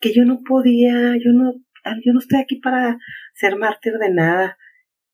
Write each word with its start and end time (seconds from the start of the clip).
que 0.00 0.12
yo 0.14 0.24
no 0.24 0.40
podía, 0.46 1.14
yo 1.16 1.32
no, 1.32 1.52
yo 2.04 2.12
no 2.12 2.18
estoy 2.18 2.40
aquí 2.40 2.56
para 2.56 2.98
ser 3.34 3.56
mártir 3.56 3.94
de 3.94 4.10
nada. 4.10 4.56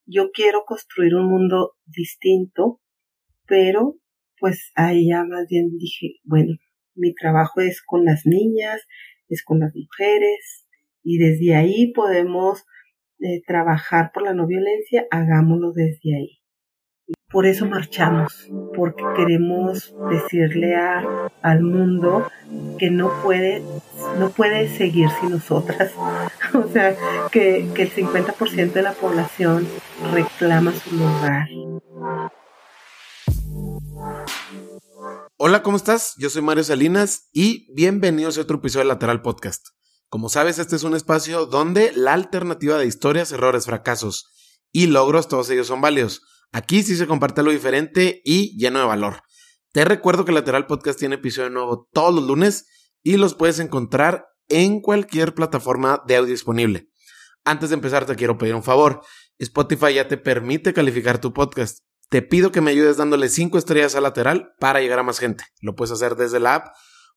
Yo 0.05 0.31
quiero 0.31 0.63
construir 0.65 1.15
un 1.15 1.29
mundo 1.29 1.73
distinto, 1.85 2.81
pero 3.47 3.95
pues 4.39 4.71
ahí 4.75 5.09
ya 5.09 5.23
más 5.23 5.47
bien 5.47 5.77
dije, 5.77 6.19
bueno, 6.23 6.53
mi 6.95 7.13
trabajo 7.13 7.61
es 7.61 7.81
con 7.81 8.03
las 8.05 8.25
niñas, 8.25 8.81
es 9.29 9.43
con 9.43 9.59
las 9.59 9.73
mujeres, 9.73 10.67
y 11.03 11.17
desde 11.17 11.55
ahí 11.55 11.91
podemos 11.93 12.65
eh, 13.19 13.41
trabajar 13.45 14.11
por 14.13 14.23
la 14.23 14.33
no 14.33 14.47
violencia, 14.47 15.05
hagámoslo 15.11 15.71
desde 15.73 16.15
ahí. 16.15 16.42
Por 17.31 17.47
eso 17.47 17.65
marchamos, 17.65 18.47
porque 18.75 19.03
queremos 19.15 19.93
decirle 20.09 20.75
a, 20.75 21.31
al 21.41 21.63
mundo 21.63 22.29
que 22.77 22.91
no 22.91 23.11
puede, 23.23 23.63
no 24.19 24.29
puede 24.29 24.75
seguir 24.77 25.09
sin 25.19 25.31
nosotras. 25.31 25.91
o 26.53 26.67
sea, 26.71 26.95
que, 27.31 27.67
que 27.73 27.83
el 27.83 27.91
50% 27.91 28.73
de 28.73 28.81
la 28.81 28.93
población 28.93 29.67
reclama 30.13 30.73
su 30.73 30.95
lugar. 30.95 31.47
Hola, 35.37 35.63
¿cómo 35.63 35.77
estás? 35.77 36.13
Yo 36.17 36.29
soy 36.29 36.41
Mario 36.41 36.63
Salinas 36.63 37.29
y 37.33 37.73
bienvenidos 37.73 38.37
a 38.37 38.41
otro 38.41 38.57
episodio 38.57 38.85
de 38.85 38.89
Lateral 38.89 39.21
Podcast. 39.21 39.65
Como 40.07 40.29
sabes, 40.29 40.59
este 40.59 40.75
es 40.75 40.83
un 40.83 40.95
espacio 40.95 41.47
donde 41.47 41.91
la 41.95 42.13
alternativa 42.13 42.77
de 42.77 42.85
historias, 42.85 43.31
errores, 43.31 43.65
fracasos 43.65 44.31
y 44.71 44.85
logros, 44.87 45.27
todos 45.27 45.49
ellos 45.49 45.67
son 45.67 45.81
válidos. 45.81 46.21
Aquí 46.53 46.83
sí 46.83 46.95
se 46.95 47.07
comparte 47.07 47.41
lo 47.41 47.49
diferente 47.49 48.21
y 48.23 48.55
lleno 48.59 48.77
de 48.77 48.85
valor. 48.85 49.23
Te 49.71 49.85
recuerdo 49.85 50.23
que 50.23 50.31
Lateral 50.31 50.67
Podcast 50.67 50.99
tiene 50.99 51.15
episodio 51.15 51.49
nuevo 51.49 51.89
todos 51.91 52.13
los 52.13 52.25
lunes 52.25 52.67
y 53.01 53.17
los 53.17 53.33
puedes 53.33 53.57
encontrar 53.57 54.27
en 54.49 54.79
cualquier 54.79 55.33
plataforma 55.33 56.03
de 56.05 56.15
audio 56.15 56.29
disponible. 56.29 56.89
Antes 57.43 57.71
de 57.71 57.73
empezar, 57.73 58.05
te 58.05 58.15
quiero 58.15 58.37
pedir 58.37 58.53
un 58.53 58.61
favor. 58.61 59.01
Spotify 59.39 59.95
ya 59.95 60.07
te 60.07 60.17
permite 60.17 60.73
calificar 60.73 61.19
tu 61.19 61.33
podcast. 61.33 61.79
Te 62.09 62.21
pido 62.21 62.51
que 62.51 62.61
me 62.61 62.69
ayudes 62.69 62.97
dándole 62.97 63.29
5 63.29 63.57
estrellas 63.57 63.95
a 63.95 64.01
lateral 64.01 64.51
para 64.59 64.79
llegar 64.79 64.99
a 64.99 65.03
más 65.03 65.17
gente. 65.17 65.45
Lo 65.59 65.73
puedes 65.73 65.91
hacer 65.91 66.15
desde 66.15 66.39
la 66.39 66.53
app 66.53 66.67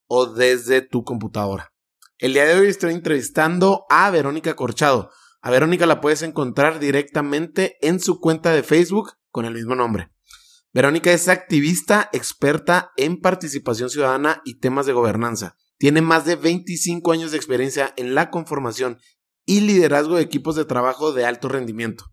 o 0.07 0.25
desde 0.25 0.81
tu 0.81 1.03
computadora. 1.03 1.73
El 2.17 2.33
día 2.33 2.45
de 2.45 2.59
hoy 2.59 2.69
estoy 2.69 2.95
entrevistando 2.95 3.85
a 3.91 4.09
Verónica 4.09 4.55
Corchado. 4.55 5.11
A 5.43 5.51
Verónica 5.51 5.85
la 5.85 6.01
puedes 6.01 6.23
encontrar 6.23 6.79
directamente 6.79 7.77
en 7.81 7.99
su 7.99 8.19
cuenta 8.19 8.51
de 8.51 8.63
Facebook 8.63 9.11
con 9.37 9.45
el 9.45 9.53
mismo 9.53 9.75
nombre. 9.75 10.09
Verónica 10.73 11.13
es 11.13 11.27
activista 11.27 12.09
experta 12.11 12.91
en 12.97 13.21
participación 13.21 13.91
ciudadana 13.91 14.41
y 14.45 14.57
temas 14.57 14.87
de 14.87 14.93
gobernanza. 14.93 15.55
Tiene 15.77 16.01
más 16.01 16.25
de 16.25 16.37
25 16.37 17.11
años 17.11 17.29
de 17.29 17.37
experiencia 17.37 17.93
en 17.97 18.15
la 18.15 18.31
conformación 18.31 18.97
y 19.45 19.59
liderazgo 19.59 20.15
de 20.15 20.23
equipos 20.23 20.55
de 20.55 20.65
trabajo 20.65 21.13
de 21.13 21.23
alto 21.23 21.49
rendimiento. 21.49 22.05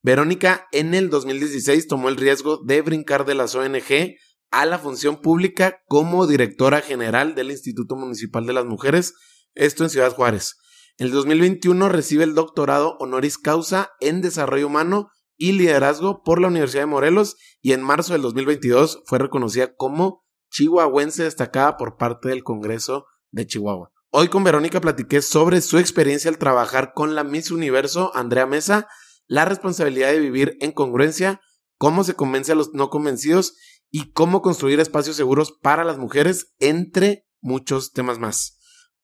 Verónica 0.00 0.68
en 0.72 0.94
el 0.94 1.10
2016 1.10 1.86
tomó 1.86 2.08
el 2.08 2.16
riesgo 2.16 2.62
de 2.64 2.80
brincar 2.80 3.26
de 3.26 3.34
las 3.34 3.54
ONG 3.54 4.14
a 4.50 4.64
la 4.64 4.78
función 4.78 5.20
pública 5.20 5.82
como 5.86 6.26
directora 6.26 6.80
general 6.80 7.34
del 7.34 7.50
Instituto 7.50 7.94
Municipal 7.94 8.46
de 8.46 8.54
las 8.54 8.64
Mujeres, 8.64 9.12
esto 9.54 9.84
en 9.84 9.90
Ciudad 9.90 10.14
Juárez. 10.14 10.56
En 10.96 11.08
el 11.08 11.12
2021 11.12 11.90
recibe 11.90 12.24
el 12.24 12.34
doctorado 12.34 12.96
honoris 13.00 13.36
causa 13.36 13.90
en 14.00 14.22
Desarrollo 14.22 14.68
Humano 14.68 15.10
y 15.40 15.52
liderazgo 15.52 16.22
por 16.22 16.38
la 16.38 16.48
Universidad 16.48 16.82
de 16.82 16.86
Morelos 16.86 17.36
y 17.62 17.72
en 17.72 17.82
marzo 17.82 18.12
del 18.12 18.20
2022 18.20 19.02
fue 19.06 19.18
reconocida 19.18 19.74
como 19.74 20.22
chihuahuense 20.50 21.24
destacada 21.24 21.78
por 21.78 21.96
parte 21.96 22.28
del 22.28 22.44
Congreso 22.44 23.06
de 23.30 23.46
Chihuahua. 23.46 23.90
Hoy 24.10 24.28
con 24.28 24.44
Verónica 24.44 24.82
platiqué 24.82 25.22
sobre 25.22 25.62
su 25.62 25.78
experiencia 25.78 26.30
al 26.30 26.36
trabajar 26.36 26.92
con 26.94 27.14
la 27.14 27.24
Miss 27.24 27.50
Universo 27.50 28.12
Andrea 28.14 28.44
Mesa, 28.44 28.86
la 29.26 29.46
responsabilidad 29.46 30.10
de 30.10 30.20
vivir 30.20 30.58
en 30.60 30.72
congruencia, 30.72 31.40
cómo 31.78 32.04
se 32.04 32.14
convence 32.14 32.52
a 32.52 32.56
los 32.56 32.74
no 32.74 32.90
convencidos 32.90 33.56
y 33.90 34.12
cómo 34.12 34.42
construir 34.42 34.78
espacios 34.78 35.16
seguros 35.16 35.58
para 35.62 35.84
las 35.84 35.96
mujeres, 35.96 36.52
entre 36.58 37.26
muchos 37.40 37.92
temas 37.92 38.18
más. 38.18 38.58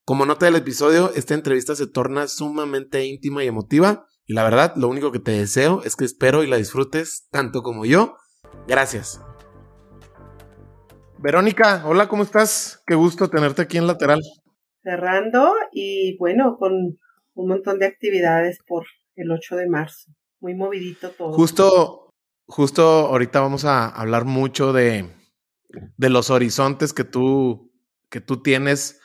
Como 0.04 0.26
nota 0.26 0.44
del 0.44 0.56
episodio, 0.56 1.12
esta 1.14 1.32
entrevista 1.32 1.74
se 1.74 1.86
torna 1.86 2.28
sumamente 2.28 3.06
íntima 3.06 3.42
y 3.42 3.46
emotiva 3.46 4.06
y 4.26 4.34
la 4.34 4.42
verdad, 4.42 4.74
lo 4.76 4.88
único 4.88 5.12
que 5.12 5.20
te 5.20 5.30
deseo 5.30 5.82
es 5.84 5.94
que 5.94 6.04
espero 6.04 6.42
y 6.42 6.48
la 6.48 6.56
disfrutes 6.56 7.28
tanto 7.30 7.62
como 7.62 7.84
yo. 7.84 8.16
Gracias. 8.66 9.20
Verónica, 11.18 11.84
hola, 11.86 12.08
¿cómo 12.08 12.24
estás? 12.24 12.82
Qué 12.86 12.96
gusto 12.96 13.30
tenerte 13.30 13.62
aquí 13.62 13.78
en 13.78 13.86
Lateral. 13.86 14.20
Cerrando 14.82 15.54
y 15.72 16.16
bueno, 16.18 16.56
con 16.58 16.98
un 17.34 17.48
montón 17.48 17.78
de 17.78 17.86
actividades 17.86 18.58
por 18.66 18.86
el 19.14 19.30
8 19.30 19.56
de 19.56 19.68
marzo. 19.68 20.10
Muy 20.40 20.54
movidito 20.54 21.10
todo. 21.10 21.32
Justo, 21.32 22.10
justo 22.46 22.82
ahorita 22.82 23.40
vamos 23.40 23.64
a 23.64 23.88
hablar 23.88 24.24
mucho 24.24 24.72
de, 24.72 25.08
de 25.96 26.10
los 26.10 26.30
horizontes 26.30 26.92
que 26.92 27.04
tú, 27.04 27.72
que 28.10 28.20
tú 28.20 28.42
tienes 28.42 29.00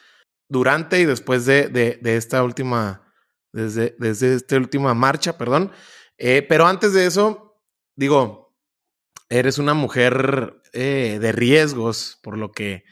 durante 0.49 0.99
y 0.99 1.05
después 1.05 1.45
de, 1.45 1.67
de, 1.67 1.99
de 2.01 2.17
esta 2.17 2.43
última 2.43 3.10
desde, 3.53 3.95
desde 3.99 4.35
esta 4.35 4.57
última 4.57 4.93
marcha, 4.93 5.37
perdón. 5.37 5.71
Eh, 6.17 6.45
pero 6.47 6.67
antes 6.67 6.93
de 6.93 7.05
eso, 7.05 7.61
digo, 7.95 8.55
eres 9.29 9.57
una 9.57 9.73
mujer 9.73 10.61
eh, 10.73 11.17
de 11.21 11.31
riesgos, 11.31 12.19
por 12.21 12.37
lo 12.37 12.51
que, 12.51 12.83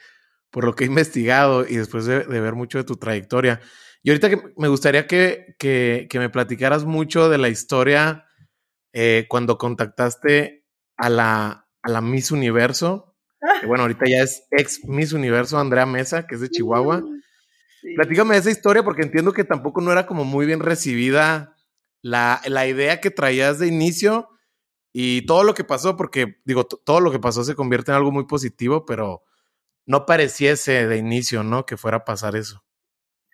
por 0.50 0.64
lo 0.64 0.76
que 0.76 0.86
he 0.86 0.88
investigado 0.88 1.66
y 1.68 1.76
después 1.78 2.06
de, 2.06 2.24
ver 2.24 2.56
mucho 2.56 2.78
de 2.78 2.84
tu 2.84 2.96
trayectoria. 2.96 3.62
Y 4.02 4.10
ahorita 4.10 4.30
que 4.30 4.42
me 4.58 4.70
gustaría 4.70 5.08
que, 5.08 5.56
que, 5.60 6.08
que 6.10 6.20
me 6.20 6.30
platicaras 6.30 6.86
mucho 6.86 7.30
de 7.30 7.38
la 7.38 7.50
historia 7.50 8.26
eh, 8.94 9.26
cuando 9.30 9.58
contactaste 9.58 10.66
a 10.98 11.10
la, 11.10 11.68
a 11.82 11.90
la 11.90 12.02
Miss 12.02 12.32
Universo. 12.32 13.16
Que 13.62 13.68
bueno, 13.68 13.84
ahorita 13.84 14.06
ya 14.08 14.24
es 14.24 14.48
ex 14.52 14.84
Miss 14.86 15.14
Universo 15.14 15.58
Andrea 15.60 15.86
Mesa, 15.86 16.28
que 16.28 16.36
es 16.36 16.42
de 16.42 16.50
Chihuahua. 16.50 17.04
Platícame 17.96 18.38
esa 18.38 18.52
historia 18.52 18.84
porque 18.84 19.04
entiendo 19.04 19.34
que 19.34 19.44
tampoco 19.44 19.82
no 19.82 19.92
era 19.92 20.06
como 20.06 20.26
muy 20.26 20.46
bien 20.46 20.60
recibida 20.60 21.56
la, 22.02 22.42
la 22.46 22.68
idea 22.68 23.00
que 23.00 23.12
traías 23.12 23.60
de 23.60 23.68
inicio 23.68 24.30
y 24.92 25.26
todo 25.26 25.44
lo 25.44 25.54
que 25.54 25.64
pasó, 25.64 25.96
porque 25.96 26.38
digo, 26.46 26.66
todo 26.66 27.00
lo 27.00 27.12
que 27.12 27.20
pasó 27.20 27.44
se 27.44 27.56
convierte 27.56 27.92
en 27.92 27.98
algo 27.98 28.12
muy 28.12 28.26
positivo, 28.26 28.86
pero 28.86 29.24
no 29.86 30.06
pareciese 30.06 30.88
de 30.88 30.98
inicio, 30.98 31.44
¿no? 31.44 31.66
Que 31.66 31.78
fuera 31.78 31.98
a 31.98 32.06
pasar 32.06 32.36
eso. 32.36 32.64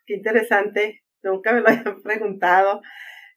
Qué 0.06 0.16
interesante, 0.16 1.04
nunca 1.24 1.54
me 1.54 1.62
lo 1.62 1.68
habían 1.70 2.02
preguntado. 2.02 2.82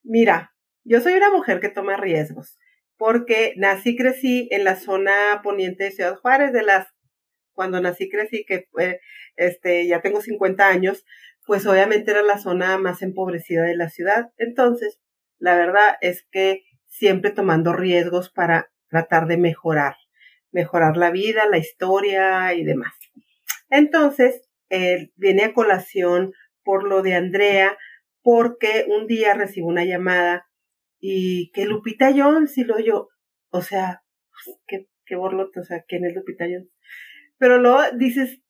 Mira, 0.02 0.54
yo 0.84 1.00
soy 1.00 1.14
una 1.14 1.30
mujer 1.30 1.60
que 1.60 1.68
toma 1.68 1.96
riesgos, 1.96 2.58
porque 2.96 3.54
nací, 3.56 3.96
crecí 3.96 4.48
en 4.50 4.64
la 4.64 4.76
zona 4.76 5.40
poniente 5.42 5.84
de 5.84 5.90
Ciudad 5.92 6.16
Juárez, 6.16 6.52
de 6.52 6.62
las 6.62 6.88
cuando 7.58 7.80
nací 7.80 8.08
crecí, 8.08 8.44
que 8.46 8.68
este, 9.34 9.88
ya 9.88 10.00
tengo 10.00 10.20
50 10.20 10.68
años, 10.68 11.04
pues 11.44 11.66
obviamente 11.66 12.12
era 12.12 12.22
la 12.22 12.38
zona 12.38 12.78
más 12.78 13.02
empobrecida 13.02 13.64
de 13.64 13.74
la 13.74 13.88
ciudad. 13.88 14.30
Entonces, 14.36 15.00
la 15.40 15.56
verdad 15.56 15.96
es 16.00 16.24
que 16.30 16.62
siempre 16.86 17.32
tomando 17.32 17.72
riesgos 17.72 18.30
para 18.30 18.70
tratar 18.88 19.26
de 19.26 19.38
mejorar, 19.38 19.96
mejorar 20.52 20.96
la 20.96 21.10
vida, 21.10 21.48
la 21.50 21.58
historia 21.58 22.54
y 22.54 22.62
demás. 22.62 22.94
Entonces, 23.70 24.48
eh, 24.70 25.10
viene 25.16 25.42
a 25.42 25.52
colación 25.52 26.34
por 26.62 26.84
lo 26.84 27.02
de 27.02 27.14
Andrea, 27.14 27.76
porque 28.22 28.86
un 28.86 29.08
día 29.08 29.34
recibo 29.34 29.66
una 29.66 29.84
llamada 29.84 30.46
y 31.00 31.50
que 31.50 31.64
Lupita 31.64 32.12
Jones 32.14 32.56
y 32.56 32.62
lo 32.62 32.78
yo, 32.78 33.08
o 33.50 33.62
sea, 33.62 34.04
qué, 34.68 34.86
qué 35.04 35.16
borlote, 35.16 35.58
o 35.58 35.64
sea, 35.64 35.82
¿quién 35.88 36.04
es 36.04 36.14
Lupita 36.14 36.44
Jones? 36.44 36.70
Pero 37.38 37.58
luego 37.58 37.80
dices, 37.96 38.40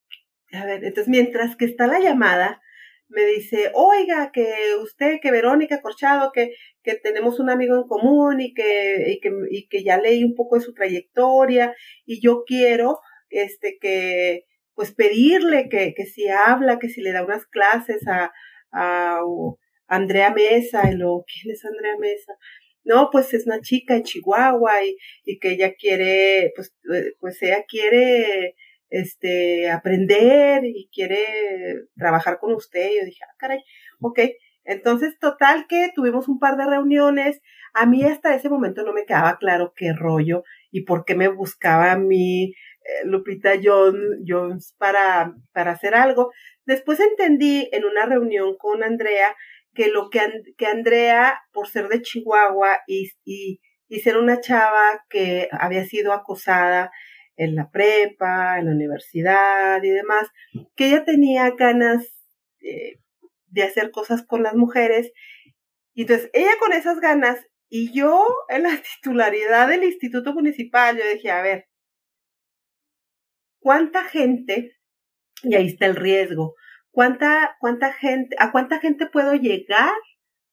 a 0.53 0.65
ver, 0.66 0.84
entonces 0.84 1.09
mientras 1.09 1.56
que 1.56 1.66
está 1.66 1.87
la 1.87 2.00
llamada, 2.00 2.60
me 3.09 3.25
dice, 3.25 3.71
oiga, 3.75 4.31
que 4.32 4.47
usted, 4.83 5.18
que 5.21 5.30
Verónica 5.30 5.80
Corchado, 5.80 6.30
que, 6.33 6.54
que 6.83 6.95
tenemos 6.97 7.41
un 7.41 7.51
amigo 7.51 7.77
en 7.77 7.89
común 7.89 8.41
y 8.41 8.53
que, 8.53 9.13
y 9.13 9.21
que, 9.21 9.30
y 9.51 9.66
que 9.68 9.83
ya 9.83 9.98
leí 9.98 10.24
un 10.24 10.34
poco 10.34 10.57
de 10.57 10.63
su 10.63 10.74
trayectoria 10.74 11.74
y 12.04 12.21
yo 12.21 12.45
quiero, 12.47 13.01
este, 13.30 13.78
que, 13.80 14.45
pues 14.74 14.92
pedirle 14.92 15.68
que, 15.68 15.95
que 15.95 16.07
si 16.07 16.28
habla, 16.28 16.78
que 16.78 16.89
si 16.89 17.01
le 17.01 17.13
da 17.13 17.24
unas 17.24 17.47
clases 17.47 18.07
a, 18.07 18.33
a, 18.72 19.21
Andrea 19.89 20.30
Mesa, 20.30 20.91
y 20.91 20.97
luego, 20.97 21.24
¿quién 21.27 21.54
es 21.54 21.65
Andrea 21.65 21.97
Mesa? 21.98 22.34
No, 22.84 23.09
pues 23.10 23.33
es 23.33 23.47
una 23.47 23.60
chica 23.60 23.97
en 23.97 24.03
Chihuahua 24.03 24.84
y, 24.84 24.97
y 25.24 25.39
que 25.39 25.53
ella 25.53 25.74
quiere, 25.74 26.53
pues, 26.54 26.74
eh, 26.95 27.15
pues 27.21 27.42
ella 27.42 27.65
quiere 27.66 28.54
este, 28.91 29.71
aprender 29.71 30.65
y 30.65 30.89
quiere 30.93 31.19
trabajar 31.97 32.39
con 32.39 32.53
usted. 32.53 32.89
Yo 32.99 33.05
dije, 33.05 33.21
ah, 33.25 33.35
caray, 33.39 33.61
ok. 34.01 34.21
Entonces, 34.65 35.19
total 35.19 35.67
que 35.69 35.91
tuvimos 35.95 36.29
un 36.29 36.39
par 36.39 36.57
de 36.57 36.67
reuniones. 36.67 37.41
A 37.75 37.87
mí 37.87 38.05
hasta 38.05 38.35
ese 38.35 38.49
momento 38.49 38.85
no 38.85 38.93
me 38.93 39.07
quedaba 39.07 39.39
claro 39.39 39.73
qué 39.75 39.93
rollo 39.93 40.45
y 40.71 40.83
por 40.83 41.05
qué 41.05 41.15
me 41.15 41.29
buscaba 41.29 41.93
a 41.93 41.99
mí 41.99 42.53
eh, 42.89 43.05
Lupita 43.05 43.53
Jones 43.63 44.75
para, 44.79 45.35
para 45.53 45.73
hacer 45.73 45.95
algo. 45.95 46.33
Después 46.67 47.01
entendí 47.01 47.69
en 47.73 47.85
una 47.85 48.07
reunión 48.07 48.57
con 48.59 48.83
Andrea 48.83 49.35
que 49.75 49.89
lo 49.89 50.11
que, 50.11 50.21
que 50.57 50.67
Andrea, 50.67 51.41
por 51.53 51.69
ser 51.69 51.89
de 51.89 52.03
Chihuahua 52.03 52.81
y, 52.87 53.11
y, 53.25 53.61
y 53.89 54.01
ser 54.01 54.19
una 54.19 54.41
chava 54.41 55.05
que 55.09 55.49
había 55.53 55.85
sido 55.85 56.13
acosada 56.13 56.91
en 57.39 57.55
la 57.55 57.71
prepa, 57.71 58.59
en 58.59 58.67
la 58.67 58.73
universidad 58.73 59.83
y 59.83 59.91
demás, 59.91 60.29
que 60.75 60.89
ella 60.89 61.05
tenía 61.05 61.51
ganas 61.53 62.05
eh, 62.61 62.99
de 63.47 63.63
hacer 63.63 63.91
cosas 63.91 64.27
con 64.27 64.43
las 64.43 64.55
mujeres. 64.55 65.13
Y 65.95 66.03
entonces 66.03 66.31
ella 66.35 66.51
con 66.61 66.73
esas 66.73 67.01
ganas 67.01 67.39
y 67.69 67.93
yo 67.93 68.27
en 68.49 68.65
la 68.65 68.71
titularidad 69.03 69.69
del 69.69 69.85
Instituto 69.85 70.35
Municipal, 70.35 70.99
yo 70.99 71.05
dije, 71.13 71.31
a 71.31 71.41
ver, 71.41 71.69
¿cuánta 73.61 74.05
gente, 74.05 74.77
y 75.45 75.55
ahí 75.55 75.69
está 75.69 75.87
el 75.87 75.97
riesgo, 75.97 76.55
cuánta, 76.91 77.57
cuánta 77.61 77.93
gente, 77.93 78.35
a 78.41 78.51
cuánta 78.51 78.81
gente 78.81 79.07
puedo 79.07 79.35
llegar, 79.35 79.95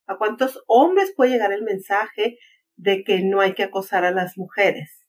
a 0.05 0.17
cuántos 0.17 0.63
hombres 0.67 1.13
puede 1.15 1.31
llegar 1.31 1.51
el 1.51 1.63
mensaje 1.63 2.37
de 2.75 3.03
que 3.03 3.23
no 3.23 3.41
hay 3.41 3.55
que 3.55 3.63
acosar 3.63 4.05
a 4.05 4.11
las 4.11 4.37
mujeres? 4.37 5.04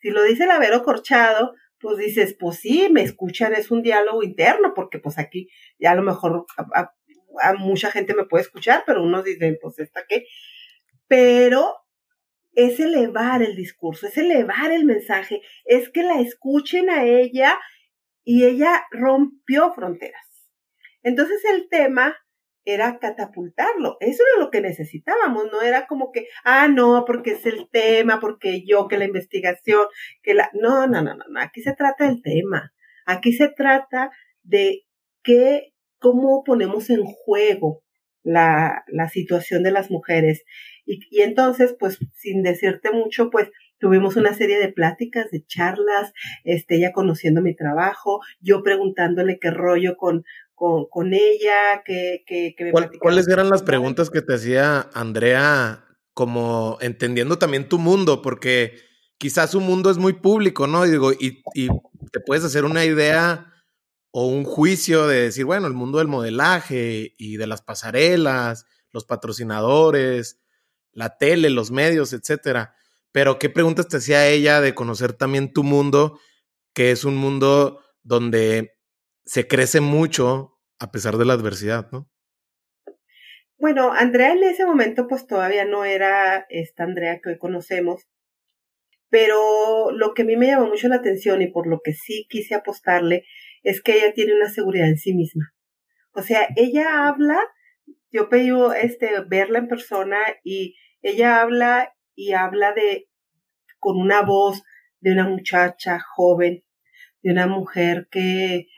Si 0.00 0.10
lo 0.10 0.22
dice 0.22 0.44
el 0.44 0.50
Avero 0.50 0.82
Corchado, 0.82 1.54
pues 1.78 1.98
dices, 1.98 2.36
pues 2.38 2.58
sí, 2.58 2.88
me 2.90 3.02
escuchan, 3.02 3.54
es 3.54 3.70
un 3.70 3.82
diálogo 3.82 4.22
interno, 4.22 4.74
porque 4.74 4.98
pues 4.98 5.18
aquí 5.18 5.48
ya 5.78 5.92
a 5.92 5.94
lo 5.94 6.02
mejor 6.02 6.46
a, 6.74 7.54
mucha 7.58 7.90
gente 7.90 8.14
me 8.14 8.26
puede 8.26 8.42
escuchar, 8.42 8.82
pero 8.86 9.02
unos 9.02 9.24
dicen, 9.24 9.58
pues 9.60 9.78
está 9.78 10.04
qué. 10.08 10.26
Pero 11.06 11.76
es 12.52 12.80
elevar 12.80 13.42
el 13.42 13.56
discurso, 13.56 14.06
es 14.06 14.18
elevar 14.18 14.72
el 14.72 14.84
mensaje, 14.84 15.40
es 15.64 15.88
que 15.88 16.02
la 16.02 16.20
escuchen 16.20 16.90
a 16.90 17.04
ella 17.04 17.58
y 18.24 18.44
ella 18.44 18.84
rompió 18.90 19.72
fronteras. 19.72 20.26
Entonces 21.02 21.42
el 21.44 21.68
tema 21.68 22.16
era 22.64 22.98
catapultarlo. 22.98 23.96
Eso 24.00 24.22
era 24.22 24.44
lo 24.44 24.50
que 24.50 24.60
necesitábamos, 24.60 25.46
no 25.50 25.62
era 25.62 25.86
como 25.86 26.12
que, 26.12 26.26
ah, 26.44 26.68
no, 26.68 27.04
porque 27.06 27.32
es 27.32 27.46
el 27.46 27.68
tema, 27.70 28.20
porque 28.20 28.64
yo, 28.66 28.88
que 28.88 28.98
la 28.98 29.04
investigación, 29.04 29.86
que 30.22 30.34
la... 30.34 30.50
No, 30.52 30.86
no, 30.86 31.02
no, 31.02 31.14
no, 31.14 31.24
no. 31.28 31.40
aquí 31.40 31.62
se 31.62 31.74
trata 31.74 32.06
del 32.06 32.22
tema. 32.22 32.72
Aquí 33.06 33.32
se 33.32 33.48
trata 33.48 34.10
de 34.42 34.82
qué, 35.22 35.72
cómo 35.98 36.44
ponemos 36.44 36.90
en 36.90 37.04
juego 37.04 37.82
la, 38.22 38.84
la 38.88 39.08
situación 39.08 39.62
de 39.62 39.72
las 39.72 39.90
mujeres. 39.90 40.44
Y, 40.84 41.00
y 41.10 41.22
entonces, 41.22 41.74
pues, 41.78 41.98
sin 42.14 42.42
decirte 42.42 42.90
mucho, 42.90 43.30
pues, 43.30 43.50
tuvimos 43.80 44.16
una 44.16 44.34
serie 44.34 44.60
de 44.60 44.72
pláticas, 44.72 45.30
de 45.30 45.44
charlas, 45.46 46.12
este, 46.44 46.76
ella 46.76 46.92
conociendo 46.92 47.42
mi 47.42 47.56
trabajo, 47.56 48.20
yo 48.40 48.62
preguntándole 48.62 49.38
qué 49.40 49.50
rollo 49.50 49.96
con, 49.96 50.24
con, 50.90 51.14
ella, 51.14 51.82
que, 51.86 52.22
que, 52.26 52.54
me 52.58 52.98
¿Cuáles 52.98 53.26
eran 53.28 53.48
las 53.48 53.62
preguntas 53.62 54.10
que 54.10 54.20
te 54.20 54.34
hacía 54.34 54.90
Andrea, 54.92 55.86
como 56.12 56.76
entendiendo 56.82 57.38
también 57.38 57.66
tu 57.66 57.78
mundo? 57.78 58.20
Porque 58.20 58.74
quizás 59.16 59.52
su 59.52 59.60
mundo 59.60 59.90
es 59.90 59.96
muy 59.96 60.12
público, 60.12 60.66
¿no? 60.66 60.84
Y 60.84 60.90
digo, 60.90 61.12
y, 61.12 61.42
y 61.54 61.68
te 62.12 62.20
puedes 62.20 62.44
hacer 62.44 62.66
una 62.66 62.84
idea 62.84 63.54
o 64.10 64.26
un 64.26 64.44
juicio 64.44 65.06
de 65.06 65.22
decir, 65.22 65.46
bueno, 65.46 65.66
el 65.66 65.72
mundo 65.72 65.96
del 65.96 66.08
modelaje 66.08 67.14
y 67.16 67.38
de 67.38 67.46
las 67.46 67.62
pasarelas, 67.62 68.66
los 68.90 69.06
patrocinadores, 69.06 70.40
la 70.92 71.16
tele, 71.16 71.48
los 71.48 71.70
medios, 71.70 72.12
etcétera. 72.12 72.74
Pero, 73.12 73.38
¿qué 73.38 73.48
preguntas 73.48 73.88
te 73.88 73.96
hacía 73.96 74.28
ella 74.28 74.60
de 74.60 74.74
conocer 74.74 75.14
también 75.14 75.54
tu 75.54 75.64
mundo, 75.64 76.20
que 76.74 76.90
es 76.90 77.04
un 77.04 77.16
mundo 77.16 77.80
donde 78.02 78.79
se 79.24 79.46
crece 79.46 79.80
mucho 79.80 80.58
a 80.78 80.90
pesar 80.90 81.16
de 81.16 81.24
la 81.24 81.34
adversidad, 81.34 81.90
¿no? 81.92 82.10
Bueno, 83.58 83.92
Andrea 83.92 84.32
en 84.32 84.42
ese 84.42 84.64
momento 84.64 85.06
pues 85.06 85.26
todavía 85.26 85.66
no 85.66 85.84
era 85.84 86.46
esta 86.48 86.84
Andrea 86.84 87.20
que 87.22 87.30
hoy 87.30 87.38
conocemos, 87.38 88.08
pero 89.10 89.90
lo 89.90 90.14
que 90.14 90.22
a 90.22 90.24
mí 90.24 90.36
me 90.36 90.46
llamó 90.46 90.66
mucho 90.66 90.88
la 90.88 90.96
atención 90.96 91.42
y 91.42 91.48
por 91.48 91.66
lo 91.66 91.80
que 91.84 91.92
sí 91.92 92.26
quise 92.30 92.54
apostarle 92.54 93.24
es 93.62 93.82
que 93.82 93.98
ella 93.98 94.14
tiene 94.14 94.34
una 94.34 94.48
seguridad 94.48 94.88
en 94.88 94.96
sí 94.96 95.12
misma. 95.14 95.52
O 96.12 96.22
sea, 96.22 96.48
ella 96.56 97.06
habla, 97.06 97.38
yo 98.10 98.30
pedí 98.30 98.50
este, 98.80 99.10
verla 99.28 99.58
en 99.58 99.68
persona 99.68 100.18
y 100.42 100.76
ella 101.02 101.42
habla 101.42 101.92
y 102.14 102.32
habla 102.32 102.72
de, 102.72 103.08
con 103.78 103.98
una 103.98 104.22
voz 104.22 104.62
de 105.00 105.12
una 105.12 105.28
muchacha 105.28 105.98
joven, 106.00 106.64
de 107.22 107.32
una 107.32 107.46
mujer 107.46 108.08
que 108.10 108.68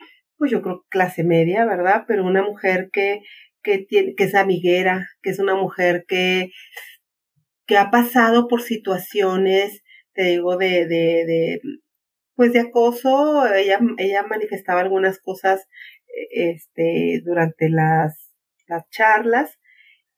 pues 0.43 0.51
yo 0.51 0.61
creo 0.61 0.83
clase 0.89 1.23
media, 1.23 1.63
¿verdad? 1.63 2.03
Pero 2.05 2.25
una 2.25 2.43
mujer 2.43 2.89
que, 2.91 3.21
que, 3.61 3.77
tiene, 3.77 4.13
que 4.13 4.25
es 4.25 4.35
amiguera, 4.35 5.07
que 5.21 5.29
es 5.29 5.39
una 5.39 5.55
mujer 5.55 6.03
que, 6.05 6.51
que 7.65 7.77
ha 7.77 7.89
pasado 7.89 8.49
por 8.49 8.61
situaciones, 8.61 9.83
te 10.13 10.23
digo, 10.23 10.57
de, 10.57 10.85
de, 10.85 11.23
de 11.25 11.61
pues 12.35 12.51
de 12.51 12.59
acoso, 12.59 13.47
ella, 13.53 13.79
ella 13.97 14.23
manifestaba 14.23 14.81
algunas 14.81 15.17
cosas 15.21 15.65
este, 16.31 17.21
durante 17.23 17.69
las, 17.69 18.35
las 18.67 18.83
charlas 18.89 19.57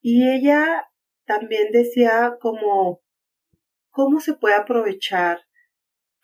y 0.02 0.28
ella 0.28 0.86
también 1.26 1.72
decía 1.72 2.34
como 2.42 3.00
cómo 3.92 4.20
se 4.22 4.34
puede 4.34 4.56
aprovechar 4.56 5.42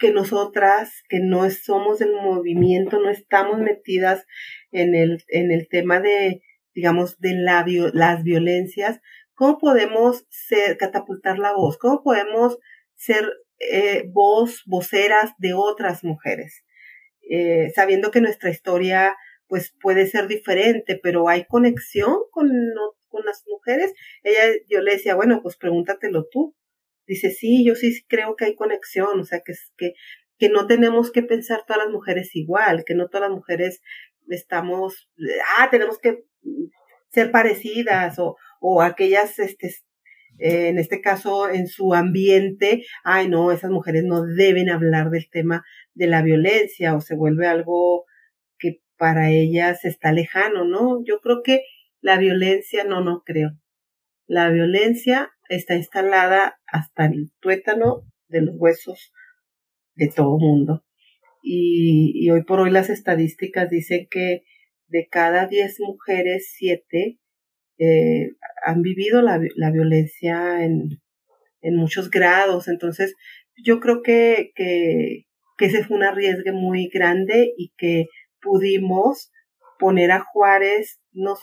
que 0.01 0.11
nosotras, 0.11 1.03
que 1.07 1.19
no 1.19 1.47
somos 1.51 1.99
del 1.99 2.13
movimiento, 2.13 2.99
no 2.99 3.11
estamos 3.11 3.59
metidas 3.59 4.25
en 4.71 4.95
el, 4.95 5.23
en 5.27 5.51
el 5.51 5.67
tema 5.69 6.01
de, 6.01 6.41
digamos, 6.73 7.19
de 7.19 7.35
la, 7.35 7.63
las 7.93 8.23
violencias, 8.23 8.99
¿cómo 9.35 9.59
podemos 9.59 10.25
ser, 10.29 10.77
catapultar 10.77 11.37
la 11.37 11.53
voz? 11.53 11.77
¿Cómo 11.77 12.01
podemos 12.01 12.57
ser 12.95 13.31
eh, 13.59 14.05
voz, 14.11 14.63
voceras 14.65 15.33
de 15.37 15.53
otras 15.53 16.03
mujeres? 16.03 16.65
Eh, 17.29 17.71
sabiendo 17.75 18.09
que 18.09 18.21
nuestra 18.21 18.49
historia, 18.49 19.15
pues, 19.47 19.75
puede 19.79 20.07
ser 20.07 20.27
diferente, 20.27 20.99
pero 21.01 21.29
hay 21.29 21.45
conexión 21.45 22.15
con, 22.31 22.49
con 23.07 23.23
las 23.23 23.43
mujeres. 23.47 23.93
Ella, 24.23 24.55
yo 24.67 24.81
le 24.81 24.93
decía, 24.93 25.13
bueno, 25.13 25.41
pues 25.43 25.57
pregúntatelo 25.57 26.25
tú 26.31 26.55
dice, 27.07 27.31
sí, 27.31 27.65
yo 27.65 27.75
sí 27.75 28.03
creo 28.07 28.35
que 28.35 28.45
hay 28.45 28.55
conexión, 28.55 29.19
o 29.19 29.23
sea, 29.23 29.41
que, 29.45 29.53
que, 29.77 29.93
que 30.37 30.49
no 30.49 30.67
tenemos 30.67 31.11
que 31.11 31.23
pensar 31.23 31.63
todas 31.65 31.83
las 31.83 31.91
mujeres 31.91 32.35
igual, 32.35 32.83
que 32.85 32.95
no 32.95 33.07
todas 33.09 33.29
las 33.29 33.35
mujeres 33.37 33.81
estamos, 34.29 35.09
ah, 35.57 35.69
tenemos 35.69 35.99
que 35.99 36.23
ser 37.09 37.31
parecidas 37.31 38.17
o, 38.19 38.37
o 38.59 38.81
aquellas, 38.81 39.37
este, 39.39 39.71
en 40.39 40.79
este 40.79 41.01
caso, 41.01 41.49
en 41.49 41.67
su 41.67 41.93
ambiente, 41.93 42.83
ay, 43.03 43.27
no, 43.27 43.51
esas 43.51 43.69
mujeres 43.69 44.03
no 44.03 44.23
deben 44.23 44.69
hablar 44.69 45.09
del 45.09 45.29
tema 45.29 45.63
de 45.93 46.07
la 46.07 46.21
violencia 46.21 46.95
o 46.95 47.01
se 47.01 47.15
vuelve 47.15 47.47
algo 47.47 48.05
que 48.57 48.81
para 48.97 49.29
ellas 49.29 49.85
está 49.85 50.11
lejano, 50.11 50.65
¿no? 50.65 51.03
Yo 51.05 51.19
creo 51.19 51.41
que 51.43 51.61
la 52.01 52.17
violencia, 52.17 52.83
no, 52.83 53.01
no 53.01 53.21
creo. 53.23 53.51
La 54.25 54.49
violencia 54.49 55.31
está 55.55 55.75
instalada 55.75 56.59
hasta 56.67 57.05
el 57.05 57.31
tuétano 57.39 58.03
de 58.27 58.41
los 58.41 58.55
huesos 58.57 59.11
de 59.95 60.07
todo 60.07 60.37
mundo. 60.37 60.85
Y, 61.43 62.29
hoy 62.29 62.43
por 62.43 62.59
hoy 62.59 62.71
las 62.71 62.89
estadísticas 62.89 63.69
dicen 63.69 64.07
que 64.09 64.43
de 64.87 65.07
cada 65.09 65.47
10 65.47 65.79
mujeres, 65.79 66.53
7 66.57 67.19
eh, 67.79 68.29
han 68.63 68.81
vivido 68.81 69.21
la, 69.21 69.39
violencia 69.71 70.63
en, 70.63 71.01
en, 71.61 71.75
muchos 71.75 72.09
grados. 72.09 72.67
Entonces, 72.67 73.15
yo 73.63 73.79
creo 73.79 74.01
que, 74.03 74.51
que, 74.55 75.25
que 75.57 75.65
ese 75.65 75.83
fue 75.83 75.97
un 75.97 76.03
arriesgue 76.03 76.51
muy 76.51 76.89
grande 76.89 77.53
y 77.57 77.73
que 77.77 78.05
pudimos 78.41 79.31
poner 79.79 80.11
a 80.11 80.23
Juárez 80.23 81.01
no, 81.11 81.35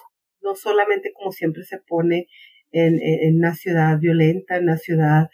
no 0.42 0.54
solamente 0.54 1.12
como 1.12 1.32
siempre 1.32 1.64
se 1.64 1.78
pone 1.78 2.28
en, 2.72 3.36
una 3.36 3.54
ciudad 3.54 3.98
violenta, 3.98 4.56
en 4.56 4.64
una 4.64 4.76
ciudad 4.76 5.28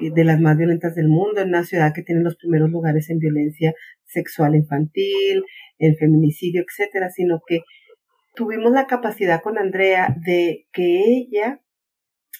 de 0.00 0.24
las 0.24 0.40
más 0.40 0.56
violentas 0.56 0.94
del 0.94 1.08
mundo, 1.08 1.40
en 1.40 1.48
una 1.48 1.64
ciudad 1.64 1.92
que 1.94 2.02
tiene 2.02 2.22
los 2.22 2.36
primeros 2.36 2.70
lugares 2.70 3.10
en 3.10 3.18
violencia 3.18 3.74
sexual 4.04 4.54
infantil, 4.54 5.44
en 5.78 5.96
feminicidio, 5.96 6.62
etcétera, 6.62 7.10
sino 7.10 7.40
que 7.46 7.60
tuvimos 8.34 8.72
la 8.72 8.86
capacidad 8.86 9.40
con 9.42 9.58
Andrea 9.58 10.14
de 10.24 10.66
que 10.72 11.02
ella 11.06 11.60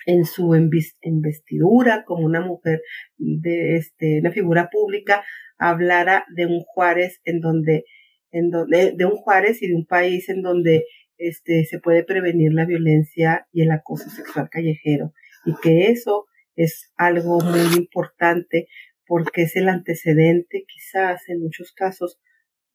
en 0.06 0.24
su 0.24 0.54
investidura 0.54 2.04
como 2.04 2.26
una 2.26 2.40
mujer 2.40 2.82
de 3.16 3.76
este 3.76 4.20
una 4.20 4.32
figura 4.32 4.68
pública 4.70 5.24
hablara 5.56 6.26
de 6.34 6.46
un 6.46 6.60
Juárez 6.60 7.20
en 7.24 7.40
donde 7.40 7.84
en 8.30 8.50
donde 8.50 8.92
de 8.96 9.04
un 9.06 9.16
Juárez 9.16 9.62
y 9.62 9.68
de 9.68 9.76
un 9.76 9.86
país 9.86 10.28
en 10.28 10.42
donde 10.42 10.84
este, 11.18 11.64
se 11.64 11.78
puede 11.78 12.04
prevenir 12.04 12.52
la 12.52 12.66
violencia 12.66 13.46
y 13.52 13.62
el 13.62 13.70
acoso 13.70 14.10
sexual 14.10 14.48
callejero 14.50 15.12
y 15.44 15.54
que 15.62 15.86
eso 15.86 16.26
es 16.56 16.92
algo 16.96 17.40
muy 17.40 17.76
importante 17.76 18.68
porque 19.06 19.42
es 19.42 19.56
el 19.56 19.68
antecedente 19.68 20.64
quizás 20.66 21.22
en 21.28 21.42
muchos 21.42 21.72
casos 21.72 22.18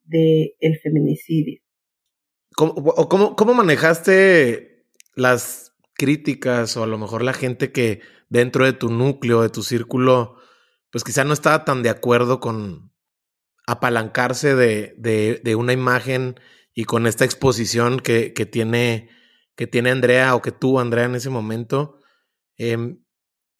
de 0.03 0.55
el 0.59 0.79
feminicidio. 0.79 1.61
¿Cómo, 2.55 3.35
cómo, 3.35 3.53
manejaste 3.53 4.85
las 5.15 5.75
críticas 5.93 6.75
o 6.77 6.83
a 6.83 6.87
lo 6.87 6.97
mejor 6.97 7.23
la 7.23 7.33
gente 7.33 7.71
que 7.71 8.01
dentro 8.27 8.65
de 8.65 8.73
tu 8.73 8.89
núcleo, 8.89 9.41
de 9.41 9.49
tu 9.49 9.63
círculo, 9.63 10.35
pues 10.91 11.03
quizá 11.03 11.23
no 11.23 11.33
estaba 11.33 11.63
tan 11.63 11.83
de 11.83 11.89
acuerdo 11.89 12.39
con 12.39 12.91
apalancarse 13.65 14.55
de, 14.55 14.93
de 14.97 15.55
una 15.55 15.73
imagen 15.73 16.39
y 16.73 16.85
con 16.85 17.07
esta 17.07 17.25
exposición 17.25 17.99
que, 17.99 18.33
que, 18.33 18.45
tiene, 18.45 19.09
que 19.55 19.67
tiene 19.67 19.91
Andrea 19.91 20.35
o 20.35 20.41
que 20.41 20.51
tuvo 20.51 20.79
Andrea 20.79 21.05
en 21.05 21.15
ese 21.15 21.29
momento? 21.29 21.99
Eh, 22.57 22.97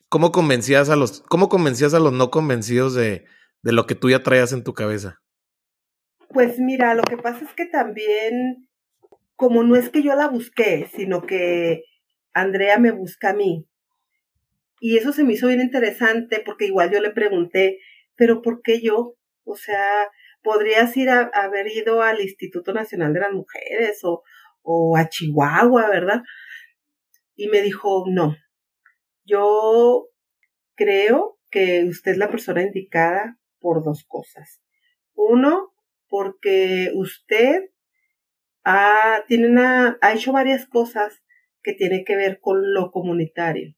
¿Cómo 0.10 0.32
convencías 0.32 0.90
a 0.90 0.96
los, 0.96 1.22
cómo 1.22 1.50
convencías 1.50 1.94
a 1.94 2.00
los 2.00 2.14
no 2.14 2.32
convencidos 2.32 2.96
de, 2.96 3.26
de 3.62 3.72
lo 3.72 3.86
que 3.86 3.96
tú 3.96 4.10
ya 4.10 4.24
traías 4.24 4.54
en 4.54 4.64
tu 4.64 4.74
cabeza? 4.74 5.22
Pues 6.30 6.60
mira, 6.60 6.94
lo 6.94 7.04
que 7.04 7.18
pasa 7.18 7.44
es 7.44 7.54
que 7.54 7.66
también, 7.66 8.68
como 9.36 9.64
no 9.64 9.76
es 9.76 9.90
que 9.90 10.04
yo 10.04 10.16
la 10.16 10.28
busqué, 10.28 10.90
sino 10.96 11.26
que 11.26 11.84
Andrea 12.34 12.78
me 12.78 12.92
busca 12.92 13.32
a 13.32 13.34
mí. 13.34 13.68
Y 14.80 14.98
eso 14.98 15.12
se 15.12 15.24
me 15.24 15.34
hizo 15.34 15.48
bien 15.48 15.62
interesante 15.62 16.42
porque 16.46 16.66
igual 16.66 16.92
yo 16.92 17.02
le 17.02 17.12
pregunté, 17.12 17.80
pero 18.16 18.42
¿por 18.42 18.62
qué 18.62 18.82
yo? 18.82 19.16
O 19.44 19.56
sea, 19.56 20.10
podrías 20.42 20.96
ir 20.98 21.10
a, 21.10 21.30
haber 21.34 21.68
ido 21.68 22.02
al 22.02 22.22
Instituto 22.22 22.74
Nacional 22.74 23.14
de 23.14 23.20
las 23.20 23.34
Mujeres 23.34 24.00
o, 24.04 24.24
o 24.62 24.98
a 24.98 25.10
Chihuahua, 25.10 25.90
¿verdad? 25.90 26.22
Y 27.36 27.48
me 27.48 27.62
dijo, 27.62 28.06
no, 28.08 28.36
yo 29.26 30.10
creo 30.76 31.38
que 31.50 31.86
usted 31.86 32.12
es 32.12 32.18
la 32.18 32.30
persona 32.30 32.62
indicada 32.62 33.38
por 33.60 33.84
dos 33.84 34.06
cosas. 34.08 34.62
Uno, 35.14 35.74
porque 36.08 36.92
usted 36.96 37.70
ha, 38.64 39.24
tiene 39.28 39.62
ha 40.02 40.14
hecho 40.14 40.32
varias 40.32 40.66
cosas 40.68 41.22
que 41.62 41.74
tienen 41.74 42.06
que 42.06 42.16
ver 42.16 42.40
con 42.40 42.74
lo 42.74 42.92
comunitario. 42.92 43.76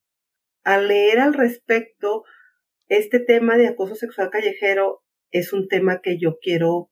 Al 0.64 0.88
leer 0.88 1.20
al 1.20 1.34
respecto, 1.34 2.24
este 2.88 3.20
tema 3.20 3.58
de 3.58 3.68
acoso 3.68 3.96
sexual 3.96 4.30
callejero 4.30 5.01
es 5.32 5.54
un 5.54 5.68
tema 5.68 6.02
que 6.02 6.18
yo 6.20 6.38
quiero 6.42 6.92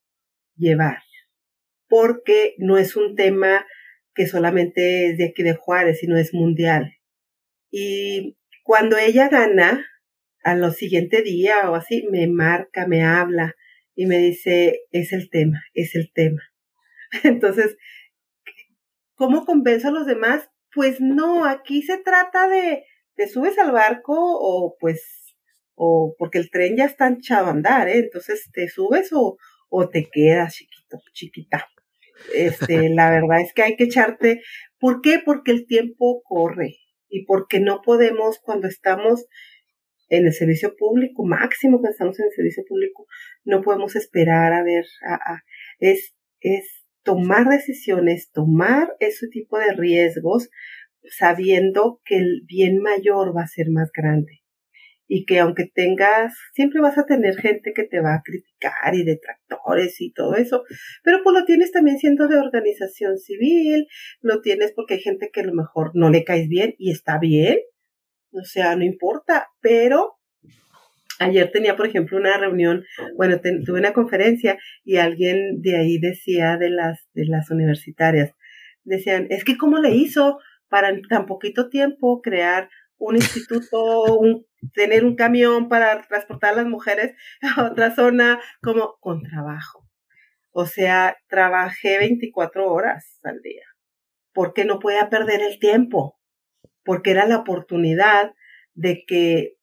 llevar, 0.55 0.99
porque 1.87 2.55
no 2.57 2.77
es 2.77 2.95
un 2.95 3.15
tema 3.15 3.65
que 4.13 4.27
solamente 4.27 5.09
es 5.09 5.17
de 5.17 5.29
aquí 5.29 5.43
de 5.43 5.55
Juárez, 5.55 5.99
sino 5.99 6.17
es 6.17 6.33
mundial. 6.33 6.93
Y 7.71 8.37
cuando 8.63 8.97
ella 8.97 9.29
gana, 9.29 9.85
a 10.43 10.55
los 10.55 10.75
siguiente 10.75 11.21
día 11.21 11.69
o 11.69 11.75
así, 11.75 12.07
me 12.09 12.27
marca, 12.27 12.87
me 12.87 13.03
habla 13.03 13.55
y 13.95 14.05
me 14.05 14.17
dice, 14.17 14.81
es 14.91 15.11
el 15.13 15.29
tema, 15.29 15.61
es 15.73 15.95
el 15.95 16.11
tema. 16.13 16.41
Entonces, 17.23 17.77
¿cómo 19.15 19.45
convenzo 19.45 19.89
a 19.89 19.91
los 19.91 20.05
demás? 20.05 20.49
Pues 20.73 21.01
no, 21.01 21.45
aquí 21.45 21.81
se 21.81 21.97
trata 21.97 22.47
de, 22.47 22.85
te 23.15 23.27
subes 23.27 23.57
al 23.57 23.71
barco 23.71 24.15
o 24.17 24.77
pues, 24.79 25.28
o 25.81 26.13
porque 26.17 26.39
el 26.39 26.51
tren 26.51 26.75
ya 26.75 26.83
está 26.83 27.07
echado 27.07 27.47
a 27.47 27.51
andar, 27.51 27.87
¿eh? 27.87 27.99
Entonces 27.99 28.49
te 28.51 28.67
subes 28.67 29.13
o, 29.13 29.37
o 29.69 29.89
te 29.89 30.09
quedas 30.11 30.55
chiquito, 30.55 30.97
chiquita. 31.13 31.67
Este, 32.35 32.89
la 32.89 33.09
verdad 33.09 33.39
es 33.39 33.53
que 33.53 33.63
hay 33.63 33.77
que 33.77 33.85
echarte, 33.85 34.41
¿por 34.77 34.99
qué? 35.01 35.21
Porque 35.23 35.51
el 35.51 35.65
tiempo 35.67 36.21
corre 36.25 36.75
y 37.07 37.23
porque 37.23 37.61
no 37.61 37.81
podemos 37.81 38.39
cuando 38.39 38.67
estamos 38.67 39.25
en 40.09 40.25
el 40.25 40.33
servicio 40.33 40.75
público, 40.75 41.25
máximo 41.25 41.81
que 41.81 41.91
estamos 41.91 42.19
en 42.19 42.25
el 42.25 42.33
servicio 42.33 42.63
público, 42.67 43.05
no 43.45 43.61
podemos 43.61 43.95
esperar 43.95 44.51
a 44.51 44.63
ver, 44.63 44.83
a, 45.07 45.43
es, 45.79 46.13
es 46.41 46.83
tomar 47.03 47.47
decisiones, 47.47 48.31
tomar 48.31 48.89
ese 48.99 49.29
tipo 49.29 49.57
de 49.57 49.71
riesgos, 49.71 50.49
sabiendo 51.17 52.01
que 52.03 52.17
el 52.17 52.41
bien 52.45 52.79
mayor 52.79 53.33
va 53.33 53.43
a 53.43 53.47
ser 53.47 53.69
más 53.69 53.91
grande 53.95 54.38
y 55.11 55.25
que 55.25 55.39
aunque 55.39 55.65
tengas, 55.65 56.35
siempre 56.53 56.79
vas 56.79 56.99
a 56.99 57.05
tener 57.05 57.35
gente 57.35 57.73
que 57.73 57.83
te 57.83 57.99
va 57.99 58.13
a 58.13 58.21
criticar 58.23 58.93
y 58.93 59.03
detractores 59.03 59.99
y 59.99 60.13
todo 60.13 60.35
eso, 60.35 60.63
pero 61.03 61.21
pues 61.23 61.33
lo 61.37 61.45
tienes 61.45 61.71
también 61.71 61.97
siendo 61.97 62.27
de 62.27 62.37
organización 62.37 63.17
civil, 63.17 63.87
lo 64.21 64.39
tienes 64.41 64.71
porque 64.73 64.93
hay 64.93 64.99
gente 65.01 65.31
que 65.33 65.41
a 65.41 65.45
lo 65.45 65.53
mejor 65.55 65.91
no 65.95 66.11
le 66.11 66.23
caes 66.23 66.47
bien 66.47 66.75
y 66.77 66.91
está 66.91 67.17
bien, 67.17 67.57
o 68.31 68.43
sea, 68.43 68.75
no 68.75 68.85
importa, 68.85 69.47
pero 69.61 70.19
ayer 71.17 71.49
tenía, 71.51 71.75
por 71.75 71.87
ejemplo, 71.87 72.15
una 72.15 72.37
reunión, 72.37 72.85
bueno, 73.17 73.41
tuve 73.41 73.79
una 73.79 73.93
conferencia 73.93 74.59
y 74.83 74.97
alguien 74.97 75.59
de 75.59 75.75
ahí 75.75 75.97
decía 75.99 76.57
de 76.57 76.69
las, 76.69 77.09
de 77.15 77.25
las 77.25 77.49
universitarias, 77.49 78.31
decían, 78.83 79.25
es 79.31 79.43
que 79.43 79.57
cómo 79.57 79.79
le 79.79 79.89
hizo 79.89 80.37
para 80.69 80.89
en 80.89 81.01
tan 81.01 81.25
poquito 81.25 81.67
tiempo 81.69 82.21
crear 82.21 82.69
un 82.99 83.15
instituto, 83.15 84.03
un, 84.15 84.45
tener 84.73 85.05
un 85.05 85.15
camión 85.15 85.69
para 85.69 86.05
transportar 86.07 86.53
a 86.53 86.57
las 86.57 86.67
mujeres 86.67 87.15
a 87.57 87.65
otra 87.65 87.95
zona, 87.95 88.39
como 88.61 88.97
con 88.99 89.23
trabajo. 89.23 89.87
O 90.51 90.65
sea, 90.65 91.17
trabajé 91.27 91.97
24 91.97 92.71
horas 92.71 93.19
al 93.23 93.41
día, 93.41 93.63
porque 94.33 94.65
no 94.65 94.79
podía 94.79 95.09
perder 95.09 95.41
el 95.41 95.59
tiempo, 95.59 96.19
porque 96.83 97.11
era 97.11 97.25
la 97.25 97.37
oportunidad 97.37 98.33
de 98.73 99.03
que 99.05 99.55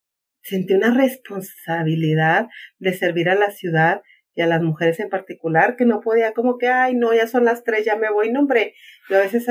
sentí 0.42 0.74
una 0.74 0.94
responsabilidad 0.94 2.46
de 2.78 2.94
servir 2.94 3.28
a 3.28 3.34
la 3.34 3.50
ciudad 3.50 4.02
y 4.34 4.42
a 4.42 4.46
las 4.46 4.62
mujeres 4.62 5.00
en 5.00 5.08
particular, 5.08 5.76
que 5.76 5.86
no 5.86 6.00
podía 6.00 6.32
como 6.34 6.58
que, 6.58 6.68
ay, 6.68 6.94
no, 6.94 7.14
ya 7.14 7.26
son 7.26 7.44
las 7.44 7.64
tres, 7.64 7.84
ya 7.84 7.96
me 7.96 8.10
voy, 8.12 8.30
no, 8.30 8.40
hombre, 8.40 8.74
yo 9.08 9.16
a 9.16 9.20
veces 9.20 9.46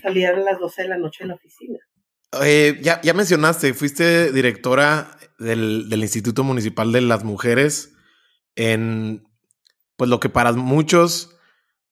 salía 0.00 0.30
a 0.30 0.36
las 0.36 0.58
12 0.58 0.82
de 0.82 0.88
la 0.88 0.96
noche 0.96 1.24
en 1.24 1.28
la 1.28 1.34
oficina. 1.34 1.78
Eh, 2.42 2.80
ya, 2.82 3.00
ya, 3.02 3.14
mencionaste, 3.14 3.74
fuiste 3.74 4.32
directora 4.32 5.18
del, 5.38 5.88
del, 5.88 6.02
Instituto 6.02 6.44
Municipal 6.44 6.92
de 6.92 7.00
las 7.00 7.24
Mujeres 7.24 7.94
en, 8.56 9.26
pues 9.96 10.10
lo 10.10 10.20
que 10.20 10.28
para 10.28 10.52
muchos 10.52 11.36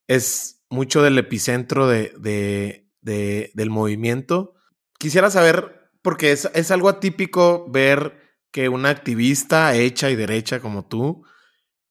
es 0.07 0.63
mucho 0.69 1.01
del 1.01 1.17
epicentro 1.17 1.87
de, 1.87 2.13
de, 2.17 2.89
de 3.01 3.51
del 3.53 3.69
movimiento. 3.69 4.55
Quisiera 4.97 5.29
saber, 5.29 5.89
porque 6.01 6.31
es, 6.31 6.49
es, 6.53 6.71
algo 6.71 6.89
atípico 6.89 7.69
ver 7.69 8.19
que 8.51 8.69
una 8.69 8.89
activista 8.89 9.75
hecha 9.75 10.09
y 10.09 10.15
derecha 10.15 10.59
como 10.59 10.85
tú, 10.85 11.25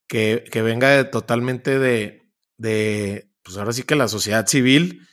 que, 0.09 0.45
que 0.51 0.63
venga 0.63 1.11
totalmente 1.11 1.79
de, 1.79 2.23
de, 2.57 3.31
pues 3.43 3.57
ahora 3.57 3.73
sí 3.73 3.83
que 3.83 3.97
la 3.97 4.09
sociedad 4.09 4.47
civil, 4.47 5.07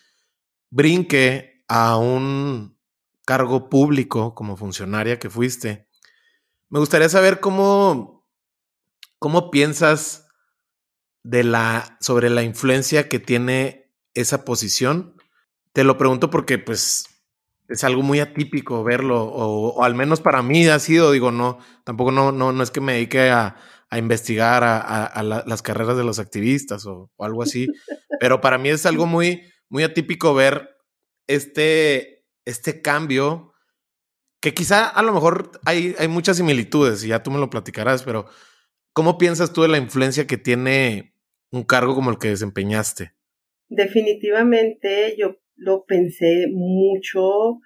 brinque 0.69 1.63
a 1.67 1.97
un 1.97 2.78
cargo 3.29 3.69
público 3.69 4.33
como 4.33 4.57
funcionaria 4.57 5.19
que 5.19 5.29
fuiste. 5.29 5.87
Me 6.67 6.79
gustaría 6.79 7.09
saber 7.09 7.39
cómo, 7.39 8.27
cómo 9.19 9.51
piensas 9.51 10.25
de 11.21 11.43
la, 11.43 11.99
sobre 12.01 12.31
la 12.31 12.41
influencia 12.41 13.07
que 13.07 13.19
tiene 13.19 13.93
esa 14.15 14.45
posición. 14.45 15.15
Te 15.73 15.83
lo 15.83 15.95
pregunto 15.95 16.31
porque 16.31 16.57
pues 16.57 17.05
es 17.67 17.83
algo 17.83 18.01
muy 18.01 18.19
atípico 18.19 18.83
verlo, 18.83 19.23
o, 19.23 19.83
al 19.83 19.93
menos 19.93 20.21
para 20.21 20.41
mí 20.41 20.67
ha 20.67 20.79
sido, 20.79 21.11
digo, 21.11 21.29
no, 21.29 21.59
tampoco 21.83 22.11
no, 22.11 22.31
no, 22.31 22.51
no 22.51 22.63
es 22.63 22.71
que 22.71 22.81
me 22.81 22.93
dedique 22.93 23.29
a, 23.29 23.57
a 23.91 23.99
investigar 23.99 24.63
a, 24.63 25.21
las 25.21 25.61
carreras 25.61 25.97
de 25.97 26.03
los 26.03 26.17
activistas 26.17 26.87
o, 26.87 27.11
o, 27.15 27.25
algo 27.25 27.43
así, 27.43 27.67
pero 28.19 28.41
para 28.41 28.57
mí 28.57 28.69
es 28.69 28.87
algo 28.87 29.05
muy, 29.05 29.43
muy 29.69 29.83
atípico 29.83 30.33
ver 30.33 30.67
este, 31.27 32.18
este 32.49 32.81
cambio, 32.81 33.53
que 34.41 34.53
quizá 34.53 34.87
a 34.87 35.01
lo 35.01 35.13
mejor 35.13 35.51
hay, 35.65 35.95
hay 35.97 36.07
muchas 36.07 36.37
similitudes, 36.37 37.03
y 37.03 37.09
ya 37.09 37.23
tú 37.23 37.31
me 37.31 37.39
lo 37.39 37.49
platicarás, 37.49 38.03
pero 38.03 38.25
¿cómo 38.93 39.17
piensas 39.17 39.53
tú 39.53 39.61
de 39.61 39.67
la 39.67 39.77
influencia 39.77 40.27
que 40.27 40.37
tiene 40.37 41.13
un 41.51 41.63
cargo 41.63 41.95
como 41.95 42.11
el 42.11 42.17
que 42.17 42.29
desempeñaste? 42.29 43.13
Definitivamente 43.67 45.15
yo 45.17 45.37
lo 45.55 45.85
pensé 45.85 46.47
mucho 46.51 47.59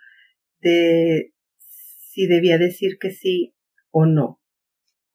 de 0.59 1.33
si 1.57 2.27
debía 2.27 2.57
decir 2.57 2.97
que 2.99 3.11
sí 3.11 3.55
o 3.91 4.05
no. 4.05 4.41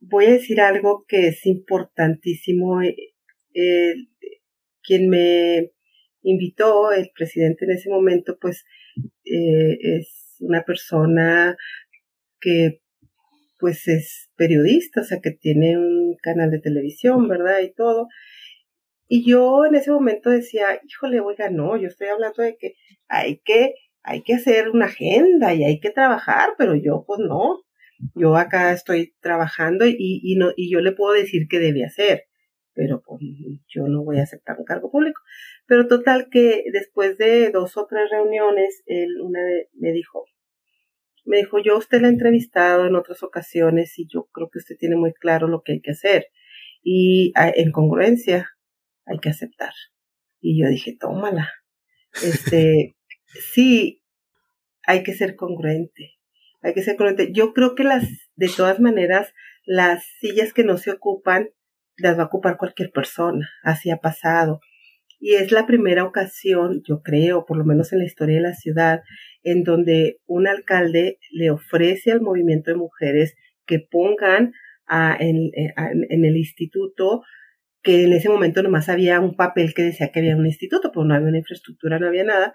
Voy 0.01 0.27
a 0.27 0.33
decir 0.33 0.61
algo 0.61 1.05
que 1.09 1.29
es 1.29 1.45
importantísimo. 1.47 2.83
Eh, 2.83 2.97
eh, 3.55 3.95
quien 4.83 5.09
me 5.11 5.73
invitó, 6.23 6.93
el 6.93 7.11
presidente 7.15 7.65
en 7.65 7.73
ese 7.73 7.91
momento, 7.91 8.39
pues 8.41 8.65
eh, 9.25 9.79
es 9.83 10.37
una 10.41 10.63
persona 10.65 11.57
que 12.41 12.81
pues 13.59 13.89
es 13.89 14.31
periodista, 14.37 15.01
o 15.01 15.05
sea 15.05 15.19
que 15.21 15.33
tiene 15.33 15.77
un 15.77 16.17
canal 16.23 16.51
de 16.51 16.61
televisión, 16.61 17.29
¿verdad? 17.29 17.61
Y 17.61 17.75
todo. 17.75 18.09
Y 19.09 19.29
yo 19.29 19.65
en 19.67 19.75
ese 19.75 19.91
momento 19.91 20.31
decía, 20.31 20.81
híjole, 20.87 21.21
oiga, 21.21 21.51
no, 21.51 21.77
yo 21.77 21.89
estoy 21.89 22.09
hablando 22.09 22.43
de 22.43 22.57
que 22.57 22.75
hay 23.09 23.41
que, 23.45 23.75
hay 24.03 24.23
que 24.23 24.35
hacer 24.35 24.69
una 24.69 24.87
agenda 24.87 25.55
y 25.55 25.65
hay 25.65 25.81
que 25.81 25.91
trabajar, 25.91 26.51
pero 26.59 26.77
yo 26.77 27.05
pues 27.07 27.21
no. 27.21 27.63
yo 28.15 28.37
acá 28.37 28.73
estoy 28.73 29.15
trabajando 29.21 29.87
y, 29.87 29.97
y, 29.99 30.37
no, 30.37 30.51
y 30.57 30.71
yo 30.71 30.81
le 30.81 30.93
puedo 30.93 31.15
decir 31.15 31.49
qué 31.49 31.59
debe 31.59 31.85
hacer, 31.85 32.25
pero 32.75 33.03
pues, 33.05 33.21
yo 33.69 33.89
no 33.89 34.05
voy 34.05 34.19
a 34.21 34.23
aceptar 34.25 34.57
un 34.59 34.65
cargo 34.65 34.91
público. 34.91 35.21
Pero 35.69 35.87
total 35.87 36.29
que 36.31 36.65
después 36.73 37.19
de 37.19 37.51
dos 37.51 37.77
o 37.77 37.87
tres 37.87 38.09
reuniones, 38.11 38.83
él 38.87 39.21
una 39.21 39.45
vez 39.45 39.69
me 39.75 39.93
dijo, 39.93 40.25
me 41.27 41.37
dijo, 41.37 41.59
yo 41.59 41.77
usted 41.77 42.01
la 42.01 42.09
he 42.09 42.11
entrevistado 42.11 42.87
en 42.87 42.97
otras 42.97 43.23
ocasiones 43.23 43.99
y 43.99 44.09
yo 44.09 44.31
creo 44.33 44.49
que 44.51 44.61
usted 44.61 44.77
tiene 44.79 44.97
muy 44.97 45.13
claro 45.13 45.47
lo 45.47 45.61
que 45.63 45.73
hay 45.73 45.81
que 45.83 45.91
hacer. 45.91 46.29
Y 46.83 47.35
en 47.37 47.71
congruencia 47.71 48.49
hay 49.05 49.19
que 49.19 49.29
aceptar. 49.29 49.73
Y 50.41 50.63
yo 50.63 50.71
dije, 50.71 50.97
tómala. 50.99 51.51
Este, 52.25 52.97
sí, 53.53 54.03
hay 54.85 55.03
que 55.03 55.13
ser 55.13 55.37
congruente. 55.37 56.15
Hay 56.63 56.73
que 56.73 56.83
ser 56.83 56.97
congruente. 56.97 57.31
Yo 57.31 57.53
creo 57.53 57.75
que 57.75 57.85
las, 57.85 58.05
de 58.37 58.49
todas 58.49 58.81
maneras, 58.81 59.35
las 59.67 60.03
sillas 60.19 60.55
que 60.55 60.65
no 60.65 60.79
se 60.79 60.93
ocupan, 60.93 61.51
las 61.99 62.17
va 62.17 62.23
a 62.23 62.27
ocupar 62.27 62.57
cualquier 62.57 62.91
persona. 62.91 63.51
Así 63.63 63.91
ha 63.91 63.99
pasado. 63.99 64.61
Y 65.21 65.35
es 65.35 65.51
la 65.51 65.67
primera 65.67 66.05
ocasión, 66.05 66.83
yo 66.87 67.03
creo, 67.03 67.45
por 67.45 67.57
lo 67.57 67.65
menos 67.65 67.93
en 67.93 67.99
la 67.99 68.05
historia 68.05 68.37
de 68.37 68.43
la 68.43 68.55
ciudad, 68.55 69.03
en 69.43 69.65
donde 69.65 70.19
un 70.27 70.47
alcalde 70.47 71.19
le 71.33 71.51
ofrece 71.51 72.13
al 72.13 72.21
movimiento 72.21 72.71
de 72.71 72.77
mujeres 72.77 73.35
que 73.67 73.81
pongan 73.81 74.53
a, 74.87 75.17
en, 75.19 75.51
en, 75.55 76.25
el 76.25 76.37
instituto, 76.37 77.23
que 77.83 78.05
en 78.05 78.13
ese 78.13 78.29
momento 78.29 78.63
nomás 78.63 78.89
había 78.89 79.21
un 79.21 79.37
papel 79.37 79.75
que 79.75 79.83
decía 79.83 80.11
que 80.13 80.21
había 80.21 80.37
un 80.37 80.47
instituto, 80.47 80.91
pero 80.93 81.05
no 81.05 81.15
había 81.15 81.29
una 81.29 81.39
infraestructura, 81.39 81.99
no 81.99 82.07
había 82.07 82.25
nada, 82.25 82.55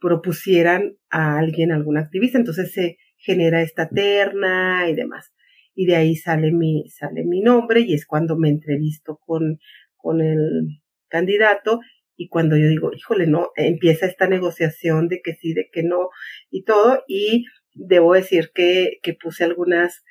propusieran 0.00 0.96
a 1.10 1.38
alguien, 1.38 1.70
algún 1.70 1.98
activista. 1.98 2.38
Entonces 2.38 2.72
se 2.72 2.96
genera 3.16 3.62
esta 3.62 3.88
terna 3.88 4.88
y 4.88 4.94
demás. 4.94 5.32
Y 5.74 5.86
de 5.86 5.96
ahí 5.96 6.16
sale 6.16 6.50
mi, 6.50 6.88
sale 6.88 7.24
mi 7.24 7.42
nombre 7.42 7.80
y 7.80 7.94
es 7.94 8.06
cuando 8.06 8.36
me 8.36 8.48
entrevisto 8.48 9.18
con, 9.24 9.58
con 9.96 10.20
el 10.20 10.80
candidato 11.10 11.80
y 12.16 12.28
cuando 12.28 12.56
yo 12.56 12.68
digo, 12.68 12.90
híjole, 12.94 13.26
no, 13.26 13.50
empieza 13.56 14.06
esta 14.06 14.28
negociación 14.28 15.08
de 15.08 15.20
que 15.22 15.34
sí, 15.34 15.54
de 15.54 15.68
que 15.72 15.82
no 15.82 16.10
y 16.50 16.64
todo 16.64 17.02
y 17.08 17.46
debo 17.74 18.14
decir 18.14 18.50
que, 18.54 18.98
que 19.02 19.14
puse 19.14 19.44
algunas, 19.44 20.04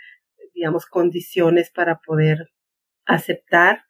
digamos, 0.53 0.85
condiciones 0.85 1.71
para 1.71 1.99
poder 2.05 2.49
aceptar 3.05 3.83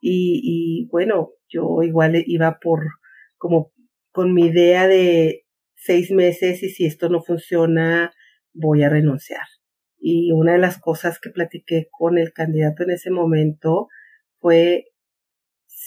y, 0.00 0.40
y 0.42 0.88
bueno, 0.90 1.30
yo 1.48 1.82
igual 1.82 2.22
iba 2.26 2.58
por 2.60 2.80
como 3.36 3.72
con 4.12 4.34
mi 4.34 4.46
idea 4.46 4.86
de 4.86 5.44
seis 5.76 6.10
meses 6.10 6.62
y 6.62 6.70
si 6.70 6.86
esto 6.86 7.08
no 7.08 7.22
funciona, 7.22 8.12
voy 8.52 8.82
a 8.82 8.88
renunciar. 8.88 9.46
Y 9.98 10.32
una 10.32 10.52
de 10.52 10.58
las 10.58 10.78
cosas 10.78 11.20
que 11.20 11.30
platiqué 11.30 11.88
con 11.90 12.18
el 12.18 12.32
candidato 12.32 12.82
en 12.82 12.90
ese 12.90 13.10
momento 13.10 13.88
fue 14.40 14.86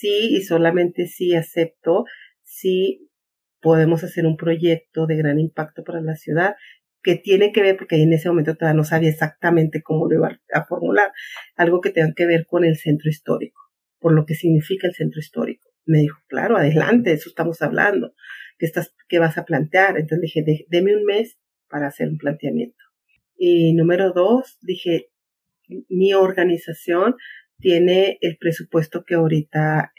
sí 0.03 0.35
y 0.35 0.41
solamente 0.41 1.07
sí 1.07 1.33
acepto 1.33 2.03
si 2.41 3.09
podemos 3.61 4.03
hacer 4.03 4.25
un 4.25 4.35
proyecto 4.35 5.07
de 5.07 5.15
gran 5.15 5.39
impacto 5.39 5.83
para 5.85 6.01
la 6.01 6.15
ciudad 6.15 6.55
que 7.01 7.15
tiene 7.15 7.51
que 7.51 7.61
ver, 7.61 7.77
porque 7.77 8.01
en 8.01 8.13
ese 8.13 8.29
momento 8.29 8.55
todavía 8.55 8.77
no 8.77 8.83
sabía 8.83 9.09
exactamente 9.09 9.81
cómo 9.81 10.07
lo 10.07 10.15
iba 10.15 10.39
a 10.53 10.65
formular, 10.65 11.11
algo 11.55 11.81
que 11.81 11.89
tenga 11.89 12.13
que 12.15 12.25
ver 12.25 12.45
con 12.45 12.63
el 12.63 12.77
centro 12.77 13.09
histórico, 13.09 13.59
por 13.99 14.13
lo 14.13 14.25
que 14.25 14.35
significa 14.35 14.87
el 14.87 14.93
centro 14.93 15.19
histórico. 15.19 15.69
Me 15.85 15.99
dijo, 15.99 16.19
claro, 16.27 16.57
adelante, 16.57 17.11
eso 17.11 17.29
estamos 17.29 17.61
hablando, 17.61 18.13
¿qué, 18.57 18.65
estás, 18.65 18.95
qué 19.09 19.19
vas 19.19 19.37
a 19.37 19.43
plantear? 19.43 19.97
Entonces 19.97 20.21
dije, 20.21 20.65
deme 20.69 20.95
un 20.95 21.03
mes 21.03 21.37
para 21.69 21.87
hacer 21.87 22.07
un 22.07 22.17
planteamiento. 22.17 22.83
Y 23.35 23.73
número 23.73 24.13
dos, 24.13 24.57
dije, 24.61 25.09
mi 25.89 26.13
organización 26.13 27.15
tiene 27.59 28.17
el 28.21 28.37
presupuesto 28.37 29.03
que 29.05 29.15
ahorita 29.15 29.93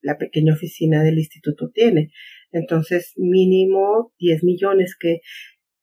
la 0.00 0.18
pequeña 0.18 0.54
oficina 0.54 1.02
del 1.02 1.18
instituto 1.18 1.70
tiene. 1.70 2.10
Entonces, 2.52 3.12
mínimo 3.16 4.12
10 4.18 4.44
millones 4.44 4.96
que 4.98 5.20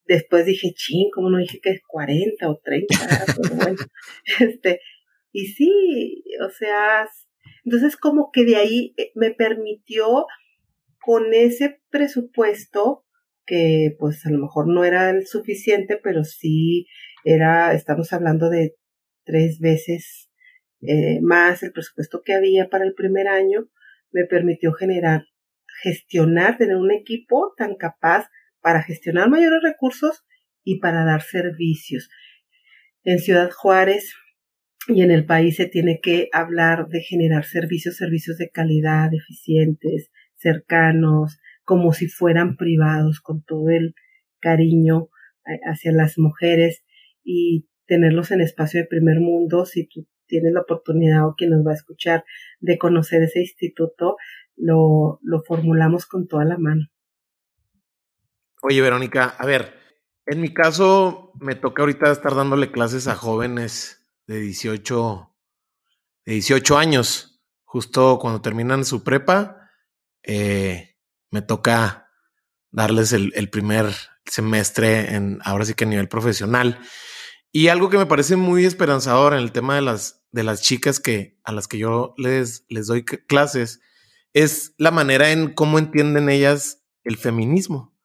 después 0.07 0.45
dije, 0.45 0.73
ching, 0.73 1.09
como 1.13 1.29
no 1.29 1.37
dije 1.37 1.59
que 1.61 1.71
es 1.71 1.81
40 1.87 2.49
o 2.49 2.59
30? 2.63 2.95
bueno, 3.55 3.77
este, 4.39 4.79
y 5.31 5.47
sí, 5.47 6.23
o 6.45 6.49
sea, 6.49 7.07
entonces 7.65 7.97
como 7.97 8.29
que 8.31 8.45
de 8.45 8.55
ahí 8.55 8.93
eh, 8.97 9.11
me 9.15 9.31
permitió 9.31 10.25
con 11.01 11.33
ese 11.33 11.81
presupuesto 11.89 13.03
que 13.45 13.95
pues 13.99 14.25
a 14.25 14.31
lo 14.31 14.39
mejor 14.39 14.67
no 14.67 14.83
era 14.85 15.11
el 15.11 15.27
suficiente, 15.27 15.99
pero 16.01 16.23
sí 16.23 16.87
era, 17.23 17.73
estamos 17.73 18.11
hablando 18.11 18.49
de 18.49 18.75
tres 19.23 19.59
veces 19.59 20.29
eh, 20.87 21.19
más 21.21 21.63
el 21.63 21.71
presupuesto 21.71 22.21
que 22.23 22.33
había 22.33 22.69
para 22.69 22.85
el 22.85 22.93
primer 22.93 23.27
año, 23.27 23.69
me 24.11 24.25
permitió 24.25 24.73
generar, 24.73 25.25
gestionar, 25.81 26.57
tener 26.57 26.77
un 26.77 26.91
equipo 26.91 27.53
tan 27.57 27.75
capaz 27.75 28.29
para 28.61 28.81
gestionar 28.81 29.29
mayores 29.29 29.59
recursos 29.61 30.23
y 30.63 30.79
para 30.79 31.05
dar 31.05 31.21
servicios. 31.21 32.09
En 33.03 33.19
Ciudad 33.19 33.51
Juárez 33.51 34.13
y 34.87 35.01
en 35.01 35.11
el 35.11 35.25
país 35.25 35.55
se 35.55 35.67
tiene 35.67 35.99
que 36.01 36.29
hablar 36.31 36.87
de 36.87 37.01
generar 37.01 37.45
servicios, 37.45 37.97
servicios 37.97 38.37
de 38.37 38.49
calidad, 38.49 39.09
eficientes, 39.13 40.11
cercanos, 40.35 41.39
como 41.63 41.93
si 41.93 42.07
fueran 42.07 42.55
privados, 42.55 43.19
con 43.19 43.43
todo 43.43 43.69
el 43.69 43.95
cariño 44.39 45.09
eh, 45.47 45.59
hacia 45.65 45.91
las 45.91 46.17
mujeres 46.17 46.83
y 47.23 47.67
tenerlos 47.87 48.31
en 48.31 48.41
espacio 48.41 48.79
de 48.79 48.87
primer 48.87 49.19
mundo, 49.19 49.65
si 49.65 49.87
tú 49.87 50.07
tienes 50.27 50.53
la 50.53 50.61
oportunidad 50.61 51.27
o 51.27 51.35
quien 51.35 51.51
nos 51.51 51.65
va 51.65 51.71
a 51.71 51.75
escuchar 51.75 52.23
de 52.59 52.77
conocer 52.77 53.23
ese 53.23 53.39
instituto, 53.39 54.17
lo, 54.55 55.19
lo 55.21 55.43
formulamos 55.43 56.05
con 56.05 56.27
toda 56.27 56.45
la 56.45 56.57
mano. 56.57 56.87
Oye, 58.61 58.81
Verónica, 58.81 59.35
a 59.37 59.45
ver, 59.45 59.73
en 60.25 60.41
mi 60.41 60.53
caso 60.53 61.31
me 61.39 61.55
toca 61.55 61.83
ahorita 61.83 62.11
estar 62.11 62.33
dándole 62.33 62.71
clases 62.71 63.07
a 63.07 63.15
jóvenes 63.15 64.09
de 64.25 64.39
18, 64.39 65.35
de 66.25 66.33
18 66.33 66.77
años, 66.77 67.43
justo 67.63 68.17
cuando 68.19 68.41
terminan 68.41 68.85
su 68.85 69.03
prepa, 69.03 69.69
eh, 70.23 70.95
me 71.29 71.41
toca 71.43 72.09
darles 72.71 73.13
el, 73.13 73.31
el, 73.35 73.49
primer 73.49 73.85
semestre 74.25 75.13
en 75.13 75.39
ahora 75.43 75.65
sí 75.65 75.75
que 75.75 75.85
a 75.85 75.87
nivel 75.87 76.07
profesional. 76.07 76.79
Y 77.55 77.69
algo 77.69 77.89
que 77.89 77.97
me 77.97 78.05
parece 78.05 78.35
muy 78.35 78.65
esperanzador 78.65 79.31
en 79.31 79.39
el 79.39 79.53
tema 79.53 79.75
de 79.75 79.81
las, 79.81 80.25
de 80.33 80.43
las 80.43 80.61
chicas 80.61 80.99
que, 80.99 81.39
a 81.45 81.53
las 81.53 81.69
que 81.69 81.77
yo 81.77 82.13
les, 82.17 82.65
les 82.67 82.87
doy 82.87 83.05
clases 83.05 83.79
es 84.33 84.75
la 84.77 84.91
manera 84.91 85.31
en 85.31 85.53
cómo 85.53 85.79
entienden 85.79 86.27
ellas 86.27 86.83
el 87.05 87.15
feminismo. 87.15 87.95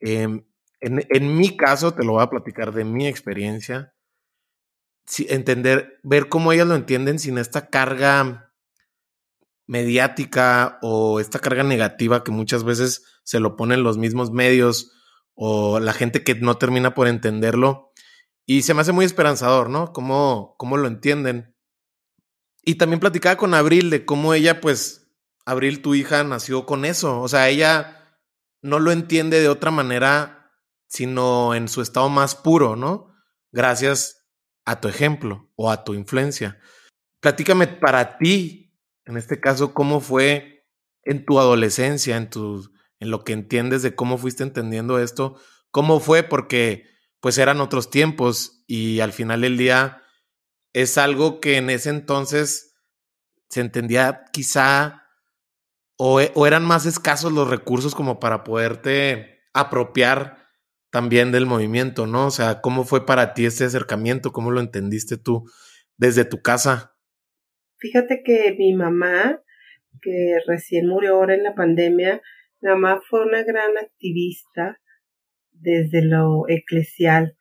Em, 0.00 0.44
en, 0.80 1.06
en, 1.08 1.36
mi 1.36 1.56
caso, 1.56 1.94
te 1.94 2.02
lo 2.02 2.14
voy 2.14 2.22
a 2.24 2.30
platicar 2.30 2.74
de 2.74 2.84
mi 2.84 3.06
experiencia, 3.06 3.94
entender, 5.28 6.00
ver 6.02 6.28
cómo 6.28 6.50
ellas 6.50 6.66
lo 6.66 6.74
entienden 6.74 7.20
sin 7.20 7.38
esta 7.38 7.70
carga 7.70 8.52
mediática 9.68 10.80
o 10.82 11.20
esta 11.20 11.38
carga 11.38 11.62
negativa 11.62 12.24
que 12.24 12.32
muchas 12.32 12.64
veces 12.64 13.04
se 13.22 13.38
lo 13.38 13.54
ponen 13.54 13.84
los 13.84 13.98
mismos 13.98 14.32
medios 14.32 14.90
o 15.34 15.78
la 15.78 15.92
gente 15.92 16.24
que 16.24 16.34
no 16.34 16.58
termina 16.58 16.92
por 16.92 17.06
entenderlo 17.06 17.90
y 18.52 18.62
se 18.62 18.74
me 18.74 18.80
hace 18.80 18.90
muy 18.90 19.04
esperanzador, 19.04 19.70
¿no? 19.70 19.92
Cómo, 19.92 20.56
cómo 20.58 20.76
lo 20.76 20.88
entienden. 20.88 21.54
Y 22.64 22.74
también 22.74 22.98
platicaba 22.98 23.36
con 23.36 23.54
Abril 23.54 23.90
de 23.90 24.04
cómo 24.04 24.34
ella, 24.34 24.60
pues, 24.60 25.08
Abril, 25.46 25.82
tu 25.82 25.94
hija, 25.94 26.24
nació 26.24 26.66
con 26.66 26.84
eso. 26.84 27.20
O 27.20 27.28
sea, 27.28 27.48
ella 27.48 28.18
no 28.60 28.80
lo 28.80 28.90
entiende 28.90 29.40
de 29.40 29.48
otra 29.48 29.70
manera, 29.70 30.50
sino 30.88 31.54
en 31.54 31.68
su 31.68 31.80
estado 31.80 32.08
más 32.08 32.34
puro, 32.34 32.74
¿no? 32.74 33.14
Gracias 33.52 34.26
a 34.64 34.80
tu 34.80 34.88
ejemplo 34.88 35.48
o 35.54 35.70
a 35.70 35.84
tu 35.84 35.94
influencia. 35.94 36.58
Platícame 37.20 37.68
para 37.68 38.18
ti, 38.18 38.76
en 39.04 39.16
este 39.16 39.38
caso, 39.38 39.74
cómo 39.74 40.00
fue 40.00 40.66
en 41.04 41.24
tu 41.24 41.38
adolescencia, 41.38 42.16
en, 42.16 42.28
tu, 42.28 42.68
en 42.98 43.12
lo 43.12 43.22
que 43.22 43.32
entiendes 43.32 43.82
de 43.82 43.94
cómo 43.94 44.18
fuiste 44.18 44.42
entendiendo 44.42 44.98
esto, 44.98 45.40
cómo 45.70 46.00
fue, 46.00 46.24
porque 46.24 46.89
pues 47.20 47.38
eran 47.38 47.60
otros 47.60 47.90
tiempos 47.90 48.64
y 48.66 49.00
al 49.00 49.12
final 49.12 49.42
del 49.42 49.56
día 49.56 50.02
es 50.72 50.98
algo 50.98 51.40
que 51.40 51.56
en 51.56 51.70
ese 51.70 51.90
entonces 51.90 52.74
se 53.48 53.60
entendía 53.60 54.24
quizá 54.32 55.06
o, 55.96 56.20
e, 56.20 56.32
o, 56.34 56.46
eran 56.46 56.64
más 56.64 56.86
escasos 56.86 57.32
los 57.32 57.48
recursos 57.48 57.94
como 57.94 58.20
para 58.20 58.42
poderte 58.42 59.40
apropiar 59.52 60.48
también 60.90 61.30
del 61.30 61.46
movimiento, 61.46 62.06
¿no? 62.06 62.26
O 62.26 62.30
sea, 62.30 62.60
¿cómo 62.60 62.84
fue 62.84 63.04
para 63.04 63.34
ti 63.34 63.44
este 63.44 63.64
acercamiento? 63.64 64.32
¿Cómo 64.32 64.50
lo 64.50 64.60
entendiste 64.60 65.18
tú 65.18 65.44
desde 65.96 66.24
tu 66.24 66.40
casa? 66.40 66.96
Fíjate 67.78 68.22
que 68.24 68.54
mi 68.58 68.74
mamá, 68.74 69.40
que 70.00 70.38
recién 70.46 70.86
murió 70.86 71.16
ahora 71.16 71.34
en 71.34 71.42
la 71.42 71.54
pandemia, 71.54 72.22
mi 72.60 72.70
mamá 72.70 73.00
fue 73.08 73.24
una 73.26 73.42
gran 73.42 73.76
activista 73.78 74.80
desde 75.60 76.02
lo 76.02 76.48
eclesial 76.48 77.36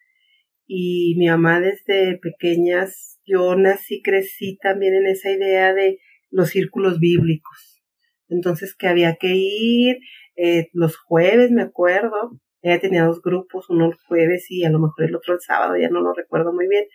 y 0.67 1.15
mi 1.17 1.27
mamá 1.27 1.59
desde 1.59 2.19
pequeñas, 2.19 3.19
yo 3.25 3.55
nací, 3.55 4.01
crecí 4.03 4.57
también 4.61 4.93
en 4.93 5.07
esa 5.07 5.31
idea 5.31 5.73
de 5.73 5.99
los 6.29 6.49
círculos 6.49 6.99
bíblicos. 6.99 7.81
Entonces 8.27 8.75
que 8.75 8.87
había 8.87 9.15
que 9.15 9.33
ir 9.35 9.97
eh, 10.35 10.69
los 10.73 10.95
jueves, 10.97 11.49
me 11.51 11.63
acuerdo, 11.63 12.39
ella 12.61 12.79
tenía 12.79 13.05
dos 13.05 13.21
grupos, 13.21 13.69
uno 13.69 13.87
el 13.87 13.95
jueves 14.07 14.45
y 14.49 14.63
a 14.63 14.69
lo 14.69 14.79
mejor 14.79 15.05
el 15.05 15.15
otro 15.15 15.33
el 15.33 15.41
sábado, 15.41 15.75
ya 15.75 15.89
no 15.89 16.01
lo 16.01 16.13
recuerdo 16.13 16.53
muy 16.53 16.67
bien, 16.67 16.85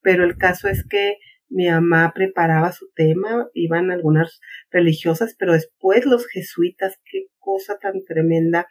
pero 0.00 0.24
el 0.24 0.36
caso 0.36 0.68
es 0.68 0.86
que 0.88 1.16
mi 1.48 1.68
mamá 1.68 2.12
preparaba 2.14 2.72
su 2.72 2.90
tema, 2.94 3.48
iban 3.54 3.90
algunas 3.90 4.40
religiosas, 4.70 5.34
pero 5.38 5.52
después 5.52 6.06
los 6.06 6.26
jesuitas, 6.26 7.00
qué 7.10 7.26
cosa 7.38 7.78
tan 7.78 8.04
tremenda. 8.04 8.66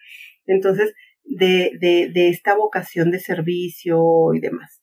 Entonces, 0.45 0.93
de, 1.23 1.71
de, 1.79 2.09
de 2.13 2.29
esta 2.29 2.55
vocación 2.55 3.11
de 3.11 3.19
servicio 3.19 4.33
y 4.33 4.39
demás. 4.39 4.81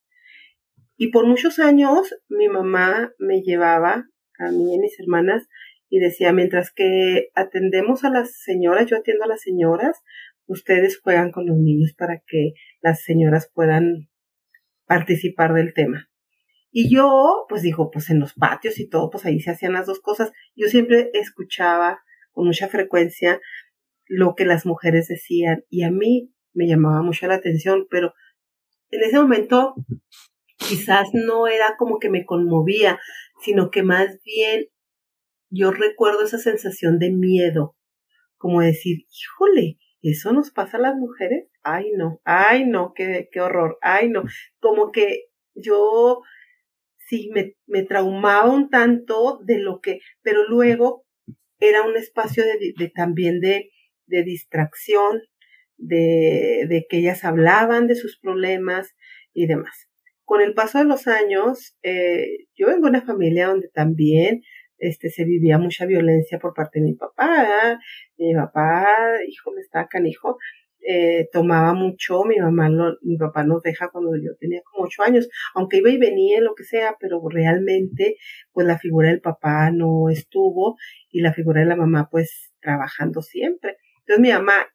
Y 0.97 1.09
por 1.09 1.27
muchos 1.27 1.59
años 1.59 2.15
mi 2.29 2.49
mamá 2.49 3.13
me 3.19 3.43
llevaba 3.43 4.07
a 4.39 4.51
mí 4.51 4.73
y 4.73 4.77
a 4.77 4.81
mis 4.81 4.99
hermanas 5.01 5.49
y 5.89 5.99
decía, 5.99 6.33
mientras 6.33 6.73
que 6.73 7.31
atendemos 7.35 8.05
a 8.05 8.11
las 8.11 8.43
señoras, 8.43 8.87
yo 8.87 8.97
atiendo 8.97 9.25
a 9.25 9.29
las 9.29 9.41
señoras, 9.41 10.03
ustedes 10.47 11.01
juegan 11.01 11.33
con 11.33 11.47
los 11.47 11.57
niños 11.59 11.95
para 11.97 12.23
que 12.27 12.53
las 12.81 13.03
señoras 13.03 13.51
puedan 13.53 14.09
participar 14.87 15.53
del 15.55 15.75
tema. 15.75 16.09
Y 16.71 16.95
yo, 16.95 17.47
pues 17.49 17.63
digo, 17.63 17.91
pues 17.91 18.11
en 18.11 18.21
los 18.21 18.35
patios 18.35 18.79
y 18.79 18.89
todo, 18.89 19.11
pues 19.11 19.27
ahí 19.27 19.41
se 19.41 19.51
hacían 19.51 19.73
las 19.73 19.87
dos 19.87 20.01
cosas. 20.01 20.33
Yo 20.55 20.69
siempre 20.69 21.11
escuchaba 21.15 22.01
con 22.31 22.47
mucha 22.47 22.69
frecuencia 22.69 23.41
lo 24.11 24.35
que 24.35 24.45
las 24.45 24.67
mujeres 24.67 25.07
decían 25.07 25.65
y 25.71 25.85
a 25.85 25.91
mí 25.93 26.35
me 26.53 26.67
llamaba 26.67 27.01
mucho 27.01 27.29
la 27.29 27.37
atención, 27.37 27.87
pero 27.89 28.13
en 28.91 29.05
ese 29.05 29.17
momento 29.21 29.77
quizás 30.57 31.07
no 31.13 31.47
era 31.47 31.77
como 31.79 32.01
que 32.01 32.11
me 32.11 32.27
conmovía, 32.27 32.99
sino 33.41 33.71
que 33.71 33.85
más 33.85 34.19
bien 34.25 34.67
yo 35.49 35.71
recuerdo 35.71 36.25
esa 36.25 36.39
sensación 36.39 36.99
de 36.99 37.13
miedo, 37.13 37.77
como 38.37 38.61
decir, 38.61 39.07
híjole, 39.13 39.79
¿eso 40.03 40.33
nos 40.33 40.51
pasa 40.51 40.79
a 40.79 40.81
las 40.81 40.97
mujeres? 40.97 41.47
Ay, 41.63 41.93
no, 41.97 42.21
ay, 42.25 42.67
no, 42.67 42.93
qué, 42.97 43.29
qué 43.31 43.41
horror, 43.41 43.79
ay, 43.81 44.09
no, 44.09 44.25
como 44.59 44.91
que 44.91 45.27
yo 45.55 46.23
sí 46.99 47.31
me, 47.33 47.55
me 47.67 47.85
traumaba 47.85 48.51
un 48.51 48.71
tanto 48.71 49.39
de 49.45 49.59
lo 49.61 49.81
que, 49.81 50.01
pero 50.23 50.49
luego 50.49 51.05
era 51.61 51.83
un 51.83 51.97
espacio 51.97 52.45
de, 52.45 52.73
de 52.77 52.89
también 52.89 53.39
de, 53.39 53.71
de 54.11 54.25
distracción, 54.25 55.23
de, 55.77 56.67
de, 56.69 56.87
que 56.89 56.99
ellas 56.99 57.25
hablaban 57.25 57.87
de 57.87 57.95
sus 57.95 58.19
problemas 58.19 58.95
y 59.33 59.47
demás. 59.47 59.89
Con 60.25 60.43
el 60.43 60.55
paso 60.55 60.79
de 60.79 60.85
los 60.85 61.07
años, 61.07 61.77
eh, 61.83 62.47
yo 62.55 62.67
vengo 62.67 62.83
de 62.83 62.91
una 62.91 63.03
familia 63.03 63.49
donde 63.49 63.69
también 63.69 64.43
este, 64.79 65.11
se 65.11 65.25
vivía 65.25 65.59
mucha 65.59 65.87
violencia 65.87 66.39
por 66.39 66.55
parte 66.55 66.81
de 66.81 66.87
mi 66.87 66.95
papá. 66.95 67.79
Mi 68.17 68.35
papá, 68.35 68.87
hijo, 69.27 69.53
me 69.53 69.61
está 69.61 69.87
canijo, 69.89 70.39
eh, 70.83 71.29
tomaba 71.33 71.75
mucho, 71.75 72.25
mi 72.25 72.39
mamá, 72.39 72.71
mi 73.03 73.19
papá 73.19 73.45
nos 73.45 73.63
deja 73.63 73.91
cuando 73.91 74.17
yo 74.17 74.35
tenía 74.39 74.63
como 74.63 74.87
ocho 74.87 75.03
años, 75.03 75.29
aunque 75.55 75.79
iba 75.79 75.91
y 75.91 75.99
venía, 75.99 76.41
lo 76.41 76.55
que 76.55 76.65
sea, 76.65 76.97
pero 76.99 77.21
realmente, 77.29 78.17
pues 78.53 78.67
la 78.67 78.79
figura 78.79 79.09
del 79.09 79.21
papá 79.21 79.71
no 79.71 80.09
estuvo 80.11 80.77
y 81.11 81.21
la 81.21 81.35
figura 81.35 81.61
de 81.61 81.67
la 81.67 81.77
mamá, 81.77 82.09
pues 82.11 82.53
trabajando 82.61 83.21
siempre. 83.23 83.77
Entonces 84.11 84.23
mi 84.23 84.33
mamá 84.33 84.67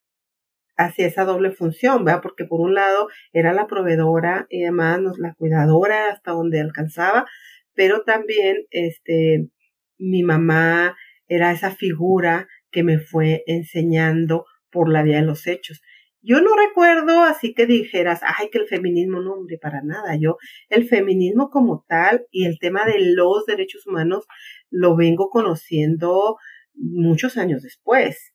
hacía 0.78 1.08
esa 1.08 1.26
doble 1.26 1.52
función, 1.52 2.06
¿verdad? 2.06 2.22
Porque 2.22 2.46
por 2.46 2.62
un 2.62 2.74
lado 2.74 3.10
era 3.34 3.52
la 3.52 3.68
proveedora 3.68 4.48
y 4.50 4.64
además 4.64 5.02
la 5.18 5.34
cuidadora 5.34 6.10
hasta 6.10 6.32
donde 6.32 6.62
alcanzaba, 6.62 7.26
pero 7.74 8.04
también, 8.04 8.66
este, 8.72 9.50
mi 9.98 10.24
mamá 10.24 10.96
era 11.28 11.52
esa 11.52 11.72
figura 11.72 12.48
que 12.72 12.84
me 12.84 12.98
fue 12.98 13.44
enseñando 13.46 14.46
por 14.72 14.90
la 14.90 15.04
vía 15.04 15.18
de 15.18 15.26
los 15.26 15.48
hechos. 15.48 15.82
Yo 16.22 16.40
no 16.40 16.56
recuerdo 16.56 17.24
así 17.24 17.54
que 17.54 17.66
dijeras, 17.66 18.22
ay, 18.24 18.50
que 18.50 18.60
el 18.60 18.68
feminismo 18.68 19.20
no, 19.20 19.34
hombre, 19.34 19.58
para 19.58 19.82
nada. 19.82 20.16
Yo, 20.18 20.38
el 20.70 20.88
feminismo 20.88 21.50
como 21.50 21.84
tal 21.90 22.26
y 22.32 22.46
el 22.46 22.58
tema 22.58 22.86
de 22.86 23.02
los 23.14 23.46
derechos 23.46 23.86
humanos 23.86 24.26
lo 24.70 24.96
vengo 24.96 25.30
conociendo 25.30 26.38
muchos 26.74 27.36
años 27.36 27.64
después. 27.64 28.35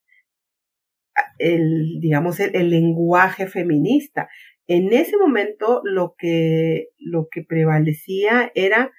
El, 1.38 2.00
digamos, 2.00 2.40
el, 2.40 2.70
lenguaje 2.70 3.46
feminista. 3.46 4.28
En 4.66 4.92
ese 4.92 5.16
momento 5.16 5.80
lo 5.84 6.14
que, 6.16 6.88
lo 6.98 7.28
que 7.30 7.42
prevalecía 7.42 8.52
era 8.54 8.92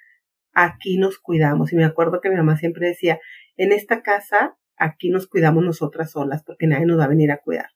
aquí 0.54 0.98
nos 0.98 1.18
cuidamos. 1.20 1.72
Y 1.72 1.76
me 1.76 1.86
acuerdo 1.86 2.22
que 2.22 2.30
mi 2.30 2.36
mamá 2.36 2.58
siempre 2.58 2.88
decía, 2.88 3.20
en 3.58 3.72
esta 3.72 4.02
casa, 4.02 4.58
aquí 4.78 5.10
nos 5.10 5.28
cuidamos 5.28 5.64
nosotras 5.64 6.12
solas 6.12 6.44
porque 6.44 6.68
nadie 6.68 6.86
nos 6.86 7.00
va 7.00 7.06
a 7.06 7.10
venir 7.10 7.32
a 7.32 7.38
cuidar. 7.38 7.70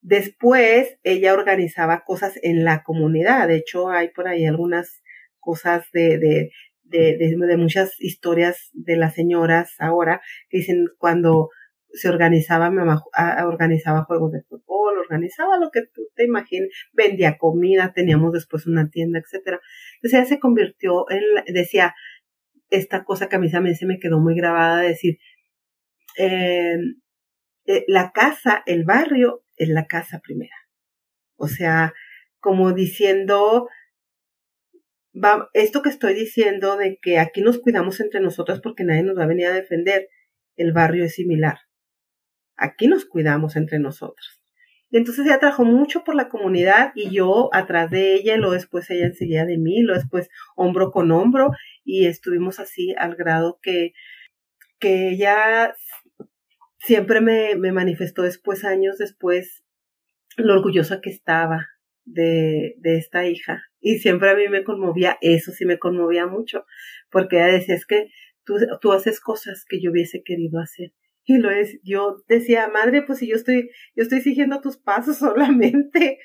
Después 0.00 0.98
ella 1.02 1.34
organizaba 1.34 2.04
cosas 2.04 2.38
en 2.42 2.64
la 2.64 2.82
comunidad. 2.82 3.48
De 3.48 3.56
hecho, 3.56 3.90
hay 3.90 4.08
por 4.10 4.28
ahí 4.28 4.46
algunas 4.46 5.02
cosas 5.40 5.84
de, 5.92 6.18
de, 6.18 6.50
de, 6.84 7.16
de, 7.16 7.56
muchas 7.56 8.00
historias 8.00 8.70
de 8.72 8.96
las 8.96 9.14
señoras 9.14 9.74
ahora 9.78 10.20
que 10.48 10.58
dicen 10.58 10.86
cuando 10.98 11.50
se 11.96 12.08
organizaba, 12.08 12.70
mamá 12.70 13.02
organizaba 13.44 14.04
juegos 14.04 14.32
de 14.32 14.42
fútbol, 14.42 14.98
organizaba 14.98 15.58
lo 15.58 15.70
que 15.70 15.82
tú 15.92 16.02
te 16.14 16.24
imagines, 16.24 16.70
vendía 16.92 17.38
comida, 17.38 17.92
teníamos 17.94 18.32
después 18.32 18.66
una 18.66 18.90
tienda, 18.90 19.18
etcétera. 19.18 19.60
Entonces 19.96 20.20
ella 20.20 20.28
se 20.28 20.38
convirtió 20.38 21.10
en, 21.10 21.22
decía, 21.52 21.94
esta 22.70 23.04
cosa 23.04 23.28
que 23.28 23.36
a 23.36 23.38
mí 23.38 23.50
también 23.50 23.76
se 23.76 23.86
me 23.86 23.98
quedó 23.98 24.20
muy 24.20 24.34
grabada, 24.34 24.82
decir, 24.82 25.18
eh, 26.18 26.78
eh, 27.66 27.84
la 27.88 28.12
casa, 28.12 28.62
el 28.66 28.84
barrio 28.84 29.42
es 29.56 29.68
la 29.68 29.86
casa 29.86 30.20
primera. 30.20 30.54
O 31.36 31.48
sea, 31.48 31.92
como 32.40 32.72
diciendo, 32.72 33.68
va, 35.14 35.48
esto 35.52 35.82
que 35.82 35.88
estoy 35.88 36.14
diciendo 36.14 36.76
de 36.76 36.98
que 37.00 37.18
aquí 37.18 37.42
nos 37.42 37.58
cuidamos 37.58 38.00
entre 38.00 38.20
nosotros 38.20 38.60
porque 38.60 38.84
nadie 38.84 39.02
nos 39.02 39.18
va 39.18 39.24
a 39.24 39.28
venir 39.28 39.46
a 39.46 39.54
defender, 39.54 40.08
el 40.56 40.72
barrio 40.72 41.04
es 41.04 41.14
similar. 41.14 41.58
Aquí 42.56 42.88
nos 42.88 43.04
cuidamos 43.04 43.56
entre 43.56 43.78
nosotros. 43.78 44.40
Y 44.90 44.98
entonces 44.98 45.26
ella 45.26 45.38
trabajó 45.38 45.64
mucho 45.64 46.04
por 46.04 46.14
la 46.14 46.28
comunidad 46.28 46.92
y 46.94 47.10
yo 47.10 47.50
atrás 47.52 47.90
de 47.90 48.14
ella, 48.14 48.36
lo 48.36 48.52
después 48.52 48.88
ella 48.90 49.06
enseguida 49.06 49.44
de 49.44 49.58
mí, 49.58 49.82
lo 49.82 49.94
después 49.94 50.28
hombro 50.54 50.92
con 50.92 51.10
hombro 51.10 51.50
y 51.84 52.06
estuvimos 52.06 52.60
así 52.60 52.94
al 52.96 53.16
grado 53.16 53.58
que, 53.62 53.92
que 54.78 55.10
ella 55.10 55.74
siempre 56.78 57.20
me, 57.20 57.56
me 57.56 57.72
manifestó 57.72 58.22
después, 58.22 58.64
años 58.64 58.96
después, 58.98 59.64
lo 60.36 60.54
orgullosa 60.54 61.00
que 61.00 61.10
estaba 61.10 61.66
de, 62.04 62.76
de 62.78 62.96
esta 62.96 63.26
hija. 63.26 63.64
Y 63.80 63.98
siempre 63.98 64.30
a 64.30 64.34
mí 64.34 64.48
me 64.48 64.64
conmovía, 64.64 65.18
eso 65.20 65.50
sí 65.50 65.66
me 65.66 65.78
conmovía 65.78 66.26
mucho, 66.26 66.64
porque 67.10 67.36
ella 67.36 67.46
decía, 67.46 67.74
es 67.74 67.86
que 67.86 68.08
tú, 68.44 68.56
tú 68.80 68.92
haces 68.92 69.20
cosas 69.20 69.64
que 69.68 69.80
yo 69.80 69.90
hubiese 69.90 70.22
querido 70.22 70.60
hacer. 70.60 70.92
Y 71.28 71.38
lo 71.38 71.50
es, 71.50 71.80
yo 71.82 72.22
decía, 72.28 72.68
madre, 72.68 73.02
pues 73.02 73.18
si 73.18 73.28
yo 73.28 73.34
estoy, 73.34 73.70
yo 73.96 74.04
estoy 74.04 74.20
siguiendo 74.20 74.60
tus 74.60 74.76
pasos 74.76 75.16
solamente. 75.18 76.20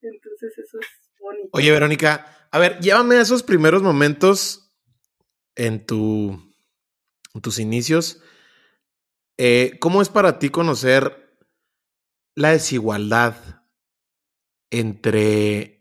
Entonces 0.00 0.58
eso 0.58 0.78
es 0.80 0.86
bonito. 1.20 1.50
Oye, 1.52 1.70
Verónica, 1.70 2.48
a 2.50 2.58
ver, 2.58 2.80
llévame 2.80 3.16
a 3.16 3.20
esos 3.20 3.44
primeros 3.44 3.82
momentos 3.82 4.74
en 5.54 5.86
tu, 5.86 6.32
en 7.32 7.40
tus 7.40 7.60
inicios 7.60 8.22
eh, 9.42 9.78
¿Cómo 9.80 10.02
es 10.02 10.10
para 10.10 10.38
ti 10.38 10.50
conocer 10.50 11.34
la 12.34 12.50
desigualdad 12.50 13.62
entre 14.68 15.80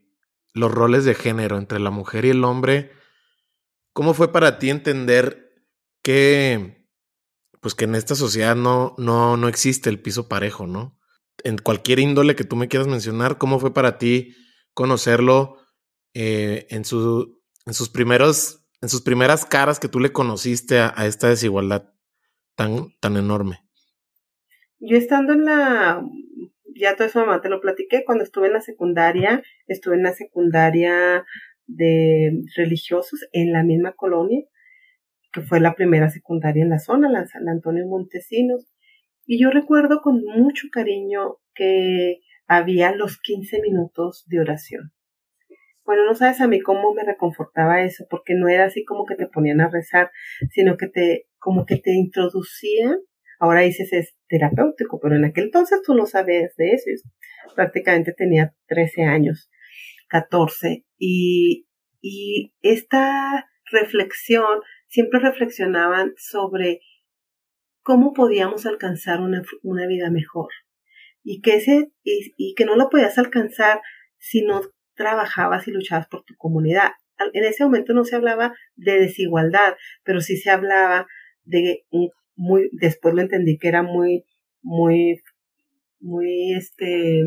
los 0.54 0.72
roles 0.72 1.04
de 1.04 1.14
género, 1.14 1.58
entre 1.58 1.82
la 1.82 1.90
mujer 1.90 2.24
y 2.24 2.30
el 2.30 2.46
hombre? 2.46 2.94
¿Cómo 3.92 4.14
fue 4.14 4.32
para 4.32 4.60
ti 4.60 4.70
entender 4.70 5.66
que, 6.02 6.79
pues 7.62 7.76
que 7.76 7.86
en 7.86 7.96
esta 7.96 8.16
sociedad 8.16 8.56
no, 8.56 8.96
no, 8.98 9.38
no 9.38 9.48
existe 9.48 9.90
el 9.90 10.02
piso 10.02 10.28
parejo, 10.28 10.68
¿no? 10.68 10.98
En 11.44 11.58
cualquier 11.58 12.00
índole 12.00 12.36
que 12.36 12.44
tú 12.44 12.56
me 12.56 12.68
quieras 12.68 12.88
mencionar, 12.88 13.38
¿cómo 13.38 13.60
fue 13.60 13.74
para 13.74 13.98
ti 13.98 14.36
conocerlo 14.74 15.58
eh, 16.14 16.68
en, 16.70 16.86
su, 16.86 17.42
en 17.66 17.74
sus 17.74 17.90
primeros, 17.90 18.66
en 18.82 18.90
sus 18.90 19.02
primeras 19.02 19.46
caras 19.46 19.80
que 19.80 19.88
tú 19.88 20.00
le 20.00 20.12
conociste 20.12 20.80
a 20.80 21.06
esta 21.06 21.30
desigualdad? 21.30 21.94
tan, 22.60 22.92
tan 23.00 23.16
enorme? 23.16 23.62
Yo 24.80 24.98
estando 24.98 25.32
en 25.32 25.46
la, 25.46 26.04
ya 26.76 26.98
todo 26.98 27.08
eso 27.08 27.20
mamá 27.20 27.40
te 27.40 27.48
lo 27.48 27.62
platiqué, 27.62 28.04
cuando 28.06 28.26
estuve 28.26 28.48
en 28.48 28.54
la 28.54 28.62
secundaria, 28.62 29.42
estuve 29.68 29.96
en 29.96 30.04
la 30.04 30.14
secundaria 30.14 31.26
de 31.68 32.34
religiosos 32.58 33.22
en 33.32 33.54
la 33.54 33.64
misma 33.64 33.94
colonia, 33.94 34.42
que 35.32 35.42
fue 35.42 35.60
la 35.60 35.76
primera 35.76 36.10
secundaria 36.10 36.64
en 36.64 36.70
la 36.70 36.80
zona, 36.80 37.10
la 37.10 37.26
San 37.28 37.48
Antonio 37.48 37.86
Montesinos. 37.88 38.68
Y 39.26 39.42
yo 39.42 39.52
recuerdo 39.52 40.02
con 40.02 40.24
mucho 40.24 40.68
cariño 40.72 41.38
que 41.54 42.20
había 42.48 42.92
los 42.94 43.20
15 43.20 43.62
minutos 43.62 44.26
de 44.28 44.40
oración 44.40 44.92
Bueno, 45.86 46.06
no 46.06 46.16
sabes 46.16 46.42
a 46.42 46.48
mí 46.48 46.60
cómo 46.62 46.94
me 46.94 47.04
reconfortaba 47.04 47.82
eso, 47.84 48.06
porque 48.10 48.34
no 48.34 48.48
era 48.48 48.66
así 48.66 48.84
como 48.86 49.06
que 49.06 49.16
te 49.16 49.28
ponían 49.28 49.62
a 49.62 49.70
rezar, 49.70 50.10
sino 50.52 50.78
que 50.78 50.88
te, 50.88 51.28
como 51.38 51.66
que 51.66 51.78
te 51.78 51.94
introducían. 51.94 52.98
Ahora 53.40 53.62
dices 53.62 53.94
es 53.94 54.16
terapéutico, 54.28 55.00
pero 55.00 55.16
en 55.16 55.26
aquel 55.26 55.46
entonces 55.46 55.82
tú 55.84 55.94
no 55.94 56.06
sabías 56.06 56.56
de 56.58 56.72
eso. 56.72 57.10
prácticamente 57.56 58.14
tenía 58.14 58.56
13 58.68 59.04
años, 59.04 59.50
14, 60.10 60.86
y, 60.98 61.68
y 62.02 62.54
esta 62.62 63.48
reflexión, 63.72 64.62
siempre 64.90 65.20
reflexionaban 65.20 66.14
sobre 66.18 66.82
cómo 67.82 68.14
podíamos 68.14 68.66
alcanzar 68.66 69.22
una, 69.22 69.44
una 69.64 69.88
vida 69.88 70.10
mejor 70.10 70.50
y 71.24 71.42
que 71.42 71.56
ese 71.56 71.92
y, 72.04 72.54
que 72.56 72.66
no 72.66 72.76
lo 72.76 72.90
podías 72.90 73.18
alcanzar 73.18 73.82
si 74.18 74.42
no 74.44 74.62
trabajabas 74.96 75.68
y 75.68 75.72
luchabas 75.72 76.08
por 76.08 76.24
tu 76.24 76.36
comunidad. 76.36 76.92
En 77.34 77.44
ese 77.44 77.64
momento 77.64 77.94
no 77.94 78.04
se 78.04 78.16
hablaba 78.16 78.54
de 78.76 79.00
desigualdad, 79.00 79.76
pero 80.04 80.22
sí 80.22 80.38
se 80.38 80.50
hablaba 80.50 81.08
de 81.44 81.86
muy 82.36 82.70
después 82.72 83.14
lo 83.14 83.22
entendí 83.22 83.58
que 83.58 83.68
era 83.68 83.84
muy 83.84 84.26
muy 84.62 85.22
muy 86.00 86.54
este 86.54 87.24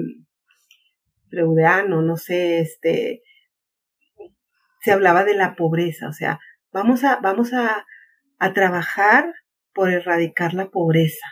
freudiano, 1.31 2.03
no 2.03 2.17
sé, 2.17 2.61
este 2.61 3.23
se 4.81 4.91
hablaba 4.91 5.25
de 5.25 5.35
la 5.35 5.55
pobreza, 5.55 6.09
o 6.09 6.13
sea, 6.13 6.41
vamos 6.73 7.05
a 7.05 7.21
vamos 7.21 7.53
a, 7.53 7.87
a 8.39 8.53
trabajar 8.53 9.33
por 9.73 9.91
erradicar 9.91 10.55
la 10.55 10.71
pobreza 10.71 11.27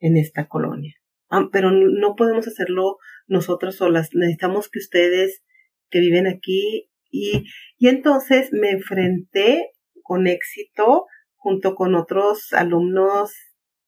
en 0.00 0.16
esta 0.16 0.48
colonia. 0.48 0.94
Ah, 1.30 1.48
pero 1.52 1.70
no 1.70 2.16
podemos 2.16 2.46
hacerlo 2.48 2.96
nosotros 3.26 3.76
solas. 3.76 4.10
Necesitamos 4.14 4.68
que 4.70 4.78
ustedes 4.78 5.42
que 5.90 6.00
viven 6.00 6.26
aquí 6.26 6.90
y, 7.10 7.44
y 7.78 7.88
entonces 7.88 8.50
me 8.52 8.70
enfrenté 8.70 9.70
con 10.02 10.26
éxito 10.26 11.06
junto 11.36 11.74
con 11.74 11.94
otros 11.94 12.52
alumnos 12.52 13.32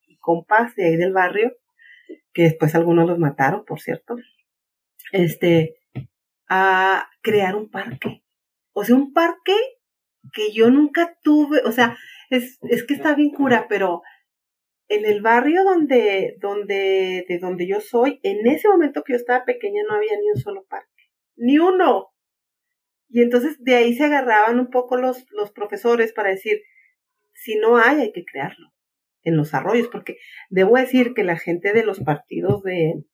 y 0.07 0.19
compas 0.19 0.75
de 0.77 0.87
ahí 0.87 0.97
del 0.97 1.13
barrio, 1.13 1.57
que 2.33 2.43
después 2.43 2.75
algunos 2.75 3.09
los 3.09 3.19
mataron, 3.19 3.65
por 3.65 3.81
cierto, 3.81 4.17
este, 5.13 5.77
a 6.49 7.09
crear 7.23 7.57
un 7.57 7.71
parque. 7.71 8.23
O 8.73 8.85
sea, 8.85 8.95
un 8.95 9.13
parque 9.13 9.57
que 10.33 10.53
yo 10.53 10.71
nunca 10.71 11.17
tuve, 11.23 11.61
o 11.65 11.73
sea, 11.73 11.97
es, 12.31 12.59
es 12.63 12.85
que 12.85 12.95
está 12.95 13.15
bien 13.15 13.31
cura, 13.31 13.67
pero 13.69 14.03
en 14.89 15.07
el 15.07 15.23
barrio 15.23 15.65
donde, 15.65 16.37
donde, 16.41 17.25
de 17.29 17.39
donde 17.39 17.67
yo 17.67 17.81
soy, 17.81 18.21
en 18.23 18.47
ese 18.47 18.69
momento 18.69 19.03
que 19.03 19.13
yo 19.13 19.17
estaba 19.19 19.45
pequeña 19.45 19.83
no 19.89 19.95
había 19.95 20.19
ni 20.19 20.31
un 20.31 20.37
solo 20.37 20.65
parque, 20.69 21.11
ni 21.37 21.59
uno. 21.59 22.09
Y 23.09 23.23
entonces 23.23 23.57
de 23.63 23.77
ahí 23.77 23.95
se 23.95 24.05
agarraban 24.05 24.59
un 24.59 24.71
poco 24.71 24.97
los, 24.97 25.27
los 25.31 25.53
profesores 25.53 26.13
para 26.13 26.31
decir, 26.31 26.63
si 27.35 27.57
no 27.57 27.77
hay, 27.77 28.01
hay 28.01 28.13
que 28.13 28.25
crearlo 28.25 28.73
en 29.23 29.37
los 29.37 29.55
arroyos, 29.55 29.89
porque 29.89 30.19
debo 30.49 30.77
decir 30.77 31.15
que 31.15 31.25
la 31.25 31.37
gente 31.37 31.73
de 31.73 31.85
los 31.85 32.01
partidos 32.01 32.63
de, 32.63 33.05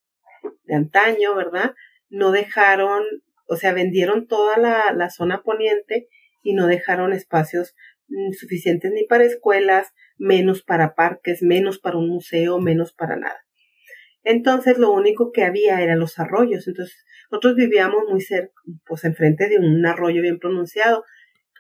de 0.65 0.75
antaño, 0.75 1.35
¿verdad? 1.35 1.75
No 2.09 2.31
dejaron, 2.31 3.05
o 3.49 3.57
sea, 3.57 3.73
vendieron 3.73 4.27
toda 4.27 4.57
la, 4.57 4.93
la 4.95 5.11
zona 5.11 5.43
poniente 5.43 6.09
y 6.47 6.55
no 6.55 6.69
dejaron 6.69 7.13
espacios 7.13 7.75
mm, 8.07 8.33
suficientes 8.33 8.93
ni 8.93 9.05
para 9.05 9.25
escuelas, 9.25 9.93
menos 10.17 10.63
para 10.63 10.95
parques, 10.95 11.43
menos 11.43 11.81
para 11.81 11.99
un 11.99 12.09
museo, 12.09 12.61
menos 12.61 12.93
para 12.93 13.17
nada. 13.17 13.45
Entonces 14.23 14.79
lo 14.79 14.93
único 14.93 15.33
que 15.33 15.43
había 15.43 15.83
eran 15.83 15.99
los 15.99 16.21
arroyos. 16.21 16.69
Entonces 16.69 17.05
nosotros 17.33 17.57
vivíamos 17.57 18.05
muy 18.09 18.21
cerca, 18.21 18.55
pues 18.87 19.03
enfrente 19.05 19.49
de 19.49 19.59
un 19.59 19.85
arroyo 19.85 20.23
bien 20.23 20.39
pronunciado, 20.39 21.05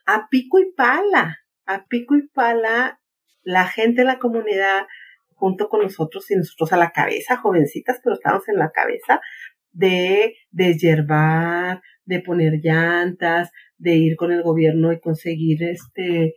a 0.06 0.28
pico 0.28 0.60
y 0.60 0.70
pala, 0.72 1.40
a 1.64 1.86
pico 1.86 2.14
y 2.14 2.28
pala, 2.28 3.00
la 3.42 3.66
gente 3.66 4.02
de 4.02 4.06
la 4.06 4.20
comunidad 4.20 4.86
junto 5.34 5.68
con 5.68 5.82
nosotros 5.82 6.30
y 6.30 6.36
nosotros 6.36 6.72
a 6.72 6.76
la 6.76 6.92
cabeza, 6.92 7.36
jovencitas, 7.36 8.00
pero 8.04 8.14
estábamos 8.14 8.48
en 8.48 8.56
la 8.56 8.70
cabeza 8.70 9.20
de 9.76 10.36
deshiervar, 10.50 11.82
de 12.04 12.20
poner 12.20 12.60
llantas, 12.62 13.50
de 13.76 13.94
ir 13.96 14.16
con 14.16 14.32
el 14.32 14.42
gobierno 14.42 14.92
y 14.92 15.00
conseguir 15.00 15.62
este 15.62 16.34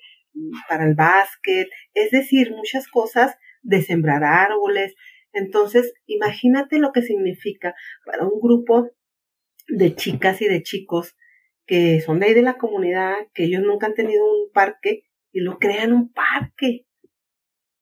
para 0.68 0.86
el 0.86 0.96
básquet, 0.96 1.70
es 1.94 2.12
decir, 2.12 2.52
muchas 2.52 2.88
cosas 2.88 3.36
de 3.62 3.82
sembrar 3.82 4.24
árboles. 4.24 4.94
Entonces, 5.34 5.94
imagínate 6.06 6.80
lo 6.80 6.92
que 6.92 7.02
significa 7.02 7.76
para 8.06 8.26
un 8.26 8.40
grupo 8.40 8.90
de 9.68 9.96
chicas 9.96 10.42
y 10.42 10.48
de 10.48 10.64
chicos 10.64 11.16
que 11.66 12.02
son 12.02 12.20
de 12.20 12.28
ahí 12.28 12.34
de 12.34 12.42
la 12.42 12.58
comunidad, 12.58 13.14
que 13.34 13.44
ellos 13.44 13.62
nunca 13.62 13.88
han 13.88 13.94
tenido 13.94 14.24
un 14.26 14.52
parque 14.52 15.04
y 15.32 15.42
lo 15.42 15.60
crean 15.60 15.94
un 15.94 16.12
parque 16.12 16.86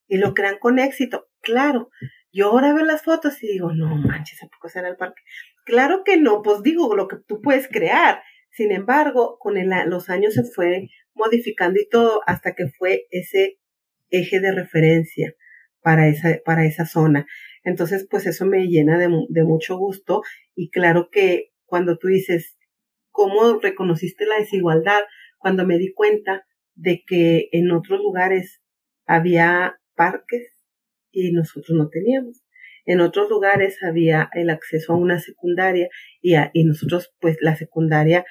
y 0.08 0.18
lo 0.18 0.34
crean 0.34 0.58
con 0.60 0.78
éxito. 0.78 1.28
Claro, 1.42 1.90
yo 2.38 2.52
ahora 2.52 2.72
veo 2.74 2.86
las 2.86 3.02
fotos 3.02 3.42
y 3.42 3.48
digo, 3.48 3.72
no 3.74 3.96
manches, 3.96 4.44
¿a 4.44 4.48
poco 4.48 4.70
será 4.70 4.90
el 4.90 4.96
parque? 4.96 5.24
Claro 5.66 6.04
que 6.04 6.18
no, 6.18 6.44
pues 6.44 6.62
digo 6.62 6.96
lo 6.96 7.08
que 7.08 7.18
tú 7.28 7.42
puedes 7.42 7.68
crear. 7.68 8.22
Sin 8.52 8.72
embargo, 8.72 9.38
con 9.40 9.56
los 9.90 10.10
años 10.10 10.36
se 10.36 10.44
fue 10.44 10.88
modificando 11.16 11.80
y 11.80 11.90
todo 11.90 12.22
hasta 12.28 12.54
que 12.54 12.68
fue 12.78 13.08
ese 13.10 13.58
eje 14.12 14.40
de 14.40 14.52
referencia 14.54 15.34
para 15.82 16.08
esa, 16.08 16.40
para 16.46 16.66
esa 16.66 16.86
zona. 16.86 17.26
Entonces, 17.64 18.08
pues 18.10 18.28
eso 18.28 18.46
me 18.46 18.68
llena 18.68 19.00
de, 19.00 19.10
de 19.30 19.44
mucho 19.44 19.76
gusto 19.78 20.22
y 20.56 20.70
claro 20.70 21.10
que 21.12 21.54
cuando 21.66 21.98
tú 21.98 22.08
dices, 22.08 22.56
¿cómo 23.10 23.60
reconociste 23.60 24.28
la 24.28 24.38
desigualdad? 24.38 25.02
Cuando 25.40 25.66
me 25.66 25.80
di 25.80 25.92
cuenta 25.92 26.46
de 26.76 27.04
que 27.04 27.50
en 27.52 27.72
otros 27.72 28.00
lugares 28.00 28.62
había 29.08 29.80
parques 29.96 30.57
y 31.18 31.32
nosotros 31.32 31.78
no 31.78 31.90
teníamos. 31.90 32.44
En 32.86 33.02
otros 33.02 33.30
lugares 33.30 33.78
había 33.84 34.30
el 34.34 34.50
acceso 34.50 34.94
a 34.94 34.98
una 34.98 35.20
secundaria 35.20 35.90
y, 36.22 36.36
y 36.54 36.64
nosotros 36.64 37.14
pues 37.20 37.38
la 37.42 37.56
secundaria 37.56 38.26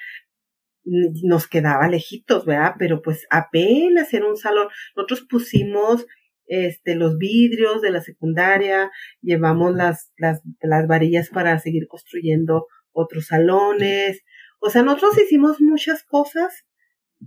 nos 1.23 1.47
quedaba 1.47 1.87
lejitos, 1.87 2.45
¿verdad? 2.45 2.75
Pero 2.79 3.01
pues 3.01 3.27
apenas 3.29 4.13
era 4.13 4.27
un 4.27 4.37
salón. 4.37 4.67
Nosotros 4.95 5.27
pusimos 5.29 6.05
este, 6.47 6.95
los 6.95 7.17
vidrios 7.17 7.81
de 7.81 7.91
la 7.91 8.01
secundaria, 8.01 8.89
llevamos 9.21 9.75
las, 9.75 10.11
las, 10.17 10.41
las 10.61 10.87
varillas 10.87 11.29
para 11.29 11.59
seguir 11.59 11.87
construyendo 11.87 12.67
otros 12.93 13.27
salones. 13.27 14.23
O 14.59 14.69
sea, 14.69 14.81
nosotros 14.81 15.21
hicimos 15.21 15.59
muchas 15.61 16.03
cosas 16.03 16.65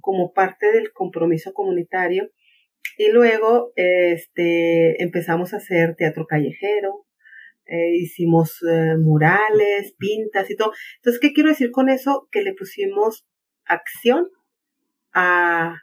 como 0.01 0.33
parte 0.33 0.73
del 0.73 0.93
compromiso 0.93 1.53
comunitario 1.53 2.31
y 2.99 3.11
luego 3.13 3.73
este, 3.77 5.03
empezamos 5.03 5.55
a 5.55 5.59
hacer 5.59 5.97
teatro 5.97 6.27
callejero, 6.27 7.07
eh, 7.67 7.97
hicimos 7.97 8.59
eh, 8.69 8.97
murales, 8.99 9.95
pintas 9.97 10.51
y 10.51 10.57
todo. 10.57 10.73
Entonces, 10.97 11.21
¿qué 11.21 11.33
quiero 11.33 11.51
decir 11.51 11.71
con 11.71 11.89
eso? 11.89 12.29
Que 12.33 12.43
le 12.43 12.53
pusimos 12.53 13.27
acción 13.65 14.27
a, 15.13 15.77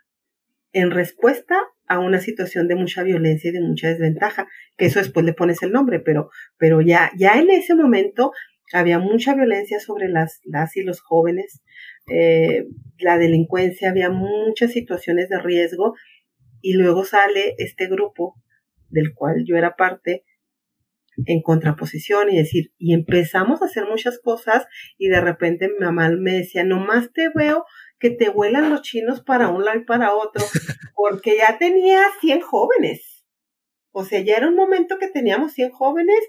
en 0.73 0.91
respuesta 0.91 1.63
a 1.87 1.99
una 1.99 2.19
situación 2.19 2.67
de 2.67 2.75
mucha 2.75 3.03
violencia 3.03 3.49
y 3.49 3.53
de 3.53 3.61
mucha 3.61 3.87
desventaja, 3.87 4.47
que 4.77 4.85
eso 4.85 4.99
después 4.99 5.25
le 5.25 5.33
pones 5.33 5.63
el 5.63 5.71
nombre, 5.71 5.99
pero, 5.99 6.29
pero 6.57 6.81
ya, 6.81 7.11
ya 7.17 7.39
en 7.39 7.49
ese 7.49 7.73
momento 7.73 8.31
había 8.73 8.99
mucha 8.99 9.33
violencia 9.33 9.79
sobre 9.79 10.09
las, 10.09 10.41
las 10.43 10.75
y 10.75 10.83
los 10.83 10.99
jóvenes, 11.01 11.61
eh, 12.11 12.65
la 12.99 13.17
delincuencia, 13.17 13.89
había 13.89 14.09
muchas 14.09 14.73
situaciones 14.73 15.29
de 15.29 15.39
riesgo 15.39 15.93
y 16.61 16.73
luego 16.73 17.05
sale 17.05 17.55
este 17.57 17.87
grupo 17.87 18.35
del 18.89 19.13
cual 19.13 19.43
yo 19.45 19.55
era 19.57 19.75
parte 19.75 20.23
en 21.25 21.41
contraposición 21.41 22.29
y 22.29 22.37
decir, 22.37 22.71
y 22.77 22.93
empezamos 22.93 23.61
a 23.61 23.65
hacer 23.65 23.85
muchas 23.85 24.19
cosas 24.19 24.67
y 24.97 25.09
de 25.09 25.19
repente 25.19 25.67
mi 25.67 25.85
mamá 25.85 26.09
me 26.09 26.33
decía, 26.33 26.63
nomás 26.63 27.11
te 27.11 27.29
veo 27.33 27.65
que 27.99 28.11
te 28.11 28.29
vuelan 28.29 28.69
los 28.69 28.83
chinos 28.83 29.23
para 29.23 29.49
un 29.49 29.65
lado 29.65 29.79
y 29.79 29.85
para 29.85 30.13
otro, 30.13 30.43
porque 30.95 31.37
ya 31.37 31.57
tenía 31.57 32.01
100 32.21 32.41
jóvenes. 32.41 33.25
O 33.91 34.05
sea, 34.05 34.19
ya 34.19 34.35
era 34.35 34.47
un 34.47 34.55
momento 34.55 34.99
que 34.99 35.07
teníamos 35.07 35.53
100 35.53 35.71
jóvenes 35.71 36.19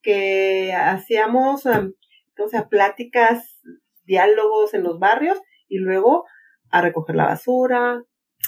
que 0.00 0.72
hacíamos, 0.72 1.66
o 1.66 2.48
sea, 2.48 2.68
pláticas, 2.68 3.60
diálogos 4.04 4.74
en 4.74 4.84
los 4.84 5.00
barrios 5.00 5.40
y 5.68 5.78
luego 5.78 6.24
a 6.70 6.80
recoger 6.82 7.16
la 7.16 7.26
basura, 7.26 8.04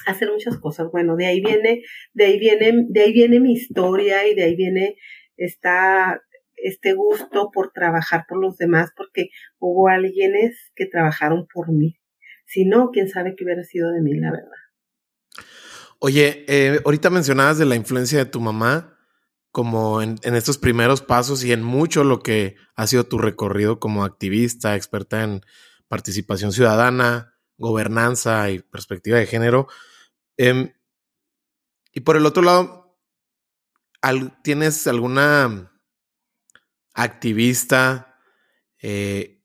hacer 0.07 0.31
muchas 0.31 0.59
cosas. 0.59 0.89
Bueno, 0.91 1.17
de 1.17 1.27
ahí 1.27 1.41
viene, 1.41 1.83
de 2.13 2.25
ahí 2.25 2.39
viene, 2.39 2.85
de 2.89 3.01
ahí 3.01 3.13
viene 3.13 3.41
mi 3.41 3.53
historia 3.53 4.27
y 4.27 4.35
de 4.35 4.45
ahí 4.45 4.57
viene 4.57 4.97
esta, 5.37 6.21
este 6.57 6.93
gusto 6.95 7.51
por 7.53 7.73
trabajar 7.73 8.25
por 8.29 8.41
los 8.41 8.57
demás, 8.57 8.91
porque 8.97 9.29
hubo 9.59 9.89
alguienes 9.89 10.57
que 10.75 10.87
trabajaron 10.87 11.47
por 11.53 11.73
mí. 11.73 11.99
Si 12.47 12.65
no, 12.65 12.91
quién 12.91 13.09
sabe 13.09 13.35
qué 13.37 13.45
hubiera 13.45 13.63
sido 13.65 13.93
de 13.93 14.01
mí, 14.01 14.15
la 14.15 14.31
verdad. 14.31 14.49
Oye, 16.01 16.45
eh, 16.49 16.81
ahorita 16.85 17.11
mencionabas 17.11 17.59
de 17.59 17.67
la 17.67 17.77
influencia 17.77 18.19
de 18.19 18.31
tu 18.31 18.41
mamá 18.41 18.95
como 19.51 20.01
en, 20.03 20.17
en, 20.23 20.35
estos 20.35 20.57
primeros 20.57 21.03
pasos 21.03 21.43
y 21.43 21.53
en 21.53 21.63
mucho 21.63 22.05
lo 22.05 22.21
que 22.21 22.55
ha 22.77 22.87
sido 22.87 23.05
tu 23.05 23.19
recorrido 23.19 23.81
como 23.81 24.05
activista, 24.05 24.77
experta 24.77 25.25
en 25.25 25.41
participación 25.89 26.53
ciudadana, 26.53 27.38
gobernanza 27.59 28.51
y 28.51 28.61
perspectiva 28.61 29.19
de 29.19 29.27
género. 29.27 29.69
Em, 30.37 30.73
y 31.93 32.01
por 32.01 32.17
el 32.17 32.27
otro 32.27 32.43
lado, 32.43 32.97
¿tienes 34.43 34.87
alguna 34.87 35.73
activista 36.95 38.19
eh, 38.81 39.43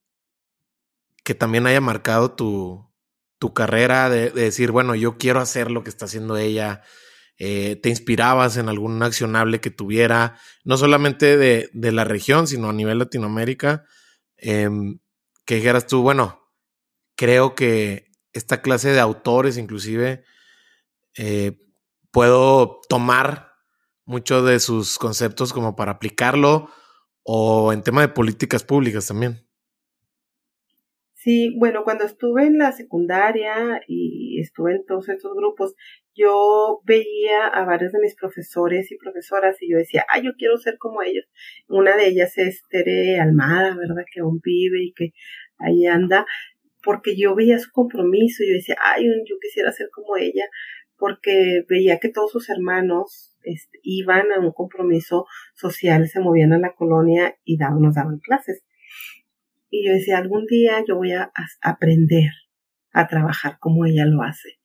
que 1.23 1.35
también 1.35 1.65
haya 1.67 1.81
marcado 1.81 2.31
tu, 2.31 2.91
tu 3.39 3.53
carrera 3.53 4.09
de, 4.09 4.29
decir, 4.29 4.71
bueno, 4.71 4.95
yo 4.95 5.17
quiero 5.17 5.39
hacer 5.39 5.71
lo 5.71 5.83
que 5.83 5.89
está 5.89 6.05
haciendo 6.05 6.37
ella? 6.37 6.83
Eh, 7.39 7.79
¿Te 7.81 7.89
inspirabas 7.89 8.57
en 8.57 8.69
algún 8.69 9.01
accionable 9.01 9.59
que 9.59 9.71
tuviera, 9.71 10.37
no 10.63 10.77
solamente 10.77 11.35
de, 11.35 11.69
de 11.73 11.91
la 11.91 12.03
región, 12.03 12.47
sino 12.47 12.69
a 12.69 12.73
nivel 12.73 12.99
Latinoamérica? 12.99 13.85
Em, 14.37 14.99
que 15.45 15.55
dijeras 15.55 15.87
tú, 15.87 16.01
bueno, 16.01 16.42
creo 17.15 17.55
que 17.55 18.11
esta 18.33 18.61
clase 18.61 18.91
de 18.91 18.99
autores 18.99 19.57
inclusive 19.57 20.23
eh, 21.17 21.57
puedo 22.11 22.81
tomar 22.89 23.53
mucho 24.05 24.43
de 24.43 24.59
sus 24.59 24.97
conceptos 24.97 25.53
como 25.53 25.75
para 25.75 25.93
aplicarlo 25.93 26.69
o 27.23 27.71
en 27.73 27.83
tema 27.83 28.01
de 28.01 28.09
políticas 28.09 28.63
públicas 28.63 29.07
también. 29.07 29.47
Sí, 31.23 31.55
bueno, 31.57 31.85
cuando 31.85 32.03
estuve 32.03 32.45
en 32.45 32.57
la 32.57 32.73
secundaria 32.73 33.79
y 33.87 34.41
estuve 34.41 34.73
en 34.75 34.85
todos 34.85 35.07
estos 35.07 35.33
grupos, 35.33 35.73
yo 36.13 36.81
veía 36.83 37.47
a 37.47 37.63
varios 37.63 37.93
de 37.93 37.99
mis 38.01 38.13
profesores 38.15 38.91
y 38.91 38.97
profesoras 38.97 39.55
y 39.61 39.71
yo 39.71 39.77
decía, 39.77 40.05
ah, 40.09 40.19
yo 40.21 40.31
quiero 40.37 40.57
ser 40.57 40.77
como 40.77 41.01
ellos. 41.01 41.23
Una 41.69 41.95
de 41.95 42.07
ellas 42.07 42.37
es 42.37 42.63
Tere 42.69 43.21
Almada, 43.21 43.73
¿verdad? 43.77 44.03
Que 44.13 44.19
aún 44.19 44.41
vive 44.43 44.83
y 44.83 44.93
que 44.93 45.13
ahí 45.59 45.85
anda, 45.85 46.25
porque 46.83 47.15
yo 47.17 47.33
veía 47.33 47.57
su 47.57 47.71
compromiso 47.71 48.43
yo 48.47 48.53
decía, 48.53 48.75
ay, 48.81 49.05
yo 49.05 49.35
quisiera 49.41 49.71
ser 49.71 49.89
como 49.91 50.17
ella, 50.17 50.45
porque 50.97 51.63
veía 51.67 51.99
que 51.99 52.09
todos 52.09 52.31
sus 52.31 52.49
hermanos 52.49 53.35
este, 53.43 53.79
iban 53.81 54.31
a 54.31 54.39
un 54.39 54.51
compromiso 54.51 55.25
social, 55.55 56.07
se 56.07 56.19
movían 56.19 56.53
a 56.53 56.59
la 56.59 56.73
colonia 56.73 57.35
y 57.43 57.57
daban, 57.57 57.81
nos 57.81 57.95
daban 57.95 58.19
clases. 58.19 58.63
Y 59.69 59.87
yo 59.87 59.93
decía, 59.93 60.17
algún 60.17 60.45
día 60.45 60.83
yo 60.87 60.97
voy 60.97 61.13
a, 61.13 61.31
aprender 61.61 62.29
a 62.91 63.07
trabajar 63.07 63.57
como 63.59 63.85
ella 63.85 64.05
lo 64.05 64.21
hace. 64.21 64.59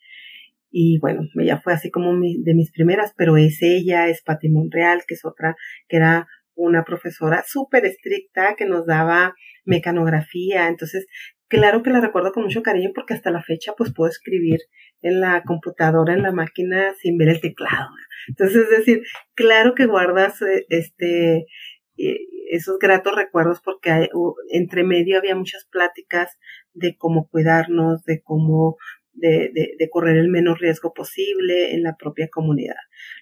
Y 0.70 0.98
bueno, 0.98 1.22
ella 1.40 1.61
fue 1.62 1.72
así 1.72 1.90
como 1.90 2.12
de 2.12 2.54
mis 2.54 2.70
primeras, 2.70 3.14
pero 3.16 3.38
es 3.38 3.62
ella, 3.62 4.09
es 4.09 4.22
Pati 4.22 4.50
Monreal, 4.50 5.04
que 5.09 5.14
es 5.14 5.24
otra, 5.24 5.57
que 5.88 5.96
era 5.96 6.28
una 6.54 6.85
profesora 6.85 7.42
súper 7.46 7.87
estricta 7.87 8.54
que 8.57 8.66
nos 8.66 8.85
daba 8.85 9.35
mecanografía. 9.64 10.68
Entonces, 10.68 11.07
claro 11.48 11.82
que 11.82 11.90
la 11.90 12.00
recuerdo 12.00 12.32
con 12.32 12.44
mucho 12.44 12.62
cariño 12.62 12.90
porque 12.94 13.14
hasta 13.14 13.30
la 13.30 13.42
fecha 13.42 13.72
pues 13.76 13.92
puedo 13.92 14.11
escribir 14.11 14.61
en 15.02 15.20
la 15.20 15.42
computadora, 15.44 16.14
en 16.14 16.22
la 16.22 16.32
máquina 16.32 16.94
sin 17.00 17.18
ver 17.18 17.28
el 17.28 17.40
teclado. 17.40 17.88
Entonces, 18.28 18.64
es 18.64 18.70
decir, 18.70 19.02
claro 19.34 19.74
que 19.74 19.87
guardas 19.87 20.40
eh, 20.42 20.66
este 20.68 21.46
eh, 21.96 22.18
esos 22.50 22.78
gratos 22.78 23.14
recuerdos 23.14 23.61
porque 23.62 24.08
entre 24.50 24.84
medio 24.84 25.18
había 25.18 25.37
muchas 25.37 25.66
pláticas 25.66 26.38
de 26.72 26.96
cómo 26.96 27.28
cuidarnos, 27.28 28.04
de 28.04 28.22
cómo 28.22 28.76
de, 29.12 29.50
de, 29.52 29.90
correr 29.90 30.16
el 30.16 30.28
menos 30.28 30.61
riesgo 30.61 30.94
posible 30.94 31.74
en 31.74 31.82
la 31.82 31.96
propia 31.96 32.28
comunidad. 32.28 32.76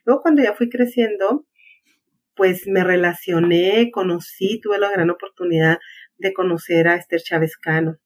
Luego 0.04 0.22
cuando 0.22 0.42
ya 0.42 0.52
fui 0.52 0.68
creciendo, 0.68 1.46
pues 2.34 2.66
me 2.66 2.84
relacioné, 2.84 3.90
conocí, 3.90 4.60
tuve 4.60 4.78
la 4.78 4.90
gran 4.90 5.10
oportunidad 5.10 5.78
de 6.18 6.34
conocer 6.34 6.86
a 6.86 6.96
Esther 6.96 7.22
Chávez 7.22 7.56
Cano, 7.56 7.98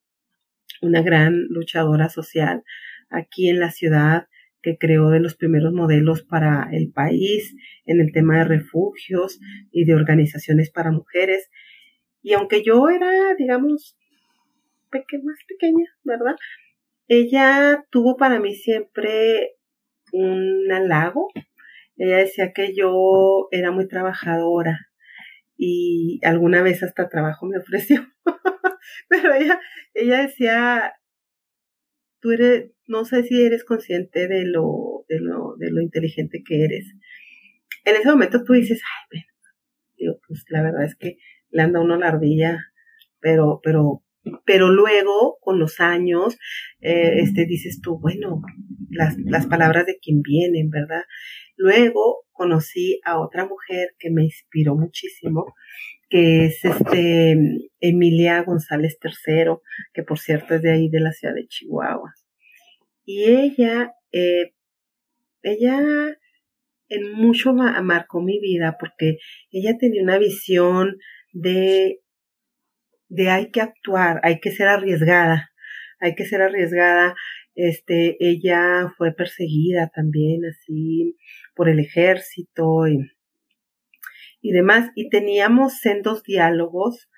una 0.83 1.03
gran 1.03 1.47
luchadora 1.49 2.09
social 2.09 2.63
aquí 3.11 3.49
en 3.49 3.61
la 3.61 3.71
ciudad 3.71 4.27
que 4.63 4.77
creó 4.79 5.11
de 5.11 5.21
los 5.21 5.37
primeros 5.37 5.73
modelos 5.73 6.23
para 6.23 6.69
el 6.73 6.93
país 6.93 7.55
en 7.87 8.01
el 8.01 8.13
tema 8.13 8.39
de 8.39 8.45
refugios 8.45 9.41
y 9.71 9.85
de 9.85 9.95
organizaciones 9.95 10.71
para 10.71 10.93
mujeres. 10.93 11.51
Y 12.23 12.35
aunque 12.35 12.63
yo 12.63 12.89
era, 12.91 13.35
digamos, 13.37 13.97
más 14.93 15.39
pequeña, 15.49 15.87
¿verdad? 16.05 16.37
Ella 17.09 17.85
tuvo 17.91 18.17
para 18.17 18.39
mí 18.39 18.55
siempre 18.55 19.57
un 20.13 20.71
halago. 20.71 21.29
Ella 21.97 22.19
decía 22.19 22.53
que 22.53 22.75
yo 22.75 23.49
era 23.51 23.71
muy 23.71 23.89
trabajadora 23.89 24.90
y 25.63 26.21
alguna 26.23 26.63
vez 26.63 26.83
hasta 26.83 27.11
trabajo 27.11 27.45
me 27.45 27.59
ofreció. 27.59 28.01
Pero 29.11 29.35
ella, 29.35 29.61
ella 29.93 30.23
decía, 30.23 30.95
tú 32.21 32.31
eres, 32.31 32.71
no 32.87 33.05
sé 33.05 33.25
si 33.25 33.43
eres 33.43 33.63
consciente 33.65 34.27
de 34.27 34.47
lo, 34.47 35.05
de 35.07 35.21
lo, 35.21 35.57
de 35.59 35.71
lo 35.71 35.83
inteligente 35.83 36.43
que 36.47 36.65
eres. 36.65 36.87
En 37.85 37.95
ese 37.95 38.09
momento 38.09 38.43
tú 38.43 38.55
dices, 38.55 38.81
ay, 38.83 39.07
bueno, 39.11 39.27
digo, 39.99 40.21
pues 40.27 40.45
la 40.49 40.63
verdad 40.63 40.85
es 40.85 40.97
que 40.97 41.19
le 41.51 41.61
anda 41.61 41.81
uno 41.81 41.99
la 41.99 42.09
ardilla, 42.09 42.59
pero, 43.21 43.61
pero, 43.63 44.03
pero 44.47 44.71
luego, 44.71 45.37
con 45.43 45.59
los 45.59 45.79
años, 45.79 46.39
eh, 46.81 47.21
este, 47.21 47.45
dices 47.45 47.83
tú, 47.83 48.01
bueno, 48.01 48.41
las, 48.91 49.17
las 49.19 49.47
palabras 49.47 49.87
de 49.87 49.99
quien 49.99 50.23
vienen, 50.23 50.71
¿verdad? 50.71 51.03
Luego 51.57 52.25
conocí 52.33 53.01
a 53.05 53.21
otra 53.21 53.47
mujer 53.47 53.95
que 53.99 54.11
me 54.11 54.25
inspiró 54.25 54.75
muchísimo, 54.75 55.55
que 56.09 56.47
es 56.47 56.65
este 56.65 57.37
Emilia 57.81 58.43
González 58.43 58.99
III, 59.03 59.57
que 59.93 60.03
por 60.03 60.19
cierto 60.19 60.55
es 60.55 60.63
de 60.63 60.73
ahí 60.73 60.89
de 60.89 61.01
la 61.01 61.13
ciudad 61.13 61.35
de 61.35 61.47
Chihuahua. 61.47 62.15
Y 63.05 63.25
ella, 63.25 63.93
eh, 64.13 64.55
ella 65.43 65.81
en 66.89 67.13
mucho 67.13 67.55
marcó 67.55 68.21
mi 68.21 68.41
vida 68.41 68.77
porque 68.79 69.19
ella 69.51 69.77
tenía 69.79 70.03
una 70.03 70.19
visión 70.19 70.97
de, 71.33 72.01
de 73.09 73.31
hay 73.31 73.51
que 73.51 73.61
actuar, 73.61 74.21
hay 74.23 74.41
que 74.41 74.51
ser 74.51 74.69
arriesgada, 74.69 75.51
hay 76.01 76.15
que 76.15 76.25
ser 76.25 76.43
arriesgada. 76.43 77.15
Este, 77.69 78.17
ella 78.21 78.93
fue 78.97 79.13
perseguida 79.13 79.91
también 79.95 80.45
así 80.47 81.17
por 81.55 81.69
el 81.69 81.79
ejército 81.81 82.87
y 82.89 82.99
y 84.41 84.53
demás. 84.53 84.91
Y 84.95 85.09
teníamos 85.09 85.79
sendos 85.79 86.23
diálogos 86.23 87.09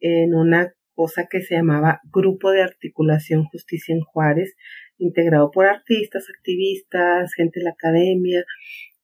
en 0.00 0.34
una 0.34 0.72
cosa 0.94 1.26
que 1.30 1.40
se 1.40 1.54
llamaba 1.54 2.00
Grupo 2.12 2.50
de 2.50 2.62
Articulación 2.62 3.44
Justicia 3.44 3.94
en 3.94 4.02
Juárez, 4.02 4.54
integrado 4.98 5.50
por 5.50 5.66
artistas, 5.66 6.26
activistas, 6.28 7.34
gente 7.34 7.60
de 7.60 7.64
la 7.64 7.70
academia 7.70 8.44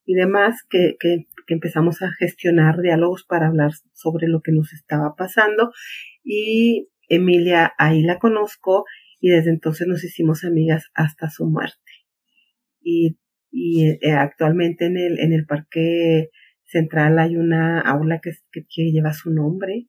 y 0.05 0.15
demás, 0.15 0.63
que, 0.69 0.97
que, 0.99 1.27
que 1.47 1.55
empezamos 1.55 2.03
a 2.03 2.11
gestionar 2.19 2.81
diálogos 2.81 3.25
para 3.25 3.49
hablar 3.49 3.73
sobre 3.93 4.27
lo 4.27 4.41
que 4.41 4.53
nos 4.53 4.73
estaba 4.73 5.15
pasando. 5.17 5.73
Y 6.25 6.89
Emilia, 7.09 7.73
ahí 7.79 8.03
la 8.03 8.19
conozco 8.19 8.85
y 9.21 9.31
desde 9.31 9.51
entonces 9.51 9.87
nos 9.87 10.05
hicimos 10.05 10.45
amigas 10.45 10.87
hasta 10.95 11.31
su 11.31 11.47
muerte. 11.47 11.93
Y, 12.81 13.19
y 13.51 13.89
eh, 13.91 14.13
actualmente 14.13 14.87
en 14.87 14.97
el, 14.97 15.19
en 15.19 15.33
el 15.33 15.47
parque 15.47 16.31
central 16.65 17.19
hay 17.19 17.37
una 17.37 17.81
aula 17.81 18.21
que, 18.23 18.33
que, 18.53 18.91
lleva 18.93 19.13
su 19.13 19.31
nombre. 19.31 19.87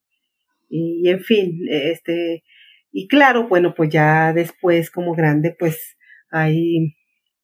Y, 0.69 1.09
en 1.09 1.19
fin, 1.21 1.59
este, 1.69 2.43
y 2.91 3.07
claro, 3.07 3.47
bueno, 3.47 3.73
pues 3.75 3.89
ya 3.89 4.33
después 4.33 4.91
como 4.91 5.13
grande, 5.13 5.55
pues 5.57 5.97
hay 6.31 6.95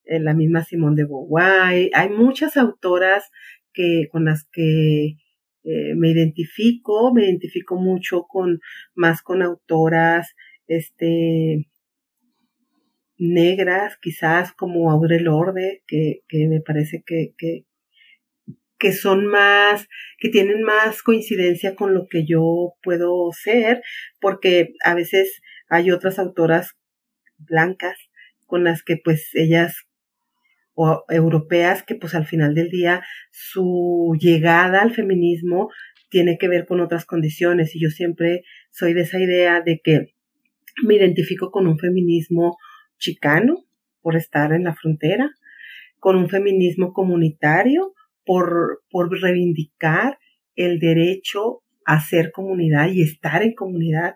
eh, 0.06 0.20
la 0.20 0.34
misma 0.34 0.64
Simón 0.64 0.96
de 0.96 1.06
Beauvoir, 1.06 1.90
hay 1.94 2.10
muchas 2.10 2.58
autoras 2.58 3.30
que, 3.74 4.08
con 4.12 4.26
las 4.26 4.48
que 4.52 5.18
eh, 5.64 5.96
me 5.96 6.12
identifico, 6.12 7.14
me 7.14 7.26
identifico 7.26 7.76
mucho 7.76 8.24
con, 8.28 8.60
más 8.94 9.22
con 9.22 9.42
autoras, 9.42 10.36
este, 10.68 11.68
negras, 13.18 13.98
quizás 14.02 14.54
como 14.54 14.92
Audre 14.92 15.20
Lorde, 15.20 15.84
que, 15.88 16.22
que 16.28 16.48
me 16.48 16.62
parece 16.62 17.04
que, 17.06 17.34
que, 17.38 17.66
que 18.78 18.92
son 18.92 19.26
más, 19.26 19.88
que 20.20 20.30
tienen 20.30 20.64
más 20.64 21.02
coincidencia 21.02 21.76
con 21.76 21.94
lo 21.94 22.08
que 22.08 22.26
yo 22.26 22.74
puedo 22.84 23.32
ser, 23.32 23.82
porque 24.20 24.74
a 24.84 24.94
veces 24.94 25.42
hay 25.70 25.92
otras 25.92 26.20
autoras 26.20 26.76
blancas 27.38 27.98
con 28.46 28.64
las 28.64 28.84
que 28.84 28.98
pues 29.04 29.30
ellas 29.34 29.76
o 30.76 31.06
europeas 31.10 31.84
que 31.84 31.96
pues 31.96 32.16
al 32.16 32.26
final 32.26 32.54
del 32.54 32.70
día 32.70 33.02
su 33.32 34.16
llegada 34.20 34.82
al 34.82 34.94
feminismo 34.94 35.70
tiene 36.10 36.38
que 36.38 36.48
ver 36.48 36.66
con 36.66 36.82
otras 36.82 37.06
condiciones. 37.06 37.76
Y 37.76 37.82
yo 37.82 37.90
siempre 37.90 38.44
soy 38.72 38.94
de 38.94 39.02
esa 39.02 39.20
idea 39.20 39.62
de 39.62 39.80
que 39.84 40.14
me 40.84 40.96
identifico 40.96 41.52
con 41.52 41.68
un 41.68 41.80
feminismo 41.80 42.58
chicano 43.06 43.66
por 44.02 44.16
estar 44.16 44.52
en 44.54 44.64
la 44.64 44.76
frontera, 44.76 45.32
con 46.00 46.16
un 46.16 46.30
feminismo 46.30 46.94
comunitario 46.94 47.94
por, 48.26 48.84
por 48.90 49.12
reivindicar 49.22 50.18
el 50.56 50.80
derecho 50.80 51.62
a 51.86 52.00
ser 52.02 52.32
comunidad 52.32 52.90
y 52.92 53.04
estar 53.04 53.44
en 53.44 53.54
comunidad 53.54 54.16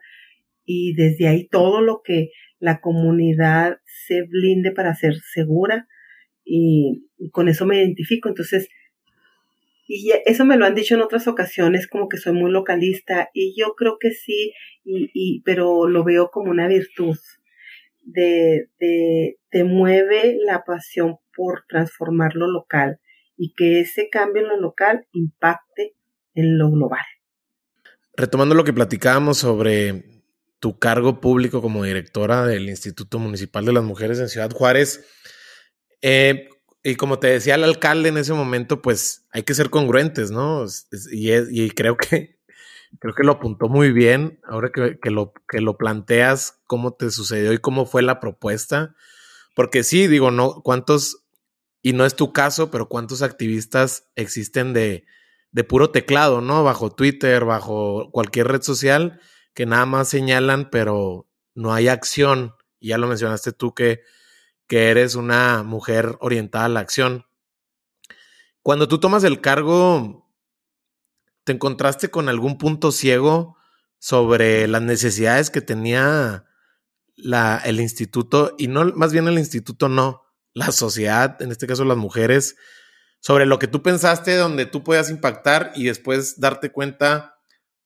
y 0.65 0.93
desde 0.93 1.27
ahí 1.27 1.47
todo 1.47 1.81
lo 1.81 2.01
que 2.03 2.29
la 2.59 2.81
comunidad 2.81 3.77
se 3.85 4.23
blinde 4.23 4.71
para 4.71 4.95
ser 4.95 5.15
segura 5.33 5.87
y, 6.43 7.05
con 7.31 7.47
eso 7.47 7.65
me 7.65 7.77
identifico. 7.77 8.29
Entonces, 8.29 8.69
y 9.87 10.11
eso 10.25 10.45
me 10.45 10.57
lo 10.57 10.65
han 10.65 10.75
dicho 10.75 10.95
en 10.95 11.01
otras 11.01 11.27
ocasiones, 11.27 11.87
como 11.87 12.07
que 12.07 12.17
soy 12.17 12.33
muy 12.33 12.51
localista 12.51 13.29
y 13.33 13.55
yo 13.59 13.73
creo 13.75 13.97
que 13.99 14.11
sí, 14.11 14.53
y, 14.83 15.09
y 15.13 15.41
pero 15.41 15.87
lo 15.87 16.03
veo 16.03 16.29
como 16.31 16.51
una 16.51 16.67
virtud. 16.67 17.17
De, 18.11 18.69
de, 18.79 19.39
te 19.49 19.63
mueve 19.63 20.37
la 20.45 20.63
pasión 20.63 21.17
por 21.35 21.65
transformar 21.67 22.35
lo 22.35 22.47
local 22.47 22.99
y 23.37 23.53
que 23.53 23.81
ese 23.81 24.09
cambio 24.09 24.41
en 24.43 24.49
lo 24.49 24.59
local 24.59 25.07
impacte 25.13 25.95
en 26.35 26.57
lo 26.57 26.71
global. 26.71 27.05
Retomando 28.15 28.55
lo 28.55 28.63
que 28.63 28.73
platicábamos 28.73 29.37
sobre 29.37 30.03
tu 30.59 30.77
cargo 30.77 31.21
público 31.21 31.61
como 31.61 31.83
directora 31.83 32.45
del 32.45 32.69
Instituto 32.69 33.17
Municipal 33.17 33.65
de 33.65 33.73
las 33.73 33.83
Mujeres 33.83 34.19
en 34.19 34.27
Ciudad 34.27 34.51
Juárez. 34.51 35.05
Eh, 36.01 36.49
y 36.83 36.95
como 36.95 37.19
te 37.19 37.27
decía 37.27 37.55
el 37.55 37.63
alcalde 37.63 38.09
en 38.09 38.17
ese 38.17 38.33
momento, 38.33 38.81
pues 38.81 39.27
hay 39.31 39.43
que 39.43 39.53
ser 39.53 39.69
congruentes, 39.69 40.31
¿no? 40.31 40.65
Y, 41.11 41.31
y 41.33 41.71
creo 41.71 41.97
que 41.97 42.38
creo 42.99 43.13
que 43.13 43.23
lo 43.23 43.33
apuntó 43.33 43.69
muy 43.69 43.91
bien. 43.91 44.39
Ahora 44.43 44.71
que, 44.71 45.11
lo, 45.11 45.33
que 45.47 45.61
lo 45.61 45.77
planteas, 45.77 46.59
cómo 46.65 46.93
te 46.93 47.11
sucedió 47.11 47.53
y 47.53 47.59
cómo 47.59 47.85
fue 47.85 48.01
la 48.01 48.19
propuesta. 48.19 48.95
Porque 49.55 49.83
sí, 49.83 50.07
digo, 50.07 50.31
no, 50.31 50.61
cuántos, 50.61 51.25
y 51.81 51.93
no 51.93 52.05
es 52.05 52.15
tu 52.15 52.33
caso, 52.33 52.71
pero 52.71 52.89
cuántos 52.89 53.21
activistas 53.21 54.09
existen 54.15 54.73
de, 54.73 55.05
de 55.51 55.63
puro 55.63 55.91
teclado, 55.91 56.41
¿no? 56.41 56.63
Bajo 56.63 56.91
Twitter, 56.91 57.45
bajo 57.45 58.09
cualquier 58.11 58.47
red 58.47 58.61
social 58.61 59.19
que 59.53 59.65
nada 59.65 59.85
más 59.85 60.07
señalan, 60.07 60.69
pero 60.69 61.27
no 61.53 61.73
hay 61.73 61.87
acción. 61.87 62.53
Y 62.79 62.89
ya 62.89 62.97
lo 62.97 63.07
mencionaste 63.07 63.51
tú 63.51 63.73
que, 63.73 64.03
que 64.67 64.89
eres 64.89 65.15
una 65.15 65.63
mujer 65.63 66.17
orientada 66.21 66.65
a 66.65 66.69
la 66.69 66.79
acción. 66.79 67.25
Cuando 68.61 68.87
tú 68.87 68.99
tomas 68.99 69.23
el 69.23 69.41
cargo, 69.41 70.28
¿te 71.43 71.53
encontraste 71.53 72.09
con 72.09 72.29
algún 72.29 72.57
punto 72.57 72.91
ciego 72.91 73.57
sobre 73.97 74.67
las 74.67 74.81
necesidades 74.81 75.49
que 75.49 75.61
tenía 75.61 76.45
la, 77.15 77.61
el 77.65 77.79
instituto? 77.79 78.55
Y 78.57 78.67
no, 78.67 78.85
más 78.95 79.11
bien 79.11 79.27
el 79.27 79.39
instituto 79.39 79.89
no, 79.89 80.23
la 80.53 80.71
sociedad, 80.71 81.41
en 81.41 81.51
este 81.51 81.67
caso 81.67 81.85
las 81.85 81.97
mujeres, 81.97 82.55
sobre 83.19 83.45
lo 83.45 83.59
que 83.59 83.67
tú 83.67 83.81
pensaste, 83.81 84.35
donde 84.35 84.65
tú 84.65 84.83
puedas 84.83 85.09
impactar 85.09 85.71
y 85.75 85.85
después 85.85 86.39
darte 86.39 86.71
cuenta 86.71 87.35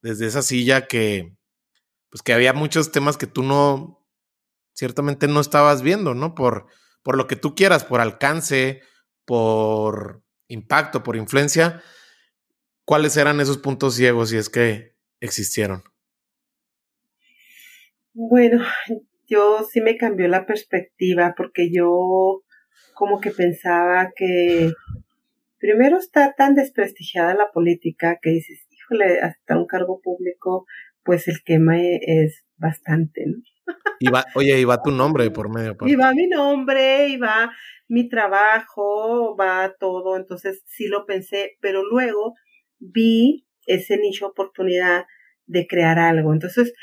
desde 0.01 0.27
esa 0.27 0.41
silla 0.41 0.87
que, 0.87 1.35
pues 2.09 2.21
que 2.21 2.33
había 2.33 2.53
muchos 2.53 2.91
temas 2.91 3.17
que 3.17 3.27
tú 3.27 3.41
no, 3.41 4.05
ciertamente 4.73 5.27
no 5.27 5.39
estabas 5.39 5.81
viendo, 5.81 6.13
¿no? 6.13 6.35
Por, 6.35 6.67
por 7.01 7.17
lo 7.17 7.27
que 7.27 7.35
tú 7.35 7.55
quieras, 7.55 7.83
por 7.83 8.01
alcance, 8.01 8.81
por 9.25 10.23
impacto, 10.47 11.03
por 11.03 11.15
influencia. 11.15 11.81
¿Cuáles 12.86 13.15
eran 13.17 13.39
esos 13.39 13.57
puntos 13.57 13.95
ciegos 13.95 14.29
si 14.29 14.38
es 14.38 14.49
que 14.49 14.95
existieron? 15.19 15.84
Bueno, 18.13 18.63
yo 19.27 19.65
sí 19.71 19.81
me 19.81 19.97
cambió 19.97 20.27
la 20.27 20.45
perspectiva 20.45 21.34
porque 21.36 21.71
yo 21.71 22.43
como 22.93 23.19
que 23.19 23.31
pensaba 23.31 24.11
que 24.15 24.71
primero 25.57 25.97
está 25.97 26.34
tan 26.34 26.55
desprestigiada 26.55 27.34
la 27.34 27.51
política 27.51 28.19
que 28.21 28.31
dices, 28.31 28.67
híjole, 28.69 29.21
hasta 29.21 29.57
un 29.57 29.65
cargo 29.65 30.01
público 30.01 30.65
pues 31.03 31.27
el 31.27 31.43
quema 31.43 31.75
es 31.79 32.43
bastante, 32.57 33.25
¿no? 33.25 33.41
Y 33.99 34.09
va, 34.09 34.25
oye, 34.36 34.59
y 34.59 34.65
va 34.65 34.81
tu 34.81 34.91
nombre 34.91 35.29
por 35.31 35.49
medio. 35.49 35.75
Y 35.81 35.95
va 35.95 36.13
mi 36.13 36.27
nombre, 36.27 37.07
y 37.07 37.17
va 37.17 37.51
mi 37.88 38.09
trabajo, 38.09 39.36
va 39.38 39.73
todo, 39.79 40.17
entonces 40.17 40.63
sí 40.65 40.88
lo 40.88 41.05
pensé, 41.05 41.57
pero 41.61 41.84
luego 41.84 42.36
vi 42.91 43.45
ese 43.65 43.97
nicho 43.97 44.27
oportunidad 44.27 45.05
de 45.45 45.67
crear 45.67 45.99
algo. 45.99 46.34
Entonces, 46.34 46.73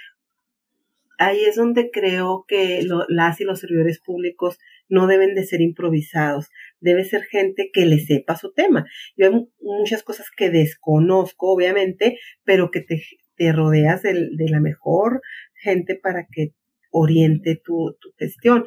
ahí 1.19 1.45
es 1.45 1.57
donde 1.57 1.91
creo 1.91 2.45
que 2.49 2.83
las 3.09 3.41
y 3.41 3.45
los 3.45 3.61
servidores 3.61 4.01
públicos 4.01 4.59
no 4.89 5.07
deben 5.07 5.35
de 5.35 5.45
ser 5.45 5.61
improvisados, 5.61 6.51
debe 6.81 7.05
ser 7.05 7.23
gente 7.23 7.71
que 7.73 7.87
le 7.87 7.99
sepa 7.99 8.37
su 8.37 8.53
tema. 8.53 8.85
Yo 9.17 9.27
hay 9.27 9.49
muchas 9.61 10.03
cosas 10.03 10.31
que 10.35 10.51
desconozco, 10.51 11.53
obviamente, 11.53 12.19
pero 12.45 12.71
que 12.71 12.81
te, 12.81 13.03
te 13.37 13.53
rodeas 13.53 14.03
de, 14.03 14.31
la 14.51 14.61
mejor 14.61 15.23
gente 15.55 15.95
para 15.95 16.27
que 16.31 16.55
oriente 16.91 17.61
tu, 17.63 17.97
gestión. 18.19 18.67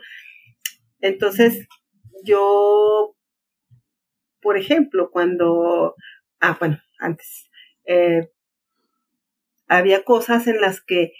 Entonces, 1.01 1.67
yo, 2.23 3.15
por 4.41 4.57
ejemplo, 4.57 5.09
cuando, 5.11 5.95
ah, 6.43 6.57
bueno, 6.59 6.77
antes, 6.99 7.49
eh, 7.85 8.29
había 9.67 10.03
cosas 10.03 10.45
en 10.47 10.59
las 10.59 10.81
que 10.81 11.13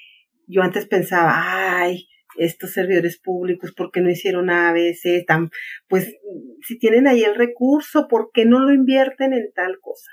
yo 0.48 0.62
antes 0.62 0.86
pensaba, 0.86 1.32
ay, 1.80 2.08
estos 2.38 2.74
servidores 2.74 3.20
públicos, 3.20 3.74
¿por 3.74 3.92
qué 3.92 4.02
no 4.02 4.10
hicieron 4.10 4.50
ABC? 4.50 5.26
Tan, 5.26 5.50
pues, 5.88 6.14
si 6.62 6.78
tienen 6.78 7.08
ahí 7.08 7.24
el 7.24 7.36
recurso, 7.36 8.08
¿por 8.10 8.32
qué 8.34 8.46
no 8.46 8.60
lo 8.60 8.74
invierten 8.74 9.34
en 9.34 9.52
tal 9.54 9.80
cosa? 9.80 10.12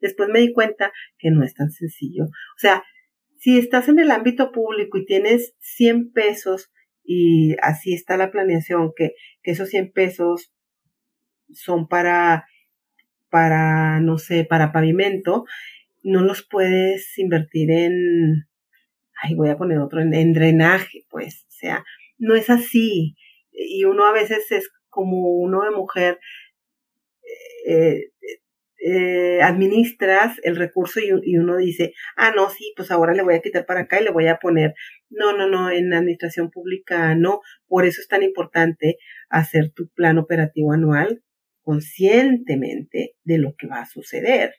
Después 0.00 0.28
me 0.28 0.40
di 0.40 0.52
cuenta 0.52 0.92
que 1.18 1.30
no 1.30 1.42
es 1.44 1.54
tan 1.54 1.70
sencillo. 1.70 2.24
O 2.24 2.58
sea, 2.58 2.84
si 3.38 3.58
estás 3.58 3.88
en 3.88 3.98
el 3.98 4.10
ámbito 4.10 4.52
público 4.52 4.98
y 4.98 5.06
tienes 5.06 5.54
100 5.60 6.12
pesos 6.12 6.70
y 7.02 7.56
así 7.62 7.94
está 7.94 8.16
la 8.16 8.30
planeación, 8.30 8.92
que, 8.94 9.14
esos 9.42 9.70
100 9.70 9.92
pesos 9.92 10.52
son 11.52 11.88
para, 11.88 12.44
para, 13.30 14.00
no 14.00 14.18
sé, 14.18 14.44
para 14.44 14.72
pavimento, 14.72 15.44
no 16.02 16.22
los 16.22 16.42
puedes 16.42 17.16
invertir 17.18 17.70
en, 17.70 18.48
ay, 19.22 19.34
voy 19.34 19.50
a 19.50 19.56
poner 19.56 19.78
otro, 19.78 20.00
en, 20.00 20.32
drenaje, 20.32 21.04
pues, 21.10 21.44
o 21.48 21.52
sea, 21.52 21.84
no 22.18 22.34
es 22.34 22.50
así. 22.50 23.16
Y 23.52 23.84
uno 23.84 24.06
a 24.06 24.12
veces 24.12 24.50
es 24.50 24.70
como 24.88 25.36
uno 25.36 25.62
de 25.62 25.70
mujer, 25.70 26.18
eh, 27.66 28.10
eh, 28.82 29.42
administras 29.42 30.38
el 30.42 30.56
recurso 30.56 31.00
y, 31.00 31.36
uno 31.36 31.56
dice, 31.58 31.92
ah, 32.16 32.32
no, 32.34 32.48
sí, 32.48 32.72
pues 32.76 32.90
ahora 32.90 33.12
le 33.12 33.22
voy 33.22 33.34
a 33.34 33.40
quitar 33.40 33.66
para 33.66 33.80
acá 33.82 34.00
y 34.00 34.04
le 34.04 34.10
voy 34.10 34.26
a 34.26 34.38
poner. 34.38 34.74
No, 35.10 35.36
no, 35.36 35.48
no, 35.48 35.70
en 35.70 35.92
administración 35.92 36.50
pública 36.50 37.14
no. 37.14 37.40
Por 37.68 37.84
eso 37.84 38.00
es 38.00 38.08
tan 38.08 38.22
importante 38.22 38.96
hacer 39.28 39.70
tu 39.74 39.88
plan 39.90 40.18
operativo 40.18 40.72
anual 40.72 41.22
conscientemente 41.70 43.14
de 43.22 43.38
lo 43.38 43.54
que 43.56 43.68
va 43.68 43.82
a 43.82 43.86
suceder. 43.86 44.54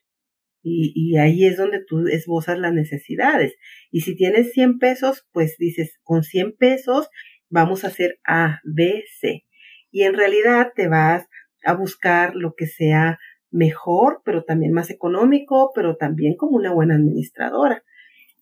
Y, 0.63 1.17
ahí 1.17 1.43
es 1.43 1.57
donde 1.57 1.83
tú 1.85 2.07
esbozas 2.07 2.57
las 2.57 2.73
necesidades. 2.73 3.53
Y 3.91 4.01
si 4.01 4.15
tienes 4.15 4.53
100 4.53 4.79
pesos, 4.79 5.27
pues 5.33 5.57
dices, 5.57 5.99
con 6.03 6.23
100 6.23 6.55
pesos 6.55 7.09
vamos 7.49 7.83
a 7.83 7.87
hacer 7.87 8.19
A, 8.25 8.61
B, 8.63 9.03
C. 9.19 9.43
Y 9.91 10.03
en 10.03 10.13
realidad 10.13 10.71
te 10.73 10.87
vas 10.87 11.25
a 11.65 11.73
buscar 11.73 12.33
lo 12.33 12.53
que 12.55 12.67
sea 12.67 13.19
mejor, 13.49 14.21
pero 14.23 14.45
también 14.45 14.71
más 14.71 14.89
económico, 14.89 15.71
pero 15.75 15.97
también 15.97 16.37
como 16.37 16.55
una 16.55 16.71
buena 16.71 16.95
administradora. 16.95 17.83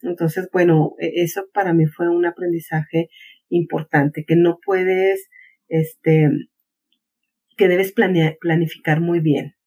Entonces, 0.04 0.48
bueno, 0.54 0.94
e, 1.00 1.24
eso 1.24 1.48
para 1.52 1.74
mí 1.74 1.88
fue 1.88 2.08
un 2.08 2.28
aprendizaje 2.28 3.10
importante, 3.50 4.26
que 4.28 4.36
no 4.36 4.60
puedes, 4.64 5.28
este, 5.70 6.30
que 7.60 7.68
debes 7.68 7.92
planear, 7.92 8.38
planificar 8.40 9.02
muy 9.02 9.20
bien 9.20 9.58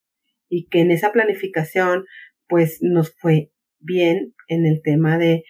y 0.49 0.67
que 0.69 0.81
en 0.81 0.91
esa 0.91 1.13
planificación, 1.13 2.07
pues 2.49 2.79
nos 2.81 3.15
fue 3.15 3.53
bien 3.81 4.35
en 4.49 4.65
el 4.65 4.81
tema 4.83 5.19
de, 5.19 5.45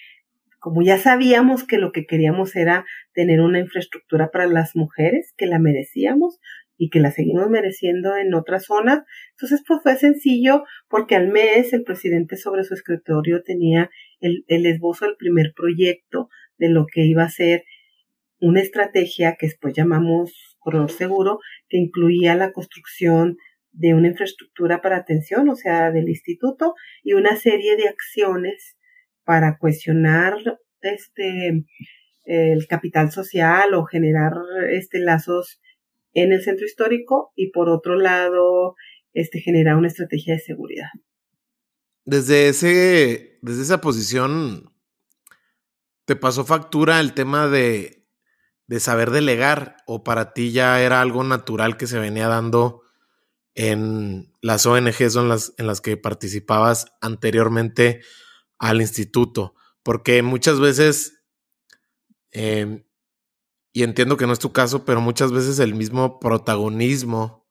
como 0.59 0.83
ya 0.83 0.99
sabíamos 0.99 1.65
que 1.65 1.79
lo 1.79 1.93
que 1.93 2.05
queríamos 2.05 2.57
era 2.57 2.85
tener 3.15 3.41
una 3.41 3.61
infraestructura 3.61 4.33
para 4.33 4.49
las 4.49 4.75
mujeres, 4.75 5.33
que 5.37 5.47
la 5.47 5.61
merecíamos, 5.61 6.41
y 6.77 6.91
que 6.91 6.99
la 6.99 7.13
seguimos 7.13 7.49
mereciendo 7.49 8.17
en 8.17 8.35
otras 8.35 8.65
zonas. 8.65 9.05
Entonces, 9.37 9.63
pues 9.65 9.81
fue 9.85 9.95
sencillo 9.95 10.65
porque 10.89 11.15
al 11.15 11.29
mes 11.29 11.73
el 11.73 11.85
presidente 11.85 12.37
sobre 12.37 12.65
su 12.65 12.75
escritorio 12.75 13.45
tenía 13.45 13.89
el, 14.19 14.45
el 14.49 14.67
esbozo 14.67 15.05
del 15.05 15.15
primer 15.17 15.53
proyecto 15.55 16.29
de 16.59 16.71
lo 16.71 16.87
que 16.93 17.05
iba 17.05 17.23
a 17.23 17.31
ser 17.31 17.63
una 18.41 18.61
estrategia 18.61 19.37
que 19.39 19.47
después 19.47 19.75
llamamos 19.75 20.52
corredor 20.63 20.91
seguro, 20.91 21.39
que 21.69 21.79
incluía 21.79 22.35
la 22.35 22.53
construcción 22.53 23.37
de 23.71 23.95
una 23.95 24.09
infraestructura 24.09 24.81
para 24.81 24.97
atención, 24.97 25.49
o 25.49 25.57
sea, 25.57 25.91
del 25.91 26.09
instituto, 26.09 26.75
y 27.03 27.15
una 27.15 27.37
serie 27.37 27.77
de 27.77 27.89
acciones 27.89 28.77
para 29.25 29.59
cuestionar 29.59 30.35
este 30.81 31.65
el 32.25 32.67
capital 32.69 33.11
social 33.11 33.75
o 33.75 33.85
generar 33.85 34.33
este 34.71 35.01
lazos 35.01 35.61
en 36.13 36.33
el 36.33 36.43
centro 36.43 36.67
histórico 36.67 37.33
y 37.35 37.51
por 37.51 37.69
otro 37.69 37.97
lado, 37.97 38.77
este, 39.13 39.41
generar 39.41 39.77
una 39.77 39.89
estrategia 39.89 40.35
de 40.35 40.41
seguridad. 40.41 40.89
Desde, 42.05 42.49
ese, 42.49 43.39
desde 43.43 43.63
esa 43.63 43.81
posición, 43.81 44.73
¿Te 46.05 46.17
pasó 46.17 46.45
factura 46.45 46.99
el 46.99 47.15
tema 47.15 47.47
de, 47.47 48.02
de 48.67 48.81
saber 48.81 49.11
delegar 49.11 49.77
o 49.87 50.05
para 50.05 50.33
ti 50.33 50.53
ya 50.53 50.81
era 50.81 51.01
algo 51.01 51.25
natural 51.25 51.77
que 51.77 51.87
se 51.87 51.99
venía 51.99 52.29
dando 52.29 52.83
en 53.55 54.33
las 54.41 54.65
ONGs 54.67 55.17
en 55.17 55.29
las, 55.29 55.53
en 55.59 55.67
las 55.67 55.81
que 55.81 55.97
participabas 55.97 56.87
anteriormente 57.01 58.03
al 58.59 58.81
instituto? 58.81 59.55
Porque 59.83 60.23
muchas 60.23 60.61
veces, 60.61 61.25
em, 62.31 62.85
y 63.73 63.83
entiendo 63.83 64.17
que 64.17 64.27
no 64.27 64.33
es 64.33 64.39
tu 64.39 64.53
caso, 64.53 64.85
pero 64.85 65.01
muchas 65.01 65.33
veces 65.33 65.59
el 65.59 65.75
mismo 65.75 66.21
protagonismo 66.21 67.49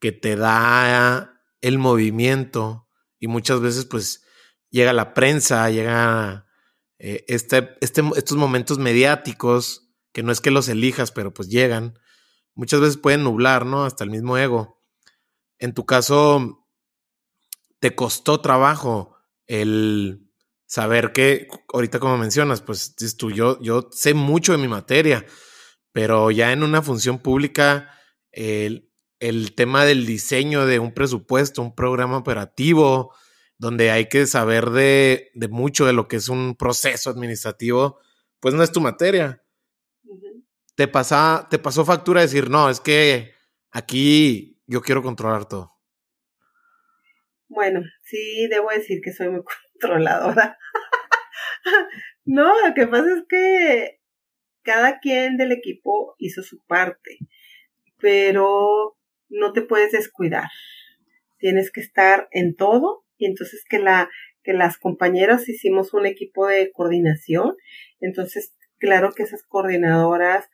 que 0.00 0.12
te 0.12 0.36
da 0.36 1.40
el 1.60 1.78
movimiento 1.78 2.88
y 3.18 3.28
muchas 3.28 3.60
veces 3.60 3.84
pues 3.84 4.24
llega 4.70 4.92
la 4.92 5.14
prensa, 5.14 5.70
llega 5.70 6.46
eh, 6.98 7.24
este, 7.28 7.76
este, 7.80 8.02
estos 8.16 8.36
momentos 8.36 8.78
mediáticos, 8.78 9.81
que 10.12 10.22
no 10.22 10.32
es 10.32 10.40
que 10.40 10.50
los 10.50 10.68
elijas, 10.68 11.12
pero 11.12 11.32
pues 11.32 11.48
llegan, 11.48 11.98
muchas 12.54 12.80
veces 12.80 12.96
pueden 12.96 13.24
nublar, 13.24 13.66
¿no? 13.66 13.84
Hasta 13.84 14.04
el 14.04 14.10
mismo 14.10 14.36
ego. 14.38 14.80
En 15.58 15.74
tu 15.74 15.86
caso, 15.86 16.66
¿te 17.78 17.94
costó 17.94 18.40
trabajo 18.40 19.16
el 19.46 20.30
saber 20.66 21.12
que, 21.12 21.48
ahorita 21.72 21.98
como 21.98 22.16
mencionas, 22.16 22.62
pues 22.62 22.94
tú, 23.16 23.30
yo, 23.30 23.60
yo 23.60 23.88
sé 23.92 24.14
mucho 24.14 24.52
de 24.52 24.58
mi 24.58 24.68
materia, 24.68 25.26
pero 25.92 26.30
ya 26.30 26.52
en 26.52 26.62
una 26.62 26.82
función 26.82 27.18
pública, 27.18 27.90
el, 28.30 28.90
el 29.20 29.54
tema 29.54 29.84
del 29.84 30.06
diseño 30.06 30.66
de 30.66 30.78
un 30.78 30.92
presupuesto, 30.92 31.62
un 31.62 31.74
programa 31.74 32.16
operativo, 32.16 33.14
donde 33.62 33.92
hay 33.92 34.08
que 34.08 34.26
saber 34.26 34.70
de, 34.70 35.30
mucho 35.48 35.86
de 35.86 35.92
lo 35.92 36.08
que 36.08 36.16
es 36.16 36.28
un 36.28 36.56
proceso 36.56 37.10
administrativo, 37.10 38.00
pues 38.40 38.54
no 38.54 38.64
es 38.64 38.72
tu 38.72 38.80
materia. 38.80 39.41
Te, 40.88 41.46
te 41.50 41.58
pasó 41.58 41.84
factura 41.84 42.20
decir, 42.20 42.50
no, 42.50 42.70
es 42.70 42.80
que 42.80 43.34
aquí 43.70 44.60
yo 44.66 44.80
quiero 44.80 45.02
controlar 45.02 45.48
todo. 45.48 45.72
Bueno, 47.48 47.82
sí, 48.02 48.46
debo 48.48 48.70
decir 48.70 49.00
que 49.02 49.12
soy 49.12 49.28
muy 49.28 49.42
controladora. 49.72 50.58
no, 52.24 52.66
lo 52.66 52.74
que 52.74 52.86
pasa 52.86 53.06
es 53.14 53.24
que 53.28 54.00
cada 54.62 55.00
quien 55.00 55.36
del 55.36 55.52
equipo 55.52 56.14
hizo 56.18 56.42
su 56.42 56.64
parte, 56.66 57.18
pero 57.98 58.96
no 59.28 59.52
te 59.52 59.62
puedes 59.62 59.92
descuidar. 59.92 60.48
Tienes 61.38 61.70
que 61.70 61.80
estar 61.80 62.28
en 62.30 62.54
todo 62.54 63.04
y 63.16 63.26
entonces 63.26 63.64
que 63.68 63.78
la 63.78 64.08
que 64.44 64.52
las 64.52 64.76
compañeras 64.76 65.48
hicimos 65.48 65.94
un 65.94 66.06
equipo 66.06 66.46
de 66.48 66.72
coordinación, 66.72 67.54
entonces 68.00 68.56
claro 68.78 69.12
que 69.12 69.22
esas 69.22 69.44
coordinadoras 69.44 70.48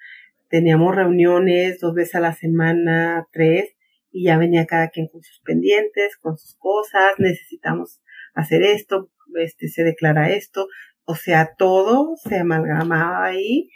teníamos 0.48 0.94
reuniones 0.94 1.80
dos 1.80 1.94
veces 1.94 2.14
a 2.16 2.20
la 2.20 2.34
semana, 2.34 3.26
tres, 3.32 3.74
y 4.10 4.24
ya 4.24 4.38
venía 4.38 4.66
cada 4.66 4.88
quien 4.88 5.08
con 5.08 5.22
sus 5.22 5.40
pendientes, 5.40 6.16
con 6.16 6.38
sus 6.38 6.56
cosas, 6.56 7.14
necesitamos 7.18 8.00
hacer 8.34 8.62
esto, 8.62 9.10
este 9.36 9.68
se 9.68 9.84
declara 9.84 10.30
esto, 10.30 10.68
o 11.04 11.14
sea, 11.14 11.54
todo 11.56 12.16
se 12.16 12.38
amalgamaba 12.38 13.24
ahí 13.24 13.70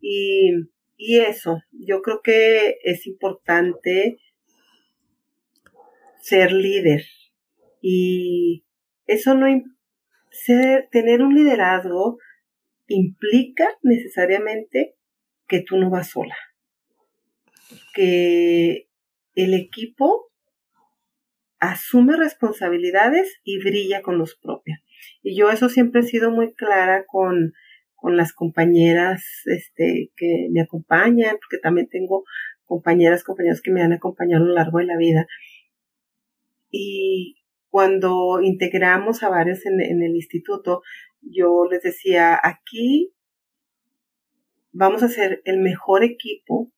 y, 0.00 0.50
y 0.96 1.18
eso, 1.20 1.62
yo 1.72 2.02
creo 2.02 2.20
que 2.22 2.76
es 2.84 3.06
importante 3.06 4.18
ser 6.20 6.52
líder. 6.52 7.04
Y 7.80 8.64
eso 9.06 9.34
no, 9.34 9.46
ser, 10.30 10.88
tener 10.90 11.22
un 11.22 11.34
liderazgo 11.34 12.18
implica 12.86 13.68
necesariamente 13.82 14.96
que 15.52 15.60
tú 15.60 15.76
no 15.76 15.90
vas 15.90 16.08
sola. 16.08 16.34
Que 17.94 18.88
el 19.34 19.52
equipo 19.52 20.30
asume 21.60 22.16
responsabilidades 22.16 23.38
y 23.44 23.62
brilla 23.62 24.00
con 24.00 24.16
los 24.16 24.34
propios. 24.34 24.78
Y 25.22 25.36
yo 25.36 25.50
eso 25.50 25.68
siempre 25.68 26.00
he 26.00 26.04
sido 26.04 26.30
muy 26.30 26.54
clara 26.54 27.04
con, 27.06 27.52
con 27.96 28.16
las 28.16 28.32
compañeras 28.32 29.22
este, 29.44 30.10
que 30.16 30.48
me 30.50 30.62
acompañan, 30.62 31.36
porque 31.36 31.58
también 31.62 31.86
tengo 31.90 32.24
compañeras, 32.64 33.22
compañeros 33.22 33.60
que 33.60 33.72
me 33.72 33.82
han 33.82 33.92
acompañado 33.92 34.44
a 34.44 34.48
lo 34.48 34.54
largo 34.54 34.78
de 34.78 34.86
la 34.86 34.96
vida. 34.96 35.26
Y 36.70 37.36
cuando 37.68 38.40
integramos 38.40 39.22
a 39.22 39.28
varios 39.28 39.66
en, 39.66 39.80
el 39.80 40.16
instituto, 40.16 40.80
yo 41.20 41.66
les 41.70 41.82
decía, 41.82 42.40
aquí 42.42 43.12
vamos 44.72 45.02
a 45.02 45.08
ser 45.08 45.42
el 45.44 45.60
mejor 45.60 46.04
equipo 46.04 46.72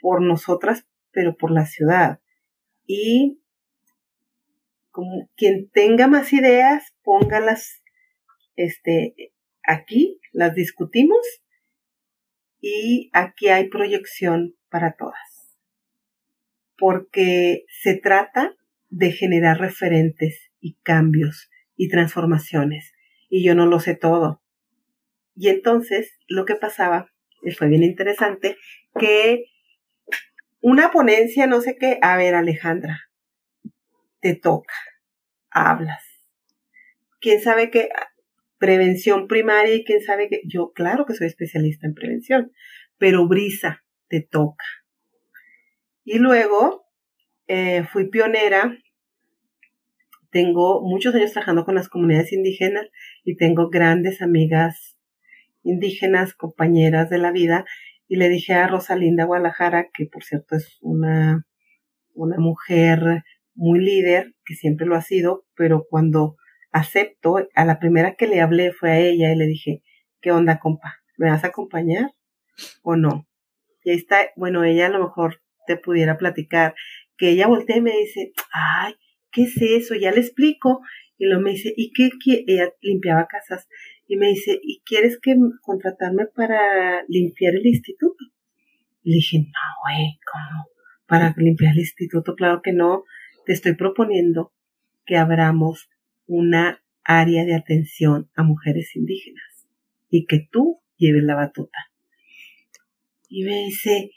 por 0.00 0.22
nosotras, 0.22 0.86
pero 1.10 1.36
por 1.36 1.50
la 1.50 1.66
ciudad. 1.66 2.20
Y 2.86 3.40
como 4.90 5.28
quien 5.36 5.68
tenga 5.70 6.06
más 6.06 6.32
ideas, 6.32 6.94
póngalas 7.02 7.82
este, 8.56 9.32
aquí, 9.66 10.20
las 10.32 10.54
discutimos 10.54 11.18
y 12.60 13.10
aquí 13.12 13.48
hay 13.48 13.68
proyección 13.68 14.54
para 14.68 14.92
todas. 14.96 15.58
Porque 16.76 17.64
se 17.68 17.96
trata 17.96 18.56
de 18.90 19.12
generar 19.12 19.58
referentes 19.58 20.50
y 20.60 20.74
cambios 20.82 21.50
y 21.76 21.88
transformaciones. 21.88 22.92
Y 23.28 23.44
yo 23.44 23.54
no 23.54 23.66
lo 23.66 23.80
sé 23.80 23.96
todo. 23.96 24.42
Y 25.34 25.48
entonces 25.48 26.16
lo 26.28 26.44
que 26.44 26.54
pasaba, 26.54 27.12
fue 27.52 27.68
bien 27.68 27.82
interesante, 27.82 28.56
que 28.98 29.44
una 30.60 30.90
ponencia, 30.90 31.46
no 31.46 31.60
sé 31.60 31.76
qué, 31.76 31.98
a 32.00 32.16
ver 32.16 32.34
Alejandra, 32.34 33.10
te 34.20 34.34
toca, 34.34 34.74
hablas. 35.50 36.02
¿Quién 37.20 37.40
sabe 37.40 37.70
qué? 37.70 37.88
Prevención 38.58 39.28
primaria 39.28 39.74
y 39.74 39.84
quién 39.84 40.02
sabe 40.02 40.28
que 40.28 40.42
yo, 40.44 40.72
claro 40.72 41.04
que 41.06 41.14
soy 41.14 41.26
especialista 41.26 41.86
en 41.86 41.94
prevención, 41.94 42.52
pero 42.98 43.28
brisa, 43.28 43.84
te 44.08 44.20
toca. 44.20 44.64
Y 46.04 46.18
luego 46.18 46.86
eh, 47.46 47.84
fui 47.92 48.08
pionera 48.08 48.78
tengo 50.34 50.82
muchos 50.82 51.14
años 51.14 51.30
trabajando 51.30 51.64
con 51.64 51.76
las 51.76 51.88
comunidades 51.88 52.32
indígenas 52.32 52.88
y 53.22 53.36
tengo 53.36 53.70
grandes 53.70 54.20
amigas 54.20 54.93
indígenas, 55.64 56.34
compañeras 56.34 57.10
de 57.10 57.18
la 57.18 57.32
vida, 57.32 57.64
y 58.06 58.16
le 58.16 58.28
dije 58.28 58.54
a 58.54 58.66
Rosalinda 58.66 59.24
Guadalajara, 59.24 59.88
que 59.92 60.06
por 60.06 60.22
cierto 60.22 60.56
es 60.56 60.78
una, 60.80 61.46
una 62.12 62.36
mujer 62.38 63.24
muy 63.54 63.80
líder, 63.80 64.34
que 64.44 64.54
siempre 64.54 64.86
lo 64.86 64.96
ha 64.96 65.02
sido, 65.02 65.46
pero 65.56 65.86
cuando 65.88 66.36
acepto, 66.72 67.36
a 67.54 67.64
la 67.64 67.78
primera 67.78 68.14
que 68.16 68.26
le 68.26 68.40
hablé 68.40 68.72
fue 68.72 68.90
a 68.90 68.98
ella 68.98 69.32
y 69.32 69.36
le 69.36 69.46
dije, 69.46 69.82
¿qué 70.20 70.32
onda, 70.32 70.58
compa? 70.58 71.02
¿Me 71.16 71.30
vas 71.30 71.44
a 71.44 71.48
acompañar 71.48 72.10
o 72.82 72.96
no? 72.96 73.28
Y 73.84 73.90
ahí 73.90 73.96
está, 73.96 74.30
bueno, 74.36 74.64
ella 74.64 74.86
a 74.86 74.90
lo 74.90 75.04
mejor 75.04 75.40
te 75.66 75.76
pudiera 75.76 76.18
platicar, 76.18 76.74
que 77.16 77.30
ella 77.30 77.46
voltea 77.46 77.76
y 77.76 77.82
me 77.82 77.96
dice, 77.96 78.32
ay, 78.52 78.94
¿qué 79.30 79.44
es 79.44 79.56
eso? 79.60 79.94
Ya 79.94 80.10
le 80.10 80.20
explico. 80.20 80.80
Y 81.16 81.26
luego 81.26 81.42
me 81.42 81.50
dice, 81.52 81.72
¿y 81.76 81.92
qué? 81.92 82.10
Ella 82.46 82.70
limpiaba 82.80 83.26
casas. 83.28 83.68
Y 84.06 84.16
me 84.16 84.28
dice, 84.28 84.58
¿y 84.62 84.82
quieres 84.84 85.18
que 85.20 85.34
contratarme 85.62 86.26
para 86.26 87.04
limpiar 87.08 87.54
el 87.54 87.66
instituto? 87.66 88.24
le 89.04 89.16
dije, 89.16 89.38
no, 89.38 89.60
güey, 89.84 90.18
¿cómo? 90.32 90.66
Para 91.06 91.34
limpiar 91.36 91.72
el 91.74 91.80
instituto, 91.80 92.34
claro 92.34 92.62
que 92.62 92.72
no. 92.72 93.04
Te 93.44 93.52
estoy 93.52 93.74
proponiendo 93.74 94.52
que 95.04 95.16
abramos 95.18 95.90
una 96.26 96.82
área 97.04 97.44
de 97.44 97.54
atención 97.54 98.30
a 98.34 98.42
mujeres 98.42 98.96
indígenas 98.96 99.66
y 100.08 100.24
que 100.24 100.48
tú 100.50 100.80
lleves 100.96 101.22
la 101.22 101.34
batuta. 101.34 101.78
Y 103.28 103.44
me 103.44 103.64
dice, 103.64 104.10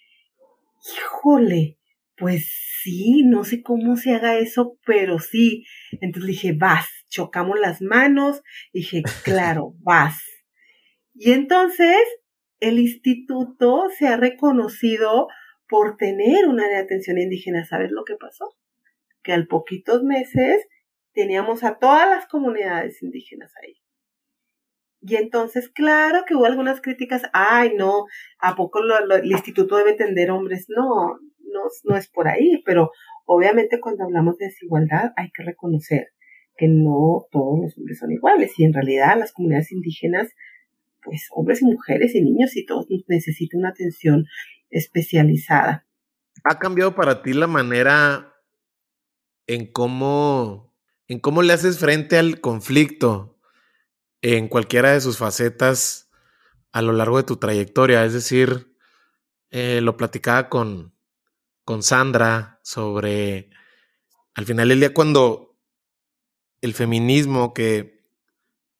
híjole, 0.95 1.77
pues 2.17 2.51
sí, 2.81 3.23
no 3.23 3.43
sé 3.43 3.61
cómo 3.61 3.95
se 3.95 4.13
haga 4.13 4.37
eso, 4.37 4.77
pero 4.85 5.19
sí. 5.19 5.65
Entonces 6.01 6.27
dije, 6.27 6.53
vas, 6.53 6.87
chocamos 7.09 7.59
las 7.59 7.81
manos, 7.81 8.41
dije, 8.73 9.03
claro, 9.23 9.75
vas. 9.79 10.19
Y 11.13 11.31
entonces 11.31 11.97
el 12.59 12.79
instituto 12.79 13.89
se 13.97 14.07
ha 14.07 14.17
reconocido 14.17 15.27
por 15.69 15.97
tener 15.97 16.47
un 16.47 16.59
área 16.59 16.77
de 16.77 16.83
atención 16.83 17.19
indígena. 17.19 17.65
¿Sabes 17.65 17.91
lo 17.91 18.03
que 18.03 18.15
pasó? 18.15 18.55
Que 19.21 19.33
al 19.33 19.47
poquitos 19.47 20.03
meses 20.03 20.65
teníamos 21.13 21.63
a 21.63 21.77
todas 21.77 22.07
las 22.09 22.27
comunidades 22.27 23.01
indígenas 23.03 23.51
ahí. 23.61 23.75
Y 25.01 25.15
entonces, 25.15 25.69
claro 25.69 26.23
que 26.25 26.35
hubo 26.35 26.45
algunas 26.45 26.81
críticas, 26.81 27.23
ay, 27.31 27.73
no, 27.75 28.05
¿a 28.39 28.55
poco 28.55 28.79
el 28.79 29.31
instituto 29.31 29.77
debe 29.77 29.93
tender 29.93 30.31
hombres? 30.31 30.65
No, 30.69 31.19
no, 31.83 31.97
es 31.97 32.07
por 32.09 32.27
ahí, 32.27 32.61
pero 32.65 32.91
obviamente 33.25 33.79
cuando 33.79 34.03
hablamos 34.03 34.37
de 34.37 34.45
desigualdad 34.45 35.11
hay 35.15 35.31
que 35.31 35.43
reconocer 35.43 36.07
que 36.57 36.67
no 36.67 37.27
todos 37.31 37.59
los 37.61 37.77
hombres 37.77 37.99
son 37.99 38.11
iguales 38.11 38.51
y 38.57 38.63
en 38.63 38.73
realidad 38.73 39.17
las 39.17 39.31
comunidades 39.31 39.71
indígenas 39.71 40.29
pues 41.03 41.27
hombres 41.31 41.61
y 41.61 41.65
mujeres 41.65 42.15
y 42.15 42.21
niños 42.21 42.55
y 42.55 42.65
todos 42.65 42.87
necesitan 43.07 43.61
una 43.61 43.69
atención 43.69 44.25
especializada. 44.69 45.87
¿Ha 46.43 46.59
cambiado 46.59 46.95
para 46.95 47.21
ti 47.23 47.33
la 47.33 47.47
manera 47.47 48.35
en 49.47 49.71
cómo, 49.71 50.75
en 51.07 51.19
cómo 51.19 51.41
le 51.41 51.53
haces 51.53 51.79
frente 51.79 52.17
al 52.17 52.41
conflicto 52.41 53.39
en 54.21 54.47
cualquiera 54.47 54.91
de 54.91 55.01
sus 55.01 55.17
facetas 55.17 56.09
a 56.71 56.81
lo 56.81 56.91
largo 56.91 57.17
de 57.17 57.23
tu 57.23 57.37
trayectoria? 57.37 58.03
Es 58.03 58.13
decir, 58.13 58.75
eh, 59.49 59.81
lo 59.81 59.95
platicaba 59.97 60.49
con, 60.49 60.93
con 61.67 61.83
Sandra 61.83 62.61
sobre, 62.63 63.49
al 64.33 64.45
final 64.45 64.69
del 64.69 64.79
día, 64.79 64.93
cuando 64.93 65.59
el 66.61 66.73
feminismo, 66.73 67.53
que 67.53 68.05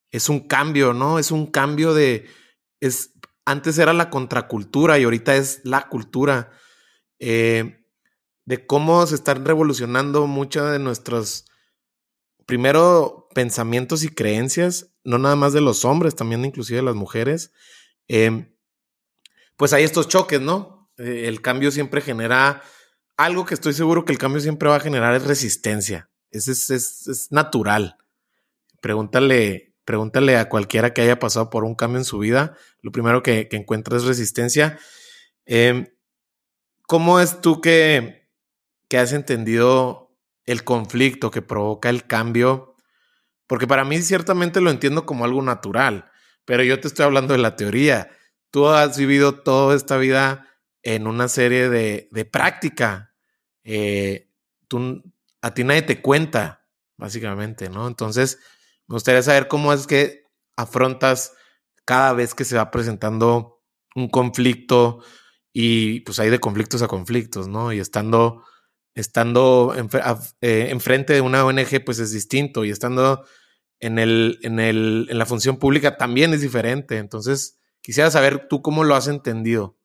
es 0.10 0.30
un 0.30 0.48
cambio, 0.48 0.94
¿no? 0.94 1.20
Es 1.20 1.32
un 1.32 1.48
cambio 1.48 1.94
de, 1.94 2.30
es, 2.80 3.12
antes 3.44 3.78
era 3.78 3.92
la 3.92 4.10
contracultura 4.10 4.98
y 4.98 5.04
ahorita 5.04 5.36
es 5.36 5.60
la 5.66 5.90
cultura, 5.90 6.52
eh, 7.20 7.86
de 8.46 8.66
cómo 8.66 9.06
se 9.06 9.16
están 9.16 9.44
revolucionando 9.44 10.26
muchas 10.26 10.72
de 10.72 10.80
nuestros, 10.80 11.44
primero, 12.46 13.28
pensamientos 13.36 14.06
y 14.06 14.08
creencias, 14.08 14.94
no 15.04 15.18
nada 15.18 15.36
más 15.36 15.52
de 15.52 15.60
los 15.60 15.84
hombres, 15.84 16.16
también 16.16 16.46
inclusive 16.46 16.78
de 16.78 16.86
las 16.86 16.96
mujeres. 16.96 17.52
Eh, 18.08 18.56
pues 19.58 19.74
hay 19.74 19.84
estos 19.84 20.08
choques, 20.08 20.40
¿no? 20.40 20.90
Eh, 20.98 21.26
el 21.28 21.42
cambio 21.42 21.70
siempre 21.72 22.00
genera 22.00 22.64
algo 23.18 23.46
que 23.46 23.54
estoy 23.54 23.74
seguro 23.74 24.06
que 24.06 24.12
el 24.12 24.18
cambio 24.18 24.42
siempre 24.42 24.70
va 24.70 24.78
a 24.78 24.80
generar 24.80 25.16
es 25.16 25.26
resistencia. 25.26 26.10
Es, 26.32 26.48
es, 26.48 26.70
es, 26.70 27.32
natural. 27.32 27.98
Pregúntale, 28.82 29.76
pregúntale 29.86 30.38
a 30.38 30.50
cualquiera 30.50 30.94
que 30.94 31.02
haya 31.02 31.20
pasado 31.20 31.50
por 31.50 31.64
un 31.64 31.76
cambio 31.76 32.00
en 32.00 32.06
su 32.06 32.20
vida. 32.20 32.56
Lo 32.82 32.92
primero 32.92 33.24
que, 33.24 33.48
que 33.48 33.58
encuentra 33.58 33.98
es 33.98 34.04
resistencia. 34.04 34.78
Em, 35.46 35.88
¿Cómo 36.84 37.20
es 37.20 37.42
tú 37.42 37.60
que, 37.60 38.30
que 38.88 38.98
has 38.98 39.12
entendido 39.12 40.16
el 40.46 40.64
conflicto 40.64 41.32
que 41.32 41.42
provoca 41.42 41.90
el 41.90 42.06
cambio? 42.06 42.76
Porque 43.48 43.68
para 43.68 43.84
mí 43.84 44.02
ciertamente 44.02 44.62
lo 44.62 44.70
entiendo 44.70 45.06
como 45.06 45.26
algo 45.26 45.42
natural, 45.42 46.12
pero 46.46 46.64
yo 46.64 46.80
te 46.80 46.88
estoy 46.88 47.06
hablando 47.06 47.34
de 47.34 47.40
la 47.40 47.56
teoría 47.56 48.12
tú 48.52 48.68
has 48.68 48.98
vivido 48.98 49.42
toda 49.42 49.76
esta 49.76 49.98
vida 49.98 50.48
en 50.84 51.08
una 51.08 51.28
serie 51.28 51.70
de, 51.70 52.08
de 52.12 52.26
práctica. 52.26 53.07
Eh, 53.68 54.30
tú, 54.68 55.04
a 55.42 55.54
ti 55.54 55.64
nadie 55.64 55.84
te 55.84 56.02
cuenta, 56.02 56.66
básicamente, 56.98 57.70
¿no? 57.70 57.88
Entonces, 57.88 58.40
me 58.88 58.94
gustaría 58.96 59.22
saber 59.22 59.48
cómo 59.48 59.74
es 59.74 59.86
que 59.86 60.24
afrontas 60.56 61.34
cada 61.86 62.14
vez 62.14 62.34
que 62.34 62.46
se 62.46 62.56
va 62.56 62.72
presentando 62.72 63.62
un 63.96 64.10
conflicto 64.10 65.04
y 65.54 66.00
pues 66.02 66.20
hay 66.20 66.30
de 66.30 66.40
conflictos 66.40 66.82
a 66.82 66.88
conflictos, 66.88 67.48
¿no? 67.48 67.74
Y 67.74 67.80
estando, 67.80 68.44
estando 68.96 69.76
eh, 70.42 70.68
enfrente 70.72 71.14
de 71.14 71.22
una 71.22 71.46
ONG, 71.46 71.84
pues 71.86 72.00
es 72.00 72.12
distinto 72.12 72.66
y 72.66 72.72
estando 72.72 73.26
en, 73.80 74.00
el, 74.00 74.40
en, 74.44 74.60
el, 74.60 75.08
en 75.10 75.18
la 75.18 75.26
función 75.26 75.58
pública 75.58 75.98
también 75.98 76.34
es 76.34 76.42
diferente. 76.42 76.98
Entonces, 76.98 77.58
Quisiera 77.88 78.12
saber 78.12 78.50
tú 78.50 78.62
cómo 78.62 78.84
lo 78.84 78.96
has 78.96 79.08
entendido. 79.08 79.77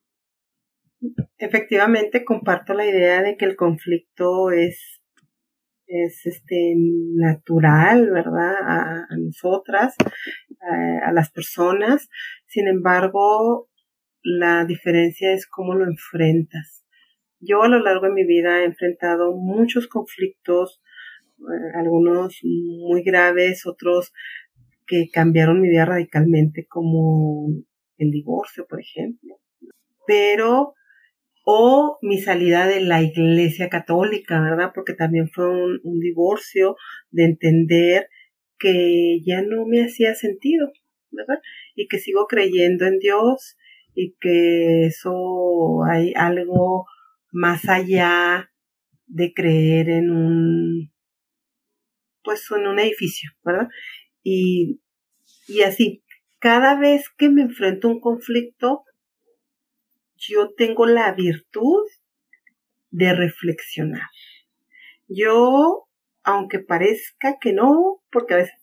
Efectivamente, 1.39 2.25
comparto 2.25 2.75
la 2.75 2.87
idea 2.87 3.23
de 3.23 3.37
que 3.37 3.45
el 3.45 3.57
conflicto 3.57 4.51
es, 4.51 5.03
es 5.87 6.27
este, 6.27 6.75
natural, 6.77 8.11
¿verdad? 8.11 8.55
A, 8.63 9.17
nosotras, 9.19 9.97
a, 11.05 11.13
las 11.13 11.31
personas. 11.31 12.09
Sin 12.47 12.69
embargo, 12.69 13.69
la 14.23 14.65
diferencia 14.65 15.33
es 15.33 15.47
cómo 15.47 15.75
lo 15.75 15.85
enfrentas. 15.85 16.85
Yo 17.41 17.63
a 17.63 17.69
lo 17.69 17.81
largo 17.81 18.07
de 18.07 18.13
mi 18.13 18.25
vida 18.25 18.61
he 18.61 18.65
enfrentado 18.65 19.33
muchos 19.33 19.89
conflictos, 19.89 20.81
eh, 21.41 21.77
algunos 21.77 22.39
muy 22.45 23.03
graves, 23.03 23.67
otros 23.67 24.13
que 24.87 25.09
cambiaron 25.13 25.61
mi 25.61 25.69
vida 25.69 25.85
radicalmente, 25.85 26.67
como 26.69 27.49
el 27.99 28.11
divorcio, 28.13 28.67
por 28.69 28.81
ejemplo. 28.81 29.41
Pero, 30.07 30.75
o 31.45 31.99
mi 32.03 32.19
salida 32.19 32.67
de 32.67 32.81
la 32.81 33.03
iglesia 33.03 33.69
católica, 33.69 34.41
¿verdad? 34.41 34.71
Porque 34.75 34.95
también 34.95 35.29
fue 35.29 35.49
un, 35.49 36.01
divorcio 36.01 36.77
de 37.11 37.25
entender 37.25 38.09
que 38.59 39.21
ya 39.25 39.43
no 39.43 39.67
me 39.67 39.85
hacía 39.85 40.15
sentido, 40.15 40.71
¿verdad? 41.11 41.41
Y 41.75 41.89
que 41.89 41.99
sigo 41.99 42.27
creyendo 42.27 42.87
en 42.87 42.99
Dios 42.99 43.57
y 43.95 44.15
que 44.21 44.87
eso 44.87 45.83
hay 45.91 46.13
algo 46.15 46.87
más 47.33 47.69
allá 47.69 48.51
de 49.07 49.33
creer 49.35 49.91
en 49.91 50.11
un, 50.11 50.93
pues 52.23 52.47
en 52.57 52.67
un 52.67 52.79
edificio, 52.79 53.31
¿verdad? 53.45 53.69
Y, 54.23 54.81
y 55.49 55.63
así, 55.63 56.05
cada 56.39 56.79
vez 56.79 57.05
que 57.19 57.31
me 57.31 57.43
enfrento 57.43 57.89
a 57.89 57.93
un 57.93 58.01
conflicto, 58.01 58.85
yo 60.29 60.55
tengo 60.55 60.87
la 60.87 61.13
virtud 61.13 61.83
de 62.91 63.13
reflexionar. 63.13 64.09
Yo, 65.09 65.89
aunque 66.23 66.61
parezca 66.61 67.39
que 67.41 67.53
no, 67.53 68.03
porque 68.11 68.35
a 68.35 68.37
veces 68.39 68.55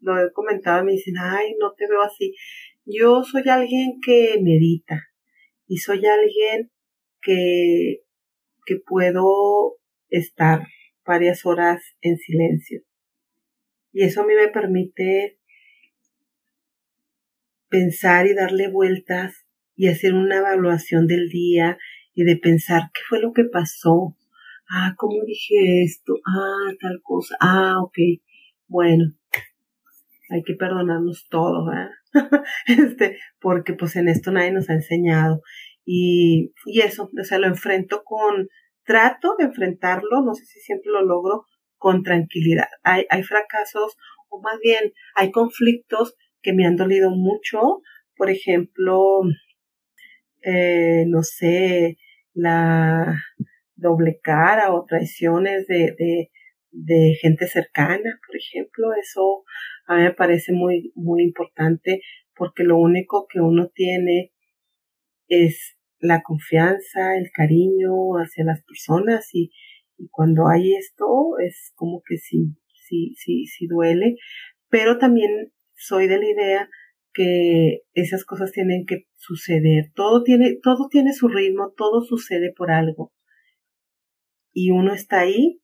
lo 0.00 0.18
he 0.18 0.32
comentado, 0.32 0.84
me 0.84 0.92
dicen, 0.92 1.14
ay, 1.18 1.54
no 1.58 1.72
te 1.74 1.88
veo 1.88 2.02
así. 2.02 2.34
Yo 2.84 3.22
soy 3.24 3.48
alguien 3.48 4.00
que 4.04 4.38
medita 4.40 5.08
y 5.66 5.78
soy 5.78 6.06
alguien 6.06 6.70
que, 7.20 8.02
que 8.64 8.76
puedo 8.76 9.76
estar 10.08 10.66
varias 11.04 11.44
horas 11.44 11.82
en 12.00 12.16
silencio. 12.16 12.82
Y 13.92 14.04
eso 14.04 14.22
a 14.22 14.26
mí 14.26 14.34
me 14.34 14.48
permite 14.48 15.38
pensar 17.68 18.26
y 18.26 18.34
darle 18.34 18.70
vueltas 18.70 19.47
y 19.78 19.86
hacer 19.86 20.12
una 20.12 20.38
evaluación 20.38 21.06
del 21.06 21.28
día 21.28 21.78
y 22.12 22.24
de 22.24 22.36
pensar 22.36 22.90
qué 22.92 23.00
fue 23.08 23.20
lo 23.20 23.32
que 23.32 23.44
pasó. 23.44 24.16
Ah, 24.68 24.94
¿cómo 24.98 25.22
dije 25.24 25.84
esto? 25.84 26.14
Ah, 26.26 26.74
tal 26.80 27.00
cosa. 27.00 27.36
Ah, 27.40 27.76
ok. 27.80 27.96
Bueno, 28.66 29.14
hay 30.30 30.42
que 30.42 30.54
perdonarnos 30.54 31.28
todos, 31.30 31.64
¿verdad? 31.64 31.90
este, 32.66 33.18
porque 33.40 33.72
pues 33.72 33.94
en 33.94 34.08
esto 34.08 34.32
nadie 34.32 34.50
nos 34.50 34.68
ha 34.68 34.74
enseñado. 34.74 35.42
Y, 35.84 36.52
y 36.66 36.80
eso, 36.80 37.08
o 37.16 37.24
sea, 37.24 37.38
lo 37.38 37.46
enfrento 37.46 38.02
con, 38.04 38.48
trato 38.84 39.36
de 39.38 39.44
enfrentarlo, 39.44 40.22
no 40.22 40.34
sé 40.34 40.44
si 40.44 40.58
siempre 40.58 40.90
lo 40.90 41.02
logro, 41.02 41.44
con 41.76 42.02
tranquilidad. 42.02 42.66
Hay, 42.82 43.06
hay 43.10 43.22
fracasos, 43.22 43.96
o 44.28 44.42
más 44.42 44.58
bien, 44.60 44.92
hay 45.14 45.30
conflictos 45.30 46.16
que 46.42 46.52
me 46.52 46.66
han 46.66 46.74
dolido 46.74 47.10
mucho. 47.10 47.80
Por 48.16 48.28
ejemplo, 48.28 49.22
eh, 50.42 51.04
no 51.06 51.22
sé, 51.22 51.98
la 52.34 53.24
doble 53.76 54.18
cara 54.22 54.72
o 54.74 54.84
traiciones 54.84 55.66
de, 55.66 55.94
de, 56.70 57.14
gente 57.20 57.46
cercana, 57.46 58.18
por 58.26 58.36
ejemplo, 58.36 58.92
eso 58.94 59.44
a 59.86 59.96
mí 59.96 60.02
me 60.02 60.12
parece 60.12 60.52
muy, 60.52 60.92
muy 60.94 61.22
importante 61.22 62.00
porque 62.34 62.64
lo 62.64 62.78
único 62.78 63.26
que 63.28 63.40
uno 63.40 63.68
tiene 63.74 64.32
es 65.28 65.76
la 66.00 66.22
confianza, 66.22 67.16
el 67.16 67.30
cariño 67.32 68.14
hacia 68.14 68.44
las 68.44 68.62
personas 68.62 69.28
y 69.32 69.50
cuando 70.10 70.48
hay 70.48 70.74
esto 70.74 71.38
es 71.44 71.72
como 71.74 72.02
que 72.06 72.18
sí, 72.18 72.54
sí, 72.88 73.14
sí, 73.16 73.46
sí 73.46 73.66
duele, 73.66 74.16
pero 74.68 74.98
también 74.98 75.52
soy 75.74 76.06
de 76.06 76.18
la 76.18 76.26
idea 76.26 76.70
que 77.12 77.82
esas 77.94 78.24
cosas 78.24 78.52
tienen 78.52 78.84
que 78.86 79.06
suceder. 79.16 79.90
Todo 79.94 80.22
tiene, 80.22 80.58
todo 80.62 80.88
tiene 80.90 81.12
su 81.12 81.28
ritmo, 81.28 81.72
todo 81.76 82.02
sucede 82.02 82.52
por 82.56 82.70
algo. 82.70 83.12
Y 84.52 84.70
uno 84.70 84.92
está 84.92 85.20
ahí, 85.20 85.60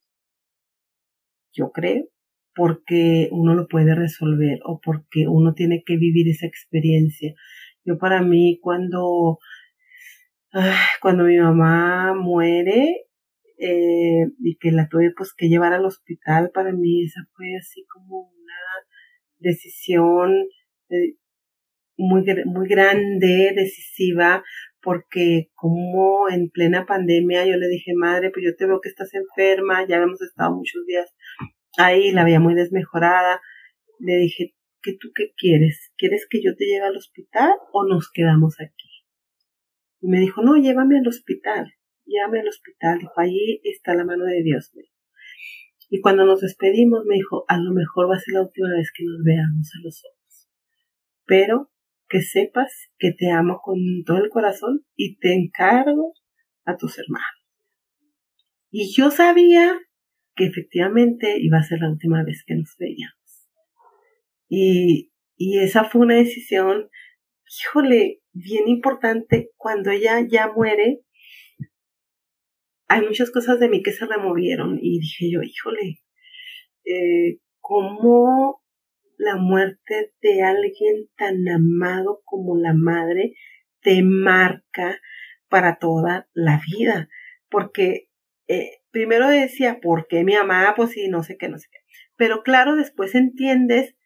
yo 1.53 1.71
creo, 1.73 2.09
porque 2.55 3.29
uno 3.33 3.55
lo 3.55 3.67
puede 3.67 3.95
resolver 3.95 4.61
o 4.65 4.81
porque 4.81 5.27
uno 5.29 5.55
tiene 5.55 5.83
que 5.85 5.97
vivir 5.97 6.29
esa 6.29 6.47
experiencia. 6.47 7.35
Yo 7.85 7.99
para 7.99 8.23
mí 8.23 8.59
cuando, 8.63 9.39
cuando 11.01 11.25
mi 11.25 11.39
mamá 11.39 12.15
muere 12.15 13.07
eh, 13.59 14.27
y 14.41 14.57
que 14.57 14.73
la 14.73 14.89
tuve 14.89 15.13
pues 15.17 15.35
que 15.37 15.49
llevar 15.49 15.73
al 15.73 15.85
hospital, 15.85 16.51
para 16.53 16.73
mí 16.73 17.05
esa 17.05 17.21
fue 17.35 17.57
así 17.57 17.85
como 17.93 18.35
decisión 19.45 20.33
eh, 20.89 21.15
muy, 21.97 22.25
muy 22.47 22.69
grande, 22.69 23.53
decisiva, 23.55 24.43
porque 24.83 25.51
como 25.55 26.29
en 26.29 26.51
plena 26.51 26.87
pandemia 26.87 27.47
yo 27.47 27.57
le 27.57 27.69
dije, 27.69 27.93
madre, 27.95 28.31
pues 28.31 28.45
yo 28.45 28.57
te 28.57 28.67
veo 28.67 28.81
que 28.81 28.89
estás 28.89 29.11
enferma, 29.15 29.87
ya 29.87 29.97
hemos 29.97 30.21
estado 30.21 30.55
muchos 30.55 30.85
días 30.87 31.15
ahí, 31.79 32.13
la 32.13 32.25
veía 32.25 32.41
muy 32.41 32.55
desmejorada, 32.55 33.41
le 33.99 34.17
dije, 34.17 34.55
¿qué 34.83 34.97
tú 35.01 35.09
qué 35.15 35.33
quieres? 35.37 35.93
¿Quieres 35.97 36.27
que 36.29 36.43
yo 36.43 36.55
te 36.55 36.67
lleve 36.67 36.87
al 36.87 36.97
hospital 36.97 37.53
o 37.73 37.87
nos 37.87 38.11
quedamos 38.13 38.61
aquí? 38.61 38.91
Y 40.01 40.09
me 40.09 40.21
dijo, 40.21 40.43
no, 40.43 40.57
llévame 40.57 40.99
al 40.99 41.09
hospital, 41.09 41.73
llévame 42.05 42.41
al 42.41 42.49
hospital. 42.49 42.99
Dijo, 42.99 43.15
allí 43.17 43.61
está 43.65 43.95
la 43.95 44.05
mano 44.05 44.25
de 44.25 44.43
Dios. 44.43 44.71
Y 45.89 46.01
cuando 46.01 46.27
nos 46.27 46.41
despedimos 46.41 47.05
me 47.07 47.15
dijo, 47.15 47.45
a 47.49 47.57
lo 47.59 47.73
mejor 47.73 48.11
va 48.11 48.17
a 48.17 48.21
ser 48.21 48.35
la 48.35 48.43
última 48.43 48.69
vez 48.77 48.93
que 48.95 49.05
nos 49.05 49.23
veamos 49.25 49.71
a 49.75 49.83
los 49.83 50.05
ojos. 50.05 50.49
Pero 51.25 51.71
que 52.15 52.23
sepas 52.23 52.71
que 52.97 53.11
te 53.11 53.33
amo 53.33 53.59
con 53.61 53.77
todo 54.07 54.19
el 54.19 54.31
corazón 54.31 54.87
y 54.95 55.17
te 55.17 55.35
encargo 55.35 56.15
a 56.65 56.77
tus 56.77 56.97
hermanos. 56.97 57.27
Y 58.71 58.95
yo 58.95 59.11
sabía 59.11 59.81
que 60.37 60.45
efectivamente 60.45 61.39
iba 61.41 61.59
a 61.59 61.65
ser 61.65 61.81
la 61.81 61.91
última 61.91 62.23
vez 62.23 62.45
que 62.47 62.55
nos 62.55 62.77
veíamos. 62.79 63.51
Y, 64.49 65.11
y 65.37 65.59
esa 65.59 65.83
fue 65.83 66.03
una 66.03 66.15
decisión, 66.15 66.89
híjole, 67.65 68.21
bien 68.33 68.69
importante. 68.69 69.51
Cuando 69.57 69.91
ella 69.91 70.21
ya 70.21 70.53
muere, 70.53 71.01
hay 72.87 73.03
muchas 73.03 73.33
cosas 73.33 73.59
de 73.59 73.69
mí 73.69 73.83
que 73.83 73.91
se 73.91 74.07
removieron 74.07 74.79
y 74.81 75.01
dije 75.01 75.33
yo, 75.33 75.41
híjole, 75.43 75.99
eh, 76.85 77.41
¿cómo 77.59 78.64
la 79.19 79.37
muerte 79.37 80.13
de 80.21 80.43
alguien 80.43 81.09
tan 81.17 81.49
amado 81.49 82.23
como 82.25 82.57
la 82.57 82.73
madre 82.75 83.35
te 83.81 84.03
marca 84.03 85.01
para 85.49 85.79
toda 85.79 86.29
la 86.35 86.61
vida? 86.67 87.09
Porque 87.49 88.09
eh, 88.49 88.81
primero 88.91 89.29
decía, 89.29 89.81
¿por 89.81 90.07
qué 90.09 90.25
mi 90.25 90.35
mamá? 90.35 90.75
Pues 90.77 90.91
sí, 90.91 91.09
no 91.09 91.23
sé 91.23 91.37
qué, 91.37 91.49
no 91.49 91.59
sé 91.59 91.69
qué. 91.71 91.79
Pero 92.17 92.43
claro, 92.43 92.77
después 92.77 93.15
entiendes 93.15 93.97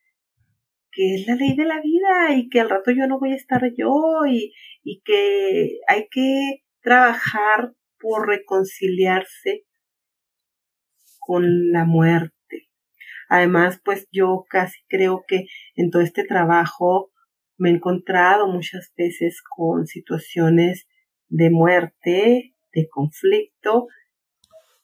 que 0.90 1.14
es 1.14 1.26
la 1.26 1.34
ley 1.34 1.54
de 1.54 1.64
la 1.64 1.80
vida 1.80 2.34
y 2.34 2.48
que 2.48 2.60
al 2.60 2.70
rato 2.70 2.90
yo 2.90 3.06
no 3.06 3.18
voy 3.18 3.32
a 3.32 3.36
estar 3.36 3.62
yo 3.76 4.26
y, 4.26 4.52
y 4.82 5.02
que 5.04 5.78
hay 5.86 6.08
que 6.10 6.62
trabajar 6.80 7.74
por 7.98 8.26
reconciliarse 8.26 9.64
con 11.18 11.70
la 11.72 11.84
muerte. 11.84 12.37
Además, 13.28 13.80
pues 13.84 14.06
yo 14.10 14.44
casi 14.48 14.78
creo 14.88 15.24
que 15.26 15.46
en 15.76 15.90
todo 15.90 16.02
este 16.02 16.24
trabajo 16.24 17.10
me 17.58 17.70
he 17.70 17.74
encontrado 17.74 18.46
muchas 18.46 18.92
veces 18.96 19.42
con 19.56 19.86
situaciones 19.86 20.86
de 21.28 21.50
muerte, 21.50 22.54
de 22.72 22.88
conflicto, 22.88 23.88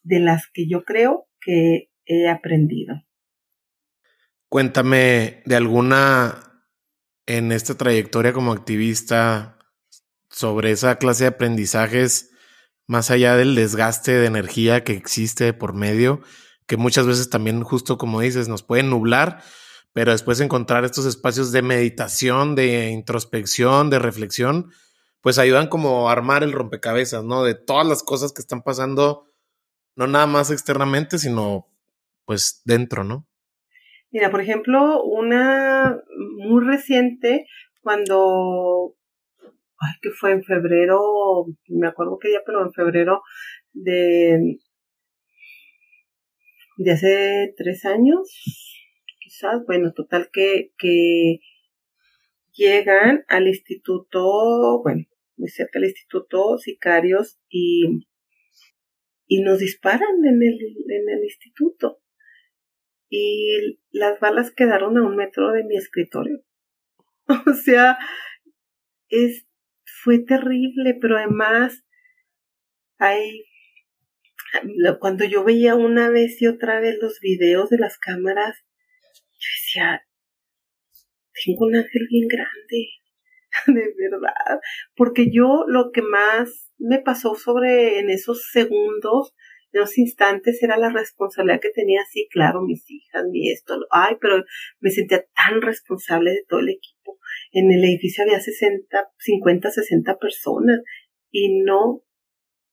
de 0.03 0.21
las 0.21 0.49
que 0.53 0.69
yo 0.69 0.85
creo 0.85 1.27
que 1.41 1.91
he 2.05 2.29
aprendido. 2.29 3.03
Cuéntame 4.49 5.43
de 5.47 5.57
alguna 5.57 6.63
en 7.27 7.53
esta 7.53 7.75
trayectoria 7.77 8.33
como 8.33 8.53
activista 8.53 9.59
sobre 10.29 10.73
esa 10.73 10.99
clase 10.99 11.25
de 11.25 11.29
aprendizajes, 11.29 12.31
más 12.87 13.11
allá 13.11 13.37
del 13.37 13.55
desgaste 13.55 14.13
de 14.13 14.27
energía 14.27 14.85
que 14.85 14.93
existe 14.93 15.55
por 15.55 15.75
medio, 15.75 16.21
que 16.67 16.77
muchas 16.77 17.07
veces 17.07 17.31
también, 17.31 17.63
justo 17.63 17.99
como 17.99 18.21
dices, 18.21 18.49
nos 18.49 18.63
pueden 18.63 18.91
nublar, 18.91 19.43
pero 19.93 20.13
después 20.13 20.41
encontrar 20.41 20.85
estos 20.85 21.07
espacios 21.07 21.53
de 21.53 21.63
meditación, 21.63 22.55
de 22.55 22.91
introspección, 22.91 23.91
de 23.91 23.99
reflexión, 23.99 24.71
pues 25.21 25.39
ayudan 25.39 25.69
como 25.69 26.09
a 26.09 26.13
armar 26.13 26.43
el 26.43 26.53
rompecabezas, 26.53 27.25
¿no? 27.25 27.45
De 27.45 27.55
todas 27.55 27.87
las 27.87 28.03
cosas 28.03 28.33
que 28.33 28.43
están 28.43 28.63
pasando, 28.63 29.31
no 29.97 30.07
nada 30.07 30.27
más 30.27 30.51
externamente, 30.51 31.19
sino 31.19 31.69
pues 32.25 32.63
dentro, 32.65 33.05
¿no? 33.05 33.27
Mira, 34.11 34.31
por 34.31 34.41
ejemplo, 34.41 35.03
una 35.03 36.01
muy 36.39 36.65
reciente, 36.65 37.47
cuando, 37.81 38.95
ay, 39.41 39.93
que 40.03 40.11
fue 40.11 40.33
en 40.33 40.45
febrero, 40.45 41.47
me 41.69 41.89
acuerdo 41.89 42.19
que 42.21 42.33
ya, 42.33 42.41
pero 42.45 42.63
en 42.63 42.73
febrero 42.73 43.23
de, 43.73 44.59
de 46.77 46.93
hace 46.93 47.55
tres 47.57 47.85
años, 47.85 48.29
quizás, 49.21 49.65
bueno, 49.67 49.93
total 49.93 50.29
que, 50.33 50.73
que 50.79 51.41
llegan 52.53 53.25
al 53.29 53.49
instituto, 53.49 54.83
bueno, 54.83 55.05
muy 55.37 55.49
cerca 55.49 55.79
del 55.79 55.91
instituto, 55.91 56.59
sicarios 56.59 57.39
y, 57.49 58.07
y 59.27 59.43
nos 59.43 59.59
disparan 59.59 60.25
en 60.25 60.43
el, 60.43 60.59
en 60.89 61.09
el 61.09 61.25
instituto 61.25 62.01
y 63.17 63.79
las 63.93 64.19
balas 64.19 64.51
quedaron 64.51 64.99
a 64.99 65.03
un 65.03 65.17
metro 65.17 65.53
de 65.53 65.65
mi 65.65 65.77
escritorio. 65.77 66.43
O 67.47 67.55
sea, 67.55 67.97
es, 69.09 69.47
fue 70.03 70.19
terrible, 70.19 70.99
pero 71.01 71.17
además 71.17 71.85
hay, 72.99 73.45
cuando 75.01 75.25
yo 75.25 75.45
veía 75.45 75.75
una 75.75 76.11
vez 76.11 76.41
y 76.41 76.47
otra 76.47 76.81
vez 76.81 76.99
los 77.01 77.21
videos 77.21 77.71
de 77.71 77.79
las 77.79 77.99
cámaras, 77.99 78.65
yo 79.35 79.49
decía, 79.61 80.07
tengo 81.45 81.67
un 81.67 81.77
ángel 81.77 82.07
bien 82.09 82.29
grande, 82.29 82.89
de 83.67 83.95
verdad, 83.99 84.61
porque 84.97 85.31
yo 85.31 85.65
lo 85.67 85.91
que 85.93 86.03
más 86.03 86.73
me 86.79 87.01
pasó 87.01 87.35
sobre 87.35 87.99
en 87.99 88.11
esos 88.11 88.49
segundos 88.53 89.35
en 89.73 89.81
los 89.81 89.99
instantes 89.99 90.63
era 90.63 90.77
la 90.77 90.91
responsabilidad 90.91 91.61
que 91.61 91.71
tenía, 91.71 92.01
sí, 92.11 92.29
claro, 92.31 92.63
mis 92.63 92.89
hijas, 92.89 93.25
mi 93.31 93.51
esto, 93.51 93.77
ay, 93.91 94.17
pero 94.21 94.45
me 94.81 94.91
sentía 94.91 95.25
tan 95.35 95.61
responsable 95.63 96.31
de 96.31 96.45
todo 96.49 96.61
el 96.61 96.69
equipo. 96.69 97.19
En 97.51 97.73
el 97.73 97.85
edificio 97.85 98.23
había 98.23 98.41
60, 98.41 99.11
50, 99.19 99.71
60 99.71 100.19
personas 100.19 100.81
y 101.31 101.61
no 101.63 102.03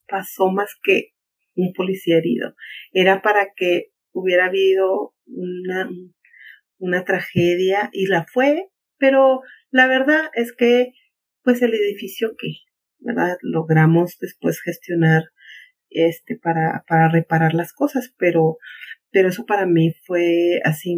pasó 0.08 0.52
más 0.52 0.76
que 0.84 1.14
un 1.56 1.74
policía 1.74 2.18
herido. 2.18 2.56
Era 2.92 3.22
para 3.22 3.50
que 3.56 3.92
hubiera 4.14 4.46
habido 4.46 5.14
una, 5.26 5.90
una 6.78 7.04
tragedia 7.04 7.90
y 7.94 8.08
la 8.08 8.26
fue, 8.26 8.70
pero 8.98 9.42
la 9.70 9.88
verdad 9.88 10.30
es 10.36 10.54
que, 10.54 10.94
pues 11.44 11.62
el 11.62 11.74
edificio 11.74 12.36
que, 12.38 12.50
¿verdad? 13.00 13.38
Logramos 13.42 14.18
después 14.20 14.62
gestionar 14.62 15.24
este, 15.90 16.38
para, 16.38 16.84
para 16.88 17.10
reparar 17.10 17.54
las 17.54 17.74
cosas, 17.74 18.14
pero, 18.18 18.58
pero 19.12 19.30
eso 19.30 19.46
para 19.46 19.66
mí 19.66 19.94
fue 20.06 20.60
así 20.64 20.98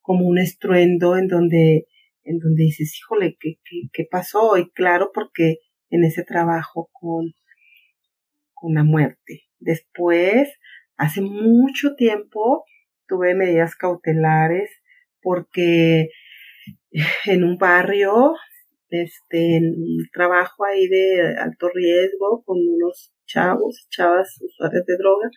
como 0.00 0.26
un 0.26 0.38
estruendo 0.38 1.16
en 1.16 1.28
donde, 1.28 1.86
en 2.24 2.38
donde 2.38 2.64
dices, 2.64 2.96
híjole, 2.98 3.36
¿qué, 3.38 3.58
qué, 3.64 3.88
qué 3.92 4.06
pasó? 4.10 4.56
Y 4.56 4.70
claro, 4.70 5.10
porque 5.12 5.58
en 5.90 6.04
ese 6.04 6.24
trabajo 6.24 6.90
con, 6.92 7.32
con 8.54 8.74
la 8.74 8.84
muerte. 8.84 9.47
Después, 9.60 10.48
hace 10.96 11.20
mucho 11.20 11.94
tiempo, 11.96 12.64
tuve 13.06 13.34
medidas 13.34 13.74
cautelares 13.74 14.70
porque 15.22 16.10
en 17.26 17.44
un 17.44 17.58
barrio, 17.58 18.34
este, 18.90 19.56
en 19.56 19.74
un 19.74 20.08
trabajo 20.12 20.64
ahí 20.64 20.88
de 20.88 21.36
alto 21.38 21.68
riesgo 21.74 22.42
con 22.44 22.58
unos 22.58 23.12
chavos, 23.26 23.86
chavas 23.90 24.38
usuarios 24.40 24.84
de 24.86 24.96
droga, 24.96 25.28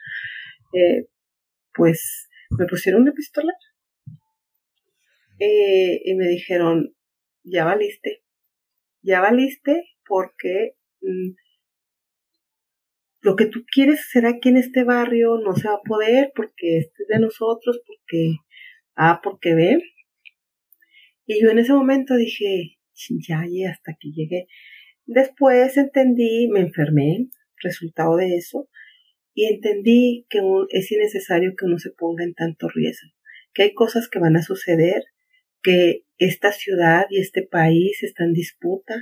eh, 0.74 1.08
pues 1.74 2.30
me 2.58 2.66
pusieron 2.66 3.04
una 3.04 3.14
pistola. 3.14 3.54
Eh, 5.40 6.02
y 6.06 6.16
me 6.16 6.28
dijeron, 6.28 6.96
ya 7.44 7.66
valiste, 7.66 8.24
ya 9.02 9.22
valiste 9.22 9.84
porque 10.06 10.76
mm, 11.02 11.32
lo 13.22 13.36
que 13.36 13.46
tú 13.46 13.64
quieres 13.72 14.00
hacer 14.00 14.26
aquí 14.26 14.50
en 14.50 14.58
este 14.58 14.84
barrio 14.84 15.38
no 15.38 15.56
se 15.56 15.68
va 15.68 15.76
a 15.76 15.88
poder 15.88 16.32
porque 16.36 16.80
este 16.80 17.04
es 17.04 17.08
de 17.08 17.20
nosotros, 17.20 17.82
porque 17.86 18.38
A, 18.96 19.22
porque 19.24 19.54
B. 19.54 19.80
Y 21.28 21.44
yo 21.44 21.52
en 21.52 21.60
ese 21.60 21.74
momento 21.74 22.16
dije, 22.16 22.78
ya, 23.28 23.44
hasta 23.70 23.92
aquí 23.92 24.12
llegué. 24.14 24.48
Después 25.06 25.78
entendí, 25.78 26.48
me 26.50 26.62
enfermé, 26.62 27.28
resultado 27.64 28.18
de 28.18 28.36
eso 28.36 28.68
y 29.34 29.46
entendí 29.46 30.26
que 30.30 30.40
es 30.70 30.92
innecesario 30.92 31.54
que 31.58 31.66
uno 31.66 31.78
se 31.78 31.92
ponga 31.92 32.24
en 32.24 32.34
tanto 32.34 32.68
riesgo, 32.68 33.10
que 33.54 33.64
hay 33.64 33.74
cosas 33.74 34.10
que 34.10 34.20
van 34.20 34.36
a 34.36 34.42
suceder, 34.42 35.04
que 35.62 36.04
esta 36.18 36.52
ciudad 36.52 37.06
y 37.10 37.20
este 37.20 37.44
país 37.44 38.04
están 38.04 38.28
en 38.28 38.34
disputa 38.34 38.96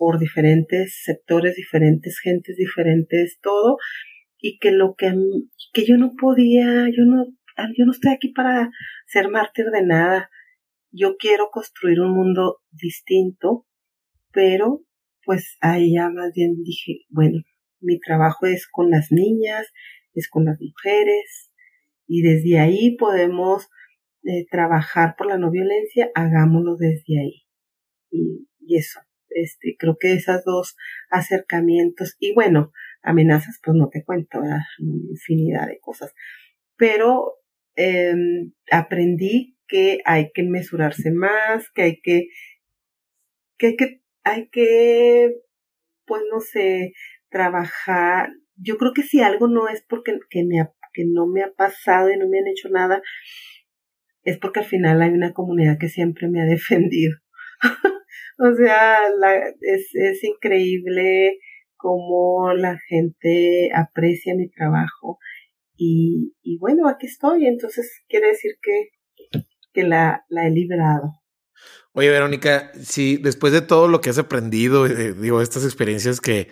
por 0.00 0.18
diferentes 0.18 1.02
sectores, 1.04 1.56
diferentes 1.56 2.18
gentes, 2.20 2.56
diferentes 2.56 3.38
todo, 3.42 3.76
y 4.38 4.58
que 4.58 4.70
lo 4.70 4.94
que, 4.96 5.12
que 5.74 5.84
yo 5.84 5.98
no 5.98 6.12
podía, 6.18 6.86
yo 6.88 7.04
no, 7.04 7.26
yo 7.76 7.84
no 7.84 7.92
estoy 7.92 8.12
aquí 8.12 8.32
para 8.32 8.70
ser 9.06 9.28
mártir 9.28 9.66
de 9.66 9.84
nada. 9.84 10.30
Yo 10.90 11.16
quiero 11.18 11.50
construir 11.52 12.00
un 12.00 12.14
mundo 12.14 12.60
distinto, 12.70 13.66
pero 14.32 14.86
pues 15.22 15.58
ahí 15.60 15.92
ya 15.96 16.08
más 16.08 16.32
bien 16.34 16.62
dije, 16.64 17.00
bueno, 17.10 17.42
mi 17.82 18.00
trabajo 18.00 18.46
es 18.46 18.66
con 18.66 18.88
las 18.88 19.12
niñas, 19.12 19.66
es 20.14 20.30
con 20.30 20.46
las 20.46 20.56
mujeres, 20.58 21.52
y 22.06 22.22
desde 22.22 22.58
ahí 22.58 22.96
podemos 22.96 23.68
eh, 24.24 24.46
trabajar 24.50 25.14
por 25.18 25.26
la 25.26 25.36
no 25.36 25.50
violencia, 25.50 26.08
hagámoslo 26.14 26.76
desde 26.76 27.20
ahí. 27.20 27.42
Y 28.10 28.78
eso, 28.78 29.00
este, 29.30 29.76
creo 29.78 29.96
que 29.98 30.12
esos 30.12 30.44
dos 30.44 30.76
acercamientos, 31.10 32.16
y 32.18 32.34
bueno, 32.34 32.72
amenazas, 33.02 33.60
pues 33.64 33.76
no 33.76 33.88
te 33.88 34.04
cuento, 34.04 34.40
infinidad 34.78 35.66
de 35.66 35.78
cosas. 35.80 36.12
Pero 36.76 37.34
eh, 37.76 38.14
aprendí 38.70 39.56
que 39.66 40.00
hay 40.04 40.30
que 40.32 40.42
mesurarse 40.42 41.10
más, 41.12 41.70
que 41.70 41.82
hay 41.82 42.00
que, 42.00 42.28
que 43.58 43.66
hay 43.68 43.76
que, 43.76 44.02
hay 44.24 44.48
que, 44.48 45.34
pues 46.06 46.22
no 46.30 46.40
sé, 46.40 46.92
trabajar. 47.30 48.30
Yo 48.56 48.76
creo 48.76 48.92
que 48.92 49.02
si 49.02 49.20
algo 49.20 49.48
no 49.48 49.68
es 49.68 49.82
porque 49.82 50.18
que, 50.28 50.44
que 50.92 51.04
no 51.06 51.26
me 51.26 51.42
ha 51.42 51.52
pasado 51.52 52.10
y 52.10 52.18
no 52.18 52.28
me 52.28 52.40
han 52.40 52.48
hecho 52.48 52.68
nada, 52.68 53.00
es 54.24 54.38
porque 54.38 54.60
al 54.60 54.66
final 54.66 55.00
hay 55.02 55.10
una 55.10 55.32
comunidad 55.32 55.78
que 55.78 55.88
siempre 55.88 56.28
me 56.28 56.42
ha 56.42 56.44
defendido. 56.46 57.16
o 58.38 58.54
sea, 58.54 58.98
es, 59.60 59.88
es 59.94 60.24
increíble 60.24 61.38
cómo 61.76 62.52
la 62.54 62.78
gente 62.88 63.70
aprecia 63.74 64.34
mi 64.34 64.48
trabajo 64.50 65.18
y, 65.76 66.34
y 66.42 66.58
bueno, 66.58 66.88
aquí 66.88 67.06
estoy, 67.06 67.46
entonces 67.46 68.02
quiere 68.08 68.28
decir 68.28 68.52
que, 68.62 69.40
que 69.72 69.82
la, 69.82 70.24
la 70.28 70.46
he 70.46 70.50
librado. 70.50 71.20
Oye, 71.92 72.10
Verónica, 72.10 72.70
si 72.74 73.16
después 73.16 73.52
de 73.52 73.62
todo 73.62 73.88
lo 73.88 74.00
que 74.00 74.10
has 74.10 74.18
aprendido, 74.18 74.86
eh, 74.86 75.14
digo, 75.14 75.40
estas 75.40 75.64
experiencias 75.64 76.20
que 76.20 76.48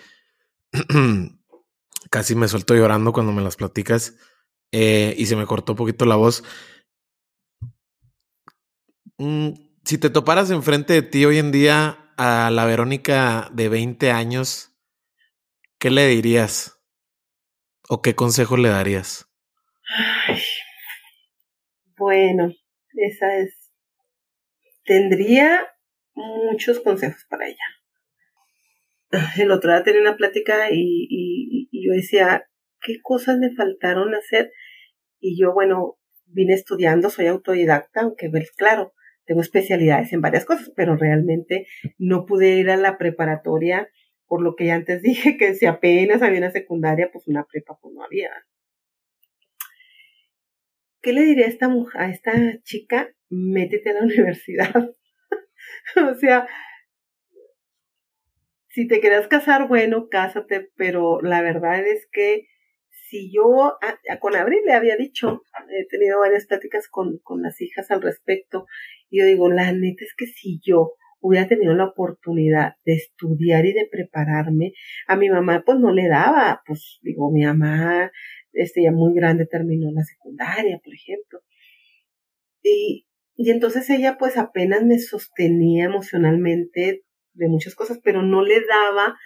casi 2.11 2.35
me 2.35 2.49
suelto 2.49 2.75
llorando 2.75 3.13
cuando 3.13 3.33
me 3.33 3.43
las 3.43 3.57
platicas 3.57 4.17
eh, 4.73 5.15
y 5.17 5.27
se 5.27 5.37
me 5.37 5.47
cortó 5.47 5.73
un 5.73 5.79
poquito 5.79 6.07
la 6.07 6.17
voz. 6.17 6.43
Si 9.89 9.97
te 9.97 10.11
toparas 10.11 10.51
enfrente 10.51 10.93
de 10.93 11.01
ti 11.01 11.25
hoy 11.25 11.39
en 11.39 11.51
día 11.51 12.13
a 12.19 12.51
la 12.51 12.67
Verónica 12.67 13.49
de 13.55 13.71
20 13.71 14.11
años, 14.11 14.77
¿qué 15.79 15.89
le 15.89 16.07
dirías? 16.09 16.79
¿O 17.89 18.03
qué 18.03 18.15
consejo 18.15 18.59
le 18.59 18.69
darías? 18.69 19.31
Ay, 20.27 20.43
bueno, 21.97 22.53
esa 22.97 23.39
es. 23.39 23.73
Tendría 24.85 25.67
muchos 26.13 26.81
consejos 26.81 27.25
para 27.31 27.49
ella. 27.49 27.57
El 29.39 29.51
otro 29.51 29.73
día 29.73 29.85
tenía 29.85 30.03
una 30.03 30.19
plática 30.19 30.69
y 30.71 31.67
yo 31.73 31.93
decía, 31.95 32.45
¿qué 32.83 33.01
cosas 33.01 33.39
me 33.39 33.55
faltaron 33.55 34.15
hacer? 34.15 34.53
Y 35.19 35.41
yo, 35.41 35.55
bueno, 35.55 35.99
vine 36.27 36.53
estudiando, 36.53 37.09
soy 37.09 37.29
autodidacta, 37.29 38.03
aunque 38.03 38.29
pues, 38.29 38.51
claro, 38.51 38.93
tengo 39.29 39.43
especialidades 39.43 40.13
en 40.15 40.23
varias 40.23 40.47
cosas, 40.47 40.73
pero 40.75 40.97
realmente 40.97 41.67
no 41.99 42.25
pude 42.25 42.57
ir 42.57 42.71
a 42.71 42.77
la 42.77 42.97
preparatoria, 42.97 43.91
por 44.27 44.43
lo 44.43 44.57
que 44.57 44.67
ya 44.67 44.75
antes 44.75 45.03
dije 45.03 45.37
que 45.37 45.55
si 45.55 45.67
apenas 45.67 46.23
había 46.23 46.39
una 46.39 46.51
secundaria, 46.51 47.11
pues 47.13 47.29
una 47.29 47.45
prepa 47.45 47.79
pues 47.81 47.95
no 47.95 48.03
había. 48.03 48.31
¿Qué 51.03 51.13
le 51.13 51.23
diría 51.23 51.45
a 51.45 51.51
esta 51.51 51.69
mujer, 51.69 52.01
a 52.01 52.11
esta 52.11 52.33
chica? 52.63 53.15
Métete 53.29 53.91
a 53.91 53.95
la 53.95 54.03
universidad. 54.05 54.91
o 56.11 56.15
sea, 56.15 56.49
si 58.69 58.89
te 58.89 59.01
quieres 59.01 59.29
casar, 59.29 59.69
bueno, 59.69 60.09
cásate, 60.09 60.71
pero 60.77 61.21
la 61.21 61.43
verdad 61.43 61.87
es 61.87 62.09
que 62.11 62.49
si 63.09 63.33
yo 63.33 63.79
con 64.21 64.37
Abril 64.37 64.61
le 64.67 64.75
había 64.75 64.97
dicho, 64.97 65.43
he 65.71 65.87
tenido 65.87 66.21
varias 66.21 66.47
pláticas 66.47 66.89
con, 66.89 67.19
con 67.19 67.43
las 67.43 67.61
hijas 67.61 67.91
al 67.91 68.03
respecto, 68.03 68.67
y 69.11 69.21
yo 69.21 69.27
digo, 69.27 69.51
la 69.51 69.73
neta 69.73 70.05
es 70.05 70.15
que 70.17 70.27
si 70.27 70.61
yo 70.63 70.93
hubiera 71.21 71.49
tenido 71.49 71.75
la 71.75 71.87
oportunidad 71.87 72.75
de 72.85 72.95
estudiar 72.95 73.67
y 73.67 73.73
de 73.73 73.89
prepararme, 73.91 74.73
a 75.07 75.17
mi 75.17 75.29
mamá 75.29 75.63
pues 75.65 75.79
no 75.79 75.93
le 75.93 76.09
daba, 76.09 76.63
pues 76.67 76.99
digo, 77.03 77.31
mi 77.33 77.45
mamá 77.45 78.11
este, 78.53 78.83
ya 78.83 78.93
muy 78.93 79.15
grande 79.15 79.47
terminó 79.47 79.91
la 79.93 80.05
secundaria, 80.05 80.81
por 80.83 80.95
ejemplo. 80.95 81.41
Y, 82.63 83.07
y 83.37 83.51
entonces 83.51 83.89
ella 83.91 84.17
pues 84.19 84.37
apenas 84.37 84.85
me 84.85 84.99
sostenía 84.99 85.87
emocionalmente 85.87 87.05
de 87.35 87.49
muchas 87.49 87.75
cosas, 87.75 88.01
pero 88.03 88.23
no 88.23 88.43
le 88.43 88.61
daba, 88.61 89.17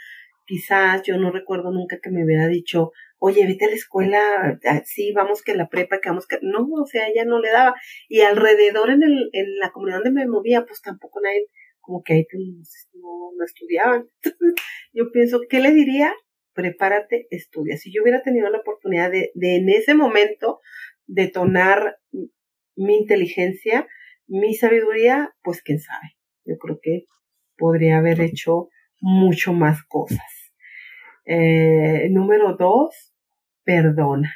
quizás 0.47 1.03
yo 1.03 1.16
no 1.18 1.30
recuerdo 1.30 1.72
nunca 1.72 1.99
que 2.03 2.11
me 2.11 2.24
hubiera 2.24 2.47
dicho, 2.49 2.93
oye, 3.25 3.47
vete 3.47 3.66
a 3.66 3.68
la 3.68 3.77
escuela, 3.77 4.59
ah, 4.66 4.83
sí, 4.85 5.12
vamos 5.12 5.43
que 5.43 5.55
la 5.55 5.68
prepa, 5.68 6.01
que 6.01 6.09
vamos 6.09 6.27
que, 6.27 6.39
no, 6.43 6.66
o 6.66 6.87
sea, 6.87 7.09
ella 7.09 7.25
no 7.25 7.41
le 7.41 7.51
daba. 7.51 7.75
Y 8.09 8.23
alrededor 8.23 8.91
en, 8.91 9.05
el, 9.05 9.31
en 9.33 9.59
la 9.59 9.70
comunidad 9.70 9.99
donde 9.99 10.11
me 10.11 10.27
movía, 10.27 10.64
pues 10.66 10.83
tampoco 10.83 11.20
nadie, 11.23 11.47
como 11.81 12.03
que 12.03 12.14
ahí 12.14 12.27
no, 12.95 13.31
no 13.39 13.45
estudiaban. 13.45 14.09
yo 14.93 15.12
pienso, 15.12 15.41
¿qué 15.49 15.61
le 15.61 15.73
diría? 15.73 16.12
prepárate, 16.55 17.29
estudia. 17.31 17.79
Si 17.79 17.91
yo 17.91 18.03
hubiera 18.03 18.23
tenido 18.23 18.51
la 18.51 18.59
oportunidad 18.59 19.11
de, 19.11 19.31
de 19.35 19.57
en 19.57 19.70
ese 19.70 19.95
momento 19.95 20.61
detonar 21.07 21.97
mi 22.77 22.97
inteligencia, 22.97 23.87
mi 24.27 24.55
sabiduría, 24.55 25.31
pues 25.43 25.62
quién 25.62 25.81
sabe. 25.81 26.16
Yo 26.45 26.59
creo 26.59 26.79
que 26.83 27.05
podría 27.57 27.99
haber 27.99 28.20
hecho 28.20 28.68
mucho 29.01 29.55
más 29.55 29.83
cosas. 29.89 30.53
Eh, 31.25 32.09
número 32.11 32.57
dos, 32.57 33.12
perdona. 33.65 34.35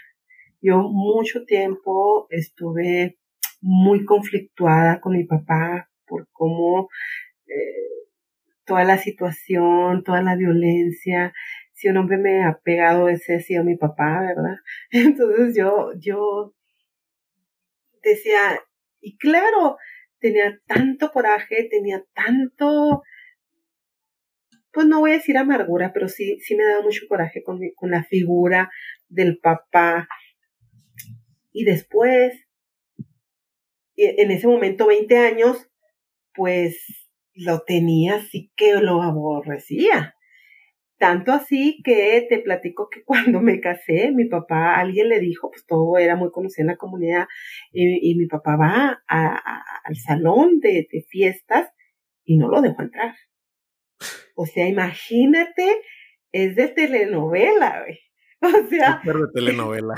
Yo 0.61 0.83
mucho 0.83 1.45
tiempo 1.45 2.27
estuve 2.31 3.19
muy 3.61 4.05
conflictuada 4.05 5.01
con 5.01 5.13
mi 5.13 5.25
papá 5.25 5.91
por 6.07 6.29
cómo 6.33 6.89
eh, 7.47 7.97
toda 8.65 8.85
la 8.85 8.99
situación, 8.99 10.03
toda 10.05 10.23
la 10.23 10.37
violencia, 10.37 11.33
si 11.77 11.89
un 11.89 11.99
hombre 11.99 12.17
me 12.17 12.43
ha 12.43 12.59
pegado, 12.59 13.09
ese 13.09 13.37
ha 13.37 13.41
sido 13.41 13.63
mi 13.63 13.77
papá, 13.77 14.21
¿verdad? 14.21 14.57
Entonces 14.91 15.55
yo, 15.57 15.93
yo 15.99 16.55
decía, 18.03 18.61
y 19.01 19.19
claro, 19.19 19.77
tenía 20.19 20.59
tanto 20.67 21.11
coraje, 21.11 21.69
tenía 21.71 22.03
tanto, 22.15 23.03
pues 24.77 24.87
no 24.87 25.01
voy 25.01 25.13
a 25.13 25.15
decir 25.15 25.39
amargura, 25.39 25.93
pero 25.95 26.07
sí, 26.07 26.39
sí 26.41 26.55
me 26.55 26.65
daba 26.65 26.83
mucho 26.83 27.07
coraje 27.09 27.43
con, 27.43 27.59
con 27.75 27.91
la 27.91 28.05
figura 28.05 28.71
del 29.09 29.39
papá. 29.39 30.07
Y 31.51 31.65
después, 31.65 32.35
en 33.97 34.31
ese 34.31 34.47
momento, 34.47 34.87
20 34.87 35.17
años, 35.17 35.71
pues 36.35 37.09
lo 37.33 37.61
tenía 37.61 38.17
así 38.17 38.53
que 38.55 38.75
lo 38.75 39.03
aborrecía. 39.03 40.15
Tanto 40.99 41.33
así 41.33 41.81
que 41.83 42.27
te 42.29 42.39
platico 42.41 42.91
que 42.91 43.03
cuando 43.07 43.41
me 43.41 43.61
casé, 43.61 44.13
mi 44.13 44.27
papá, 44.27 44.75
alguien 44.77 45.09
le 45.09 45.21
dijo, 45.21 45.51
pues 45.51 45.65
todo 45.65 45.97
era 45.97 46.17
muy 46.17 46.31
conocido 46.31 46.65
en 46.65 46.73
la 46.73 46.77
comunidad, 46.77 47.27
y, 47.73 48.15
mi 48.17 48.27
papá 48.27 48.57
va 48.57 49.03
al 49.09 49.97
salón 49.97 50.61
de, 50.61 50.87
fiestas 51.09 51.71
y 52.25 52.37
no 52.37 52.49
lo 52.49 52.61
dejó 52.61 52.83
entrar. 52.83 53.15
O 54.37 54.45
sea, 54.45 54.69
imagínate, 54.69 55.83
es 56.31 56.55
de 56.57 56.69
telenovela, 56.69 57.83
güey. 57.83 57.99
O 58.43 58.69
sea. 58.69 59.01
Es 59.05 59.15
de 59.15 59.29
telenovela. 59.35 59.95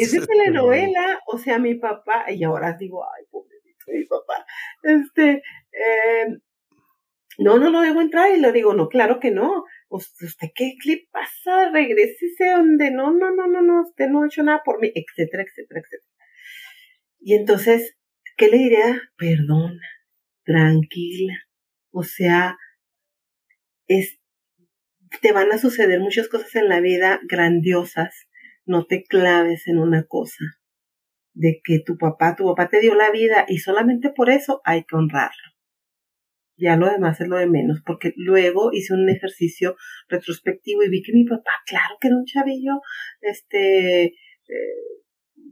Es 0.00 0.12
de 0.12 0.26
telenovela, 0.26 1.20
o 1.26 1.38
sea, 1.38 1.58
mi 1.58 1.74
papá, 1.74 2.24
y 2.30 2.42
ahora 2.42 2.72
digo, 2.72 3.04
ay, 3.04 3.24
pobrecito 3.30 3.84
mi 3.88 4.04
papá, 4.04 4.46
este, 4.82 5.42
eh, 5.72 6.26
no, 7.38 7.58
no 7.58 7.70
lo 7.70 7.82
dejo 7.82 8.00
entrar 8.00 8.34
y 8.34 8.40
le 8.40 8.50
digo, 8.52 8.74
no, 8.74 8.88
claro 8.88 9.20
que 9.20 9.30
no. 9.30 9.64
¿Usted 9.88 10.48
qué 10.54 10.74
le 10.86 11.06
pasa? 11.10 11.70
Regrésese 11.70 12.50
donde 12.50 12.90
no, 12.90 13.12
no, 13.12 13.30
no, 13.34 13.46
no, 13.46 13.60
no, 13.60 13.82
usted 13.82 14.08
no 14.08 14.22
ha 14.22 14.26
hecho 14.26 14.42
nada 14.42 14.62
por 14.64 14.80
mí, 14.80 14.90
etcétera, 14.94 15.42
etcétera, 15.42 15.80
etcétera. 15.80 16.12
Y 17.20 17.34
entonces, 17.34 17.94
¿qué 18.36 18.48
le 18.48 18.56
diría? 18.56 19.02
Perdona, 19.16 19.86
tranquila. 20.44 21.34
O 21.90 22.02
sea, 22.04 22.56
te 25.20 25.32
van 25.32 25.52
a 25.52 25.58
suceder 25.58 26.00
muchas 26.00 26.28
cosas 26.28 26.54
en 26.56 26.68
la 26.68 26.80
vida 26.80 27.20
grandiosas. 27.28 28.28
No 28.64 28.86
te 28.86 29.04
claves 29.04 29.66
en 29.68 29.78
una 29.78 30.04
cosa. 30.04 30.44
De 31.34 31.60
que 31.64 31.80
tu 31.84 31.96
papá, 31.96 32.36
tu 32.36 32.44
papá 32.44 32.68
te 32.68 32.80
dio 32.80 32.94
la 32.94 33.10
vida 33.10 33.46
y 33.48 33.58
solamente 33.58 34.10
por 34.10 34.30
eso 34.30 34.60
hay 34.64 34.84
que 34.84 34.96
honrarlo 34.96 35.52
ya 36.62 36.76
lo 36.76 36.88
demás 36.88 37.20
es 37.20 37.28
lo 37.28 37.36
de 37.36 37.48
menos, 37.48 37.82
porque 37.84 38.12
luego 38.16 38.70
hice 38.72 38.94
un 38.94 39.08
ejercicio 39.08 39.76
retrospectivo 40.08 40.82
y 40.82 40.90
vi 40.90 41.02
que 41.02 41.12
mi 41.12 41.24
papá, 41.24 41.50
claro 41.66 41.96
que 42.00 42.08
era 42.08 42.16
un 42.16 42.24
chavillo, 42.24 42.80
este, 43.20 44.04
eh, 44.04 44.14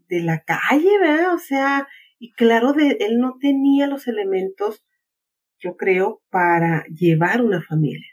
de 0.09 0.21
la 0.21 0.43
calle, 0.45 0.99
¿verdad? 1.01 1.35
O 1.35 1.39
sea, 1.39 1.89
y 2.19 2.33
claro, 2.33 2.73
de, 2.73 2.97
él 3.01 3.19
no 3.19 3.37
tenía 3.41 3.87
los 3.87 4.07
elementos, 4.07 4.85
yo 5.59 5.77
creo, 5.77 6.23
para 6.31 6.85
llevar 6.87 7.43
una 7.43 7.63
familia. 7.63 8.07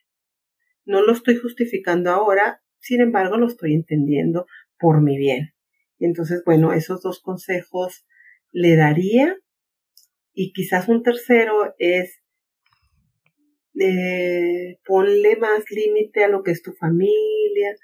No 0.87 1.01
lo 1.01 1.11
estoy 1.11 1.35
justificando 1.35 2.11
ahora, 2.11 2.61
sin 2.79 3.01
embargo, 3.01 3.37
lo 3.37 3.47
estoy 3.47 3.73
entendiendo 3.73 4.47
por 4.79 5.03
mi 5.03 5.17
bien. 5.17 5.53
Entonces, 5.99 6.43
bueno, 6.45 6.73
esos 6.73 7.01
dos 7.01 7.21
consejos 7.21 8.05
le 8.51 8.75
daría 8.75 9.35
Y 10.33 10.53
quizás 10.53 10.87
un 10.87 11.03
tercero 11.03 11.75
es 11.77 12.21
eh, 13.79 14.79
ponle 14.85 15.35
más 15.37 15.69
límite 15.71 16.23
a 16.23 16.29
lo 16.29 16.41
que 16.43 16.51
es 16.51 16.61
tu 16.63 16.71
familia. 16.73 17.75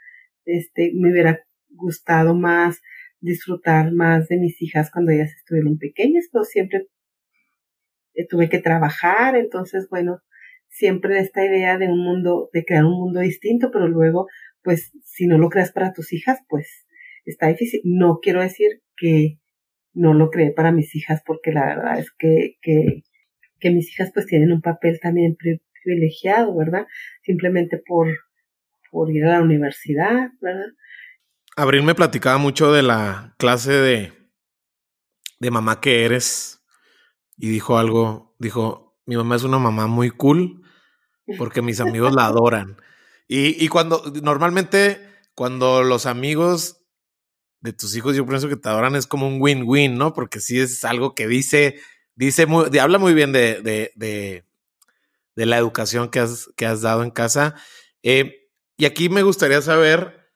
Este, 0.45 0.91
me 0.95 1.11
hubiera 1.11 1.45
gustado 1.69 2.35
más 2.35 2.81
disfrutar 3.19 3.91
más 3.91 4.27
de 4.29 4.37
mis 4.37 4.61
hijas 4.61 4.91
cuando 4.91 5.11
ellas 5.11 5.31
estuvieron 5.35 5.77
pequeñas, 5.77 6.29
pero 6.31 6.45
siempre 6.45 6.87
eh, 8.15 8.27
tuve 8.27 8.49
que 8.49 8.59
trabajar, 8.59 9.35
entonces 9.35 9.87
bueno, 9.89 10.21
siempre 10.73 11.19
esta 11.19 11.45
idea 11.45 11.77
de 11.77 11.87
un 11.87 12.03
mundo, 12.03 12.49
de 12.51 12.65
crear 12.65 12.83
un 12.83 12.99
mundo 12.99 13.19
distinto, 13.19 13.69
pero 13.71 13.87
luego, 13.87 14.27
pues, 14.63 14.91
si 15.03 15.27
no 15.27 15.37
lo 15.37 15.49
creas 15.49 15.71
para 15.71 15.93
tus 15.93 16.11
hijas, 16.13 16.39
pues 16.49 16.87
está 17.25 17.47
difícil. 17.47 17.81
No 17.83 18.19
quiero 18.21 18.41
decir 18.41 18.81
que 18.97 19.39
no 19.93 20.15
lo 20.15 20.31
creé 20.31 20.51
para 20.51 20.71
mis 20.71 20.95
hijas, 20.95 21.21
porque 21.25 21.51
la 21.51 21.65
verdad 21.65 21.99
es 21.99 22.11
que, 22.17 22.57
que, 22.61 23.03
que 23.59 23.69
mis 23.69 23.91
hijas 23.91 24.11
pues 24.13 24.25
tienen 24.25 24.51
un 24.51 24.61
papel 24.61 24.99
también 24.99 25.37
privilegiado, 25.83 26.57
¿verdad? 26.57 26.87
Simplemente 27.21 27.77
por, 27.77 28.07
por 28.91 29.11
ir 29.11 29.25
a 29.25 29.33
la 29.33 29.41
universidad, 29.41 30.31
¿verdad? 30.41 30.73
Abril 31.55 31.83
me 31.83 31.93
platicaba 31.93 32.39
mucho 32.39 32.73
de 32.73 32.81
la 32.81 33.35
clase 33.37 33.73
de, 33.73 34.11
de 35.39 35.51
mamá 35.51 35.79
que 35.79 36.03
eres 36.03 36.65
y 37.37 37.47
dijo 37.49 37.77
algo, 37.77 38.35
dijo, 38.39 38.99
mi 39.05 39.15
mamá 39.15 39.35
es 39.35 39.43
una 39.43 39.59
mamá 39.59 39.85
muy 39.85 40.09
cool 40.09 40.62
porque 41.37 41.61
mis 41.61 41.79
amigos 41.79 42.13
la 42.13 42.25
adoran. 42.25 42.77
Y, 43.27 43.63
y 43.63 43.67
cuando 43.67 44.03
normalmente 44.21 45.13
cuando 45.35 45.83
los 45.83 46.05
amigos 46.05 46.81
de 47.61 47.73
tus 47.73 47.95
hijos 47.95 48.15
yo 48.15 48.25
pienso 48.25 48.49
que 48.49 48.57
te 48.57 48.69
adoran 48.69 48.95
es 48.95 49.07
como 49.07 49.27
un 49.27 49.41
win-win, 49.41 49.97
¿no? 49.97 50.13
Porque 50.13 50.39
sí 50.39 50.59
es 50.59 50.83
algo 50.83 51.15
que 51.15 51.27
dice, 51.27 51.79
dice 52.15 52.45
muy, 52.45 52.77
habla 52.77 52.99
muy 52.99 53.13
bien 53.13 53.31
de, 53.31 53.61
de, 53.61 53.93
de, 53.95 55.45
la 55.45 55.57
educación 55.57 56.09
que 56.09 56.19
has, 56.19 56.49
que 56.57 56.65
has 56.65 56.81
dado 56.81 57.03
en 57.03 57.11
casa. 57.11 57.55
Eh, 58.03 58.49
y 58.77 58.85
aquí 58.85 59.09
me 59.09 59.23
gustaría 59.23 59.61
saber, 59.61 60.29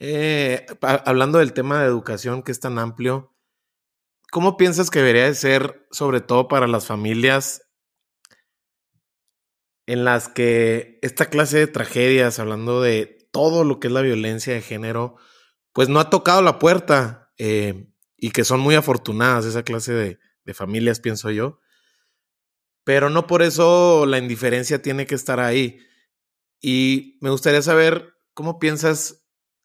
eh, 0.00 0.66
hablando 0.80 1.38
del 1.38 1.52
tema 1.52 1.80
de 1.80 1.86
educación 1.86 2.42
que 2.42 2.52
es 2.52 2.60
tan 2.60 2.78
amplio, 2.78 3.32
¿cómo 4.32 4.56
piensas 4.56 4.90
que 4.90 4.98
debería 4.98 5.26
de 5.26 5.34
ser, 5.34 5.86
sobre 5.92 6.20
todo 6.20 6.48
para 6.48 6.66
las 6.66 6.86
familias 6.86 7.62
en 9.86 10.04
las 10.04 10.28
que 10.28 10.98
esta 11.02 11.26
clase 11.26 11.58
de 11.58 11.66
tragedias, 11.66 12.38
hablando 12.38 12.80
de 12.80 13.28
todo 13.32 13.64
lo 13.64 13.80
que 13.80 13.88
es 13.88 13.92
la 13.92 14.02
violencia 14.02 14.52
de 14.52 14.62
género, 14.62 15.16
pues 15.72 15.88
no 15.88 16.00
ha 16.00 16.10
tocado 16.10 16.42
la 16.42 16.58
puerta 16.58 17.32
eh, 17.38 17.88
y 18.16 18.30
que 18.30 18.44
son 18.44 18.60
muy 18.60 18.74
afortunadas 18.74 19.44
esa 19.44 19.62
clase 19.62 19.92
de, 19.92 20.18
familias, 20.54 21.00
pienso 21.00 21.30
yo 21.30 21.60
pero 22.84 23.10
no 23.10 23.26
por 23.26 23.42
eso 23.42 24.06
la 24.06 24.18
indiferencia 24.18 24.82
tiene 24.82 25.06
que 25.06 25.14
estar 25.14 25.40
ahí. 25.40 25.78
Y 26.60 27.18
me 27.20 27.30
gustaría 27.30 27.62
saber 27.62 28.14
cómo 28.34 28.58
piensas 28.58 29.24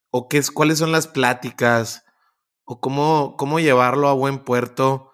o 0.10 0.28
qué 0.28 0.38
es, 0.38 0.52
cuáles 0.52 0.80
son 0.80 0.92
las 0.92 1.08
pláticas 1.08 2.06
o 2.64 2.80
cómo, 2.80 3.36
cómo 3.38 3.60
llevarlo 3.60 4.08
a 4.08 4.14
buen 4.14 4.40
puerto. 4.40 5.12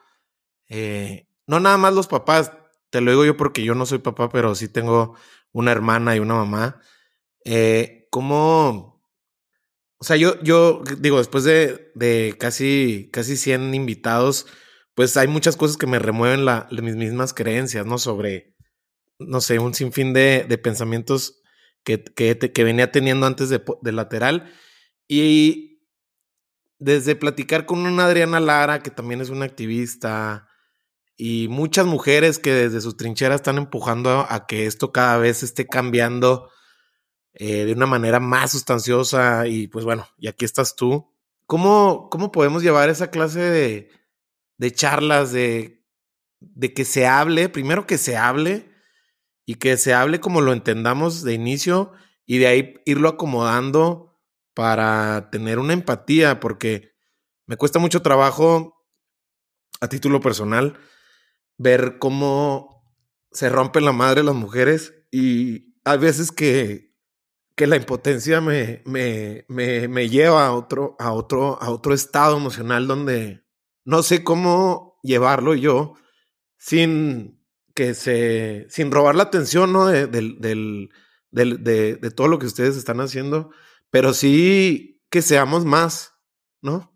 Eh, 0.70 1.28
no 1.46 1.60
nada 1.60 1.78
más 1.78 1.94
los 1.94 2.08
papás, 2.08 2.52
te 2.94 3.02
lo 3.02 3.10
digo 3.10 3.26
yo 3.26 3.36
porque 3.36 3.64
yo 3.64 3.74
no 3.74 3.88
soy 3.88 3.98
papá, 3.98 4.30
pero 4.30 4.54
sí 4.54 4.68
tengo 4.68 5.16
una 5.52 5.72
hermana 5.72 6.16
y 6.16 6.20
una 6.20 6.36
mamá. 6.36 6.80
Eh, 7.44 8.08
¿Cómo? 8.12 9.04
O 9.98 10.04
sea, 10.04 10.16
yo, 10.16 10.40
yo 10.44 10.84
digo, 11.00 11.18
después 11.18 11.44
de, 11.44 11.92
de 11.96 12.36
casi, 12.40 13.10
casi 13.12 13.36
100 13.36 13.74
invitados, 13.74 14.46
pues 14.94 15.18
hay 15.18 15.28
muchas 15.28 15.58
cosas 15.58 15.78
que 15.78 15.88
me 15.88 15.98
remueven 15.98 16.46
mis 16.84 16.96
mismas 16.96 17.34
creencias, 17.34 17.84
¿no? 17.84 17.98
Sobre, 17.98 18.56
no 19.18 19.42
sé, 19.42 19.58
un 19.58 19.74
sinfín 19.74 20.14
de, 20.14 20.46
de 20.48 20.58
pensamientos 20.60 21.42
que, 21.84 22.04
que, 22.04 22.38
que, 22.38 22.64
venía 22.64 22.92
teniendo 22.92 23.26
antes 23.26 23.50
de, 23.50 23.60
de, 23.82 23.92
lateral. 23.92 24.54
Y 25.08 25.82
desde 26.78 27.16
platicar 27.16 27.66
con 27.66 27.80
una 27.88 28.06
Adriana 28.06 28.40
Lara, 28.40 28.84
que 28.84 28.92
también 28.92 29.20
es 29.20 29.30
una 29.32 29.46
activista, 29.46 30.48
y 31.16 31.48
muchas 31.50 31.86
mujeres 31.86 32.40
que 32.40 32.54
desde 32.54 32.82
sus 32.82 32.98
trincheras 32.98 33.38
están 33.38 33.58
empujando 33.58 34.26
a, 34.30 34.46
que 34.48 34.66
esto 34.66 34.92
cada 34.92 35.18
vez 35.18 35.44
esté 35.44 35.68
cambiando 35.68 36.50
eh, 37.34 37.66
de 37.66 37.74
una 37.74 37.86
manera 37.86 38.20
más 38.20 38.52
sustanciosa. 38.52 39.48
Y 39.48 39.68
pues 39.68 39.86
bueno, 39.86 40.08
y 40.18 40.28
aquí 40.28 40.46
estás 40.46 40.76
tú. 40.76 41.12
¿Cómo, 41.46 42.10
cómo 42.10 42.32
podemos 42.32 42.64
llevar 42.64 42.90
esa 42.90 43.12
clase 43.12 43.40
de 43.40 43.90
de 44.58 44.72
charlas, 44.72 45.32
de, 45.32 45.84
de 46.40 46.74
que 46.74 46.86
se 46.86 47.08
hable, 47.08 47.50
primero 47.50 47.86
que 47.86 47.98
se 47.98 48.18
hable 48.18 48.72
y 49.46 49.56
que 49.56 49.78
se 49.78 49.94
hable 49.94 50.20
como 50.20 50.42
lo 50.42 50.54
entendamos 50.54 51.24
de 51.24 51.34
inicio 51.34 51.92
y 52.26 52.38
de 52.38 52.48
ahí 52.48 52.74
irlo 52.86 53.10
acomodando 53.10 54.22
para 54.54 55.30
tener 55.32 55.60
una 55.60 55.74
empatía, 55.74 56.40
porque 56.40 56.94
me 57.46 57.58
cuesta 57.58 57.80
mucho 57.80 58.02
trabajo 58.02 58.86
a 59.82 59.90
título 59.90 60.22
personal 60.22 60.78
ver 61.58 61.98
cómo 62.00 62.84
se 63.32 63.50
rompe 63.50 63.82
la 63.82 63.92
madre 63.92 64.24
las 64.24 64.36
mujeres 64.36 64.94
y 65.12 65.76
hay 65.84 65.98
veces 65.98 66.32
que, 66.32 66.94
que 67.56 67.68
la 67.68 67.76
impotencia 67.76 68.42
me, 68.42 68.82
me, 68.86 69.46
me, 69.48 69.88
me 69.88 70.10
lleva 70.10 70.46
a 70.46 70.54
otro, 70.54 70.96
a, 71.00 71.12
otro, 71.12 71.62
a 71.62 71.70
otro 71.70 71.94
estado 71.94 72.38
emocional 72.38 72.88
donde, 72.88 73.44
no 73.86 74.04
sé 74.04 74.24
cómo 74.24 75.00
llevarlo 75.04 75.54
yo 75.56 75.96
sin 76.58 77.44
que 77.76 77.94
se, 77.94 78.66
sin 78.70 78.92
robar 78.92 79.16
la 79.16 79.24
atención, 79.24 79.74
¿no? 79.74 79.88
De, 79.88 80.08
de, 80.08 80.90
de, 81.32 82.12
todo 82.12 82.28
lo 82.28 82.40
que 82.40 82.46
ustedes 82.46 82.78
están 82.78 83.02
haciendo, 83.02 83.52
pero 83.90 84.14
sí 84.14 85.02
que 85.10 85.22
seamos 85.22 85.66
más, 85.66 86.16
¿no? 86.62 86.92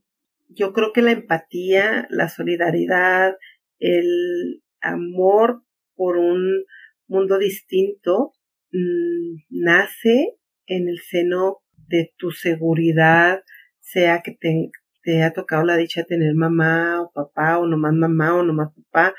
Yo 0.50 0.74
creo 0.74 0.94
que 0.94 1.02
la 1.02 1.12
empatía, 1.12 2.08
la 2.10 2.30
solidaridad, 2.30 3.36
el 3.80 4.64
amor 4.82 5.64
por 5.96 6.18
un 6.18 6.64
mundo 7.08 7.38
distinto 7.38 8.34
mmm, 8.72 9.42
nace 9.50 10.38
en 10.66 10.90
el 10.90 11.00
seno 11.00 11.60
de 11.88 12.14
tu 12.18 12.32
seguridad, 12.32 13.44
sea 13.80 14.22
que 14.22 14.32
te, 14.32 14.72
te 15.02 15.24
ha 15.24 15.32
tocado 15.32 15.64
la 15.64 15.78
dicha 15.78 16.02
de 16.02 16.08
tener 16.08 16.36
mamá 16.36 17.02
o 17.02 17.12
papá, 17.12 17.60
o 17.60 17.66
nomás 17.66 17.94
mamá, 17.94 18.36
o 18.36 18.44
nomás 18.44 18.74
papá, 18.74 19.16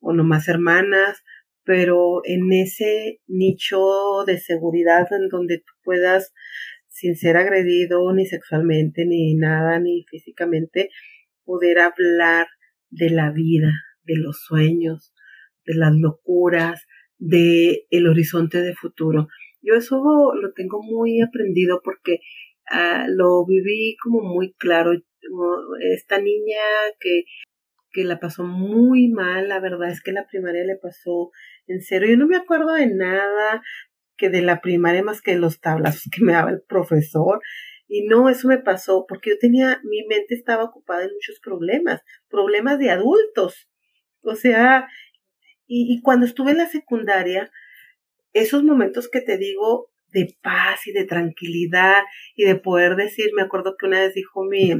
o 0.00 0.12
nomás 0.12 0.48
hermanas, 0.48 1.22
pero 1.64 2.20
en 2.24 2.52
ese 2.52 3.20
nicho 3.26 4.24
de 4.26 4.38
seguridad 4.38 5.06
en 5.12 5.28
donde 5.28 5.58
tú 5.58 5.72
puedas, 5.82 6.34
sin 6.88 7.16
ser 7.16 7.36
agredido 7.38 8.12
ni 8.12 8.26
sexualmente, 8.26 9.06
ni 9.06 9.34
nada, 9.34 9.80
ni 9.80 10.04
físicamente, 10.10 10.90
poder 11.44 11.78
hablar 11.78 12.46
de 12.94 13.10
la 13.10 13.30
vida, 13.30 13.72
de 14.04 14.16
los 14.16 14.42
sueños, 14.44 15.14
de 15.64 15.74
las 15.74 15.94
locuras, 15.94 16.86
de 17.18 17.86
el 17.90 18.06
horizonte 18.06 18.60
de 18.62 18.74
futuro. 18.74 19.28
Yo 19.62 19.74
eso 19.74 19.96
lo 20.34 20.52
tengo 20.52 20.82
muy 20.82 21.20
aprendido 21.22 21.80
porque 21.82 22.20
uh, 22.70 23.08
lo 23.08 23.44
viví 23.46 23.96
como 24.02 24.22
muy 24.22 24.52
claro 24.54 24.92
esta 25.94 26.18
niña 26.18 26.60
que, 27.00 27.24
que 27.90 28.04
la 28.04 28.20
pasó 28.20 28.44
muy 28.44 29.08
mal, 29.08 29.48
la 29.48 29.60
verdad 29.60 29.90
es 29.90 30.02
que 30.02 30.12
la 30.12 30.26
primaria 30.26 30.64
le 30.64 30.76
pasó 30.76 31.30
en 31.66 31.80
serio. 31.80 32.10
Yo 32.10 32.16
no 32.18 32.26
me 32.26 32.36
acuerdo 32.36 32.74
de 32.74 32.88
nada 32.88 33.62
que 34.16 34.28
de 34.28 34.42
la 34.42 34.60
primaria 34.60 35.02
más 35.02 35.22
que 35.22 35.36
los 35.36 35.60
tablazos 35.60 36.04
que 36.12 36.22
me 36.22 36.32
daba 36.32 36.50
el 36.50 36.62
profesor. 36.62 37.40
Y 37.86 38.06
no, 38.06 38.28
eso 38.28 38.48
me 38.48 38.58
pasó 38.58 39.04
porque 39.08 39.30
yo 39.30 39.38
tenía, 39.38 39.80
mi 39.84 40.04
mente 40.06 40.34
estaba 40.34 40.64
ocupada 40.64 41.04
en 41.04 41.12
muchos 41.12 41.38
problemas, 41.40 42.02
problemas 42.28 42.78
de 42.78 42.90
adultos. 42.90 43.68
O 44.22 44.34
sea, 44.34 44.88
y, 45.66 46.00
cuando 46.02 46.26
estuve 46.26 46.52
en 46.52 46.58
la 46.58 46.68
secundaria, 46.68 47.50
esos 48.32 48.64
momentos 48.64 49.08
que 49.08 49.20
te 49.20 49.38
digo 49.38 49.90
de 50.08 50.36
paz 50.42 50.86
y 50.86 50.92
de 50.92 51.04
tranquilidad 51.04 52.02
y 52.36 52.44
de 52.44 52.56
poder 52.56 52.96
decir, 52.96 53.30
me 53.34 53.42
acuerdo 53.42 53.76
que 53.78 53.86
una 53.86 54.00
vez 54.00 54.14
dijo 54.14 54.44
mi, 54.44 54.72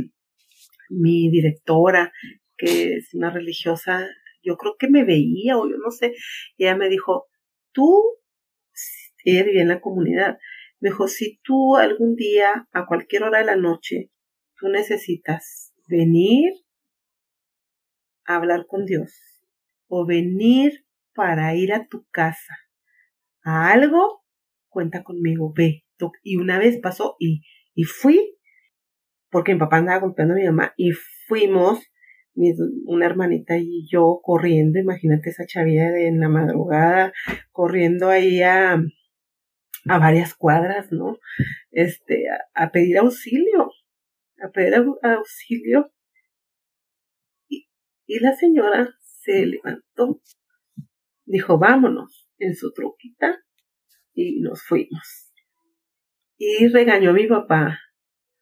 mi 0.89 1.31
directora, 1.31 2.13
que 2.57 2.95
es 2.95 3.13
una 3.15 3.31
religiosa, 3.31 4.07
yo 4.43 4.57
creo 4.57 4.77
que 4.79 4.89
me 4.89 5.05
veía 5.05 5.57
o 5.57 5.69
yo 5.69 5.77
no 5.77 5.91
sé, 5.91 6.13
y 6.57 6.65
ella 6.65 6.77
me 6.77 6.89
dijo, 6.89 7.27
tú, 7.73 8.03
ella 9.25 9.43
vivía 9.43 9.63
en 9.63 9.69
la 9.69 9.81
comunidad, 9.81 10.39
me 10.81 10.91
dijo, 10.91 11.09
si 11.09 11.41
tú 11.43 11.77
algún 11.77 12.15
día, 12.15 12.69
a 12.73 12.87
cualquier 12.87 13.25
hora 13.25 13.39
de 13.39 13.47
la 13.47 13.57
noche, 13.57 14.11
tú 14.57 14.69
necesitas 14.69 15.73
venir 15.89 16.53
a 18.25 18.37
hablar 18.37 18.67
con 18.67 18.85
Dios 18.85 19.13
o 19.87 20.07
venir 20.07 20.85
para 21.15 21.55
ir 21.55 21.73
a 21.73 21.87
tu 21.87 22.07
casa 22.11 22.59
a 23.43 23.71
algo, 23.71 24.25
cuenta 24.69 25.05
conmigo, 25.05 25.53
ve. 25.55 25.85
Y 26.23 26.37
una 26.37 26.59
vez 26.59 26.81
pasó 26.81 27.17
y, 27.19 27.43
y 27.75 27.85
fui 27.85 28.35
porque 29.35 29.53
mi 29.53 29.59
papá 29.59 29.79
andaba 29.79 29.99
golpeando 29.99 30.35
a 30.35 30.37
mi 30.37 30.45
mamá 30.45 30.75
y 30.77 30.93
fuimos, 31.27 31.81
una 32.87 33.07
hermanita 33.07 33.59
y 33.59 33.85
yo 33.91 34.21
corriendo, 34.23 34.79
imagínate 34.79 35.31
esa 35.31 35.45
chavilla 35.45 35.91
de 35.91 36.07
en 36.07 36.21
la 36.21 36.29
madrugada, 36.29 37.13
corriendo 37.51 38.11
ahí 38.11 38.43
a, 38.43 38.81
a 39.89 39.99
varias 39.99 40.35
cuadras, 40.35 40.91
¿no? 40.93 41.19
Este, 41.71 42.25
a, 42.55 42.71
pedir 42.71 42.99
auxilio, 42.99 43.71
a 44.43 44.51
pedir 44.51 44.75
auxilio. 45.03 45.93
Y, 47.49 47.69
y 48.07 48.21
la 48.21 48.35
señora 48.35 48.95
se 49.01 49.47
levantó, 49.47 50.21
dijo, 51.25 51.59
vámonos 51.59 52.29
en 52.39 52.55
su 52.55 52.73
troquita 52.73 53.43
y 54.13 54.41
nos 54.41 54.63
fuimos. 54.63 55.33
Y 56.37 56.69
regañó 56.69 57.11
a 57.11 57.15
mi 57.15 57.27
papá 57.27 57.79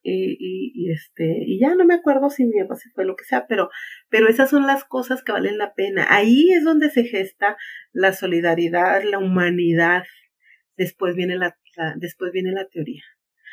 y, 0.03 0.72
y, 0.74 0.90
este, 0.90 1.45
y 1.47 1.61
ya 1.61 1.74
no 1.76 1.84
me 1.84 1.95
acuerdo 1.95 2.28
si 2.28 2.45
mi 2.45 2.61
papá 2.61 2.74
se 2.74 2.90
fue 2.90 3.05
lo 3.05 3.14
que 3.14 3.24
sea, 3.24 3.47
pero, 3.47 3.70
pero 4.09 4.28
esas 4.28 4.51
son 4.51 4.66
las 4.66 4.84
cosas 4.84 5.22
que 5.22 5.32
valen 5.32 5.59
la 5.59 5.74
pena. 5.74 6.07
Ahí 6.09 6.51
es 6.53 6.64
donde 6.64 6.90
se 6.90 7.05
gesta 7.05 7.57
la 7.93 8.12
solidaridad, 8.12 9.03
la 9.05 9.18
humanidad. 9.18 10.03
Después 10.77 11.14
viene 11.14 11.37
la, 11.37 11.57
después 11.97 12.33
viene 12.33 12.53
la 12.53 12.66
teoría. 12.68 13.03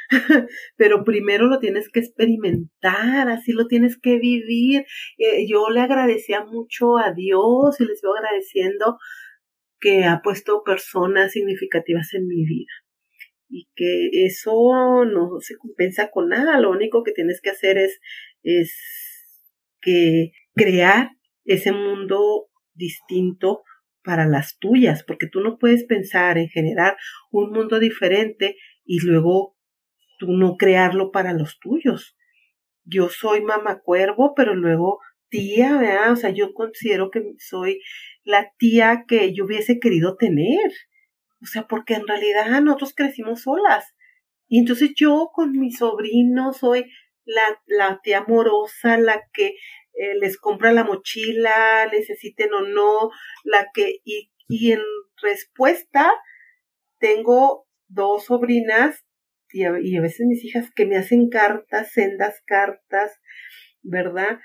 pero 0.76 1.04
primero 1.04 1.46
lo 1.46 1.60
tienes 1.60 1.90
que 1.90 2.00
experimentar, 2.00 3.30
así 3.30 3.52
lo 3.52 3.68
tienes 3.68 3.98
que 3.98 4.18
vivir. 4.18 4.86
Eh, 5.18 5.48
yo 5.48 5.70
le 5.70 5.82
agradecía 5.82 6.44
mucho 6.44 6.98
a 6.98 7.14
Dios 7.14 7.80
y 7.80 7.86
les 7.86 8.02
voy 8.02 8.18
agradeciendo 8.18 8.98
que 9.80 10.06
ha 10.06 10.22
puesto 10.22 10.64
personas 10.64 11.32
significativas 11.32 12.14
en 12.14 12.28
mi 12.28 12.44
vida 12.46 12.72
y 13.50 13.68
que 13.76 14.10
eso 14.26 15.06
no 15.06 15.40
se 15.40 15.56
compensa 15.58 16.12
con 16.12 16.30
nada, 16.30 16.60
lo 16.60 16.70
único 16.70 17.04
que 17.04 17.12
tienes 17.12 17.42
que 17.42 17.50
hacer 17.50 17.78
es, 17.80 18.00
es 18.44 18.72
que 19.82 20.32
crear 20.54 21.10
ese 21.46 21.72
mundo 21.72 22.50
distinto 22.74 23.64
para 24.04 24.26
las 24.26 24.58
tuyas, 24.60 25.04
porque 25.04 25.28
tú 25.28 25.42
no 25.42 25.58
puedes 25.58 25.84
pensar 25.86 26.38
en 26.38 26.50
generar 26.50 26.98
un 27.32 27.52
mundo 27.52 27.80
diferente 27.80 28.56
y 28.86 29.00
luego 29.06 29.58
tú 30.18 30.32
no 30.32 30.56
crearlo 30.58 31.12
para 31.12 31.34
los 31.34 31.60
tuyos. 31.60 32.18
Yo 32.84 33.10
soy 33.10 33.42
mamá 33.42 33.82
cuervo, 33.82 34.34
pero 34.36 34.56
luego 34.56 35.00
tía, 35.30 35.78
¿verdad? 35.78 36.12
O 36.12 36.16
sea, 36.16 36.32
yo 36.32 36.54
considero 36.54 37.12
que 37.12 37.22
soy 37.38 37.82
la 38.24 38.52
tía 38.58 39.06
que 39.08 39.34
yo 39.34 39.46
hubiese 39.46 39.80
querido 39.80 40.16
tener. 40.18 40.72
O 41.42 41.46
sea, 41.46 41.68
porque 41.68 41.94
en 41.94 42.08
realidad 42.08 42.62
nosotros 42.62 42.94
crecimos 42.96 43.44
solas. 43.44 43.86
Y 44.48 44.60
entonces 44.60 44.92
yo 44.96 45.30
con 45.34 45.52
mi 45.52 45.72
sobrino 45.72 46.54
soy 46.54 46.86
la, 47.26 47.44
la 47.68 48.00
tía 48.02 48.20
amorosa, 48.20 48.98
la 48.98 49.22
que 49.32 49.54
eh, 50.00 50.16
les 50.16 50.38
compra 50.38 50.72
la 50.72 50.86
mochila, 50.86 51.88
necesiten 51.92 52.54
o 52.54 52.62
no, 52.62 53.12
la 53.44 53.68
que, 53.74 54.00
y, 54.06 54.32
y 54.48 54.72
en 54.72 54.82
respuesta 55.22 56.12
tengo 57.00 57.68
dos 57.88 58.26
sobrinas 58.26 59.06
y 59.52 59.64
a, 59.64 59.74
y 59.82 59.98
a 59.98 60.02
veces 60.02 60.26
mis 60.26 60.44
hijas 60.46 60.72
que 60.74 60.86
me 60.86 60.96
hacen 60.96 61.30
cartas, 61.30 61.92
sendas 61.92 62.42
cartas, 62.46 63.20
¿verdad? 63.82 64.40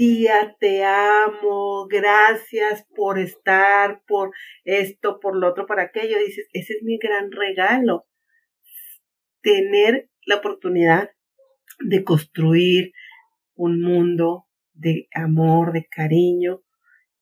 tía, 0.00 0.56
te 0.58 0.82
amo, 0.82 1.86
gracias 1.86 2.86
por 2.96 3.18
estar, 3.18 4.02
por 4.06 4.30
esto, 4.64 5.20
por 5.20 5.36
lo 5.36 5.48
otro, 5.48 5.66
por 5.66 5.78
aquello. 5.78 6.16
Dices, 6.24 6.48
ese 6.54 6.72
es 6.72 6.82
mi 6.82 6.96
gran 6.96 7.30
regalo. 7.30 8.06
Tener 9.42 10.08
la 10.24 10.36
oportunidad 10.36 11.10
de 11.80 12.02
construir 12.02 12.92
un 13.54 13.82
mundo 13.82 14.46
de 14.80 15.08
amor, 15.14 15.72
de 15.72 15.86
cariño, 15.86 16.62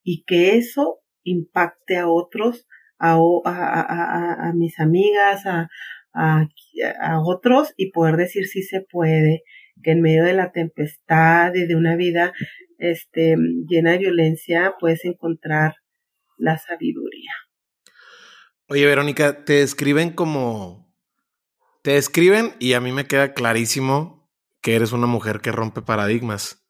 y 0.03 0.25
que 0.25 0.57
eso 0.57 1.01
impacte 1.25 1.97
a 1.99 2.09
otros, 2.09 2.67
a, 2.99 3.19
a, 3.45 4.49
a, 4.49 4.53
mis 4.55 4.79
amigas, 4.81 5.45
a, 5.47 5.69
a, 6.15 7.21
otros, 7.25 7.75
y 7.77 7.91
poder 7.91 8.17
decir 8.17 8.47
si 8.47 8.63
se 8.63 8.81
puede, 8.81 9.43
que 9.83 9.93
en 9.93 10.01
medio 10.01 10.25
de 10.25 10.33
la 10.33 10.51
tempestad 10.51 11.55
y 11.55 11.67
de 11.67 11.77
una 11.77 11.97
vida 11.97 12.33
este, 12.79 13.37
llena 13.69 13.93
de 13.93 13.99
violencia, 13.99 14.75
puedes 14.81 15.05
encontrar 15.05 15.75
la 16.37 16.59
sabiduría. 16.59 17.33
Oye, 18.69 18.87
Verónica, 18.87 19.45
te 19.45 19.63
escriben 19.63 20.11
como... 20.11 20.89
Te 21.83 21.97
escriben 21.97 22.53
y 22.59 22.75
a 22.75 22.81
mí 22.81 22.93
me 22.93 23.07
queda 23.07 23.33
clarísimo 23.33 24.29
que 24.61 24.75
eres 24.75 24.93
una 24.93 25.07
mujer 25.07 25.41
que 25.41 25.53
rompe 25.53 25.81
paradigmas. 25.81 26.68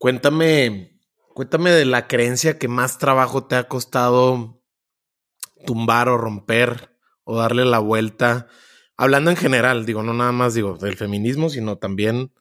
Cuéntame, 0.00 0.98
cuéntame 1.34 1.72
de 1.72 1.84
la 1.84 2.08
creencia 2.08 2.58
que 2.58 2.68
más 2.68 2.96
trabajo 2.96 3.46
te 3.46 3.56
ha 3.56 3.68
costado 3.68 4.64
tumbar 5.66 6.08
o 6.08 6.16
romper 6.16 6.96
o 7.22 7.36
darle 7.36 7.66
la 7.66 7.80
vuelta. 7.80 8.48
Hablando 8.96 9.30
en 9.30 9.36
general, 9.36 9.84
digo, 9.84 10.02
no 10.02 10.14
nada 10.14 10.32
más 10.32 10.54
digo 10.54 10.78
del 10.78 10.96
feminismo, 10.96 11.50
sino 11.50 11.76
también 11.76 12.32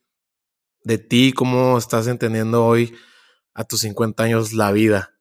de 0.85 0.99
ti, 0.99 1.33
cómo 1.33 1.77
estás 1.77 2.07
entendiendo 2.07 2.65
hoy 2.65 2.95
a 3.53 3.65
tus 3.65 3.81
50 3.81 4.23
años 4.23 4.53
la 4.53 4.71
vida. 4.71 5.19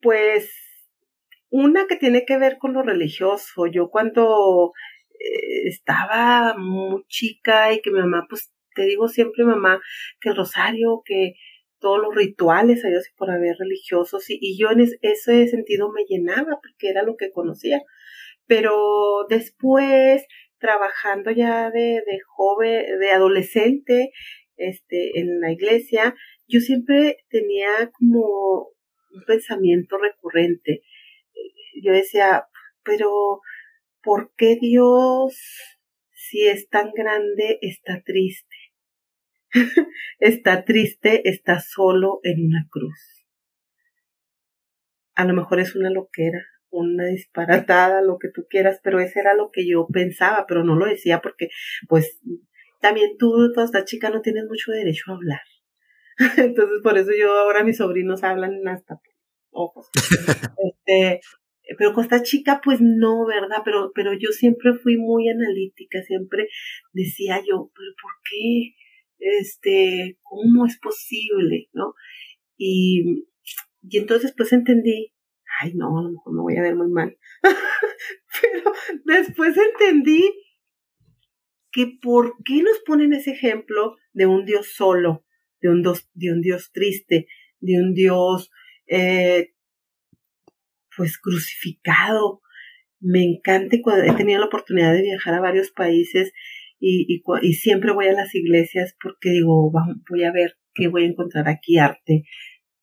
Pues 0.00 0.50
una 1.50 1.86
que 1.86 1.96
tiene 1.96 2.24
que 2.24 2.38
ver 2.38 2.56
con 2.56 2.72
lo 2.72 2.80
religioso. 2.80 3.66
Yo 3.66 3.90
cuando 3.90 4.72
eh, 5.10 5.68
estaba 5.68 6.54
muy 6.56 7.04
chica 7.06 7.74
y 7.74 7.82
que 7.82 7.90
mi 7.90 8.00
mamá, 8.00 8.24
pues 8.30 8.50
te 8.74 8.82
digo 8.84 9.08
siempre 9.08 9.44
mamá, 9.44 9.80
que 10.20 10.30
el 10.30 10.36
rosario, 10.36 11.02
que 11.04 11.34
todos 11.80 12.00
los 12.00 12.14
rituales, 12.14 12.84
a 12.84 12.88
Dios 12.88 13.08
por 13.16 13.30
haber 13.30 13.56
religiosos, 13.58 14.28
y, 14.30 14.38
y 14.40 14.58
yo 14.58 14.70
en 14.70 14.80
ese 14.80 15.46
sentido 15.48 15.90
me 15.92 16.04
llenaba 16.08 16.58
porque 16.60 16.90
era 16.90 17.02
lo 17.02 17.16
que 17.16 17.30
conocía. 17.30 17.82
Pero 18.46 19.26
después 19.28 20.26
trabajando 20.58 21.30
ya 21.30 21.70
de, 21.70 22.02
de 22.06 22.18
joven, 22.26 22.98
de 22.98 23.10
adolescente, 23.10 24.10
este, 24.56 25.20
en 25.20 25.40
la 25.40 25.52
iglesia, 25.52 26.14
yo 26.48 26.60
siempre 26.60 27.18
tenía 27.30 27.90
como 27.98 28.70
un 29.12 29.24
pensamiento 29.26 29.98
recurrente. 29.98 30.82
Yo 31.82 31.92
decía, 31.92 32.46
pero 32.82 33.40
¿por 34.02 34.32
qué 34.36 34.56
Dios, 34.60 35.38
si 36.12 36.46
es 36.46 36.68
tan 36.68 36.90
grande, 36.92 37.58
está 37.62 38.02
triste? 38.04 38.47
está 40.18 40.64
triste, 40.64 41.28
está 41.28 41.60
solo 41.60 42.20
en 42.22 42.46
una 42.46 42.66
cruz. 42.70 43.26
A 45.14 45.24
lo 45.24 45.34
mejor 45.34 45.60
es 45.60 45.74
una 45.74 45.90
loquera, 45.90 46.44
una 46.70 47.06
disparatada, 47.06 48.02
lo 48.02 48.18
que 48.18 48.28
tú 48.28 48.46
quieras, 48.48 48.80
pero 48.82 49.00
eso 49.00 49.18
era 49.18 49.34
lo 49.34 49.50
que 49.50 49.68
yo 49.68 49.86
pensaba, 49.92 50.46
pero 50.46 50.64
no 50.64 50.76
lo 50.76 50.86
decía 50.86 51.20
porque, 51.20 51.48
pues, 51.88 52.20
también 52.80 53.16
tú, 53.18 53.52
toda 53.52 53.66
esta 53.66 53.84
chica, 53.84 54.10
no 54.10 54.20
tienes 54.20 54.44
mucho 54.44 54.70
derecho 54.70 55.10
a 55.10 55.14
hablar. 55.14 55.42
Entonces, 56.36 56.80
por 56.82 56.96
eso 56.98 57.10
yo 57.18 57.32
ahora 57.32 57.64
mis 57.64 57.78
sobrinos 57.78 58.22
hablan 58.22 58.66
hasta 58.68 59.00
ojos. 59.50 59.88
este, 60.86 61.20
pero 61.76 61.92
con 61.92 62.04
esta 62.04 62.22
chica, 62.22 62.60
pues 62.62 62.80
no, 62.80 63.26
¿verdad? 63.26 63.58
Pero, 63.64 63.92
pero 63.94 64.12
yo 64.12 64.30
siempre 64.30 64.74
fui 64.74 64.96
muy 64.96 65.28
analítica, 65.28 66.02
siempre 66.02 66.48
decía 66.92 67.38
yo, 67.38 67.70
pero 67.74 67.90
¿por 68.00 68.12
qué? 68.30 68.74
Este, 69.18 70.18
¿cómo 70.22 70.66
es 70.66 70.78
posible? 70.78 71.68
¿No? 71.72 71.94
Y, 72.56 73.26
y 73.82 73.98
entonces 73.98 74.34
pues 74.36 74.52
entendí 74.52 75.12
ay 75.60 75.74
no, 75.74 75.98
a 75.98 76.02
lo 76.02 76.10
mejor 76.10 76.34
me 76.34 76.42
voy 76.42 76.56
a 76.56 76.62
ver 76.62 76.76
muy 76.76 76.88
mal. 76.88 77.16
Pero 78.40 78.72
después 79.04 79.56
entendí 79.56 80.30
que 81.70 81.98
por 82.00 82.36
qué 82.44 82.62
nos 82.62 82.78
ponen 82.86 83.12
ese 83.12 83.32
ejemplo 83.32 83.96
de 84.12 84.26
un 84.26 84.44
Dios 84.44 84.72
solo, 84.74 85.24
de 85.60 85.68
un, 85.68 85.82
Dios, 85.82 86.08
de 86.14 86.32
un 86.32 86.40
Dios 86.40 86.70
triste, 86.72 87.26
de 87.60 87.82
un 87.82 87.94
Dios 87.94 88.50
eh, 88.86 89.54
pues 90.96 91.18
crucificado. 91.18 92.40
Me 93.00 93.22
encanta 93.22 93.76
cuando 93.82 94.10
he 94.10 94.16
tenido 94.16 94.40
la 94.40 94.46
oportunidad 94.46 94.92
de 94.92 95.02
viajar 95.02 95.34
a 95.34 95.40
varios 95.40 95.70
países 95.70 96.32
y, 96.80 97.06
y, 97.08 97.22
y 97.42 97.52
siempre 97.54 97.92
voy 97.92 98.06
a 98.06 98.12
las 98.12 98.34
iglesias 98.34 98.96
porque 99.02 99.30
digo, 99.30 99.72
voy 100.08 100.24
a 100.24 100.32
ver 100.32 100.56
qué 100.74 100.88
voy 100.88 101.04
a 101.04 101.08
encontrar 101.08 101.48
aquí, 101.48 101.78
arte, 101.78 102.24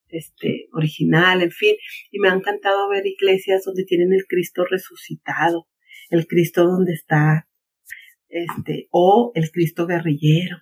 este, 0.09 0.67
original, 0.73 1.41
en 1.41 1.51
fin, 1.51 1.76
y 2.11 2.19
me 2.19 2.30
ha 2.30 2.34
encantado 2.34 2.89
ver 2.89 3.05
iglesias 3.05 3.63
donde 3.65 3.85
tienen 3.85 4.13
el 4.13 4.26
Cristo 4.27 4.65
resucitado, 4.69 5.67
el 6.09 6.27
Cristo 6.27 6.65
donde 6.65 6.93
está, 6.93 7.47
este, 8.30 8.88
o 8.91 9.31
el 9.35 9.51
Cristo 9.51 9.88
guerrillero. 9.88 10.57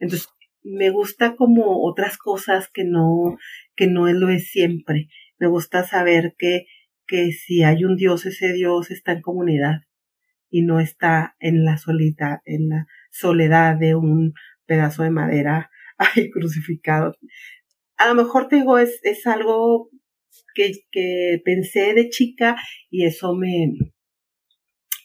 Entonces, 0.00 0.28
me 0.62 0.90
gusta 0.90 1.36
como 1.36 1.86
otras 1.86 2.18
cosas 2.18 2.68
que 2.68 2.84
no, 2.84 3.38
que 3.76 3.86
no 3.86 4.06
lo 4.12 4.28
es 4.28 4.50
siempre. 4.50 5.08
Me 5.38 5.46
gusta 5.46 5.84
saber 5.84 6.34
que, 6.36 6.66
que 7.06 7.32
si 7.32 7.62
hay 7.62 7.84
un 7.84 7.96
Dios, 7.96 8.26
ese 8.26 8.52
Dios 8.52 8.90
está 8.90 9.12
en 9.12 9.22
comunidad 9.22 9.87
y 10.50 10.62
no 10.62 10.80
está 10.80 11.36
en 11.40 11.64
la 11.64 11.78
soledad, 11.78 12.40
en 12.44 12.68
la 12.68 12.86
soledad 13.10 13.76
de 13.76 13.94
un 13.94 14.34
pedazo 14.66 15.02
de 15.02 15.10
madera 15.10 15.70
ay, 15.98 16.30
crucificado. 16.30 17.14
A 17.96 18.08
lo 18.08 18.14
mejor 18.14 18.48
te 18.48 18.56
digo, 18.56 18.78
es, 18.78 19.00
es 19.02 19.26
algo 19.26 19.90
que, 20.54 20.72
que 20.90 21.40
pensé 21.44 21.94
de 21.94 22.08
chica 22.08 22.56
y 22.90 23.04
eso 23.04 23.34
me, 23.34 23.72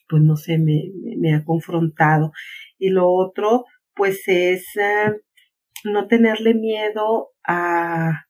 pues 0.07 0.21
no 0.21 0.35
sé, 0.35 0.59
me, 0.59 0.91
me, 1.17 1.33
ha 1.33 1.43
confrontado. 1.43 2.31
Y 2.77 2.89
lo 2.89 3.11
otro, 3.11 3.65
pues 3.95 4.23
es 4.27 4.65
eh, 4.77 5.11
no 5.85 6.07
tenerle 6.07 6.53
miedo 6.53 7.31
a, 7.43 8.25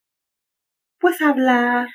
pues 0.98 1.20
hablar, 1.20 1.88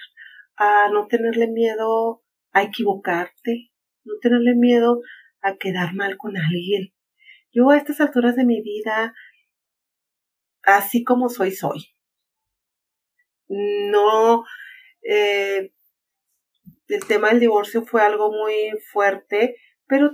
a 0.58 0.90
no 0.92 1.08
tenerle 1.08 1.48
miedo 1.48 2.22
a 2.52 2.64
equivocarte, 2.64 3.69
no 4.10 4.20
tenerle 4.22 4.56
miedo 4.56 5.02
a 5.42 5.56
quedar 5.58 5.94
mal 5.94 6.18
con 6.18 6.36
alguien. 6.38 6.94
Yo 7.52 7.70
a 7.70 7.78
estas 7.78 8.02
alturas 8.02 8.36
de 8.36 8.46
mi 8.46 8.62
vida, 8.62 9.14
así 10.64 11.04
como 11.04 11.30
soy, 11.30 11.52
soy. 11.52 11.88
No, 13.48 14.44
eh, 15.02 15.72
el 16.88 17.06
tema 17.08 17.30
del 17.30 17.40
divorcio 17.40 17.84
fue 17.84 18.02
algo 18.02 18.32
muy 18.32 18.72
fuerte, 18.92 19.56
pero 19.88 20.12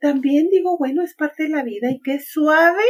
también 0.00 0.48
digo, 0.50 0.78
bueno, 0.78 1.02
es 1.02 1.14
parte 1.14 1.44
de 1.44 1.48
la 1.48 1.62
vida 1.62 1.90
y 1.90 2.00
qué 2.00 2.20
suave 2.20 2.84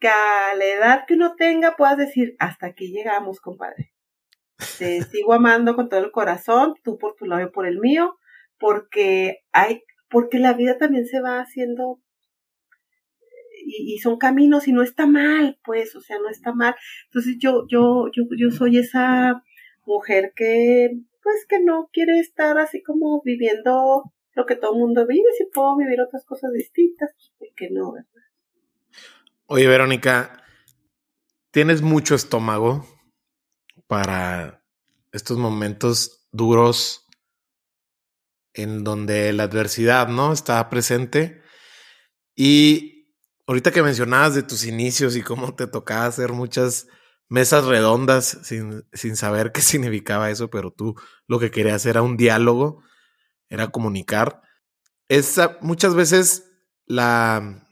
que 0.00 0.08
a 0.08 0.54
la 0.54 0.64
edad 0.64 1.04
que 1.06 1.14
uno 1.14 1.34
tenga 1.36 1.76
puedas 1.76 1.96
decir, 1.96 2.36
hasta 2.38 2.66
aquí 2.66 2.92
llegamos, 2.92 3.40
compadre. 3.40 3.92
Te 4.78 5.02
sigo 5.02 5.32
amando 5.32 5.74
con 5.74 5.88
todo 5.88 6.00
el 6.00 6.10
corazón, 6.10 6.74
tú 6.82 6.98
por 6.98 7.14
tu 7.14 7.24
lado 7.24 7.42
y 7.42 7.50
por 7.50 7.66
el 7.66 7.78
mío, 7.78 8.18
porque 8.58 9.40
hay, 9.52 9.82
porque 10.08 10.38
la 10.38 10.52
vida 10.52 10.78
también 10.78 11.06
se 11.06 11.20
va 11.20 11.40
haciendo 11.40 12.00
y, 13.66 13.98
son 13.98 14.18
caminos 14.18 14.68
y 14.68 14.72
no 14.72 14.82
está 14.82 15.06
mal, 15.06 15.58
pues, 15.64 15.96
o 15.96 16.00
sea, 16.00 16.18
no 16.18 16.28
está 16.28 16.52
mal. 16.52 16.74
Entonces 17.06 17.36
yo, 17.38 17.66
yo, 17.68 18.06
yo, 18.14 18.24
yo 18.36 18.50
soy 18.50 18.78
esa 18.78 19.42
mujer 19.86 20.32
que, 20.36 20.90
pues, 21.22 21.46
que 21.48 21.60
no 21.60 21.88
quiere 21.92 22.18
estar 22.20 22.58
así 22.58 22.82
como 22.82 23.22
viviendo 23.22 24.12
lo 24.34 24.46
que 24.46 24.56
todo 24.56 24.74
el 24.74 24.80
mundo 24.80 25.06
vive, 25.06 25.28
si 25.38 25.46
puedo 25.46 25.76
vivir 25.76 26.00
otras 26.00 26.24
cosas 26.24 26.52
distintas, 26.52 27.10
pues, 27.38 27.52
que 27.56 27.70
no, 27.70 27.92
¿verdad? 27.92 28.08
Oye, 29.46 29.66
Verónica, 29.66 30.42
tienes 31.50 31.82
mucho 31.82 32.14
estómago 32.14 32.84
para 33.86 34.64
estos 35.12 35.38
momentos 35.38 36.26
duros 36.32 37.03
en 38.54 38.84
donde 38.84 39.32
la 39.32 39.44
adversidad, 39.44 40.08
¿no? 40.08 40.32
Está 40.32 40.68
presente. 40.70 41.42
Y 42.34 43.12
ahorita 43.46 43.72
que 43.72 43.82
mencionabas 43.82 44.34
de 44.34 44.42
tus 44.42 44.64
inicios 44.64 45.16
y 45.16 45.22
cómo 45.22 45.54
te 45.54 45.66
tocaba 45.66 46.06
hacer 46.06 46.32
muchas 46.32 46.86
mesas 47.28 47.64
redondas 47.64 48.38
sin, 48.42 48.84
sin 48.92 49.16
saber 49.16 49.52
qué 49.52 49.60
significaba 49.60 50.30
eso, 50.30 50.48
pero 50.50 50.70
tú 50.70 50.94
lo 51.26 51.38
que 51.38 51.50
querías 51.50 51.84
era 51.86 52.02
un 52.02 52.16
diálogo, 52.16 52.82
era 53.48 53.68
comunicar. 53.68 54.40
Es 55.08 55.38
muchas 55.60 55.94
veces 55.94 56.50
la, 56.86 57.66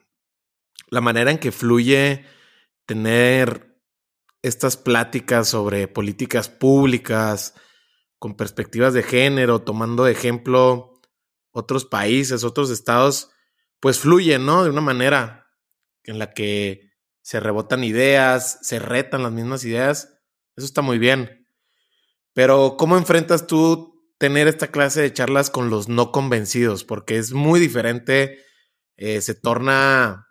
la 0.89 1.01
manera 1.01 1.31
en 1.31 1.39
que 1.39 1.53
fluye 1.53 2.27
tener 2.87 3.79
estas 4.43 4.77
pláticas 4.77 5.49
sobre 5.49 5.87
políticas 5.89 6.49
públicas 6.49 7.55
con 8.23 8.37
perspectivas 8.37 8.95
de 8.95 9.03
género, 9.03 9.63
tomando 9.63 10.07
ejemplo 10.07 11.01
otros 11.51 11.85
países, 11.85 12.45
otros 12.45 12.71
estados, 12.71 13.33
pues 13.81 13.99
fluye, 13.99 14.39
¿no? 14.39 14.63
De 14.63 14.71
una 14.71 14.81
manera 14.81 15.49
en 16.05 16.21
la 16.21 16.33
que 16.33 16.93
se 17.21 17.41
rebotan 17.41 17.83
ideas, 17.83 18.61
se 18.63 18.79
retan 18.79 19.25
las 19.25 19.33
mismas 19.33 19.65
ideas. 19.65 20.21
Eso 20.55 20.67
está 20.67 20.83
muy 20.83 21.01
bien. 21.01 21.49
Pero 22.33 22.77
¿cómo 22.79 22.97
enfrentas 22.97 23.49
tú 23.49 24.07
tener 24.19 24.47
esta 24.47 24.69
clase 24.69 25.01
de 25.03 25.13
charlas 25.13 25.51
con 25.51 25.69
los 25.69 25.89
no 25.89 26.13
convencidos? 26.13 26.85
Porque 26.85 27.19
es 27.19 27.33
muy 27.33 27.59
diferente, 27.59 28.39
eh, 28.99 29.21
se 29.21 29.35
torna 29.35 30.29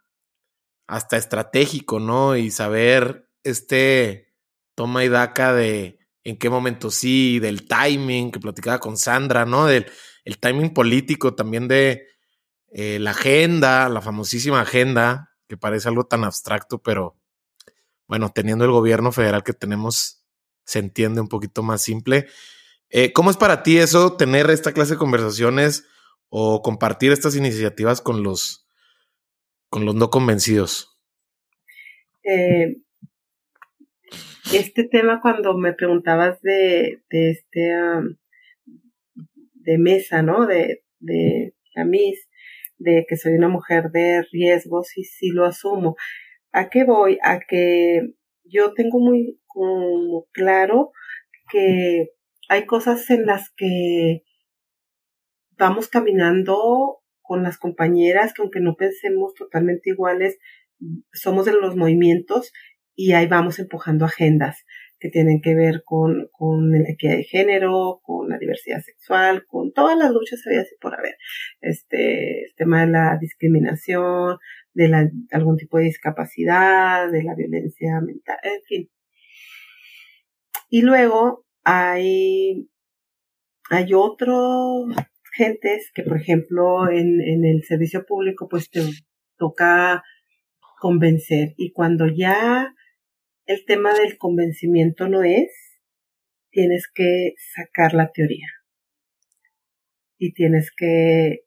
hasta 0.87 1.17
estratégico, 1.17 1.99
¿no? 1.99 2.37
Y 2.37 2.51
saber 2.51 3.29
este 3.43 4.33
toma 4.75 5.03
y 5.03 5.09
daca 5.09 5.51
de 5.53 6.00
en 6.23 6.37
qué 6.37 6.49
momento 6.49 6.91
sí, 6.91 7.39
del 7.39 7.67
timing 7.67 8.31
que 8.31 8.39
platicaba 8.39 8.79
con 8.79 8.97
Sandra, 8.97 9.45
¿no? 9.45 9.65
Del 9.65 9.87
el 10.23 10.37
timing 10.39 10.73
político 10.73 11.33
también 11.33 11.67
de 11.67 12.07
eh, 12.71 12.99
la 12.99 13.11
agenda, 13.11 13.89
la 13.89 14.01
famosísima 14.01 14.61
agenda, 14.61 15.31
que 15.47 15.57
parece 15.57 15.87
algo 15.87 16.05
tan 16.05 16.23
abstracto, 16.23 16.81
pero 16.81 17.17
bueno, 18.07 18.29
teniendo 18.29 18.65
el 18.65 18.71
gobierno 18.71 19.11
federal 19.11 19.43
que 19.43 19.53
tenemos, 19.53 20.23
se 20.63 20.79
entiende 20.79 21.21
un 21.21 21.27
poquito 21.27 21.63
más 21.63 21.81
simple. 21.81 22.27
Eh, 22.89 23.13
¿Cómo 23.13 23.31
es 23.31 23.37
para 23.37 23.63
ti 23.63 23.77
eso, 23.77 24.13
tener 24.13 24.49
esta 24.49 24.73
clase 24.73 24.93
de 24.93 24.99
conversaciones 24.99 25.85
o 26.29 26.61
compartir 26.61 27.11
estas 27.11 27.35
iniciativas 27.35 28.01
con 28.01 28.23
los, 28.23 28.67
con 29.69 29.85
los 29.85 29.95
no 29.95 30.09
convencidos? 30.09 30.99
Eh, 32.23 32.77
este 34.53 34.83
tema 34.83 35.21
cuando 35.21 35.57
me 35.57 35.73
preguntabas 35.73 36.41
de, 36.41 37.01
de 37.09 37.31
este 37.31 37.71
de 39.53 39.77
mesa, 39.77 40.21
¿no? 40.21 40.47
De, 40.47 40.83
de 40.99 41.53
de 42.77 43.05
que 43.07 43.15
soy 43.15 43.33
una 43.33 43.47
mujer 43.47 43.91
de 43.91 44.23
riesgos 44.31 44.97
y 44.97 45.03
sí 45.03 45.29
lo 45.29 45.45
asumo. 45.45 45.95
¿A 46.51 46.69
qué 46.69 46.83
voy? 46.83 47.17
A 47.23 47.39
que 47.39 48.13
yo 48.43 48.73
tengo 48.73 48.99
muy 48.99 49.39
claro 50.31 50.91
que 51.49 52.09
hay 52.49 52.65
cosas 52.65 53.09
en 53.09 53.25
las 53.25 53.51
que 53.55 54.23
vamos 55.57 55.87
caminando 55.87 57.01
con 57.21 57.43
las 57.43 57.57
compañeras 57.57 58.33
que 58.33 58.41
aunque 58.41 58.59
no 58.59 58.75
pensemos 58.75 59.33
totalmente 59.35 59.91
iguales, 59.91 60.37
somos 61.13 61.45
de 61.45 61.53
los 61.53 61.75
movimientos 61.75 62.51
y 62.95 63.13
ahí 63.13 63.27
vamos 63.27 63.59
empujando 63.59 64.05
agendas 64.05 64.65
que 65.01 65.09
tienen 65.09 65.41
que 65.41 65.55
ver 65.55 65.81
con, 65.83 66.29
con 66.31 66.71
la 66.71 66.91
equidad 66.91 67.17
de 67.17 67.23
género, 67.23 68.01
con 68.03 68.29
la 68.29 68.37
diversidad 68.37 68.81
sexual, 68.81 69.45
con 69.47 69.73
todas 69.73 69.97
las 69.97 70.11
luchas 70.11 70.43
por 70.79 70.93
haber. 70.93 71.15
Este, 71.59 72.45
tema 72.55 72.85
de 72.85 72.91
la 72.91 73.17
discriminación, 73.19 74.37
de 74.73 74.87
la, 74.87 75.09
algún 75.31 75.57
tipo 75.57 75.79
de 75.79 75.85
discapacidad, 75.85 77.11
de 77.11 77.23
la 77.23 77.33
violencia 77.33 77.99
mental, 77.99 78.37
en 78.43 78.61
fin. 78.67 78.89
Y 80.69 80.83
luego 80.83 81.45
hay, 81.63 82.69
hay 83.71 83.93
otros 83.95 84.85
gentes 85.33 85.91
que, 85.95 86.03
por 86.03 86.17
ejemplo, 86.17 86.89
en, 86.91 87.21
en 87.21 87.43
el 87.43 87.63
servicio 87.63 88.05
público, 88.05 88.47
pues 88.47 88.69
te 88.69 88.81
toca 89.35 90.03
convencer. 90.79 91.53
Y 91.57 91.71
cuando 91.71 92.05
ya 92.07 92.71
el 93.45 93.65
tema 93.65 93.93
del 93.93 94.17
convencimiento 94.17 95.07
no 95.07 95.23
es, 95.23 95.51
tienes 96.51 96.87
que 96.93 97.33
sacar 97.55 97.93
la 97.93 98.11
teoría. 98.11 98.47
Y 100.17 100.33
tienes 100.33 100.71
que, 100.75 101.45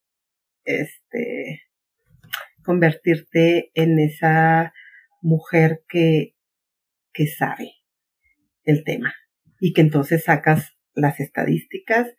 este, 0.64 1.62
convertirte 2.64 3.70
en 3.74 3.98
esa 3.98 4.72
mujer 5.22 5.84
que, 5.88 6.34
que 7.12 7.26
sabe 7.26 7.72
el 8.64 8.82
tema. 8.84 9.14
Y 9.60 9.72
que 9.72 9.82
entonces 9.82 10.24
sacas 10.24 10.76
las 10.94 11.20
estadísticas 11.20 12.14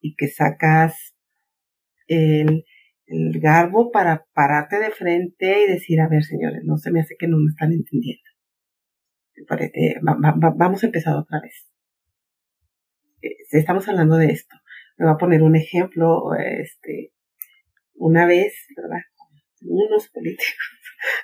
y 0.00 0.14
que 0.14 0.28
sacas 0.28 1.14
el, 2.06 2.64
el 3.06 3.40
garbo 3.40 3.90
para 3.90 4.26
pararte 4.32 4.78
de 4.78 4.90
frente 4.90 5.64
y 5.64 5.72
decir, 5.72 6.00
a 6.00 6.08
ver, 6.08 6.22
señores, 6.22 6.62
no 6.64 6.76
se 6.76 6.90
me 6.90 7.00
hace 7.00 7.16
que 7.18 7.26
no 7.26 7.38
me 7.38 7.50
están 7.50 7.72
entendiendo. 7.72 8.27
Vamos 10.56 10.82
a 10.82 10.86
empezar 10.86 11.14
otra 11.16 11.40
vez. 11.40 11.68
Eh, 13.22 13.36
estamos 13.52 13.88
hablando 13.88 14.16
de 14.16 14.26
esto. 14.26 14.56
Me 14.96 15.06
voy 15.06 15.14
a 15.14 15.18
poner 15.18 15.42
un 15.42 15.56
ejemplo, 15.56 16.34
este, 16.36 17.12
una 17.94 18.26
vez, 18.26 18.54
¿verdad? 18.76 19.02
Unos 19.62 20.08
políticos. 20.08 20.54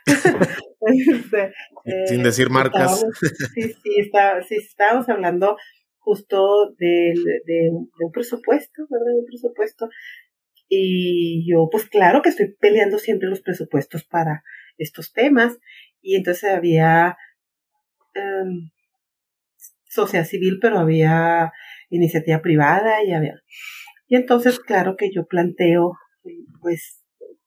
Este, 0.87 1.51
Sin 2.09 2.21
eh, 2.21 2.25
decir 2.25 2.51
marcas. 2.51 3.07
sí, 3.55 3.63
sí, 3.83 3.95
está, 3.97 4.43
sí, 4.43 4.57
estábamos 4.57 5.09
hablando 5.09 5.57
justo 5.97 6.75
del, 6.79 7.15
de, 7.25 7.41
de, 7.47 7.71
un 7.71 8.13
presupuesto, 8.13 8.87
¿verdad? 8.91 9.15
Un 9.19 9.25
presupuesto 9.25 9.89
y 10.69 11.49
yo, 11.49 11.69
pues 11.71 11.87
claro 11.87 12.23
que 12.23 12.31
estoy 12.31 12.55
peleando 12.59 12.99
siempre 12.99 13.29
los 13.29 13.43
presupuestos 13.43 14.05
para 14.05 14.43
estos 14.79 15.13
temas. 15.13 15.59
Y 16.01 16.17
entonces 16.17 16.51
había 16.51 17.17
um, 18.17 18.71
sociedad 19.89 20.25
civil, 20.25 20.59
pero 20.61 20.79
había 20.79 21.53
iniciativa 21.91 22.41
privada 22.41 23.03
y 23.05 23.13
había... 23.13 23.35
Y 24.07 24.17
entonces, 24.17 24.61
claro 24.61 24.97
que 24.97 25.11
yo 25.13 25.27
planteo, 25.27 25.97
pues, 26.61 27.03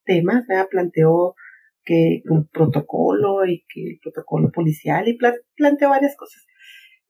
temas, 0.05 0.45
¿verdad? 0.47 0.67
Planteo 0.69 1.35
que 1.83 2.21
un 2.25 2.47
protocolo 2.47 3.45
y 3.45 3.63
que 3.69 3.91
el 3.91 3.99
protocolo 4.01 4.51
policial 4.51 5.07
y 5.07 5.17
planteo 5.55 5.89
varias 5.89 6.15
cosas. 6.17 6.45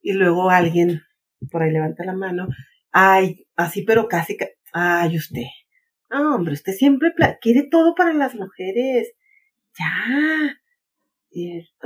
Y 0.01 0.13
luego 0.13 0.49
alguien 0.49 1.01
por 1.51 1.63
ahí 1.63 1.71
levanta 1.71 2.03
la 2.05 2.13
mano, 2.13 2.47
ay, 2.91 3.45
así 3.55 3.83
pero 3.83 4.07
casi, 4.07 4.37
ay 4.73 5.15
usted, 5.15 5.45
hombre, 6.09 6.53
usted 6.53 6.73
siempre 6.73 7.13
quiere 7.41 7.67
todo 7.69 7.95
para 7.95 8.13
las 8.13 8.35
mujeres, 8.35 9.13
ya, 9.77 10.57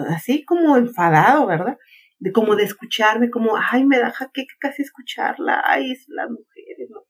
así 0.10 0.44
como 0.46 0.78
enfadado, 0.78 1.48
¿verdad? 1.48 1.78
De 2.20 2.32
como 2.32 2.56
de 2.56 2.64
escucharme, 2.64 3.30
como, 3.30 3.58
ay, 3.58 3.86
me 3.86 3.98
da 3.98 4.14
que 4.34 4.46
casi 4.60 4.84
escucharla, 4.84 5.64
ay, 5.66 5.92
es 5.92 6.06
las 6.08 6.30
mujeres, 6.30 6.90
¿no? 6.90 7.02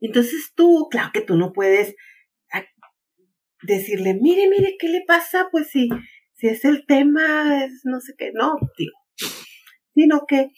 Entonces 0.00 0.52
tú, 0.54 0.88
claro 0.90 1.10
que 1.12 1.20
tú 1.20 1.36
no 1.36 1.52
puedes 1.52 1.94
decirle, 3.62 4.14
mire, 4.14 4.48
mire, 4.48 4.76
¿qué 4.78 4.88
le 4.88 5.02
pasa? 5.06 5.48
Pues 5.50 5.68
si, 5.70 5.88
si 6.34 6.48
es 6.48 6.64
el 6.64 6.86
tema, 6.86 7.64
es 7.64 7.82
no 7.84 8.00
sé 8.00 8.14
qué, 8.16 8.32
no, 8.32 8.54
digo, 8.78 8.96
sino 9.94 10.24
que 10.26 10.50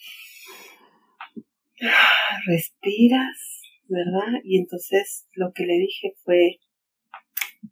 respiras, 2.47 3.61
¿verdad? 3.87 4.39
Y 4.43 4.59
entonces 4.59 5.27
lo 5.33 5.51
que 5.53 5.65
le 5.65 5.73
dije 5.73 6.13
fue, 6.23 6.59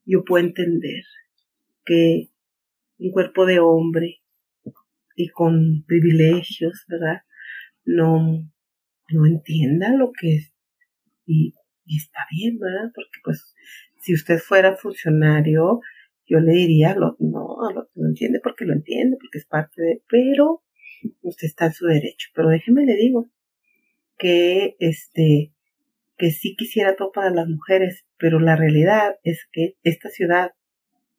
yo 0.06 0.23
puedo 0.26 0.45
entender 0.45 1.03
que 1.86 2.31
un 3.02 3.11
cuerpo 3.11 3.45
de 3.45 3.60
hombre 3.60 4.22
y 5.15 5.30
con 5.30 5.84
privilegios, 5.88 6.86
¿verdad? 6.88 7.22
No, 7.84 8.49
no 9.10 9.26
entienda 9.26 9.95
lo 9.95 10.11
que 10.11 10.36
es. 10.38 10.53
Y, 11.26 11.53
está 11.86 12.26
bien, 12.32 12.57
¿verdad? 12.57 12.91
Porque 12.95 13.19
pues 13.23 13.53
si 13.99 14.14
usted 14.14 14.38
fuera 14.40 14.78
funcionario, 14.78 15.82
yo 16.26 16.40
le 16.40 16.53
diría, 16.53 16.95
lo, 16.95 17.18
no, 17.19 17.57
lo, 17.73 17.90
lo 17.94 18.07
entiende 18.07 18.40
porque 18.41 18.65
lo 18.65 18.73
entiende, 18.73 19.18
porque 19.19 19.40
es 19.40 19.45
parte 19.45 19.82
de, 19.82 20.03
pero 20.07 20.64
usted 21.22 21.48
está 21.48 21.65
en 21.65 21.73
su 21.73 21.88
derecho. 21.88 22.30
Pero 22.34 22.49
déjeme 22.49 22.86
le 22.86 22.95
digo 22.95 23.30
que 24.18 24.76
este, 24.80 25.53
que 26.18 26.32
sí 26.32 26.56
quisiera 26.56 26.95
todo 26.95 27.11
para 27.11 27.32
las 27.32 27.48
mujeres, 27.48 28.06
pero 28.18 28.40
la 28.40 28.56
realidad 28.56 29.15
es 29.23 29.48
que 29.52 29.76
esta 29.84 30.10
ciudad 30.10 30.52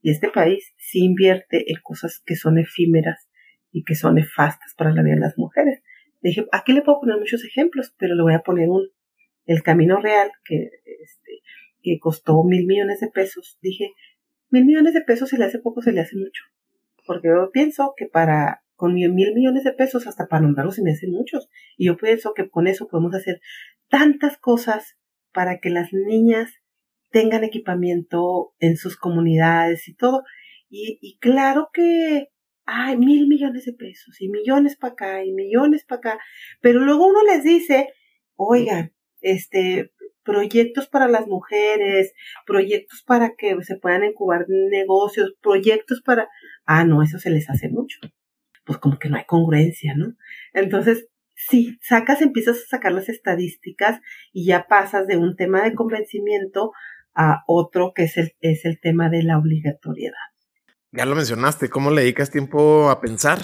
y 0.03 0.11
este 0.11 0.29
país 0.29 0.75
sí 0.77 1.05
invierte 1.05 1.71
en 1.71 1.79
cosas 1.83 2.23
que 2.27 2.37
son 2.37 2.59
efímeras 2.59 3.29
y 3.71 3.85
que 3.85 3.95
son 3.95 4.17
nefastas 4.17 4.75
para 4.77 4.93
la 4.93 5.03
vida 5.03 5.15
de 5.15 5.21
las 5.21 5.39
mujeres. 5.39 5.83
Aquí 6.53 6.73
le 6.73 6.83
puedo 6.83 7.01
poner 7.01 7.19
muchos 7.19 7.45
ejemplos, 7.45 7.95
pero 7.99 8.15
le 8.15 8.23
voy 8.23 8.35
a 8.35 8.41
poner 8.41 8.69
un, 8.69 8.89
el 9.47 9.63
camino 9.63 10.01
real, 10.01 10.31
que 10.45 10.71
este, 11.03 11.41
que 11.83 11.99
costó 11.99 12.45
mil 12.45 12.67
millones 12.67 13.01
de 13.01 13.09
pesos, 13.09 13.59
dije, 13.61 13.93
mil 14.51 14.65
millones 14.65 14.95
de 14.95 15.01
pesos 15.03 15.29
se 15.29 15.39
le 15.39 15.45
hace 15.45 15.59
poco, 15.59 15.83
se 15.83 15.93
le 15.93 16.01
hace 16.01 16.17
mucho. 16.17 16.45
Porque 17.07 17.29
yo 17.29 17.51
pienso 17.53 17.95
que 17.97 18.07
para, 18.07 18.63
con 18.77 18.95
mil 18.95 19.13
millones 19.13 19.65
de 19.65 19.73
pesos, 19.73 20.07
hasta 20.07 20.27
para 20.27 20.43
nombrarlos 20.43 20.77
se 20.77 20.83
me 20.83 20.93
hacen 20.93 21.11
muchos. 21.11 21.49
Y 21.77 21.87
yo 21.87 21.97
pienso 21.97 22.35
que 22.35 22.49
con 22.49 22.67
eso 22.67 22.89
podemos 22.89 23.15
hacer 23.15 23.41
tantas 23.89 24.39
cosas 24.39 24.97
para 25.33 25.59
que 25.59 25.71
las 25.71 25.93
niñas 25.93 26.62
tengan 27.13 27.45
equipamiento 27.45 28.55
en 28.59 28.77
sus 28.77 28.97
comunidades 28.97 29.89
y 29.89 29.95
todo. 29.95 30.23
Y, 30.69 30.99
y 31.01 31.19
claro 31.19 31.69
que 31.73 32.29
hay 32.65 32.97
mil 32.97 33.27
millones 33.29 33.65
de 33.65 33.73
pesos 33.73 34.21
y 34.21 34.29
millones 34.29 34.77
para 34.77 34.93
acá 34.93 35.25
y 35.25 35.33
millones 35.33 35.85
para 35.85 35.99
acá. 35.99 36.19
Pero 36.61 36.81
luego 36.81 37.07
uno 37.07 37.21
les 37.25 37.45
dice, 37.45 37.89
oigan, 38.37 38.93
este, 39.21 39.93
proyectos 40.25 40.89
para 40.89 41.09
las 41.09 41.27
mujeres, 41.27 42.13
proyectos 42.47 43.03
para 43.03 43.35
que 43.37 43.57
se 43.63 43.77
puedan 43.77 44.05
incubar 44.05 44.47
negocios, 44.49 45.35
proyectos 45.43 46.03
para... 46.03 46.29
Ah, 46.65 46.85
no, 46.85 47.03
eso 47.03 47.19
se 47.19 47.31
les 47.31 47.51
hace 47.51 47.69
mucho. 47.69 47.99
Pues 48.65 48.79
como 48.79 48.99
que 48.99 49.09
no 49.09 49.17
hay 49.17 49.25
congruencia, 49.25 49.95
¿no? 49.97 50.15
Entonces, 50.53 51.09
si 51.35 51.79
sacas, 51.81 52.23
empiezas 52.23 52.59
a 52.59 52.69
sacar 52.69 52.93
las 52.93 53.09
estadísticas 53.09 54.01
y 54.33 54.47
ya 54.47 54.67
pasas 54.69 55.07
de 55.09 55.17
un 55.17 55.35
tema 55.35 55.63
de 55.65 55.75
convencimiento 55.75 56.73
a 57.15 57.45
otro 57.47 57.93
que 57.95 58.05
es 58.05 58.17
el, 58.17 58.35
es 58.41 58.65
el 58.65 58.81
tema 58.81 59.09
de 59.09 59.23
la 59.23 59.39
obligatoriedad. 59.39 60.17
Ya 60.93 61.07
lo 61.07 61.15
mencionaste, 61.15 61.71
¿cómo 61.71 61.91
le 61.91 62.03
dedicas 62.03 62.31
tiempo 62.31 62.91
a 62.91 63.01
pensar? 63.01 63.41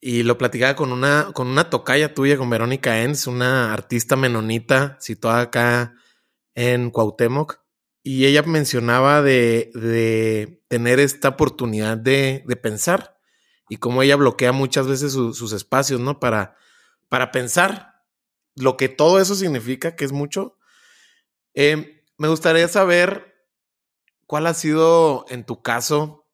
Y 0.00 0.22
lo 0.22 0.38
platicaba 0.38 0.76
con 0.76 0.92
una, 0.92 1.30
con 1.32 1.48
una 1.48 1.70
tocaya 1.70 2.14
tuya, 2.14 2.36
con 2.36 2.50
Verónica 2.50 3.02
Enz, 3.02 3.26
una 3.26 3.72
artista 3.72 4.14
menonita 4.14 4.96
situada 5.00 5.40
acá 5.40 5.94
en 6.54 6.90
Cuauhtémoc. 6.90 7.60
Y 8.02 8.26
ella 8.26 8.42
mencionaba 8.42 9.22
de, 9.22 9.70
de 9.74 10.62
tener 10.68 11.00
esta 11.00 11.30
oportunidad 11.30 11.96
de, 11.98 12.44
de, 12.46 12.56
pensar 12.56 13.18
y 13.68 13.78
cómo 13.78 14.02
ella 14.02 14.16
bloquea 14.16 14.52
muchas 14.52 14.86
veces 14.86 15.12
sus 15.12 15.52
espacios, 15.52 16.00
¿no? 16.00 16.20
Para, 16.20 16.56
para 17.08 17.32
pensar 17.32 18.02
lo 18.54 18.76
que 18.76 18.88
todo 18.88 19.20
eso 19.20 19.34
significa, 19.34 19.96
que 19.96 20.04
es 20.04 20.12
mucho. 20.12 20.58
Eh, 21.54 21.97
me 22.18 22.28
gustaría 22.28 22.66
saber 22.68 23.34
cuál 24.26 24.46
ha 24.46 24.54
sido, 24.54 25.24
en 25.30 25.44
tu 25.44 25.62
caso, 25.62 26.26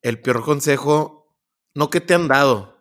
el 0.00 0.20
peor 0.20 0.44
consejo, 0.44 1.36
no 1.74 1.90
que 1.90 2.00
te 2.00 2.14
han 2.14 2.28
dado, 2.28 2.80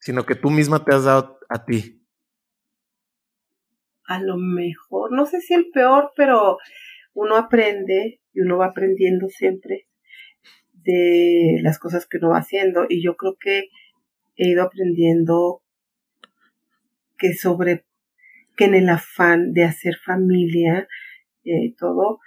sino 0.00 0.26
que 0.26 0.34
tú 0.34 0.50
misma 0.50 0.84
te 0.84 0.94
has 0.94 1.04
dado 1.04 1.38
a 1.48 1.64
ti? 1.64 2.04
A 4.04 4.20
lo 4.20 4.36
mejor, 4.36 5.12
no 5.12 5.26
sé 5.26 5.40
si 5.40 5.54
el 5.54 5.70
peor, 5.70 6.12
pero 6.16 6.58
uno 7.14 7.36
aprende 7.36 8.20
y 8.32 8.40
uno 8.40 8.58
va 8.58 8.66
aprendiendo 8.66 9.28
siempre 9.28 9.86
de 10.72 11.58
las 11.62 11.78
cosas 11.78 12.06
que 12.06 12.18
uno 12.18 12.30
va 12.30 12.38
haciendo 12.38 12.86
y 12.88 13.02
yo 13.02 13.16
creo 13.16 13.36
que 13.38 13.70
he 14.36 14.48
ido 14.48 14.62
aprendiendo 14.62 15.62
que 17.16 17.34
sobre 17.34 17.86
que 18.56 18.64
en 18.64 18.74
el 18.74 18.88
afán 18.88 19.52
de 19.52 19.64
hacer 19.64 19.96
familia 19.96 20.88
eh, 21.46 21.74
todo 21.78 22.20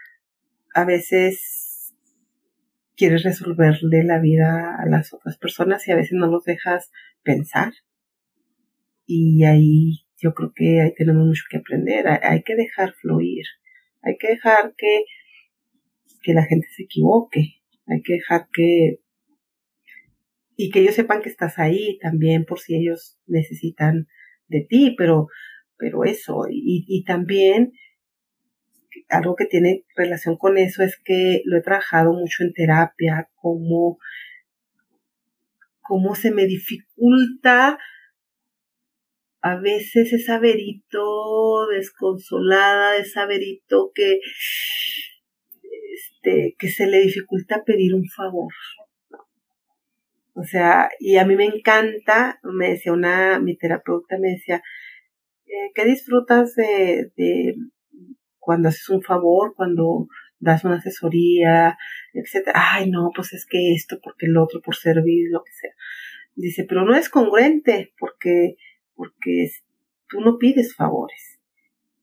a 0.73 0.85
veces 0.85 1.93
quieres 2.95 3.23
resolverle 3.23 4.03
la 4.03 4.19
vida 4.19 4.75
a 4.77 4.85
las 4.87 5.13
otras 5.13 5.37
personas 5.37 5.87
y 5.87 5.91
a 5.91 5.95
veces 5.95 6.13
no 6.13 6.27
los 6.27 6.43
dejas 6.43 6.91
pensar. 7.23 7.73
Y 9.05 9.43
ahí 9.45 10.05
yo 10.17 10.33
creo 10.33 10.51
que 10.53 10.81
ahí 10.81 10.93
tenemos 10.95 11.25
mucho 11.25 11.43
que 11.49 11.57
aprender. 11.57 12.07
Hay, 12.07 12.43
que 12.43 12.55
dejar 12.55 12.93
fluir. 12.93 13.45
Hay 14.01 14.17
que 14.17 14.29
dejar 14.29 14.73
que, 14.77 15.05
que 16.21 16.33
la 16.33 16.45
gente 16.45 16.67
se 16.75 16.83
equivoque. 16.83 17.61
Hay 17.87 18.01
que 18.03 18.13
dejar 18.13 18.47
que 18.53 18.99
y 20.61 20.71
que 20.71 20.81
ellos 20.81 20.95
sepan 20.95 21.21
que 21.21 21.29
estás 21.29 21.57
ahí 21.57 21.97
también 21.99 22.43
por 22.43 22.59
si 22.59 22.75
ellos 22.75 23.17
necesitan 23.27 24.09
de 24.49 24.65
ti, 24.69 24.93
pero, 24.97 25.27
pero 25.77 26.03
eso, 26.03 26.47
y, 26.49 26.83
y 26.85 27.05
también 27.05 27.71
algo 29.09 29.35
que 29.35 29.45
tiene 29.45 29.85
relación 29.95 30.37
con 30.37 30.57
eso 30.57 30.83
es 30.83 30.97
que 30.97 31.41
lo 31.45 31.57
he 31.57 31.61
trabajado 31.61 32.13
mucho 32.13 32.43
en 32.43 32.53
terapia, 32.53 33.29
como 33.35 33.99
cómo 35.81 36.13
se 36.15 36.31
me 36.31 36.45
dificulta 36.45 37.79
a 39.41 39.55
veces 39.55 40.13
ese 40.13 40.37
verito 40.37 41.67
desconsolada, 41.67 42.97
ese 42.97 43.25
verito 43.25 43.91
que, 43.95 44.19
este, 45.95 46.55
que 46.59 46.69
se 46.69 46.87
le 46.87 46.99
dificulta 46.99 47.63
pedir 47.65 47.95
un 47.95 48.07
favor. 48.07 48.53
O 50.33 50.43
sea, 50.43 50.89
y 50.99 51.17
a 51.17 51.25
mí 51.25 51.35
me 51.35 51.45
encanta, 51.45 52.39
me 52.43 52.69
decía 52.69 52.93
una, 52.93 53.39
mi 53.39 53.57
terapeuta 53.57 54.17
me 54.19 54.29
decía, 54.31 54.61
eh, 55.45 55.71
¿qué 55.73 55.85
disfrutas 55.85 56.55
de, 56.55 57.11
de 57.17 57.55
cuando 58.39 58.69
haces 58.69 58.89
un 58.89 59.01
favor, 59.01 59.53
cuando 59.55 60.07
das 60.39 60.63
una 60.63 60.77
asesoría, 60.77 61.77
etcétera. 62.13 62.59
Ay, 62.73 62.89
no, 62.89 63.11
pues 63.13 63.33
es 63.33 63.45
que 63.45 63.73
esto, 63.73 63.99
porque 64.01 64.25
el 64.25 64.37
otro, 64.37 64.61
por 64.61 64.75
servir, 64.75 65.29
lo 65.31 65.43
que 65.43 65.51
sea. 65.51 65.71
Dice, 66.35 66.65
pero 66.67 66.85
no 66.85 66.95
es 66.95 67.09
congruente, 67.09 67.93
porque, 67.99 68.55
porque 68.95 69.49
tú 70.07 70.21
no 70.21 70.37
pides 70.37 70.75
favores. 70.75 71.39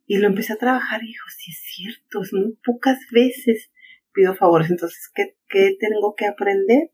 Y 0.07 0.19
lo 0.19 0.29
empecé 0.29 0.53
a 0.53 0.57
trabajar 0.59 1.03
y 1.03 1.09
dijo, 1.09 1.29
sí 1.31 1.51
es 1.51 1.63
cierto, 1.75 2.23
es 2.23 2.33
muy 2.33 2.57
pocas 2.65 2.99
veces 3.11 3.73
pido 4.13 4.35
favores. 4.35 4.71
Entonces, 4.71 5.11
¿qué, 5.15 5.37
qué 5.49 5.77
tengo 5.79 6.15
que 6.17 6.27
aprender? 6.27 6.91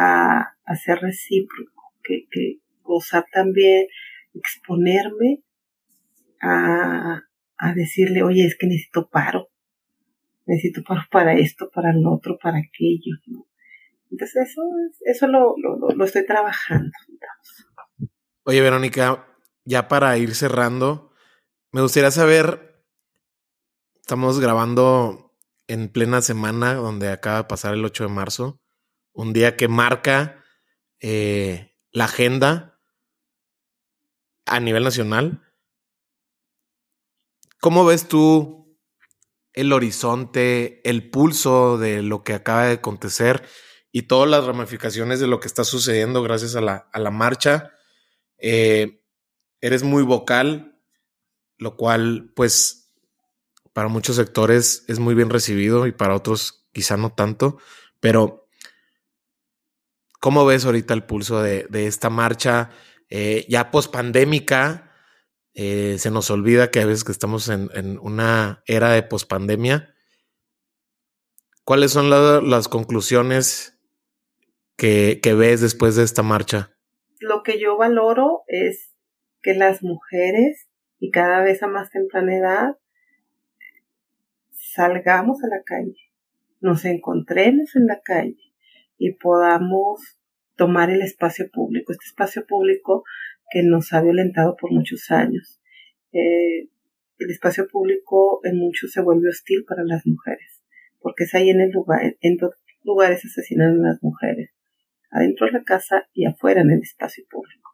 A, 0.00 0.54
a 0.64 0.76
ser 0.76 1.00
recíproco, 1.00 1.92
que, 2.04 2.28
que 2.30 2.60
gozar 2.82 3.26
también, 3.32 3.88
exponerme 4.32 5.42
a, 6.40 7.22
a 7.58 7.74
decirle, 7.74 8.22
oye, 8.22 8.46
es 8.46 8.56
que 8.56 8.66
necesito 8.66 9.08
paro, 9.08 9.48
necesito 10.46 10.82
paro 10.82 11.02
para 11.10 11.34
esto, 11.34 11.70
para 11.72 11.92
lo 11.92 12.14
otro, 12.14 12.38
para 12.40 12.58
aquello, 12.58 13.16
¿no? 13.26 13.46
Entonces 14.10 14.50
eso, 14.50 14.62
eso 15.04 15.26
lo, 15.26 15.54
lo, 15.58 15.90
lo 15.90 16.04
estoy 16.04 16.24
trabajando. 16.24 16.90
Oye, 18.44 18.62
Verónica, 18.62 19.26
ya 19.64 19.88
para 19.88 20.16
ir 20.16 20.34
cerrando, 20.34 21.12
me 21.72 21.82
gustaría 21.82 22.10
saber, 22.10 22.82
estamos 24.00 24.40
grabando 24.40 25.34
en 25.66 25.90
plena 25.90 26.22
semana 26.22 26.74
donde 26.74 27.10
acaba 27.10 27.38
de 27.38 27.44
pasar 27.44 27.74
el 27.74 27.84
8 27.84 28.04
de 28.04 28.10
marzo, 28.10 28.60
un 29.12 29.34
día 29.34 29.56
que 29.56 29.68
marca 29.68 30.42
eh, 31.00 31.76
la 31.92 32.04
agenda 32.04 32.80
a 34.46 34.60
nivel 34.60 34.84
nacional. 34.84 35.42
¿Cómo 37.60 37.84
ves 37.84 38.08
tú 38.08 38.78
el 39.52 39.72
horizonte, 39.72 40.80
el 40.88 41.10
pulso 41.10 41.78
de 41.78 42.02
lo 42.02 42.22
que 42.22 42.34
acaba 42.34 42.66
de 42.66 42.74
acontecer 42.74 43.42
y 43.90 44.02
todas 44.02 44.30
las 44.30 44.44
ramificaciones 44.44 45.18
de 45.18 45.26
lo 45.26 45.40
que 45.40 45.48
está 45.48 45.64
sucediendo 45.64 46.22
gracias 46.22 46.54
a 46.54 46.60
la, 46.60 46.88
a 46.92 46.98
la 46.98 47.10
marcha? 47.10 47.72
Eh, 48.38 49.02
eres 49.60 49.82
muy 49.82 50.02
vocal, 50.02 50.80
lo 51.56 51.76
cual 51.76 52.32
pues 52.36 52.94
para 53.72 53.88
muchos 53.88 54.16
sectores 54.16 54.84
es 54.88 54.98
muy 54.98 55.14
bien 55.14 55.30
recibido 55.30 55.86
y 55.86 55.92
para 55.92 56.14
otros 56.14 56.66
quizá 56.72 56.96
no 56.96 57.12
tanto, 57.12 57.58
pero 58.00 58.48
¿cómo 60.20 60.46
ves 60.46 60.64
ahorita 60.64 60.94
el 60.94 61.04
pulso 61.04 61.42
de, 61.42 61.66
esta 61.72 62.10
marcha 62.10 62.70
eh, 63.08 63.46
ya 63.48 63.70
pospandémica? 63.70 64.87
Eh, 65.60 65.98
se 65.98 66.12
nos 66.12 66.30
olvida 66.30 66.70
que 66.70 66.78
a 66.78 66.86
veces 66.86 67.02
que 67.02 67.10
estamos 67.10 67.48
en, 67.48 67.98
una 67.98 68.62
era 68.66 68.92
de 68.92 69.02
pospandemia. 69.02 69.92
¿Cuáles 71.64 71.90
son 71.90 72.10
las 72.10 72.68
conclusiones 72.68 73.76
que, 74.76 75.18
que 75.20 75.34
ves 75.34 75.60
después 75.60 75.96
de 75.96 76.04
esta 76.04 76.22
marcha? 76.22 76.76
Lo 77.18 77.42
que 77.42 77.58
yo 77.58 77.76
valoro 77.76 78.44
es 78.46 78.94
que 79.42 79.54
las 79.54 79.82
mujeres, 79.82 80.68
y 81.00 81.10
cada 81.10 81.42
vez 81.42 81.60
a 81.64 81.66
más 81.66 81.90
temprana 81.90 82.36
edad, 82.36 82.76
salgamos 84.52 85.42
a 85.42 85.48
la 85.48 85.64
calle, 85.64 86.12
nos 86.60 86.84
encontremos 86.84 87.74
en 87.74 87.86
la 87.86 88.00
calle 88.00 88.54
y 88.96 89.14
podamos 89.14 90.20
tomar 90.54 90.90
el 90.90 91.02
espacio 91.02 91.50
público, 91.50 91.90
este 91.90 92.06
espacio 92.06 92.46
público 92.46 93.02
que 93.50 93.62
nos 93.62 93.92
ha 93.92 94.02
violentado 94.02 94.56
por 94.56 94.72
muchos 94.72 95.10
años. 95.10 95.60
Eh, 96.12 96.68
el 97.18 97.30
espacio 97.30 97.66
público 97.68 98.40
en 98.44 98.58
muchos 98.58 98.92
se 98.92 99.02
vuelve 99.02 99.28
hostil 99.28 99.64
para 99.66 99.82
las 99.84 100.06
mujeres, 100.06 100.62
porque 101.00 101.24
es 101.24 101.34
ahí 101.34 101.50
en 101.50 101.60
el 101.60 101.70
lugar, 101.70 102.16
en 102.20 102.36
dos 102.36 102.54
lugares 102.84 103.24
asesinan 103.24 103.80
a 103.80 103.88
las 103.88 104.02
mujeres, 104.02 104.50
adentro 105.10 105.46
de 105.46 105.52
la 105.52 105.64
casa 105.64 106.08
y 106.12 106.26
afuera 106.26 106.60
en 106.60 106.70
el 106.70 106.82
espacio 106.82 107.24
público. 107.28 107.72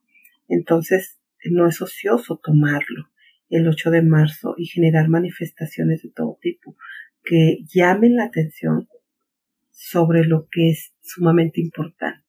Entonces, 0.48 1.18
no 1.50 1.68
es 1.68 1.80
ocioso 1.82 2.40
tomarlo 2.42 3.10
el 3.50 3.68
8 3.68 3.90
de 3.90 4.02
marzo 4.02 4.54
y 4.56 4.66
generar 4.66 5.08
manifestaciones 5.08 6.02
de 6.02 6.10
todo 6.10 6.38
tipo 6.40 6.76
que 7.22 7.58
llamen 7.72 8.16
la 8.16 8.24
atención 8.24 8.88
sobre 9.70 10.24
lo 10.24 10.48
que 10.50 10.70
es 10.70 10.94
sumamente 11.02 11.60
importante, 11.60 12.24